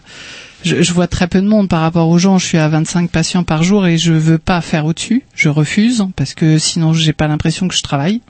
je, 0.64 0.82
je 0.82 0.92
vois 0.92 1.06
très 1.06 1.28
peu 1.28 1.40
de 1.40 1.46
monde 1.46 1.68
par 1.68 1.80
rapport 1.80 2.08
aux 2.08 2.18
gens. 2.18 2.38
Je 2.38 2.46
suis 2.46 2.58
à 2.58 2.68
25 2.68 3.10
patients 3.10 3.44
par 3.44 3.62
jour 3.62 3.86
et 3.86 3.98
je 3.98 4.12
veux 4.12 4.38
pas 4.38 4.60
faire 4.60 4.86
au-dessus. 4.86 5.24
Je 5.34 5.48
refuse 5.48 6.04
parce 6.16 6.34
que 6.34 6.58
sinon 6.58 6.92
j'ai 6.92 7.12
pas 7.12 7.28
l'impression 7.28 7.68
que 7.68 7.74
je 7.74 7.82
travaille. 7.82 8.20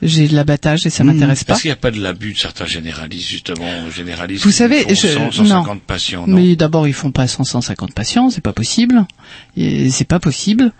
J'ai 0.00 0.28
de 0.28 0.34
l'abattage 0.34 0.86
et 0.86 0.90
ça 0.90 1.04
m'intéresse 1.04 1.44
pas. 1.44 1.54
Parce 1.54 1.62
qu'il 1.62 1.68
n'y 1.68 1.74
a 1.74 1.76
pas 1.76 1.90
de 1.90 2.00
l'abus 2.00 2.32
de 2.32 2.38
certains 2.38 2.66
généralistes 2.66 3.28
justement, 3.28 3.90
généralistes. 3.94 4.44
Vous 4.44 4.50
savez, 4.50 4.82
font 4.82 4.94
je, 4.94 5.06
100, 5.06 5.20
non. 5.20 5.30
150 5.30 5.82
patients. 5.82 6.26
Non? 6.26 6.36
Mais 6.36 6.56
d'abord, 6.56 6.88
ils 6.88 6.94
font 6.94 7.10
pas 7.10 7.26
100, 7.26 7.44
150 7.44 7.92
patients, 7.92 8.30
c'est 8.30 8.40
pas 8.40 8.52
possible. 8.52 9.06
C'est 9.56 10.08
pas 10.08 10.20
possible. 10.20 10.72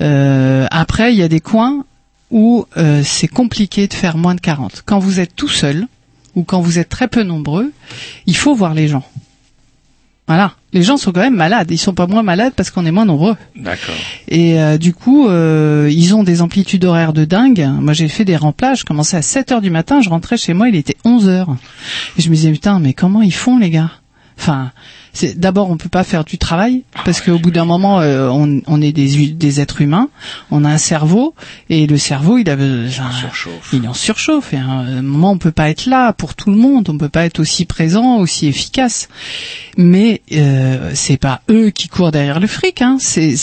Euh, 0.00 0.66
après, 0.70 1.12
il 1.12 1.18
y 1.18 1.22
a 1.22 1.28
des 1.28 1.40
coins 1.40 1.84
où 2.30 2.66
euh, 2.76 3.02
c'est 3.04 3.28
compliqué 3.28 3.86
de 3.86 3.94
faire 3.94 4.16
moins 4.16 4.34
de 4.34 4.40
40. 4.40 4.82
Quand 4.84 4.98
vous 4.98 5.20
êtes 5.20 5.36
tout 5.36 5.48
seul, 5.48 5.86
ou 6.34 6.44
quand 6.44 6.60
vous 6.60 6.78
êtes 6.78 6.88
très 6.88 7.08
peu 7.08 7.22
nombreux, 7.22 7.72
il 8.26 8.36
faut 8.36 8.54
voir 8.54 8.74
les 8.74 8.88
gens. 8.88 9.04
Voilà, 10.26 10.54
les 10.72 10.82
gens 10.82 10.96
sont 10.96 11.12
quand 11.12 11.20
même 11.20 11.36
malades. 11.36 11.70
Ils 11.70 11.78
sont 11.78 11.94
pas 11.94 12.08
moins 12.08 12.24
malades 12.24 12.52
parce 12.56 12.70
qu'on 12.70 12.84
est 12.84 12.90
moins 12.90 13.04
nombreux. 13.04 13.36
D'accord. 13.54 13.94
Et 14.26 14.60
euh, 14.60 14.76
du 14.76 14.92
coup, 14.92 15.28
euh, 15.28 15.88
ils 15.92 16.16
ont 16.16 16.24
des 16.24 16.42
amplitudes 16.42 16.84
horaires 16.84 17.12
de 17.12 17.24
dingue. 17.24 17.68
Moi, 17.80 17.92
j'ai 17.92 18.08
fait 18.08 18.24
des 18.24 18.36
remplages. 18.36 18.80
Je 18.80 18.84
commençais 18.84 19.16
à 19.16 19.22
7 19.22 19.52
heures 19.52 19.60
du 19.60 19.70
matin. 19.70 20.00
Je 20.00 20.08
rentrais 20.08 20.36
chez 20.36 20.52
moi, 20.52 20.68
il 20.68 20.74
était 20.74 20.96
11 21.04 21.28
heures. 21.28 21.56
Et 22.18 22.22
je 22.22 22.28
me 22.28 22.34
disais, 22.34 22.50
putain, 22.50 22.80
mais 22.80 22.92
comment 22.92 23.22
ils 23.22 23.34
font, 23.34 23.58
les 23.58 23.70
gars? 23.70 23.92
Enfin, 24.36 24.72
c'est 25.16 25.38
d'abord, 25.38 25.70
on 25.70 25.78
peut 25.78 25.88
pas 25.88 26.04
faire 26.04 26.24
du 26.24 26.36
travail 26.36 26.82
parce 27.06 27.22
qu'au 27.22 27.38
bout 27.38 27.50
d'un 27.50 27.64
moment, 27.64 28.00
euh, 28.00 28.28
on, 28.28 28.60
on 28.66 28.82
est 28.82 28.92
des, 28.92 29.60
êtres 29.60 29.80
humains. 29.80 30.10
On 30.50 30.62
a 30.64 30.68
un 30.68 30.78
cerveau 30.78 31.34
et 31.70 31.86
le 31.86 31.96
cerveau, 31.96 32.36
il 32.36 32.50
a 32.50 32.56
besoin, 32.56 33.10
il 33.72 33.88
en 33.88 33.94
surchauffe. 33.94 34.52
Et 34.52 34.58
à 34.58 34.64
un 34.64 35.00
moment, 35.00 35.30
on 35.30 35.38
peut 35.38 35.52
pas 35.52 35.70
être 35.70 35.86
là 35.86 36.12
pour 36.12 36.34
tout 36.34 36.50
le 36.50 36.56
monde. 36.56 36.90
On 36.90 36.98
peut 36.98 37.08
pas 37.08 37.24
être 37.24 37.40
aussi 37.40 37.64
présent, 37.64 38.18
aussi 38.18 38.46
efficace. 38.46 39.08
Mais 39.78 40.20
euh, 40.32 40.90
c'est 40.94 41.16
pas 41.16 41.40
eux 41.50 41.70
qui 41.70 41.88
courent 41.88 42.12
derrière 42.12 42.38
le 42.38 42.46
fric. 42.46 42.82
Hein. 42.82 42.98
C'est 43.00 43.34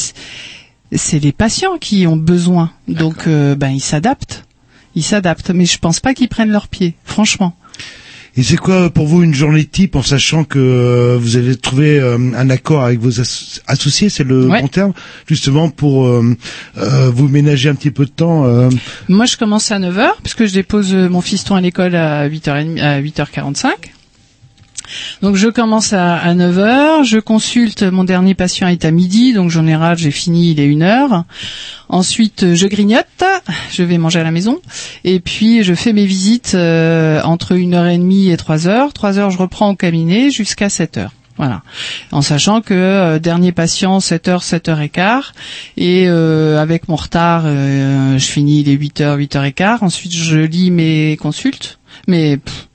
c'est 0.96 1.18
les 1.18 1.32
patients 1.32 1.80
qui 1.80 2.06
ont 2.06 2.18
besoin. 2.18 2.72
Donc, 2.88 3.26
euh, 3.26 3.56
ben, 3.56 3.70
ils 3.70 3.82
s'adaptent. 3.82 4.46
Ils 4.94 5.04
s'adaptent. 5.04 5.50
Mais 5.50 5.66
je 5.66 5.80
pense 5.80 6.00
pas 6.00 6.14
qu'ils 6.14 6.30
prennent 6.30 6.52
leurs 6.52 6.68
pieds, 6.68 6.94
franchement. 7.04 7.56
Et 8.36 8.42
c'est 8.42 8.58
quoi 8.58 8.90
pour 8.90 9.06
vous 9.06 9.22
une 9.22 9.34
journée 9.36 9.64
type 9.64 9.96
en 9.96 10.02
sachant 10.02 10.44
que 10.44 10.58
euh, 10.58 11.18
vous 11.22 11.38
avez 11.38 11.56
trouvé 11.56 12.00
euh, 12.00 12.18
un 12.36 12.50
accord 12.50 12.84
avec 12.84 13.00
vos 13.00 13.20
as- 13.22 13.60
associés, 13.68 14.10
c'est 14.10 14.24
le 14.24 14.48
Ouais. 14.48 14.60
bon 14.62 14.68
terme, 14.68 14.94
justement 15.28 15.70
pour 15.70 16.08
euh, 16.08 16.36
euh, 16.80 17.12
vous 17.14 17.28
ménager 17.28 17.70
un 17.70 17.76
petit 17.76 17.92
peu 17.92 18.06
de 18.06 18.10
temps 18.10 18.46
euh, 18.46 18.70
Moi, 19.08 19.26
je 19.28 19.38
commence 19.38 19.72
à 19.72 19.78
9h, 19.78 20.08
puisque 20.24 20.46
je 20.48 20.54
dépose 20.54 20.96
euh, 20.96 21.10
mon 21.10 21.22
fiston 21.22 21.54
à 21.56 21.62
l'école 21.62 21.96
à 21.96 22.28
8h30, 22.28 22.82
à 22.82 23.02
8h45. 23.02 23.68
Donc 25.22 25.36
je 25.36 25.48
commence 25.48 25.94
à, 25.94 26.16
à 26.16 26.34
9h, 26.34 27.04
je 27.04 27.20
consulte 27.20 27.84
mon 27.84 28.04
dernier 28.04 28.36
patient 28.36 28.68
est 28.68 28.86
à 28.86 28.92
midi, 28.92 29.34
donc 29.34 29.46
en 29.46 29.50
général 29.50 29.98
j'ai 29.98 30.12
fini, 30.12 30.52
il 30.52 30.60
est 30.60 30.68
1h. 30.68 31.24
Ensuite 31.90 32.44
euh, 32.44 32.56
je 32.56 32.68
grignote, 32.68 33.24
je 33.72 33.84
vais 33.84 33.98
manger 33.98 34.20
à 34.20 34.24
la 34.24 34.32
maison, 34.32 34.62
et 35.04 35.20
puis 35.20 35.64
je 35.64 35.74
fais 35.74 35.94
mes 35.94 36.06
visites 36.06 36.54
euh, 36.56 37.22
entre 37.24 37.56
1h30 37.56 38.32
et 38.32 38.36
3h. 38.36 38.94
3h 38.94 39.32
je 39.32 39.38
reprends 39.38 39.70
au 39.70 39.76
cabinet 39.76 40.32
jusqu'à 40.32 40.68
7h. 40.68 41.10
Voilà. 41.38 41.64
En 42.12 42.22
sachant 42.22 42.62
que 42.62 42.74
euh, 42.74 43.20
dernier 43.20 43.52
patient 43.52 43.98
7h 43.98 44.48
7h15 44.48 45.32
et 45.78 46.06
euh, 46.08 46.62
avec 46.62 46.88
mon 46.88 46.96
retard 46.96 47.44
euh, 47.46 48.20
je 48.20 48.26
finis 48.26 48.64
les 48.64 48.78
8h 48.78 49.18
8h15 49.18 49.80
ensuite 49.82 50.14
je 50.14 50.38
lis 50.38 50.70
mes 50.70 51.18
consultes 51.18 51.80
pff, 52.06 52.70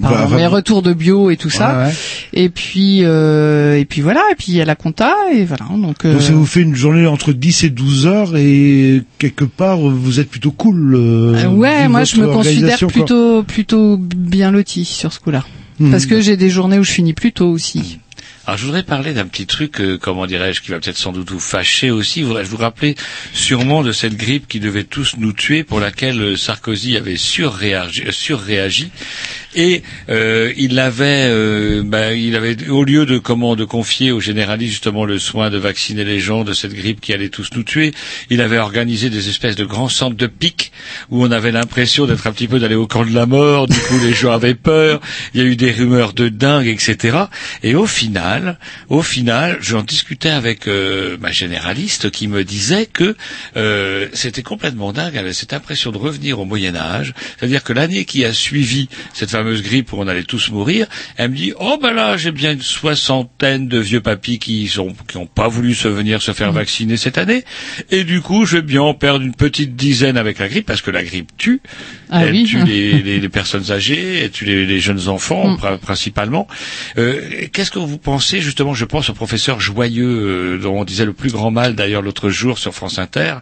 pardon, 0.00 0.30
Bah, 0.30 0.36
mes 0.36 0.46
retours 0.46 0.82
de 0.82 0.92
bio 0.92 1.30
et 1.30 1.36
tout 1.36 1.50
ça 1.50 1.78
Ouais, 1.78 1.84
ouais. 1.86 1.92
et 2.34 2.48
puis 2.48 3.00
euh, 3.02 3.76
et 3.78 3.84
puis 3.84 4.00
voilà 4.02 4.20
et 4.30 4.34
puis 4.34 4.46
il 4.48 4.54
y 4.54 4.60
a 4.60 4.64
la 4.64 4.76
compta 4.76 5.12
et 5.32 5.44
voilà 5.44 5.64
donc, 5.76 6.04
euh, 6.04 6.12
Donc 6.12 6.22
ça 6.22 6.32
vous 6.32 6.46
fait 6.46 6.62
une 6.62 6.74
journée 6.74 7.06
entre 7.06 7.32
10 7.32 7.64
et 7.64 7.70
12 7.70 8.06
heures 8.06 8.36
et 8.36 9.02
quelque 9.18 9.44
part 9.44 9.78
vous 9.78 10.20
êtes 10.20 10.30
plutôt 10.30 10.52
cool. 10.52 10.94
euh, 10.94 11.34
euh, 11.44 11.48
ouais 11.48 11.88
moi 11.88 12.04
je 12.04 12.16
me 12.16 12.28
considère 12.28 12.78
quoi. 12.78 12.88
plutôt 12.88 13.42
plutôt 13.42 13.96
bien 13.98 14.50
loti 14.50 14.84
sur 14.84 15.12
ce 15.12 15.20
coup-là 15.20 15.44
Mhm. 15.80 15.90
parce 15.90 16.06
que 16.06 16.20
j'ai 16.20 16.36
des 16.36 16.50
journées 16.50 16.78
où 16.78 16.84
je 16.84 16.92
finis 16.92 17.14
plus 17.14 17.32
tôt 17.32 17.48
aussi 17.50 17.98
Alors 18.46 18.56
je 18.58 18.64
voudrais 18.66 18.84
parler 18.84 19.12
d'un 19.12 19.24
petit 19.26 19.44
truc, 19.46 19.80
euh, 19.80 19.98
comment 20.00 20.24
dirais-je, 20.26 20.60
qui 20.60 20.70
va 20.70 20.78
peut-être 20.78 20.96
sans 20.98 21.10
doute 21.10 21.30
vous 21.32 21.40
fâcher 21.40 21.90
aussi. 21.90 22.20
Je 22.20 22.26
voudrais 22.26 22.44
vous 22.44 22.58
rappeler 22.58 22.94
sûrement 23.32 23.82
de 23.82 23.90
cette 23.90 24.16
grippe 24.16 24.46
qui 24.46 24.60
devait 24.60 24.84
tous 24.84 25.16
nous 25.18 25.32
tuer, 25.32 25.64
pour 25.64 25.80
laquelle 25.80 26.20
euh, 26.20 26.36
Sarkozy 26.36 26.96
avait 26.96 27.16
surréagi, 27.16 28.02
euh, 28.06 28.12
surréagi. 28.12 28.90
Et 29.54 29.82
euh, 30.08 30.52
il 30.56 30.78
avait, 30.78 31.28
euh, 31.28 31.82
bah, 31.84 32.12
il 32.12 32.36
avait 32.36 32.68
au 32.68 32.84
lieu 32.84 33.06
de 33.06 33.18
comment 33.18 33.56
de 33.56 33.64
confier 33.64 34.12
aux 34.12 34.20
généralistes 34.20 34.72
justement 34.72 35.04
le 35.04 35.18
soin 35.18 35.50
de 35.50 35.58
vacciner 35.58 36.04
les 36.04 36.20
gens 36.20 36.44
de 36.44 36.52
cette 36.52 36.74
grippe 36.74 37.00
qui 37.00 37.12
allait 37.12 37.28
tous 37.28 37.50
nous 37.54 37.62
tuer, 37.62 37.92
il 38.30 38.40
avait 38.40 38.58
organisé 38.58 39.10
des 39.10 39.28
espèces 39.28 39.56
de 39.56 39.64
grands 39.64 39.88
centres 39.88 40.16
de 40.16 40.26
piques 40.26 40.72
où 41.10 41.24
on 41.24 41.30
avait 41.30 41.52
l'impression 41.52 42.06
d'être 42.06 42.26
un 42.26 42.32
petit 42.32 42.48
peu 42.48 42.58
d'aller 42.58 42.74
au 42.74 42.86
camp 42.86 43.04
de 43.04 43.14
la 43.14 43.26
mort. 43.26 43.66
Du 43.66 43.78
coup, 43.78 43.98
les 43.98 44.12
gens 44.12 44.32
avaient 44.32 44.54
peur. 44.54 45.00
Il 45.32 45.40
y 45.40 45.44
a 45.44 45.46
eu 45.46 45.56
des 45.56 45.70
rumeurs 45.70 46.12
de 46.12 46.28
dingue, 46.28 46.66
etc. 46.66 47.18
Et 47.62 47.74
au 47.74 47.86
final, 47.86 48.58
au 48.88 49.02
final, 49.02 49.58
j'en 49.60 49.82
discutais 49.82 50.30
avec 50.30 50.66
euh, 50.66 51.16
ma 51.20 51.30
généraliste 51.32 52.10
qui 52.10 52.28
me 52.28 52.44
disait 52.44 52.86
que 52.86 53.16
euh, 53.56 54.08
c'était 54.12 54.42
complètement 54.42 54.92
dingue. 54.92 55.12
Elle 55.14 55.20
avait 55.20 55.32
cette 55.32 55.52
impression 55.52 55.92
de 55.92 55.98
revenir 55.98 56.40
au 56.40 56.44
Moyen 56.44 56.76
Âge, 56.76 57.14
c'est-à-dire 57.38 57.62
que 57.62 57.72
l'année 57.72 58.04
qui 58.04 58.24
a 58.24 58.32
suivi 58.32 58.88
cette 59.12 59.30
fameuse 59.30 59.43
grippe 59.52 59.92
où 59.92 59.96
on 59.98 60.08
allait 60.08 60.22
tous 60.24 60.50
mourir, 60.50 60.86
elle 61.16 61.30
me 61.30 61.36
dit 61.36 61.52
oh 61.60 61.78
ben 61.80 61.92
là 61.92 62.16
j'ai 62.16 62.32
bien 62.32 62.52
une 62.52 62.62
soixantaine 62.62 63.68
de 63.68 63.78
vieux 63.78 64.00
papis 64.00 64.38
qui 64.38 64.68
sont 64.68 64.94
qui 65.08 65.16
ont 65.16 65.26
pas 65.26 65.48
voulu 65.48 65.74
se 65.74 65.88
venir 65.88 66.22
se 66.22 66.32
faire 66.32 66.52
vacciner 66.52 66.96
cette 66.96 67.18
année, 67.18 67.44
et 67.90 68.04
du 68.04 68.20
coup 68.20 68.44
je 68.46 68.56
vais 68.56 68.62
bien 68.62 68.82
en 68.82 68.94
perdre 68.94 69.22
une 69.24 69.34
petite 69.34 69.76
dizaine 69.76 70.16
avec 70.16 70.38
la 70.38 70.48
grippe 70.48 70.66
parce 70.66 70.82
que 70.82 70.90
la 70.90 71.02
grippe 71.04 71.30
tue, 71.36 71.60
Ah 72.10 72.24
elle 72.24 72.32
oui. 72.32 72.44
tue 72.44 72.64
les, 72.64 73.02
les- 73.02 73.20
les 73.20 73.28
personnes 73.28 73.70
âgées, 73.70 74.20
elle 74.24 74.30
tue 74.30 74.44
les, 74.44 74.66
les 74.66 74.80
jeunes 74.80 75.08
enfants 75.08 75.48
Mm. 75.48 75.56
pri- 75.56 75.78
principalement. 75.78 76.46
Euh, 76.98 77.46
Qu'est-ce 77.52 77.70
que 77.70 77.78
vous 77.78 77.98
pensez 77.98 78.40
justement 78.40 78.74
Je 78.74 78.84
pense 78.84 79.10
au 79.10 79.14
professeur 79.14 79.60
Joyeux 79.60 80.04
euh, 80.54 80.58
dont 80.58 80.78
on 80.80 80.84
disait 80.84 81.04
le 81.04 81.12
plus 81.12 81.30
grand 81.32 81.50
mal 81.50 81.74
d'ailleurs 81.74 82.02
l'autre 82.02 82.30
jour 82.30 82.58
sur 82.58 82.74
France 82.74 82.98
Inter. 82.98 83.36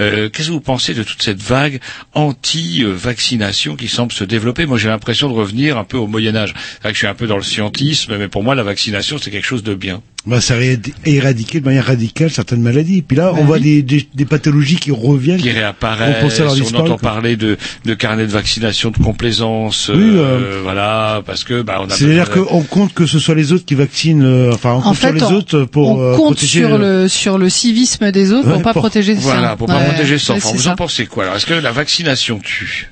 Euh, 0.00 0.28
Qu'est-ce 0.28 0.48
que 0.48 0.52
vous 0.52 0.60
pensez 0.60 0.94
de 0.94 1.02
toute 1.02 1.22
cette 1.22 1.42
vague 1.42 1.80
anti-vaccination 2.14 3.76
qui 3.76 3.88
semble 3.88 4.12
se 4.12 4.24
développer? 4.24 4.66
Moi 4.66 4.78
j'ai 4.78 4.88
l'impression 4.88 5.28
de 5.28 5.34
revenir 5.42 5.76
un 5.78 5.84
peu 5.84 5.96
au 5.96 6.06
Moyen 6.06 6.34
Âge. 6.36 6.54
C'est 6.56 6.82
vrai 6.82 6.90
que 6.90 6.94
je 6.94 6.98
suis 6.98 7.06
un 7.06 7.14
peu 7.14 7.26
dans 7.26 7.36
le 7.36 7.42
scientisme, 7.42 8.16
mais 8.18 8.28
pour 8.28 8.42
moi 8.42 8.54
la 8.54 8.62
vaccination 8.62 9.18
c'est 9.18 9.30
quelque 9.30 9.46
chose 9.46 9.62
de 9.62 9.74
bien. 9.74 10.00
Bah, 10.24 10.40
ça 10.40 10.54
a 10.54 10.58
éradiqué 11.04 11.58
de 11.58 11.64
manière 11.64 11.86
radicale 11.86 12.30
certaines 12.30 12.62
maladies. 12.62 12.98
Et 12.98 13.02
puis 13.02 13.16
là, 13.16 13.32
Bah 13.32 13.38
on 13.40 13.44
voit 13.44 13.56
oui. 13.56 13.82
des, 13.82 13.82
des, 13.82 14.08
des 14.14 14.24
pathologies 14.24 14.76
qui 14.76 14.92
reviennent. 14.92 15.40
qui 15.40 15.50
réapparaissent, 15.50 16.40
On 16.72 16.76
entend 16.76 16.96
parler 16.96 17.34
de, 17.34 17.56
de 17.84 17.94
carnet 17.94 18.24
de 18.24 18.30
vaccination 18.30 18.90
de 18.92 18.98
complaisance, 18.98 19.90
Oui, 19.92 20.00
euh, 20.00 20.60
voilà, 20.62 21.22
parce 21.26 21.42
que 21.42 21.62
bah, 21.62 21.80
on 21.82 21.86
a 21.86 21.90
C'est-à-dire 21.96 22.28
de- 22.28 22.34
qu'on 22.40 22.62
compte 22.62 22.94
que 22.94 23.04
ce 23.06 23.18
soit 23.18 23.34
les 23.34 23.50
autres 23.52 23.64
qui 23.64 23.74
vaccinent, 23.74 24.22
euh, 24.22 24.52
enfin, 24.54 24.74
on 24.74 24.76
En 24.76 24.82
compte 24.82 24.96
sur 24.96 25.08
fait, 25.08 25.14
les 25.14 25.22
on, 25.24 25.32
autres 25.32 25.64
pour 25.64 25.90
on 25.90 26.00
euh, 26.00 26.14
compte 26.16 26.36
protéger. 26.36 26.60
sur 26.60 26.78
le 26.78 27.08
sur 27.08 27.36
le 27.38 27.48
civisme 27.48 28.12
des 28.12 28.30
autres 28.32 28.46
Ouais, 28.46 28.54
pour 28.54 28.62
pas 28.62 28.72
pour- 28.74 28.82
protéger 28.82 29.14
ça. 29.16 29.20
Voilà, 29.22 29.56
pour 29.56 29.66
pas 29.66 29.78
Ouais, 29.78 29.86
protéger 29.86 30.14
enfant. 30.14 30.38
c'est 30.40 30.52
Vous 30.56 30.62
ça. 30.62 30.72
en 30.72 30.76
pensez 30.76 31.06
quoi 31.06 31.24
alors 31.24 31.34
Est-ce 31.36 31.46
que 31.46 31.54
la 31.54 31.72
vaccination 31.72 32.38
tue. 32.38 32.90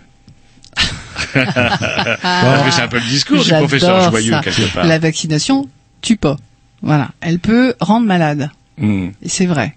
Parce 1.34 2.64
que 2.64 2.70
c'est 2.70 2.82
un 2.82 2.88
peu 2.88 2.98
le 2.98 3.08
discours 3.08 3.42
du 3.42 3.50
professeur 3.50 4.10
Joyeux 4.10 4.32
ça. 4.32 4.40
quelque 4.40 4.74
part. 4.74 4.84
La 4.86 4.98
vaccination 4.98 5.68
tue 6.00 6.16
pas. 6.16 6.36
Voilà, 6.82 7.10
elle 7.20 7.38
peut 7.38 7.74
rendre 7.80 8.06
malade. 8.06 8.50
Hmm. 8.78 9.08
Et 9.22 9.28
c'est 9.28 9.46
vrai. 9.46 9.76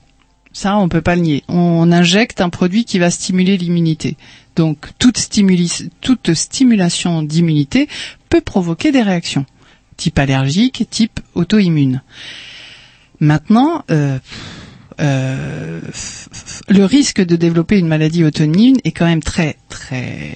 Ça, 0.53 0.77
on 0.77 0.87
peut 0.87 1.01
pas 1.01 1.15
le 1.15 1.21
nier. 1.21 1.43
On 1.47 1.91
injecte 1.91 2.39
un 2.39 2.49
produit 2.49 2.85
qui 2.85 2.99
va 2.99 3.09
stimuler 3.09 3.57
l'immunité. 3.57 4.17
Donc, 4.55 4.87
toute, 4.99 5.17
stimuli- 5.17 5.89
toute 5.99 6.33
stimulation 6.35 7.23
d'immunité 7.23 7.89
peut 8.29 8.39
provoquer 8.41 8.91
des 8.91 9.01
réactions, 9.01 9.45
type 9.97 10.19
allergique, 10.19 10.85
type 10.91 11.19
auto-immune. 11.33 12.01
Maintenant, 13.19 13.83
euh, 13.89 14.19
euh, 15.01 15.79
le 16.69 16.85
risque 16.85 17.21
de 17.21 17.35
développer 17.35 17.77
une 17.77 17.87
maladie 17.87 18.23
auto-immune 18.23 18.77
est 18.83 18.91
quand 18.91 19.05
même 19.05 19.23
très 19.23 19.57
très 19.69 20.31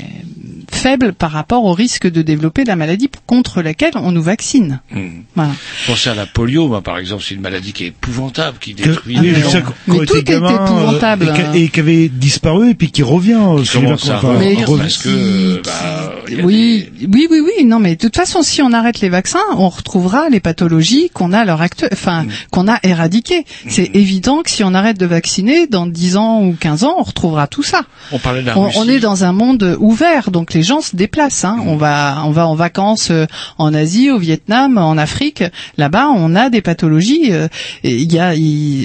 faible 0.71 1.13
par 1.13 1.31
rapport 1.31 1.63
au 1.65 1.73
risque 1.73 2.07
de 2.07 2.21
développer 2.21 2.63
la 2.65 2.75
maladie 2.75 3.09
contre 3.25 3.61
laquelle 3.61 3.93
on 3.95 4.11
nous 4.11 4.21
vaccine. 4.21 4.81
Hmm. 4.91 5.21
Voilà. 5.35 5.51
Pensez 5.85 6.09
à 6.09 6.15
la 6.15 6.25
polio, 6.25 6.81
par 6.81 6.97
exemple, 6.97 7.23
c'est 7.25 7.35
une 7.35 7.41
maladie 7.41 7.71
qui 7.73 7.85
est 7.85 7.87
épouvantable, 7.87 8.57
qui 8.59 8.73
détruit 8.73 9.17
oui, 9.19 9.31
les 9.31 9.41
gens. 9.41 9.63
Mais 9.87 9.97
était 9.97 10.23
tout 10.23 10.31
euh, 10.33 10.49
épouvantable, 10.55 11.29
et, 11.29 11.33
qui- 11.51 11.63
et 11.63 11.69
qui 11.69 11.79
avait 11.79 12.09
disparu 12.09 12.71
et 12.71 12.73
puis 12.75 12.91
qui 12.91 13.03
revient. 13.03 13.35
Enfin, 13.35 14.35
Mais 14.39 14.55
parce 14.65 14.97
que 14.97 15.61
bah, 15.63 16.13
Oui, 16.43 16.89
oui, 17.07 17.27
oui, 17.31 17.39
oui. 17.57 17.65
Non, 17.65 17.79
mais 17.79 17.95
de 17.95 18.01
toute 18.01 18.15
façon, 18.15 18.41
si 18.43 18.61
on 18.61 18.73
arrête 18.73 18.99
les 19.01 19.09
vaccins, 19.09 19.39
on 19.57 19.69
retrouvera 19.69 20.29
les 20.29 20.39
pathologies 20.39 21.09
qu'on 21.13 21.31
a 21.33 21.39
à 21.39 21.45
l'heure 21.45 21.61
actuelle, 21.61 21.89
enfin, 21.93 22.23
Mm. 22.23 22.29
qu'on 22.51 22.67
a 22.67 22.79
éradiquées. 22.83 23.45
C'est 23.67 23.91
évident 23.95 24.41
que 24.47 24.53
si 24.55 24.63
on 24.63 24.73
arrête 24.73 24.97
de 24.99 25.05
vacciner, 25.05 25.67
dans 25.67 25.85
10 25.85 26.17
ans 26.17 26.41
ou 26.41 26.55
15 26.59 26.83
ans, 26.83 26.95
on 26.99 27.03
retrouvera 27.03 27.47
tout 27.47 27.63
ça. 27.63 27.81
On 28.11 28.19
parlait 28.19 28.41
de 28.41 28.47
la 28.47 28.57
On, 28.57 28.69
on 28.77 28.87
est 28.89 28.99
dans 28.99 29.23
un 29.23 29.31
monde 29.33 29.75
ouvert, 29.79 30.31
donc 30.31 30.53
les 30.53 30.63
gens 30.63 30.81
se 30.81 30.95
déplacent. 30.95 31.45
Hein. 31.45 31.59
On 31.65 31.75
va, 31.75 32.23
on 32.25 32.31
va 32.31 32.47
en 32.47 32.55
vacances 32.55 33.09
euh, 33.11 33.25
en 33.57 33.73
Asie, 33.73 34.09
au 34.09 34.17
Vietnam, 34.17 34.77
en 34.77 34.97
Afrique. 34.97 35.43
Là-bas, 35.77 36.07
on 36.15 36.35
a 36.35 36.49
des 36.49 36.61
pathologies. 36.61 37.31
euh, 37.33 37.47
Il 37.83 38.11
y 38.11 38.19
a, 38.19 38.33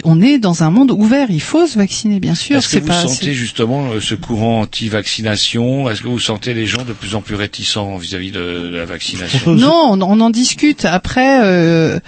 on 0.04 0.20
est 0.20 0.38
dans 0.38 0.62
un 0.62 0.70
monde 0.70 0.90
ouvert. 0.90 1.28
Il 1.30 1.40
faut 1.40 1.66
se 1.66 1.78
vacciner, 1.78 2.20
bien 2.20 2.34
sûr. 2.34 2.56
Est-ce 2.58 2.68
que 2.68 2.78
vous 2.80 2.86
pas. 2.86 3.06
sentez 3.06 3.32
justement 3.32 3.90
euh, 3.92 4.00
ce 4.00 4.14
courant 4.14 4.60
anti-vaccination? 4.62 5.88
Est-ce 5.88 6.02
que 6.02 6.08
vous 6.08 6.18
sentez 6.18 6.54
les 6.54 6.66
gens 6.66 6.84
de 6.84 6.92
plus 6.92 7.14
en 7.14 7.20
plus 7.22 7.34
réticents 7.36 7.96
vis-à-vis 7.96 8.30
de, 8.32 8.70
de 8.72 8.76
la 8.76 8.84
vaccination? 8.84 9.52
Non, 9.54 9.90
on, 9.92 10.00
on 10.02 10.20
en 10.20 10.30
discute. 10.30 10.84
Après, 10.84 11.40
euh, 11.44 11.98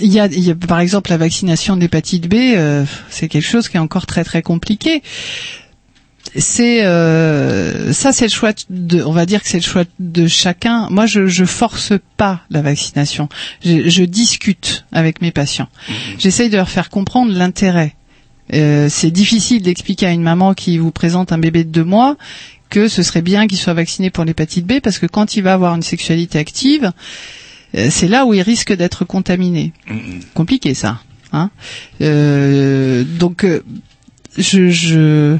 il 0.00 0.12
y, 0.12 0.20
a, 0.20 0.26
il 0.26 0.44
y 0.44 0.50
a, 0.50 0.54
par 0.54 0.80
exemple 0.80 1.10
la 1.10 1.16
vaccination 1.16 1.76
de 1.76 1.80
l'hépatite 1.80 2.28
B. 2.28 2.34
euh, 2.34 2.84
c'est 3.10 3.28
quelque 3.28 3.46
chose 3.46 3.68
qui 3.68 3.76
est 3.76 3.80
encore 3.80 4.06
très 4.06 4.24
très 4.24 4.42
compliqué. 4.42 5.02
c'est 6.36 6.84
euh, 6.84 7.92
ça 7.92 8.12
c'est 8.12 8.26
le 8.26 8.30
choix 8.30 8.52
de 8.70 9.02
on 9.02 9.12
va 9.12 9.26
dire 9.26 9.42
que 9.42 9.48
c'est 9.48 9.58
le 9.58 9.62
choix 9.64 9.84
de 9.98 10.26
chacun 10.26 10.88
moi 10.90 11.06
je 11.06 11.26
je 11.26 11.44
force 11.44 11.92
pas 12.16 12.40
la 12.50 12.60
vaccination 12.62 13.28
je, 13.64 13.88
je 13.88 14.04
discute 14.04 14.84
avec 14.92 15.22
mes 15.22 15.30
patients 15.32 15.68
j'essaye 16.18 16.50
de 16.50 16.56
leur 16.56 16.68
faire 16.68 16.90
comprendre 16.90 17.32
l'intérêt 17.32 17.94
Euh, 18.54 18.88
c'est 18.88 19.10
difficile 19.10 19.60
d'expliquer 19.62 20.06
à 20.06 20.10
une 20.10 20.22
maman 20.22 20.54
qui 20.54 20.78
vous 20.78 20.90
présente 20.90 21.32
un 21.32 21.38
bébé 21.38 21.64
de 21.64 21.70
deux 21.70 21.84
mois 21.84 22.16
que 22.70 22.88
ce 22.88 23.02
serait 23.02 23.20
bien 23.22 23.46
qu'il 23.46 23.58
soit 23.58 23.74
vacciné 23.74 24.08
pour 24.10 24.24
l'hépatite 24.24 24.66
B 24.66 24.80
parce 24.82 24.98
que 24.98 25.06
quand 25.06 25.36
il 25.36 25.42
va 25.42 25.52
avoir 25.52 25.74
une 25.74 25.82
sexualité 25.82 26.38
active 26.38 26.92
c'est 27.74 28.08
là 28.08 28.24
où 28.26 28.34
il 28.34 28.42
risque 28.42 28.72
d'être 28.72 29.04
contaminé 29.04 29.72
compliqué 30.34 30.74
ça 30.74 31.00
hein 31.32 31.50
Euh, 32.00 33.04
donc 33.04 33.44
euh, 33.44 33.62
je, 34.36 34.68
je 34.70 35.36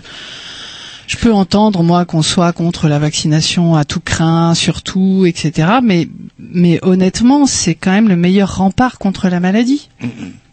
je 1.06 1.16
peux 1.16 1.32
entendre 1.32 1.82
moi 1.82 2.04
qu'on 2.04 2.20
soit 2.20 2.52
contre 2.52 2.86
la 2.86 2.98
vaccination 2.98 3.74
à 3.76 3.84
tout 3.86 4.00
craint, 4.00 4.54
surtout, 4.54 5.24
etc. 5.26 5.78
Mais 5.82 6.06
mais 6.38 6.78
honnêtement, 6.82 7.46
c'est 7.46 7.74
quand 7.74 7.92
même 7.92 8.08
le 8.08 8.16
meilleur 8.16 8.56
rempart 8.58 8.98
contre 8.98 9.28
la 9.30 9.40
maladie. 9.40 9.88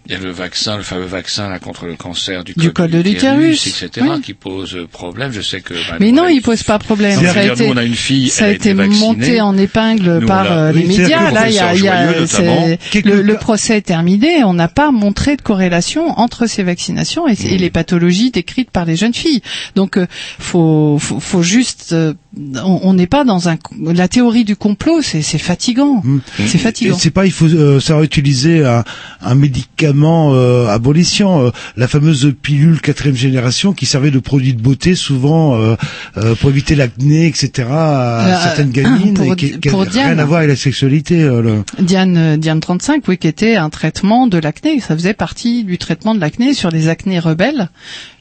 Il 0.08 0.12
y 0.12 0.16
a 0.16 0.20
le 0.20 0.30
vaccin, 0.30 0.78
le 0.78 0.84
fameux 0.84 1.06
vaccin 1.06 1.50
là, 1.50 1.58
contre 1.60 1.86
le 1.86 1.96
cancer 1.96 2.44
du, 2.44 2.54
Du 2.56 2.72
col 2.72 2.92
de 2.92 3.00
l'utérus, 3.00 3.66
etc., 3.66 4.06
oui. 4.10 4.22
qui 4.22 4.34
pose 4.36 4.76
euh, 4.76 4.86
problème. 4.86 5.32
Je 5.32 5.42
sais 5.42 5.62
que. 5.62 5.74
bah, 5.74 5.98
Mais 6.00 6.12
non, 6.12 6.28
il 6.28 6.42
pose 6.42 6.62
pas 6.64 6.78
problème. 6.78 7.20
Ça 7.20 7.32
a 7.32 7.34
dire, 7.42 7.54
été, 7.54 7.66
nous, 7.66 7.74
on 7.74 7.78
a 7.78 7.84
une 7.84 7.96
fille, 7.96 8.30
ça 8.30 8.46
a 8.46 8.50
été 8.50 8.74
monté 8.74 9.42
en 9.42 9.58
épingle 9.58 10.20
Nous, 10.20 10.28
par 10.28 10.52
euh, 10.52 10.72
oui, 10.74 10.82
les 10.84 10.88
médias. 11.00 11.32
Là, 11.32 11.50
il 11.50 11.56
y 11.56 11.60
a, 11.60 11.74
il 11.74 11.82
y 11.84 11.88
a- 11.88 12.20
notamment. 12.20 12.68
le, 13.04 13.22
le 13.22 13.36
procès 13.38 13.78
est 13.78 13.82
terminé. 13.82 14.44
On 14.44 14.54
n'a 14.54 14.68
pas 14.68 14.92
montré 14.92 15.36
de 15.38 15.42
corrélation 15.42 16.10
entre 16.20 16.46
ces 16.48 16.64
vaccinations 16.64 17.28
et, 17.28 17.34
Mmh. 17.34 17.48
et 17.48 17.58
les 17.58 17.70
pathologies 17.70 18.32
décrites 18.32 18.72
par 18.72 18.86
les 18.86 18.96
jeunes 18.96 19.14
filles. 19.14 19.42
Donc, 19.76 19.98
euh, 19.98 20.06
faut, 20.40 20.98
faut, 21.00 21.20
faut 21.20 21.42
juste. 21.44 21.90
euh, 21.94 22.14
on 22.64 22.94
n'est 22.94 23.08
pas 23.08 23.24
dans 23.24 23.48
un. 23.50 23.58
La 23.82 24.08
théorie 24.08 24.44
du 24.44 24.56
complot, 24.56 25.02
c'est 25.02 25.22
c'est 25.22 25.38
fatigant. 25.38 26.04
C'est 26.48 26.58
fatigant. 26.58 26.98
C'est 26.98 27.10
pas, 27.12 27.26
il 27.26 27.32
faut 27.32 27.46
euh, 27.48 27.80
savoir 27.80 28.04
utiliser 28.04 28.66
un, 28.66 28.84
un 29.22 29.36
médicament 29.36 30.34
euh, 30.34 30.68
abolition, 30.68 31.46
euh, 31.48 31.52
la 31.78 31.88
fameuse 31.88 32.34
pilule 32.42 32.82
quatrième 32.82 33.16
génération 33.16 33.74
qui 33.74 33.86
servait 33.86 34.12
de 34.12 34.20
produit 34.20 34.54
de 34.54 34.62
beauté 34.62 34.96
souvent 34.96 35.56
euh, 35.56 35.76
euh, 36.18 36.36
pour 36.36 36.50
éviter 36.50 36.76
l'acné, 36.76 37.28
etc. 37.28 37.68
à 37.72 38.26
Euh, 38.26 38.44
certaines 38.44 38.72
gamines 38.72 39.14
pour 39.14 39.34
et 39.34 39.36
qui, 39.36 39.60
qui 39.60 39.70
pour 39.70 39.82
avait 39.84 39.92
rien 39.92 40.06
Diane. 40.08 40.20
à 40.20 40.26
voir 40.26 40.40
avec 40.40 40.50
la 40.50 40.56
sexualité. 40.56 41.24
le- 41.24 41.64
Diane, 41.80 42.38
Diane 42.38 42.60
35, 42.60 43.04
oui, 43.08 43.18
qui 43.18 43.28
était 43.28 43.56
un 43.56 43.70
traitement 43.70 44.28
de 44.28 44.38
l'acné. 44.38 44.80
Ça 44.82 44.96
faisait 44.96 45.14
partie 45.14 45.64
du 45.64 45.78
traitement 45.78 46.16
de 46.16 46.20
l'acné 46.20 46.54
sur 46.54 46.70
les 46.70 46.90
acnés 46.90 47.20
rebelles 47.20 47.70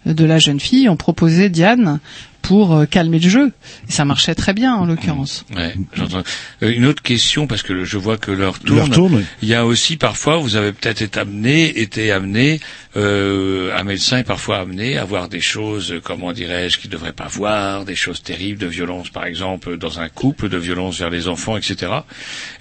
de 0.07 0.25
la 0.25 0.39
jeune 0.39 0.61
fille. 0.61 0.89
On 0.89 0.97
proposait 0.97 1.49
Diane 1.49 1.99
pour 2.45 2.75
euh, 2.77 2.85
calmer 2.85 3.19
le 3.19 3.29
jeu. 3.29 3.53
Et 3.89 3.93
ça 3.93 4.05
marchait 4.05 4.35
très 4.35 4.53
bien, 4.53 4.75
en 4.75 4.85
l'occurrence. 4.87 5.45
Ouais, 5.57 5.75
j'entends. 5.95 6.23
Euh, 6.63 6.71
une 6.73 6.85
autre 6.87 7.03
question 7.03 7.47
parce 7.47 7.63
que 7.63 7.73
le- 7.73 7.85
je 7.85 7.97
vois 7.99 8.19
que 8.19 8.31
l'heure 8.31 8.59
tourne. 8.61 8.79
L'heure 8.79 8.91
tourne, 8.91 9.15
oui. 9.17 9.25
Il 9.43 9.49
y 9.49 9.55
a 9.55 9.65
aussi 9.65 9.97
parfois, 9.97 10.37
vous 10.37 10.55
avez 10.57 10.73
peut-être 10.73 11.01
été 11.03 11.19
amené, 11.19 11.81
été 11.81 12.13
amené, 12.13 12.61
euh, 12.97 13.77
un 13.77 13.85
médecin 13.85 14.19
est 14.19 14.25
parfois 14.25 14.59
amené 14.59 14.99
à 14.99 15.05
voir 15.05 15.29
des 15.29 15.41
choses, 15.41 15.93
euh, 15.93 16.01
comment 16.01 16.33
dirais-je, 16.33 16.79
qu'il 16.79 16.91
ne 16.91 16.93
devrait 16.93 17.13
pas 17.13 17.27
voir, 17.27 17.85
des 17.85 17.97
choses 17.97 18.23
terribles 18.23 18.61
de 18.61 18.67
violence, 18.67 19.11
par 19.11 19.25
exemple, 19.27 19.77
dans 19.77 20.01
un 20.01 20.09
couple, 20.09 20.49
de 20.49 20.59
violence 20.59 20.99
vers 20.99 21.11
les 21.11 21.29
enfants, 21.29 21.57
etc. 21.57 21.93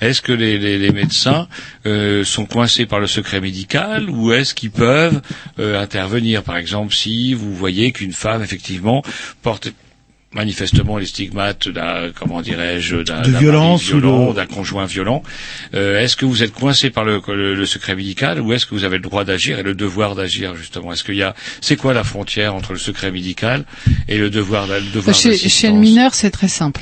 Est-ce 0.01 0.21
que 0.21 0.33
les, 0.33 0.91
médecins 0.91 1.47
euh, 1.85 2.23
sont 2.23 2.45
coincés 2.45 2.85
par 2.85 2.99
le 2.99 3.07
secret 3.07 3.41
médical 3.41 4.09
ou 4.09 4.31
est-ce 4.31 4.53
qu'ils 4.53 4.71
peuvent 4.71 5.21
euh, 5.59 5.81
intervenir, 5.81 6.43
par 6.43 6.57
exemple, 6.57 6.93
si 6.93 7.33
vous 7.33 7.53
voyez 7.53 7.91
qu'une 7.91 8.13
femme 8.13 8.41
effectivement 8.43 9.03
porte 9.41 9.71
manifestement 10.33 10.97
les 10.97 11.05
stigmates 11.05 11.67
d'un 11.69 12.09
comment 12.13 12.41
dirais-je 12.41 12.97
d'un 12.97 13.21
violence 13.21 13.81
mari 13.89 14.01
violent, 14.01 14.33
d'un 14.33 14.45
conjoint 14.45 14.85
violent. 14.85 15.23
Euh, 15.73 15.99
est-ce 15.99 16.15
que 16.15 16.25
vous 16.25 16.41
êtes 16.43 16.53
coincé 16.53 16.89
par 16.89 17.03
le, 17.05 17.21
le- 17.27 17.55
le 17.55 17.65
secret 17.65 17.95
médical 17.95 18.41
ou 18.41 18.51
est-ce 18.53 18.65
que 18.65 18.73
vous 18.75 18.83
avez 18.83 18.97
le 18.97 19.03
droit 19.03 19.23
d'agir 19.25 19.59
et 19.59 19.63
le 19.63 19.73
devoir 19.75 20.15
d'agir 20.15 20.55
justement? 20.55 20.91
Est-ce 20.93 21.03
qu'il 21.03 21.15
y 21.15 21.23
a 21.23 21.35
c'est 21.61 21.75
quoi 21.75 21.93
la 21.93 22.03
frontière 22.03 22.55
entre 22.55 22.73
le 22.73 22.79
secret 22.79 23.11
médical 23.11 23.65
et 24.07 24.17
le 24.17 24.29
devoir 24.29 24.67
le 24.67 24.81
devoir 24.93 25.15
Chez, 25.15 25.37
chez 25.49 25.67
le 25.67 25.73
mineur, 25.79 26.13
c'est 26.15 26.31
très 26.31 26.47
simple. 26.47 26.81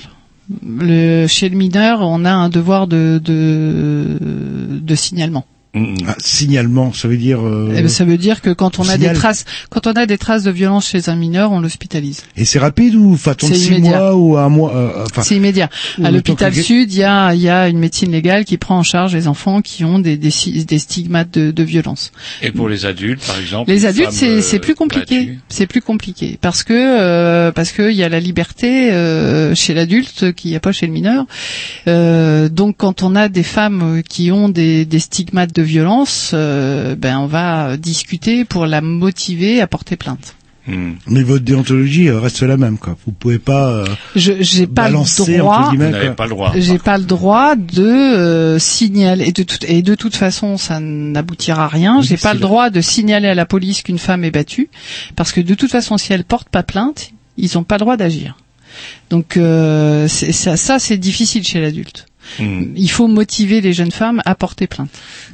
Le, 0.65 1.27
chez 1.27 1.47
le 1.49 1.55
mineur, 1.55 1.99
on 2.01 2.25
a 2.25 2.31
un 2.31 2.49
devoir 2.49 2.87
de, 2.87 3.21
de, 3.23 4.17
de 4.21 4.95
signalement. 4.95 5.45
Un 5.73 5.95
signalement, 6.17 6.91
ça 6.91 7.07
veut 7.07 7.15
dire. 7.15 7.39
euh, 7.39 7.69
Eh 7.77 7.81
ben, 7.81 7.87
ça 7.87 8.03
veut 8.03 8.17
dire 8.17 8.41
que 8.41 8.49
quand 8.49 8.79
on 8.79 8.81
a 8.83 8.93
signale. 8.93 9.13
des 9.13 9.19
traces, 9.19 9.45
quand 9.69 9.87
on 9.87 9.93
a 9.93 10.05
des 10.05 10.17
traces 10.17 10.43
de 10.43 10.51
violence 10.51 10.85
chez 10.89 11.07
un 11.07 11.15
mineur, 11.15 11.53
on 11.53 11.61
l'hospitalise. 11.61 12.23
Et 12.35 12.43
c'est 12.43 12.59
rapide 12.59 12.95
ou 12.95 13.15
faut 13.15 13.29
attendre 13.29 13.53
C'est 13.53 13.59
six 13.59 13.67
immédiat. 13.69 13.97
mois 13.97 14.15
ou 14.15 14.37
un 14.37 14.49
mois 14.49 14.75
euh, 14.75 15.05
enfin, 15.05 15.21
C'est 15.21 15.37
immédiat. 15.37 15.69
À 16.03 16.11
l'hôpital 16.11 16.51
que- 16.53 16.61
Sud, 16.61 16.91
il 16.91 16.99
y 16.99 17.03
a, 17.03 17.33
il 17.33 17.39
y 17.41 17.47
a 17.47 17.69
une 17.69 17.79
médecine 17.79 18.11
légale 18.11 18.43
qui 18.43 18.57
prend 18.57 18.79
en 18.79 18.83
charge 18.83 19.13
les 19.15 19.29
enfants 19.29 19.61
qui 19.61 19.85
ont 19.85 19.99
des, 19.99 20.17
des, 20.17 20.31
des 20.67 20.79
stigmates 20.79 21.31
de, 21.33 21.51
de 21.51 21.63
violence. 21.63 22.11
Et 22.41 22.51
pour 22.51 22.67
les 22.67 22.85
adultes, 22.85 23.25
par 23.25 23.39
exemple 23.39 23.71
Les 23.71 23.85
adultes, 23.85 24.11
c'est 24.11 24.27
euh, 24.29 24.41
c'est 24.41 24.59
plus 24.59 24.75
compliqué. 24.75 25.19
battue 25.19 25.39
C'est 25.47 25.67
plus 25.67 25.81
compliqué 25.81 26.37
parce 26.41 26.63
que 26.63 26.73
euh, 26.73 27.53
parce 27.53 27.71
que 27.71 27.89
il 27.89 27.95
y 27.95 28.03
a 28.03 28.09
la 28.09 28.19
liberté 28.19 28.91
euh, 28.91 29.55
chez 29.55 29.73
l'adulte 29.73 30.33
qu'il 30.33 30.51
n'y 30.51 30.57
a 30.57 30.59
pas 30.59 30.73
chez 30.73 30.85
le 30.87 30.91
mineur. 30.91 31.25
Euh, 31.87 32.49
donc, 32.49 32.75
quand 32.77 33.03
on 33.03 33.15
a 33.15 33.29
des 33.29 33.43
femmes 33.43 33.99
euh, 33.99 34.01
qui 34.01 34.31
ont 34.31 34.49
des, 34.49 34.83
des 34.85 34.99
stigmates 34.99 35.53
de 35.55 35.60
violence, 35.61 36.31
euh, 36.33 36.95
ben 36.95 37.17
on 37.17 37.27
va 37.27 37.77
discuter 37.77 38.45
pour 38.45 38.65
la 38.65 38.81
motiver 38.81 39.61
à 39.61 39.67
porter 39.67 39.95
plainte. 39.95 40.35
Hmm. 40.67 40.91
Mais 41.07 41.23
votre 41.23 41.43
déontologie 41.43 42.11
reste 42.11 42.43
la 42.43 42.55
même, 42.55 42.77
quoi. 42.77 42.95
Vous 43.05 43.11
pouvez 43.11 43.39
pas. 43.39 43.69
euh, 43.71 43.85
Je 44.15 44.33
j'ai 44.41 44.67
pas 44.67 44.89
le 44.89 44.93
balancer, 44.93 45.37
droit. 45.39 45.71
Vous 45.71 46.13
pas 46.15 46.27
le. 46.27 46.61
J'ai 46.61 46.77
pas 46.77 46.97
le 46.99 47.03
droit 47.05 47.55
de 47.55 47.83
euh, 47.83 48.59
signaler 48.59 49.25
et 49.27 49.31
de 49.31 49.41
toute 49.41 49.63
et 49.67 49.81
de 49.81 49.95
toute 49.95 50.15
façon 50.15 50.57
ça 50.57 50.79
n'aboutira 50.79 51.63
à 51.63 51.67
rien. 51.67 52.01
J'ai 52.03 52.15
pas 52.17 52.35
le 52.35 52.39
droit 52.39 52.69
de 52.69 52.79
signaler 52.79 53.27
à 53.27 53.33
la 53.33 53.47
police 53.47 53.81
qu'une 53.81 53.97
femme 53.97 54.23
est 54.23 54.29
battue 54.31 54.69
parce 55.15 55.31
que 55.31 55.41
de 55.41 55.55
toute 55.55 55.71
façon 55.71 55.97
si 55.97 56.13
elle 56.13 56.23
porte 56.25 56.49
pas 56.49 56.61
plainte, 56.61 57.09
ils 57.37 57.57
ont 57.57 57.63
pas 57.63 57.75
le 57.75 57.79
droit 57.79 57.97
d'agir. 57.97 58.37
Donc 59.09 59.37
euh, 59.37 60.07
ça 60.07 60.77
c'est 60.79 60.97
difficile 60.97 61.43
chez 61.43 61.59
l'adulte. 61.59 62.05
Il 62.39 62.89
faut 62.89 63.07
motiver 63.07 63.61
les 63.61 63.73
jeunes 63.73 63.91
femmes 63.91 64.21
à 64.25 64.35
porter 64.35 64.67
plainte. 64.67 64.89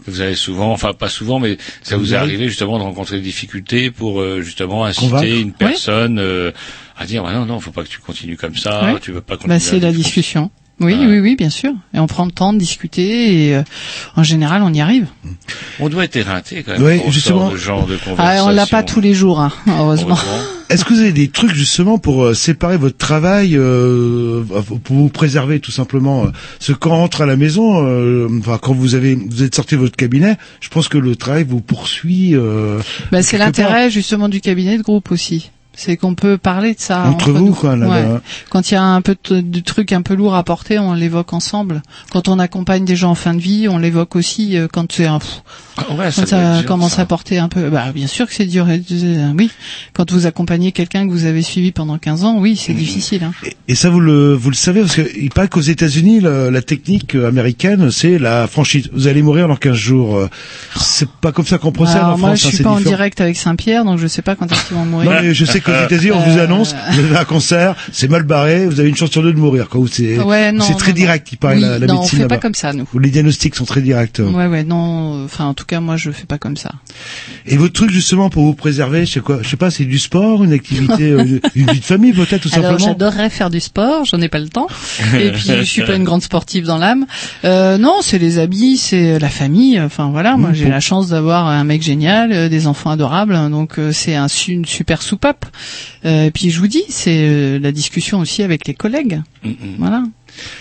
Vous 0.07 0.21
avez 0.21 0.35
souvent, 0.35 0.71
enfin 0.71 0.93
pas 0.93 1.09
souvent, 1.09 1.39
mais 1.39 1.57
ça 1.83 1.97
vous 1.97 2.13
est 2.13 2.17
arrivé 2.17 2.47
justement 2.47 2.77
de 2.77 2.83
rencontrer 2.83 3.17
des 3.17 3.23
difficultés 3.23 3.91
pour 3.91 4.21
euh, 4.21 4.41
justement 4.41 4.85
inciter 4.85 5.07
Convaincre. 5.09 5.27
une 5.39 5.51
personne 5.53 6.19
euh, 6.19 6.51
à 6.97 7.05
dire 7.05 7.23
bah 7.23 7.33
non 7.33 7.45
non, 7.45 7.59
faut 7.59 7.71
pas 7.71 7.83
que 7.83 7.89
tu 7.89 7.99
continues 7.99 8.37
comme 8.37 8.55
ça, 8.55 8.93
Ouais. 8.93 8.99
tu 9.01 9.11
veux 9.11 9.21
pas 9.21 9.35
continuer. 9.35 9.55
Bah, 9.55 9.59
c'est 9.59 9.79
la 9.79 9.91
discussion. 9.91 10.49
Oui, 10.79 10.93
Ouais. 10.93 11.05
oui, 11.07 11.19
oui, 11.19 11.35
bien 11.35 11.49
sûr. 11.49 11.71
Et 11.93 11.99
on 11.99 12.05
prend 12.07 12.25
le 12.25 12.31
temps 12.31 12.53
de 12.53 12.59
discuter 12.59 13.47
et 13.47 13.55
euh, 13.55 13.63
en 14.15 14.21
général 14.23 14.61
on 14.61 14.71
y 14.73 14.79
arrive. 14.81 15.07
On 15.79 15.89
doit 15.89 16.03
être 16.05 16.15
éreinté 16.15 16.63
quand 16.63 16.77
même. 16.77 17.01
On 17.05 17.09
justement. 17.11 17.49
ce 17.51 17.57
genre 17.57 17.87
de 17.87 17.97
Ah, 18.17 18.43
on 18.43 18.49
l'a 18.49 18.67
pas 18.67 18.83
tous 18.83 19.01
les 19.01 19.13
jours, 19.15 19.39
hein, 19.39 19.51
heureusement. 19.67 20.09
Heureusement. 20.15 20.43
Est-ce 20.69 20.83
que 20.83 20.93
vous 20.93 20.99
avez 20.99 21.13
des 21.13 21.29
trucs 21.29 21.53
justement 21.53 21.97
pour 21.97 22.25
euh, 22.25 22.33
séparer 22.33 22.75
votre 22.77 22.97
travail, 22.97 23.55
euh, 23.55 24.43
pour 24.83 24.97
vous 24.97 25.07
préserver 25.07 25.61
tout 25.61 25.71
simplement 25.71 26.25
euh, 26.25 26.29
Ce 26.59 26.73
quand 26.73 26.91
on 26.91 26.97
rentre 26.97 27.21
à 27.21 27.25
la 27.25 27.37
maison, 27.37 27.87
euh, 27.87 28.27
enfin 28.39 28.59
quand 28.61 28.73
vous 28.73 28.93
avez 28.93 29.15
vous 29.15 29.43
êtes 29.43 29.55
sorti 29.55 29.75
de 29.75 29.79
votre 29.79 29.95
cabinet, 29.95 30.35
je 30.59 30.67
pense 30.67 30.89
que 30.89 30.97
le 30.97 31.15
travail 31.15 31.45
vous 31.47 31.61
poursuit. 31.61 32.35
euh, 32.35 32.79
Bah, 33.13 33.23
c'est 33.23 33.37
l'intérêt 33.37 33.89
justement 33.89 34.27
du 34.27 34.41
cabinet 34.41 34.77
de 34.77 34.83
groupe 34.83 35.09
aussi. 35.11 35.51
C'est 35.79 35.95
qu'on 35.95 36.15
peut 36.15 36.39
parler 36.39 36.73
de 36.73 36.79
ça 36.79 37.03
Entre 37.05 37.31
vous, 37.31 37.45
nous. 37.49 37.53
quoi, 37.53 37.75
là, 37.75 37.87
Ouais. 37.87 38.01
là. 38.01 38.21
Quand 38.49 38.71
il 38.71 38.73
y 38.73 38.77
a 38.77 38.83
un 38.83 39.01
peu 39.01 39.15
de, 39.29 39.41
de 39.41 39.59
trucs 39.59 39.91
un 39.91 40.01
peu 40.01 40.15
lourds 40.15 40.33
à 40.35 40.41
porter, 40.43 40.79
on 40.79 40.93
l'évoque 40.93 41.33
ensemble. 41.33 41.83
Quand 42.11 42.27
on 42.27 42.39
accompagne 42.39 42.83
des 42.83 42.95
gens 42.95 43.11
en 43.11 43.15
fin 43.15 43.35
de 43.35 43.39
vie, 43.39 43.67
on 43.69 43.77
l'évoque 43.77 44.15
aussi 44.15 44.57
euh, 44.57 44.67
quand 44.71 44.91
c'est 44.91 45.05
un 45.05 45.19
pff, 45.19 45.43
Ah 45.77 45.93
ouais, 45.93 46.09
quand 46.15 46.25
ça, 46.27 46.55
dur, 46.57 46.65
commence 46.65 46.93
ça. 46.95 47.03
à 47.03 47.05
porter 47.05 47.37
un 47.37 47.47
peu. 47.47 47.69
Bah 47.69 47.91
bien 47.93 48.07
sûr 48.07 48.25
que 48.27 48.33
c'est 48.33 48.47
dur. 48.47 48.65
euh, 48.67 49.31
Oui, 49.37 49.51
quand 49.93 50.11
vous 50.11 50.25
accompagnez 50.25 50.71
quelqu'un 50.71 51.05
que 51.07 51.11
vous 51.11 51.25
avez 51.25 51.43
suivi 51.43 51.71
pendant 51.71 51.99
15 51.99 52.23
ans, 52.23 52.37
oui, 52.39 52.53
Mmh. 52.53 52.55
c'est 52.57 52.73
difficile. 52.73 53.23
Hein. 53.23 53.33
Et 53.67 53.75
ça, 53.75 53.91
vous 53.91 53.99
le, 53.99 54.33
vous 54.33 54.49
le 54.49 54.55
savez, 54.55 54.81
parce 54.81 54.95
qu'il 54.95 55.29
paraît 55.29 55.47
qu'aux 55.47 55.61
États-Unis, 55.61 56.21
la, 56.21 56.49
la 56.49 56.61
technique 56.63 57.13
euh, 57.15 57.27
américaine, 57.27 57.91
c'est 57.91 58.17
la 58.17 58.47
franchise. 58.47 58.89
Vous 58.93 59.05
allez 59.07 59.21
mourir 59.21 59.47
dans 59.47 59.55
15 59.55 59.75
jours. 59.75 60.17
Euh, 60.17 60.27
C'est 60.75 61.07
pas 61.09 61.31
comme 61.31 61.45
ça 61.45 61.59
qu'on 61.59 61.71
procède 61.71 61.97
Alors 61.97 62.15
en 62.15 62.17
moi, 62.17 62.29
France. 62.29 62.41
je 62.41 62.47
hein, 62.47 62.51
suis 62.51 62.63
pas 62.63 62.71
en 62.71 62.77
différent. 62.77 62.95
direct 62.95 63.21
avec 63.21 63.37
Saint-Pierre, 63.37 63.85
donc 63.85 63.99
je 63.99 64.07
sais 64.07 64.23
pas 64.23 64.35
quand 64.35 64.51
est-ce 64.51 64.65
qu'ils 64.67 64.75
vont 64.77 64.85
mourir. 64.85 65.11
Non, 65.11 65.17
mais 65.21 65.33
je 65.35 65.45
sais 65.45 65.59
qu'aux 65.67 65.85
États-Unis, 65.85 66.11
on 66.13 66.19
vous 66.19 66.39
annonce, 66.39 66.75
vous 66.93 66.99
avez 66.99 67.17
un 67.17 67.25
cancer, 67.25 67.75
c'est 67.91 68.07
mal 68.09 68.23
barré, 68.23 68.65
vous 68.65 68.79
avez 68.79 68.89
une 68.89 68.95
chance 68.95 69.11
sur 69.11 69.21
deux 69.21 69.33
de 69.33 69.37
mourir. 69.39 69.69
Quoi. 69.69 69.81
C'est 69.91 70.17
Ouais, 70.19 70.51
non, 70.51 70.65
très 70.77 70.91
non, 70.91 70.95
direct, 70.95 71.27
il 71.31 71.37
paraît, 71.37 71.55
Oui, 71.55 71.61
la, 71.61 71.77
la 71.79 71.87
non, 71.87 71.97
on 71.97 72.01
médecine 72.01 72.19
fait 72.19 72.27
pas 72.27 72.37
comme 72.37 72.55
ça, 72.55 72.73
nous. 72.73 72.87
Où 72.93 72.99
les 72.99 73.09
diagnostics 73.09 73.55
sont 73.55 73.65
très 73.65 73.81
directs. 73.81 74.19
euh. 74.19 74.29
Ouais, 74.31 74.47
ouais, 74.47 74.63
non. 74.63 75.21
euh, 75.21 75.25
Enfin, 75.25 75.45
en 75.45 75.53
tout 75.53 75.65
cas, 75.65 75.79
moi, 75.79 75.97
je 75.97 76.09
fais 76.11 76.25
pas 76.25 76.37
comme 76.37 76.57
ça. 76.57 76.71
Et 77.45 77.57
votre 77.57 77.73
truc, 77.73 77.89
justement, 77.91 78.29
pour 78.29 78.43
vous 78.43 78.53
préserver, 78.53 79.05
c'est 79.05 79.19
quoi 79.21 79.39
Je 79.43 79.49
sais 79.49 79.57
pas, 79.57 79.69
c'est 79.71 79.85
du 79.85 79.99
sport, 79.99 80.43
une 80.43 80.53
activité, 80.53 81.03
euh, 81.11 81.23
une- 81.25 81.41
une 81.55 81.71
vie 81.71 81.79
de 81.79 81.85
famille, 81.85 82.13
peut-être, 82.13 82.41
tout 82.41 82.49
Alors, 82.53 82.69
simplement 82.71 82.87
j'adorerais 82.87 83.29
faire 83.29 83.49
du 83.49 83.59
sport, 83.59 84.05
j'en 84.05 84.21
ai 84.21 84.29
pas 84.29 84.39
le 84.39 84.49
temps. 84.49 84.67
Et 85.19 85.31
puis, 85.31 85.43
je 85.57 85.61
suis 85.63 85.83
pas 85.83 85.95
une 85.95 86.03
grande 86.03 86.21
sportive 86.23 86.65
dans 86.65 86.77
l'âme. 86.77 87.05
Euh, 87.45 87.77
non, 87.77 87.97
c'est 88.01 88.17
les 88.19 88.39
habits, 88.39 88.77
c'est 88.77 89.19
la 89.19 89.29
famille. 89.29 89.79
Enfin, 89.79 90.09
voilà, 90.11 90.37
moi, 90.37 90.49
Mmh, 90.51 90.55
j'ai 90.55 90.65
bon. 90.65 90.71
la 90.71 90.79
chance 90.79 91.09
d'avoir 91.09 91.47
un 91.47 91.63
mec 91.63 91.81
génial, 91.81 92.31
euh, 92.31 92.49
des 92.49 92.67
enfants 92.67 92.89
adorables. 92.91 93.35
Donc, 93.49 93.79
euh, 93.79 93.91
c'est 93.91 94.15
un, 94.15 94.27
une 94.47 94.65
super 94.65 95.01
soupape. 95.01 95.45
Euh, 96.05 96.25
et 96.25 96.31
puis 96.31 96.49
je 96.49 96.59
vous 96.59 96.67
dis, 96.67 96.83
c'est 96.89 97.27
euh, 97.27 97.59
la 97.59 97.71
discussion 97.71 98.19
aussi 98.19 98.43
avec 98.43 98.67
les 98.67 98.73
collègues. 98.73 99.21
Voilà. 99.77 100.03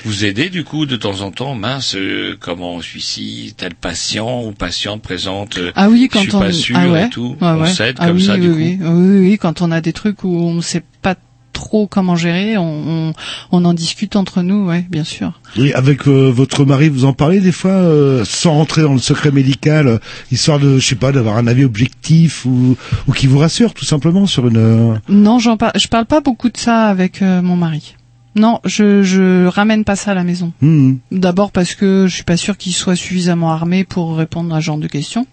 Vous 0.05 0.25
aidez 0.25 0.49
du 0.49 0.65
coup 0.65 0.87
de 0.87 0.97
temps 0.97 1.21
en 1.21 1.31
temps, 1.31 1.55
mince, 1.55 1.95
euh, 1.97 2.37
comment 2.41 2.81
celui-ci, 2.81 3.55
tel 3.57 3.75
patient 3.75 4.43
ou 4.45 4.53
patiente 4.53 5.03
présente, 5.03 5.59
euh, 5.59 5.73
Ah 5.75 5.89
oui, 5.91 6.09
quand 6.11 6.21
je 6.21 6.29
suis 6.29 6.35
on 6.37 6.41
pas 6.41 6.53
sûr 6.53 6.77
ah 6.79 6.89
ouais, 6.89 7.07
et 7.07 7.11
tout, 7.11 7.37
ouais, 7.41 7.47
on 7.49 7.61
ouais. 7.61 7.71
s'aide 7.71 7.97
Ah 7.99 8.07
comme 8.07 8.17
oui, 8.17 8.25
ça 8.25 8.35
oui, 8.35 8.41
du 8.41 8.49
coup. 8.51 8.57
oui, 8.57 8.79
oui, 8.81 9.19
oui, 9.29 9.39
quand 9.39 9.61
on 9.63 9.71
a 9.73 9.81
des 9.81 9.93
trucs 9.93 10.25
où 10.25 10.35
on 10.35 10.55
ne 10.55 10.61
sait 10.63 10.83
pas 11.03 11.15
trop 11.57 11.87
comment 11.87 12.17
gérer, 12.17 12.57
on, 12.59 13.09
on, 13.09 13.13
on 13.51 13.65
en 13.65 13.73
discute 13.75 14.15
entre 14.15 14.43
nous, 14.43 14.67
ouais, 14.67 14.87
bien 14.91 15.05
sûr. 15.05 15.41
Oui, 15.59 15.73
avec 15.73 16.07
euh, 16.07 16.31
votre 16.31 16.65
mari, 16.65 16.89
vous 16.89 17.05
en 17.07 17.13
parlez 17.15 17.41
des 17.41 17.51
fois, 17.53 17.71
euh, 17.73 18.25
sans 18.25 18.53
rentrer 18.53 18.83
dans 18.83 18.93
le 18.93 18.99
secret 19.01 19.31
médical, 19.33 19.87
euh, 19.89 19.99
histoire 20.31 20.59
de, 20.61 20.79
je 20.79 20.87
sais 20.87 20.95
pas, 20.95 21.13
d'avoir 21.13 21.37
un 21.39 21.47
avis 21.47 21.65
objectif 21.65 22.45
ou, 22.45 22.77
ou 23.09 23.13
qui 23.13 23.27
vous 23.27 23.39
rassure 23.39 23.75
tout 23.75 23.85
simplement 23.87 24.27
sur 24.27 24.47
une. 24.47 24.57
euh, 24.59 24.95
Non, 25.09 25.39
j'en 25.39 25.57
par... 25.57 25.73
je 25.77 25.89
parle 25.89 26.07
pas 26.07 26.21
beaucoup 26.21 26.51
de 26.51 26.57
ça 26.59 26.87
avec 26.89 27.23
euh, 27.23 27.41
mon 27.43 27.57
mari. 27.57 27.95
Non, 28.39 28.61
je 28.67 29.03
je 29.03 29.47
ramène 29.47 29.83
pas 29.85 29.97
ça 29.97 30.11
à 30.11 30.15
la 30.15 30.23
maison. 30.23 30.53
hmm. 30.61 30.97
D'abord 31.11 31.51
parce 31.53 31.75
que 31.75 32.05
je 32.07 32.15
suis 32.15 32.23
pas 32.23 32.37
sûre 32.37 32.59
qu'il 32.59 32.75
soit 32.75 32.95
suffisamment 32.95 33.51
armé 33.51 33.85
pour 33.85 34.15
répondre 34.15 34.55
à 34.55 34.61
ce 34.61 34.67
genre 34.67 34.77
de 34.77 34.89
questions. 34.89 35.27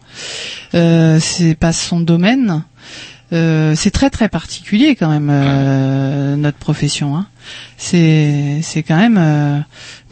Euh, 0.74 1.20
c'est 1.20 1.56
pas 1.56 1.74
son 1.74 2.00
domaine. 2.00 2.64
Euh, 3.34 3.74
c'est 3.76 3.90
très 3.90 4.12
très 4.12 4.30
particulier 4.30 4.96
quand 4.96 5.10
même 5.10 5.30
euh, 5.32 6.36
notre 6.36 6.58
profession. 6.58 7.18
Hein. 7.18 7.28
C'est 7.78 8.60
c'est 8.62 8.84
quand 8.84 8.98
même 8.98 9.18
euh, 9.18 9.60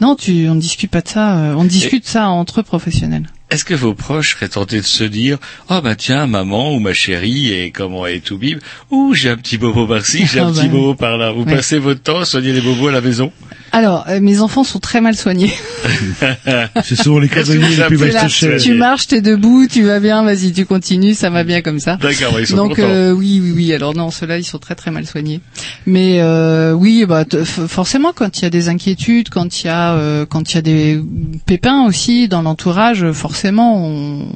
non 0.00 0.16
tu 0.16 0.48
on 0.48 0.56
ne 0.56 0.60
discute 0.60 0.90
pas 0.90 1.02
de 1.02 1.08
ça. 1.08 1.54
on 1.56 1.64
discute 1.64 2.06
ça 2.06 2.28
entre 2.28 2.62
professionnels. 2.62 3.28
Est-ce 3.52 3.66
que 3.66 3.74
vos 3.74 3.92
proches 3.94 4.34
seraient 4.34 4.48
tentés 4.48 4.78
de 4.80 4.86
se 4.86 5.04
dire, 5.04 5.36
oh 5.68 5.80
bah 5.84 5.94
tiens, 5.94 6.26
maman 6.26 6.74
ou 6.74 6.78
ma 6.78 6.94
chérie, 6.94 7.52
et 7.52 7.70
comment 7.70 8.06
est 8.06 8.20
tout 8.24 8.38
bib, 8.38 8.60
ou 8.90 9.12
j'ai 9.12 9.28
un 9.28 9.36
petit 9.36 9.58
bobo 9.58 9.86
par-ci, 9.86 10.24
j'ai 10.26 10.40
un 10.40 10.48
Ah 10.48 10.52
petit 10.52 10.68
bah. 10.68 10.72
bobo 10.72 10.94
par-là. 10.94 11.32
Vous 11.32 11.42
Ouais. 11.42 11.56
passez 11.56 11.78
votre 11.78 12.00
temps 12.02 12.20
à 12.20 12.24
soigner 12.24 12.52
les 12.52 12.62
bobos 12.62 12.88
à 12.88 12.92
la 12.92 13.02
maison? 13.02 13.30
Alors 13.74 14.04
euh, 14.08 14.20
mes 14.20 14.40
enfants 14.40 14.64
sont 14.64 14.78
très 14.80 15.00
mal 15.00 15.16
soignés. 15.16 15.50
C'est 16.84 16.94
souvent 16.96 17.18
les 17.18 17.28
vous 17.28 17.52
les 17.52 17.84
plus 17.96 18.10
cachées. 18.10 18.56
tu 18.58 18.74
marches, 18.74 19.06
t'es 19.06 19.20
debout, 19.22 19.66
tu 19.66 19.82
vas 19.82 19.98
bien, 19.98 20.22
vas-y, 20.22 20.52
tu 20.52 20.66
continues, 20.66 21.14
ça 21.14 21.30
va 21.30 21.42
bien 21.44 21.62
comme 21.62 21.78
ça. 21.80 21.96
D'accord, 21.96 22.38
ils 22.38 22.46
sont 22.46 22.56
Donc 22.56 22.78
euh, 22.78 23.12
oui, 23.12 23.40
oui, 23.42 23.52
oui. 23.54 23.72
Alors 23.72 23.94
non, 23.94 24.10
ceux-là, 24.10 24.38
ils 24.38 24.44
sont 24.44 24.58
très 24.58 24.74
très 24.74 24.90
mal 24.90 25.06
soignés. 25.06 25.40
Mais 25.86 26.20
euh, 26.20 26.72
oui, 26.72 27.04
bah 27.08 27.24
forcément, 27.44 28.12
quand 28.14 28.38
il 28.38 28.42
y 28.42 28.44
a 28.44 28.50
des 28.50 28.68
inquiétudes, 28.68 29.30
quand 29.30 29.62
il 29.62 29.66
y 29.66 29.70
a 29.70 29.94
euh, 29.94 30.26
quand 30.26 30.52
il 30.52 30.56
y 30.56 30.58
a 30.58 30.62
des 30.62 31.00
pépins 31.46 31.84
aussi 31.86 32.28
dans 32.28 32.42
l'entourage, 32.42 33.10
forcément, 33.12 33.41
on, 33.76 34.26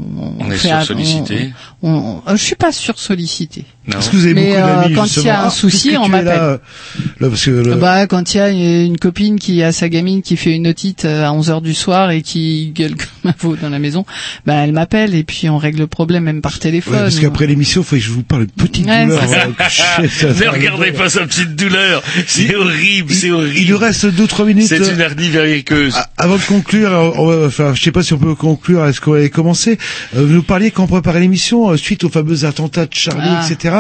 On 0.41 0.51
est 0.51 0.57
fait- 0.57 0.69
sursollicité. 0.69 1.53
On, 1.83 1.91
on- 1.91 2.23
euh, 2.29 2.37
je 2.37 2.43
suis 2.43 2.57
pas 2.57 2.73
sursollicité. 2.73 3.61
Non. 3.61 3.67
Est-ce 3.89 4.11
que 4.11 4.17
vous 4.17 4.25
avez 4.25 4.35
Mais, 4.35 4.47
beaucoup 4.47 4.57
euh, 4.59 4.83
d'amis 4.83 4.95
quand 4.95 5.17
il 5.17 5.23
y 5.23 5.29
a 5.31 5.43
un 5.43 5.47
Ah, 5.47 5.51
souci, 5.51 5.97
on 5.97 6.09
m'appelle. 6.09 6.27
Là, 6.27 6.43
euh, 6.45 6.59
là, 7.21 7.29
parce 7.29 7.45
que 7.45 7.51
le- 7.51 7.75
Bah 7.77 8.07
quand 8.07 8.35
il 8.35 8.37
y 8.39 8.41
a 8.41 8.49
une 8.51 8.99
copine 8.99 9.39
qui 9.39 9.63
a 9.63 9.71
sa 9.73 9.89
gamine 9.89 10.23
qui 10.23 10.37
fait 10.37 10.53
une 10.55 10.67
otite 10.67 11.05
euh, 11.05 11.25
à 11.25 11.33
11 11.33 11.51
heures 11.51 11.61
du 11.61 11.75
soir 11.75 12.11
et 12.11 12.23
qui 12.23 12.73
gueule 12.75 12.95
comme 13.23 13.31
un 13.31 13.35
veau 13.39 13.57
dans 13.57 13.69
la 13.71 13.79
maison, 13.79 14.05
bah 14.45 14.55
elle 14.55 14.73
m'appelle 14.73 15.15
et 15.15 15.23
puis 15.25 15.49
on 15.49 15.59
règle 15.59 15.79
le 15.81 15.87
problème 15.87 16.25
même 16.25 16.41
par 16.41 16.59
téléphone. 16.59 16.95
Ouais, 16.95 17.01
parce 17.03 17.19
qu'après 17.21 17.47
l'émission, 17.47 17.83
il 17.83 17.85
faut 17.85 17.97
que 17.97 18.03
je 18.03 18.11
vous 18.11 18.23
parle 18.23 18.47
de 18.47 18.53
petite 18.53 18.87
Ouais, 18.87 19.05
douleur. 19.07 19.23
ça 19.29 19.99
Ne 20.01 20.49
regardez 20.49 20.93
pas 20.93 21.09
sa 21.09 21.27
petite 21.27 21.55
douleur, 21.55 22.03
c'est 22.27 22.55
horrible, 22.57 23.13
c'est 23.13 23.31
horrible. 23.31 23.57
Il 23.57 23.71
nous 23.71 23.79
reste 23.79 24.07
deux 24.07 24.27
trois 24.27 24.45
minutes. 24.47 24.67
C'est 24.67 24.79
une 24.79 25.01
hernie 25.01 25.29
verriqueuse. 25.29 25.95
Ah, 25.97 26.09
Avant 26.19 26.37
de 26.37 26.43
conclure, 26.43 26.91
on 27.17 27.27
va- 27.27 27.47
enfin, 27.47 27.73
je 27.75 27.83
sais 27.83 27.93
pas 27.93 28.03
si 28.03 28.13
on 28.15 28.19
peut 28.19 28.35
conclure. 28.35 28.85
Est-ce 28.87 29.01
qu'on 29.01 29.13
va 29.13 29.29
commencer? 29.29 29.79
Euh, 30.17 30.25
Vous 30.27 30.33
nous 30.35 30.43
parliez 30.43 30.71
quand 30.71 30.85
on 30.85 30.87
préparait 30.89 31.21
l'émission, 31.21 31.77
suite 31.77 32.05
aux 32.05 32.09
fameux 32.09 32.45
attentats 32.45 32.87
de 32.87 32.95
Charlie, 32.95 33.23
Ah. 33.29 33.47
etc., 33.49 33.76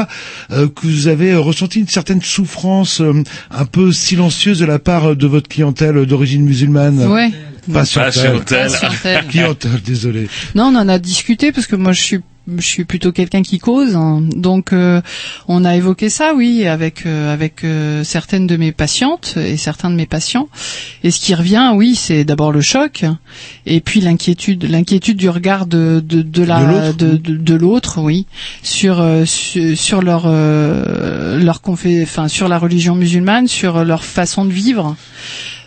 que 0.50 0.86
vous 0.86 1.08
avez 1.08 1.32
euh, 1.32 1.40
ressenti 1.40 1.80
une 1.80 1.88
certaine 1.88 2.22
souffrance 2.22 3.00
euh, 3.00 3.22
un 3.50 3.64
peu 3.64 3.92
silencieuse 3.92 4.58
de 4.58 4.66
la 4.66 4.78
part 4.78 5.10
euh, 5.10 5.14
de 5.14 5.26
votre 5.26 5.48
clientèle 5.48 6.04
d'origine 6.06 6.42
musulmane? 6.44 6.98
Ouais. 7.06 7.30
Pas 7.72 7.84
sur 7.84 8.00
Pas 8.00 8.12
sur 8.12 8.44
tel. 8.44 8.68
Pas 8.70 8.78
sur 8.78 9.00
tel. 9.02 9.26
clientèle, 9.26 9.80
désolé. 9.84 10.28
Non, 10.54 10.64
on 10.72 10.76
en 10.76 10.88
a 10.88 10.98
discuté 10.98 11.52
parce 11.52 11.66
que 11.66 11.76
moi 11.76 11.92
je 11.92 12.02
suis 12.02 12.20
je 12.56 12.66
suis 12.66 12.84
plutôt 12.84 13.12
quelqu'un 13.12 13.42
qui 13.42 13.58
cause, 13.58 13.96
hein. 13.96 14.22
donc 14.34 14.72
euh, 14.72 15.00
on 15.48 15.64
a 15.64 15.74
évoqué 15.76 16.08
ça, 16.08 16.32
oui, 16.34 16.66
avec 16.66 17.04
euh, 17.06 17.32
avec 17.32 17.64
euh, 17.64 18.04
certaines 18.04 18.46
de 18.46 18.56
mes 18.56 18.72
patientes 18.72 19.36
et 19.36 19.56
certains 19.56 19.90
de 19.90 19.96
mes 19.96 20.06
patients. 20.06 20.48
Et 21.02 21.10
ce 21.10 21.20
qui 21.20 21.34
revient, 21.34 21.72
oui, 21.74 21.94
c'est 21.96 22.24
d'abord 22.24 22.52
le 22.52 22.60
choc 22.60 23.04
et 23.66 23.80
puis 23.80 24.00
l'inquiétude, 24.00 24.64
l'inquiétude 24.64 25.16
du 25.16 25.28
regard 25.28 25.66
de 25.66 26.02
de, 26.04 26.22
de 26.22 26.42
la 26.44 26.92
De 26.92 27.06
l'autre. 27.06 27.22
de, 27.22 27.54
l'autre, 27.54 28.00
oui, 28.00 28.26
sur 28.62 29.00
euh, 29.00 29.24
sur, 29.24 29.76
sur 29.76 30.02
leur 30.02 30.24
euh, 30.26 31.38
leur 31.38 31.60
confé, 31.60 32.02
enfin 32.02 32.28
sur 32.28 32.48
la 32.48 32.58
religion 32.58 32.94
musulmane, 32.94 33.48
sur 33.48 33.84
leur 33.84 34.04
façon 34.04 34.44
de 34.44 34.52
vivre. 34.52 34.96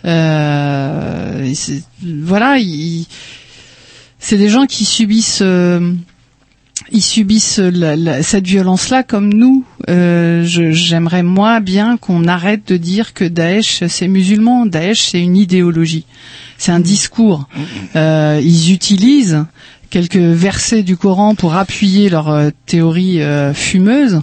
Euh, 0.04 1.52
voilà, 2.02 2.56
c'est 4.18 4.38
des 4.38 4.48
gens 4.48 4.66
qui 4.66 4.84
subissent 4.84 5.40
euh, 5.42 5.92
ils 6.92 7.02
subissent 7.02 7.58
la- 7.58 7.96
la- 7.96 8.22
cette 8.22 8.46
violence-là 8.46 9.02
comme 9.02 9.32
nous. 9.32 9.64
Euh, 9.88 10.42
J'aimerais 10.44 11.22
moi 11.22 11.60
bien 11.60 11.96
qu'on 11.96 12.26
arrête 12.26 12.66
de 12.68 12.76
dire 12.76 13.14
que 13.14 13.24
Daesh 13.24 13.84
c'est 13.88 14.08
musulman. 14.08 14.66
Daesh 14.66 15.00
c'est 15.00 15.20
une 15.20 15.36
idéologie, 15.36 16.04
c'est 16.58 16.72
un 16.72 16.80
discours. 16.80 17.46
Euh, 17.96 18.40
ils 18.42 18.72
utilisent 18.72 19.44
quelques 19.90 20.16
versets 20.16 20.82
du 20.84 20.96
Coran 20.96 21.34
pour 21.34 21.54
appuyer 21.56 22.08
leur 22.10 22.28
euh, 22.28 22.50
théorie 22.66 23.20
euh, 23.22 23.52
fumeuse, 23.52 24.20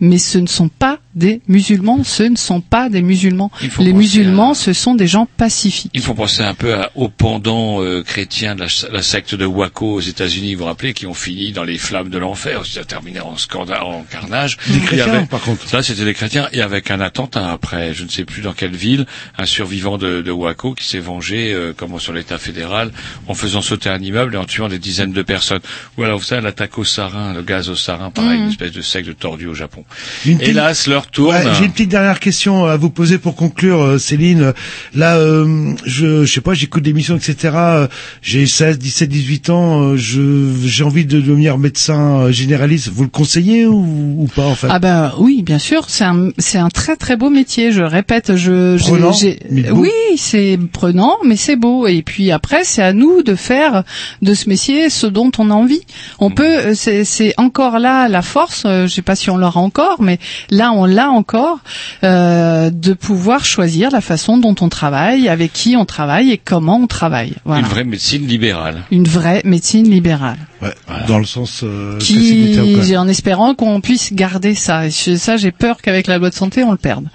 mais 0.00 0.18
ce 0.18 0.38
ne 0.38 0.46
sont 0.46 0.68
pas 0.68 0.98
des 1.14 1.40
musulmans. 1.48 2.04
Ce 2.04 2.22
ne 2.22 2.36
sont 2.36 2.60
pas 2.60 2.88
des 2.88 3.02
musulmans. 3.02 3.50
Les 3.80 3.92
musulmans, 3.92 4.54
ce 4.54 4.72
sont 4.72 4.94
des 4.94 5.06
gens 5.08 5.26
pacifiques. 5.36 5.90
Il 5.94 6.00
faut 6.02 6.14
penser 6.14 6.42
un 6.42 6.54
peu 6.54 6.74
à- 6.74 6.90
au 6.94 7.08
pendant 7.08 7.82
euh, 7.82 8.02
chrétien 8.02 8.54
de 8.54 8.60
la, 8.60 8.66
la 8.92 9.02
secte 9.02 9.34
de 9.34 9.44
Waco 9.44 9.94
aux 9.94 10.00
États-Unis, 10.00 10.54
vous 10.54 10.60
vous 10.60 10.64
rappelez, 10.66 10.92
qui 10.94 11.06
ont 11.06 11.14
fini 11.14 11.52
dans 11.52 11.64
les 11.64 11.78
flammes 11.78 12.08
de 12.10 12.18
l'enfer, 12.18 12.64
ça 12.66 12.80
a 12.80 12.84
terminé 12.84 13.20
en 13.20 13.36
scandale, 13.36 13.82
en 13.82 14.02
carnage. 14.02 14.56
Des 14.68 14.78
chrétiens, 14.80 15.12
avait- 15.12 15.26
par 15.26 15.40
contre. 15.40 15.68
Ça, 15.68 15.82
c'était 15.82 16.04
des 16.04 16.14
chrétiens, 16.14 16.48
et 16.52 16.60
avec 16.62 16.90
un 16.90 17.00
attentat 17.00 17.50
après, 17.50 17.94
je 17.94 18.04
ne 18.04 18.08
sais 18.08 18.24
plus 18.24 18.42
dans 18.42 18.52
quelle 18.52 18.76
ville, 18.76 19.06
un 19.36 19.46
survivant 19.46 19.98
de, 19.98 20.22
de 20.22 20.30
Waco 20.30 20.74
qui 20.74 20.84
s'est 20.86 20.98
vengé, 21.00 21.52
euh, 21.52 21.72
comme 21.76 21.98
sur 21.98 22.12
l'État 22.12 22.38
fédéral, 22.38 22.92
en 23.26 23.34
faisant 23.34 23.62
sauter 23.62 23.88
un 23.88 23.98
immeuble 24.00 24.34
et 24.34 24.38
en 24.38 24.44
tuant 24.44 24.68
des 24.68 24.78
dizaines 24.78 25.12
de 25.12 25.22
personnes. 25.22 25.60
Ou 25.96 26.04
alors, 26.04 26.18
vous 26.18 26.24
savez, 26.24 26.42
l'attaque 26.42 26.78
au 26.78 26.84
sarin, 26.84 27.34
le 27.34 27.42
gaz 27.42 27.68
au 27.68 27.74
sarin, 27.76 28.10
pareil, 28.10 28.38
Mhm. 28.38 28.44
une 28.44 28.50
espèce 28.50 28.72
de 28.72 28.82
secte 28.82 29.08
de 29.08 29.12
tordu 29.14 29.46
au 29.46 29.54
Japon. 29.54 29.84
Une 30.26 30.38
petite- 30.38 30.50
Hélas, 30.50 30.86
leur 30.86 31.06
tourne. 31.06 31.34
Ouais, 31.34 31.44
J'ai 31.58 31.64
une 31.64 31.72
petite 31.72 31.88
dernière 31.88 32.20
question 32.20 32.66
à 32.66 32.76
vous 32.76 32.90
poser 32.90 33.18
pour 33.18 33.34
conclure, 33.36 33.80
euh, 33.82 33.98
Céline. 33.98 34.52
Là, 34.94 35.16
euh, 35.16 35.72
je, 35.84 36.24
je 36.24 36.32
sais 36.32 36.40
pas, 36.40 36.54
j'écoute 36.54 36.82
des 36.82 36.90
émissions, 36.90 37.16
etc. 37.16 37.54
Euh, 37.54 37.86
J'ai 38.22 38.46
16, 38.46 38.78
17, 38.78 39.08
18 39.08 39.50
ans. 39.50 39.82
euh, 39.82 39.96
Je 39.96 40.52
j'ai 40.64 40.84
envie 40.84 41.04
de 41.04 41.20
devenir 41.20 41.58
médecin 41.58 42.20
euh, 42.20 42.32
généraliste. 42.32 42.88
Vous 42.92 43.02
le 43.04 43.08
conseillez 43.08 43.66
ou, 43.66 43.76
ou 44.22 44.26
pas 44.34 44.44
en 44.46 44.54
fait? 44.54 44.68
Ah 44.70 44.78
ben 44.78 45.12
oui, 45.18 45.42
bien 45.42 45.58
sûr, 45.58 45.86
c'est 45.88 46.04
un 46.04 46.30
c'est 46.38 46.58
un 46.58 46.68
très 46.70 46.96
très 46.96 47.16
beau 47.16 47.30
métier. 47.30 47.72
Je 47.72 47.82
répète, 47.82 48.36
je 48.36 48.76
Prenant, 48.78 49.12
j'ai- 49.12 49.38
oui, 49.72 49.90
c'est 50.16 50.58
prenant, 50.72 51.16
mais 51.24 51.36
c'est 51.36 51.56
beau. 51.56 51.86
Et 51.86 52.02
puis 52.02 52.30
après, 52.30 52.64
c'est 52.64 52.82
à 52.82 52.92
nous 52.92 53.22
de 53.22 53.34
faire 53.34 53.84
de 54.22 54.34
ce 54.34 54.48
métier 54.48 54.90
ce 54.90 55.06
dont 55.06 55.30
on 55.38 55.50
a 55.50 55.54
envie. 55.54 55.82
On 56.18 56.30
peut, 56.30 56.44
euh, 56.58 56.74
c'est 56.74 57.04
c'est 57.04 57.34
encore 57.38 57.78
là 57.78 58.08
la 58.08 58.22
force. 58.22 58.62
euh, 58.66 58.86
Je 58.86 58.94
sais 58.94 59.02
pas 59.02 59.16
si 59.16 59.30
on 59.30 59.36
l'aura 59.36 59.60
encore, 59.60 59.77
mais 60.00 60.18
là 60.50 60.72
on 60.72 60.84
l'a 60.84 61.10
encore 61.10 61.58
euh, 62.04 62.70
de 62.70 62.92
pouvoir 62.92 63.44
choisir 63.44 63.90
la 63.90 64.00
façon 64.00 64.38
dont 64.38 64.54
on 64.60 64.68
travaille, 64.68 65.28
avec 65.28 65.52
qui 65.52 65.76
on 65.76 65.84
travaille 65.84 66.30
et 66.30 66.38
comment 66.38 66.76
on 66.76 66.86
travaille. 66.86 67.34
Voilà. 67.44 67.60
Une 67.62 67.68
vraie 67.68 67.84
médecine 67.84 68.26
libérale. 68.26 68.84
Une 68.90 69.08
vraie 69.08 69.42
médecine 69.44 69.88
libérale 69.88 70.38
Ouais, 70.60 70.74
dans 71.06 71.18
le 71.18 71.24
sens 71.24 71.60
euh, 71.62 71.98
qui, 71.98 72.96
en 72.96 73.06
espérant 73.06 73.54
qu'on 73.54 73.80
puisse 73.80 74.12
garder 74.12 74.56
ça. 74.56 74.86
Et 74.86 74.90
ça, 74.90 75.36
j'ai 75.36 75.52
peur 75.52 75.80
qu'avec 75.80 76.08
la 76.08 76.18
loi 76.18 76.30
de 76.30 76.34
santé, 76.34 76.64
on 76.64 76.72
le 76.72 76.78
perde. 76.78 77.06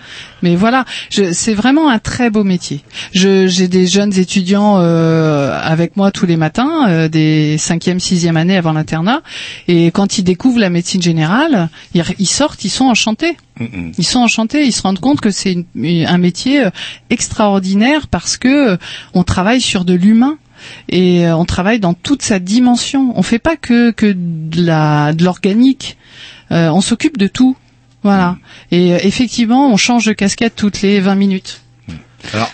Mais 0.44 0.56
voilà, 0.56 0.86
c'est 1.10 1.54
vraiment 1.56 1.90
un 1.90 1.98
très 2.00 2.30
beau 2.30 2.44
métier. 2.44 2.82
Je- 3.14 3.48
J'ai 3.48 3.68
des 3.68 3.88
jeunes 3.88 4.16
étudiants 4.20 4.78
euh, 4.80 5.58
avec 5.60 5.98
moi 5.98 6.12
tous 6.12 6.26
les 6.28 6.38
matins, 6.38 6.88
euh, 6.90 7.08
des 7.08 7.58
cinquième, 7.58 8.00
sixième 8.00 8.38
année 8.38 8.56
avant 8.58 8.74
l'internat, 8.74 9.22
et 9.68 9.88
quand 9.92 10.18
ils 10.20 10.24
découvrent 10.24 10.60
la 10.60 10.70
médecine 10.70 11.02
générale, 11.02 11.70
ils, 11.96 12.04
ils 12.20 12.28
sortent, 12.28 12.64
ils 12.66 12.70
sont 12.70 12.86
enchantés. 12.86 13.38
Ils 13.98 14.04
sont 14.06 14.20
enchantés, 14.20 14.64
ils 14.66 14.72
se 14.72 14.82
rendent 14.82 15.00
compte 15.00 15.22
que 15.22 15.32
c'est 15.32 15.56
un 15.76 16.18
métier 16.18 16.66
euh, 16.66 16.70
extraordinaire 17.10 18.08
parce 18.08 18.38
que 18.38 18.78
on 19.14 19.24
travaille 19.24 19.62
sur 19.62 19.86
de 19.86 19.94
l'humain 19.94 20.38
et 20.90 21.28
on 21.28 21.46
travaille 21.46 21.80
dans 21.80 21.94
toute 21.94 22.22
sa 22.22 22.40
dimension. 22.40 23.14
On 23.18 23.22
fait 23.24 23.40
pas 23.40 23.56
que 23.56 23.92
que 23.92 24.14
de 24.16 24.62
la 24.66 25.14
de 25.14 25.24
l'organique. 25.24 25.98
Euh, 26.52 26.70
on 26.70 26.82
s'occupe 26.82 27.18
de 27.18 27.28
tout. 27.28 27.56
Voilà. 28.04 28.38
Et 28.72 28.94
euh, 28.94 28.98
effectivement, 29.04 29.72
on 29.72 29.78
change 29.78 30.06
de 30.06 30.14
casquette 30.14 30.54
toutes 30.56 30.82
les 30.82 31.00
20 31.00 31.16
minutes. 31.16 31.60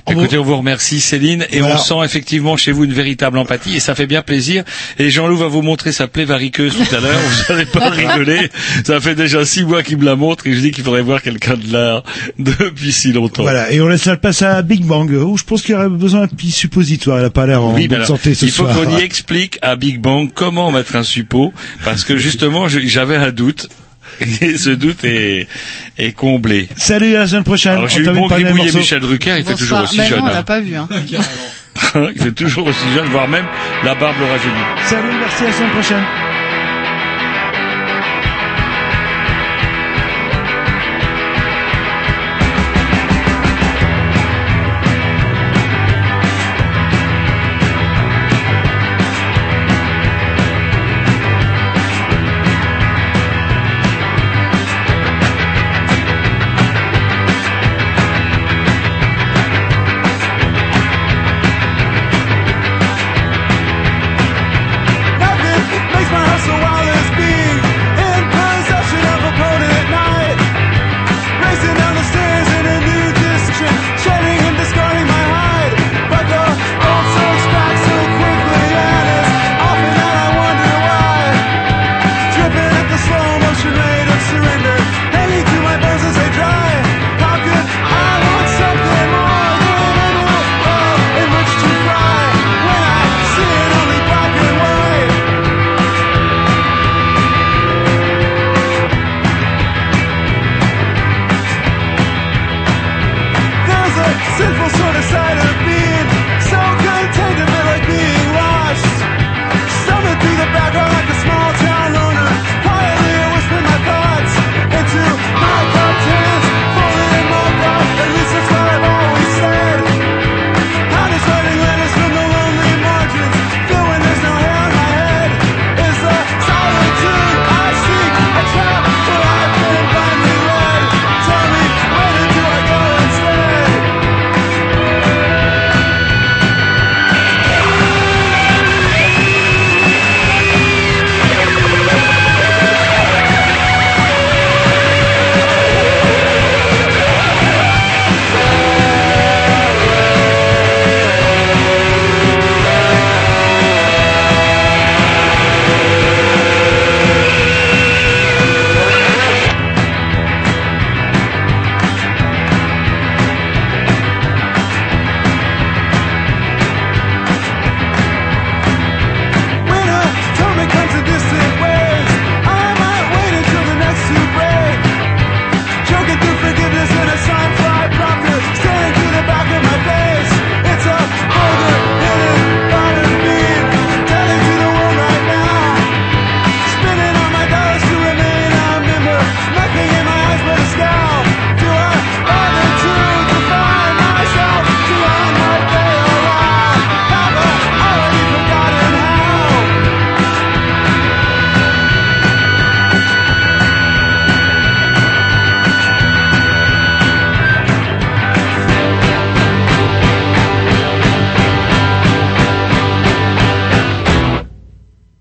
Écoutez, 0.09 0.39
on 0.39 0.43
vous 0.43 0.57
remercie 0.57 0.99
Céline 0.99 1.45
et 1.51 1.59
Voilà. 1.59 1.76
on 1.76 1.77
sent 1.77 1.93
effectivement 2.03 2.57
chez 2.57 2.71
vous 2.71 2.85
une 2.85 2.91
véritable 2.93 3.38
empathie 3.38 3.76
et 3.76 3.80
ça 3.80 3.93
fait 3.93 4.07
bien 4.07 4.23
plaisir. 4.23 4.63
Et 4.97 5.11
Jean-Loup 5.11 5.38
va 5.38 5.45
vous 5.47 5.61
montrer 5.61 5.91
sa 5.91 6.07
plaie 6.07 6.26
variqueuse 6.26 6.73
tout 6.76 6.95
à 6.95 6.99
l'heure. 6.99 7.19
Vous 7.19 7.53
n'allez 7.53 7.67
pas 7.67 7.88
rigoler. 7.91 8.49
Ça 8.84 8.99
fait 8.99 9.13
déjà 9.13 9.45
six 9.45 9.63
mois 9.63 9.84
qu'il 9.84 9.99
me 9.99 10.05
la 10.05 10.15
montre 10.15 10.47
et 10.47 10.53
je 10.55 10.59
dis 10.59 10.71
qu'il 10.71 10.84
faudrait 10.84 11.03
voir 11.03 11.21
quelqu'un 11.21 11.53
de 11.55 11.71
l'art 11.71 12.01
depuis 12.39 12.91
si 12.91 13.11
longtemps. 13.13 13.43
Voilà, 13.43 13.71
et 13.71 13.80
on 13.80 13.88
laisse 13.88 14.05
la 14.05 14.17
place 14.17 14.41
à 14.41 14.59
Big 14.63 14.84
Bang, 14.84 15.11
où 15.11 15.38
je 15.38 15.43
pense 15.43 15.61
qu'il 15.61 15.76
aurait 15.76 15.88
besoin 15.88 16.21
d'un 16.21 16.27
petit 16.27 16.49
suppositoire. 16.49 17.19
Elle 17.19 17.26
a 17.26 17.30
pas 17.30 17.45
l'air 17.45 17.61
en 17.63 17.76
Oui, 17.76 17.88
bonne 17.88 17.97
alors, 17.97 18.07
santé 18.07 18.34
ce 18.34 18.45
il 18.45 18.51
faut 18.51 18.63
soir. 18.63 18.76
qu'on 18.76 18.97
y 18.97 19.01
explique 19.01 19.59
à 19.61 19.76
Big 19.76 19.99
Bang 20.01 20.31
comment 20.34 20.71
mettre 20.71 20.95
un 20.95 21.03
suppôt, 21.03 21.53
parce 21.85 22.05
que 22.05 22.17
justement, 22.17 22.67
j'avais 22.67 23.17
un 23.17 23.30
doute, 23.31 23.69
et 24.41 24.57
ce 24.57 24.69
doute 24.72 25.03
est, 25.03 25.48
est 25.98 26.11
comblé. 26.11 26.68
Salut, 26.76 27.15
à 27.15 27.19
la 27.19 27.27
semaine 27.27 27.44
prochaine. 27.44 27.73
Alors, 27.73 27.88
j'ai 27.88 28.02
eu 28.02 28.10
bon 28.10 28.27
gribouiller. 28.27 28.72
Michel 28.72 28.99
Drucker, 28.99 29.36
il 29.38 29.45
fait 29.45 29.56
toujours 29.56 29.81
aussi 29.81 30.02
jeune. 30.03 30.19
non, 30.19 30.26
on 30.26 30.34
l'a 30.34 30.44
pas 30.44 30.60
vu. 30.60 30.76
Hein. 30.76 30.88
il 32.15 32.22
fait 32.22 32.31
toujours 32.31 32.68
aussi 32.68 32.94
jeune, 32.94 33.07
voire 33.07 33.27
même 33.27 33.45
la 33.84 33.95
barbe 33.95 34.15
le 34.19 34.26
rajeunit. 34.26 34.53
Salut, 34.86 35.07
merci, 35.19 35.44
à 35.44 35.48
la 35.48 35.53
semaine 35.53 35.72
prochaine. 35.72 36.28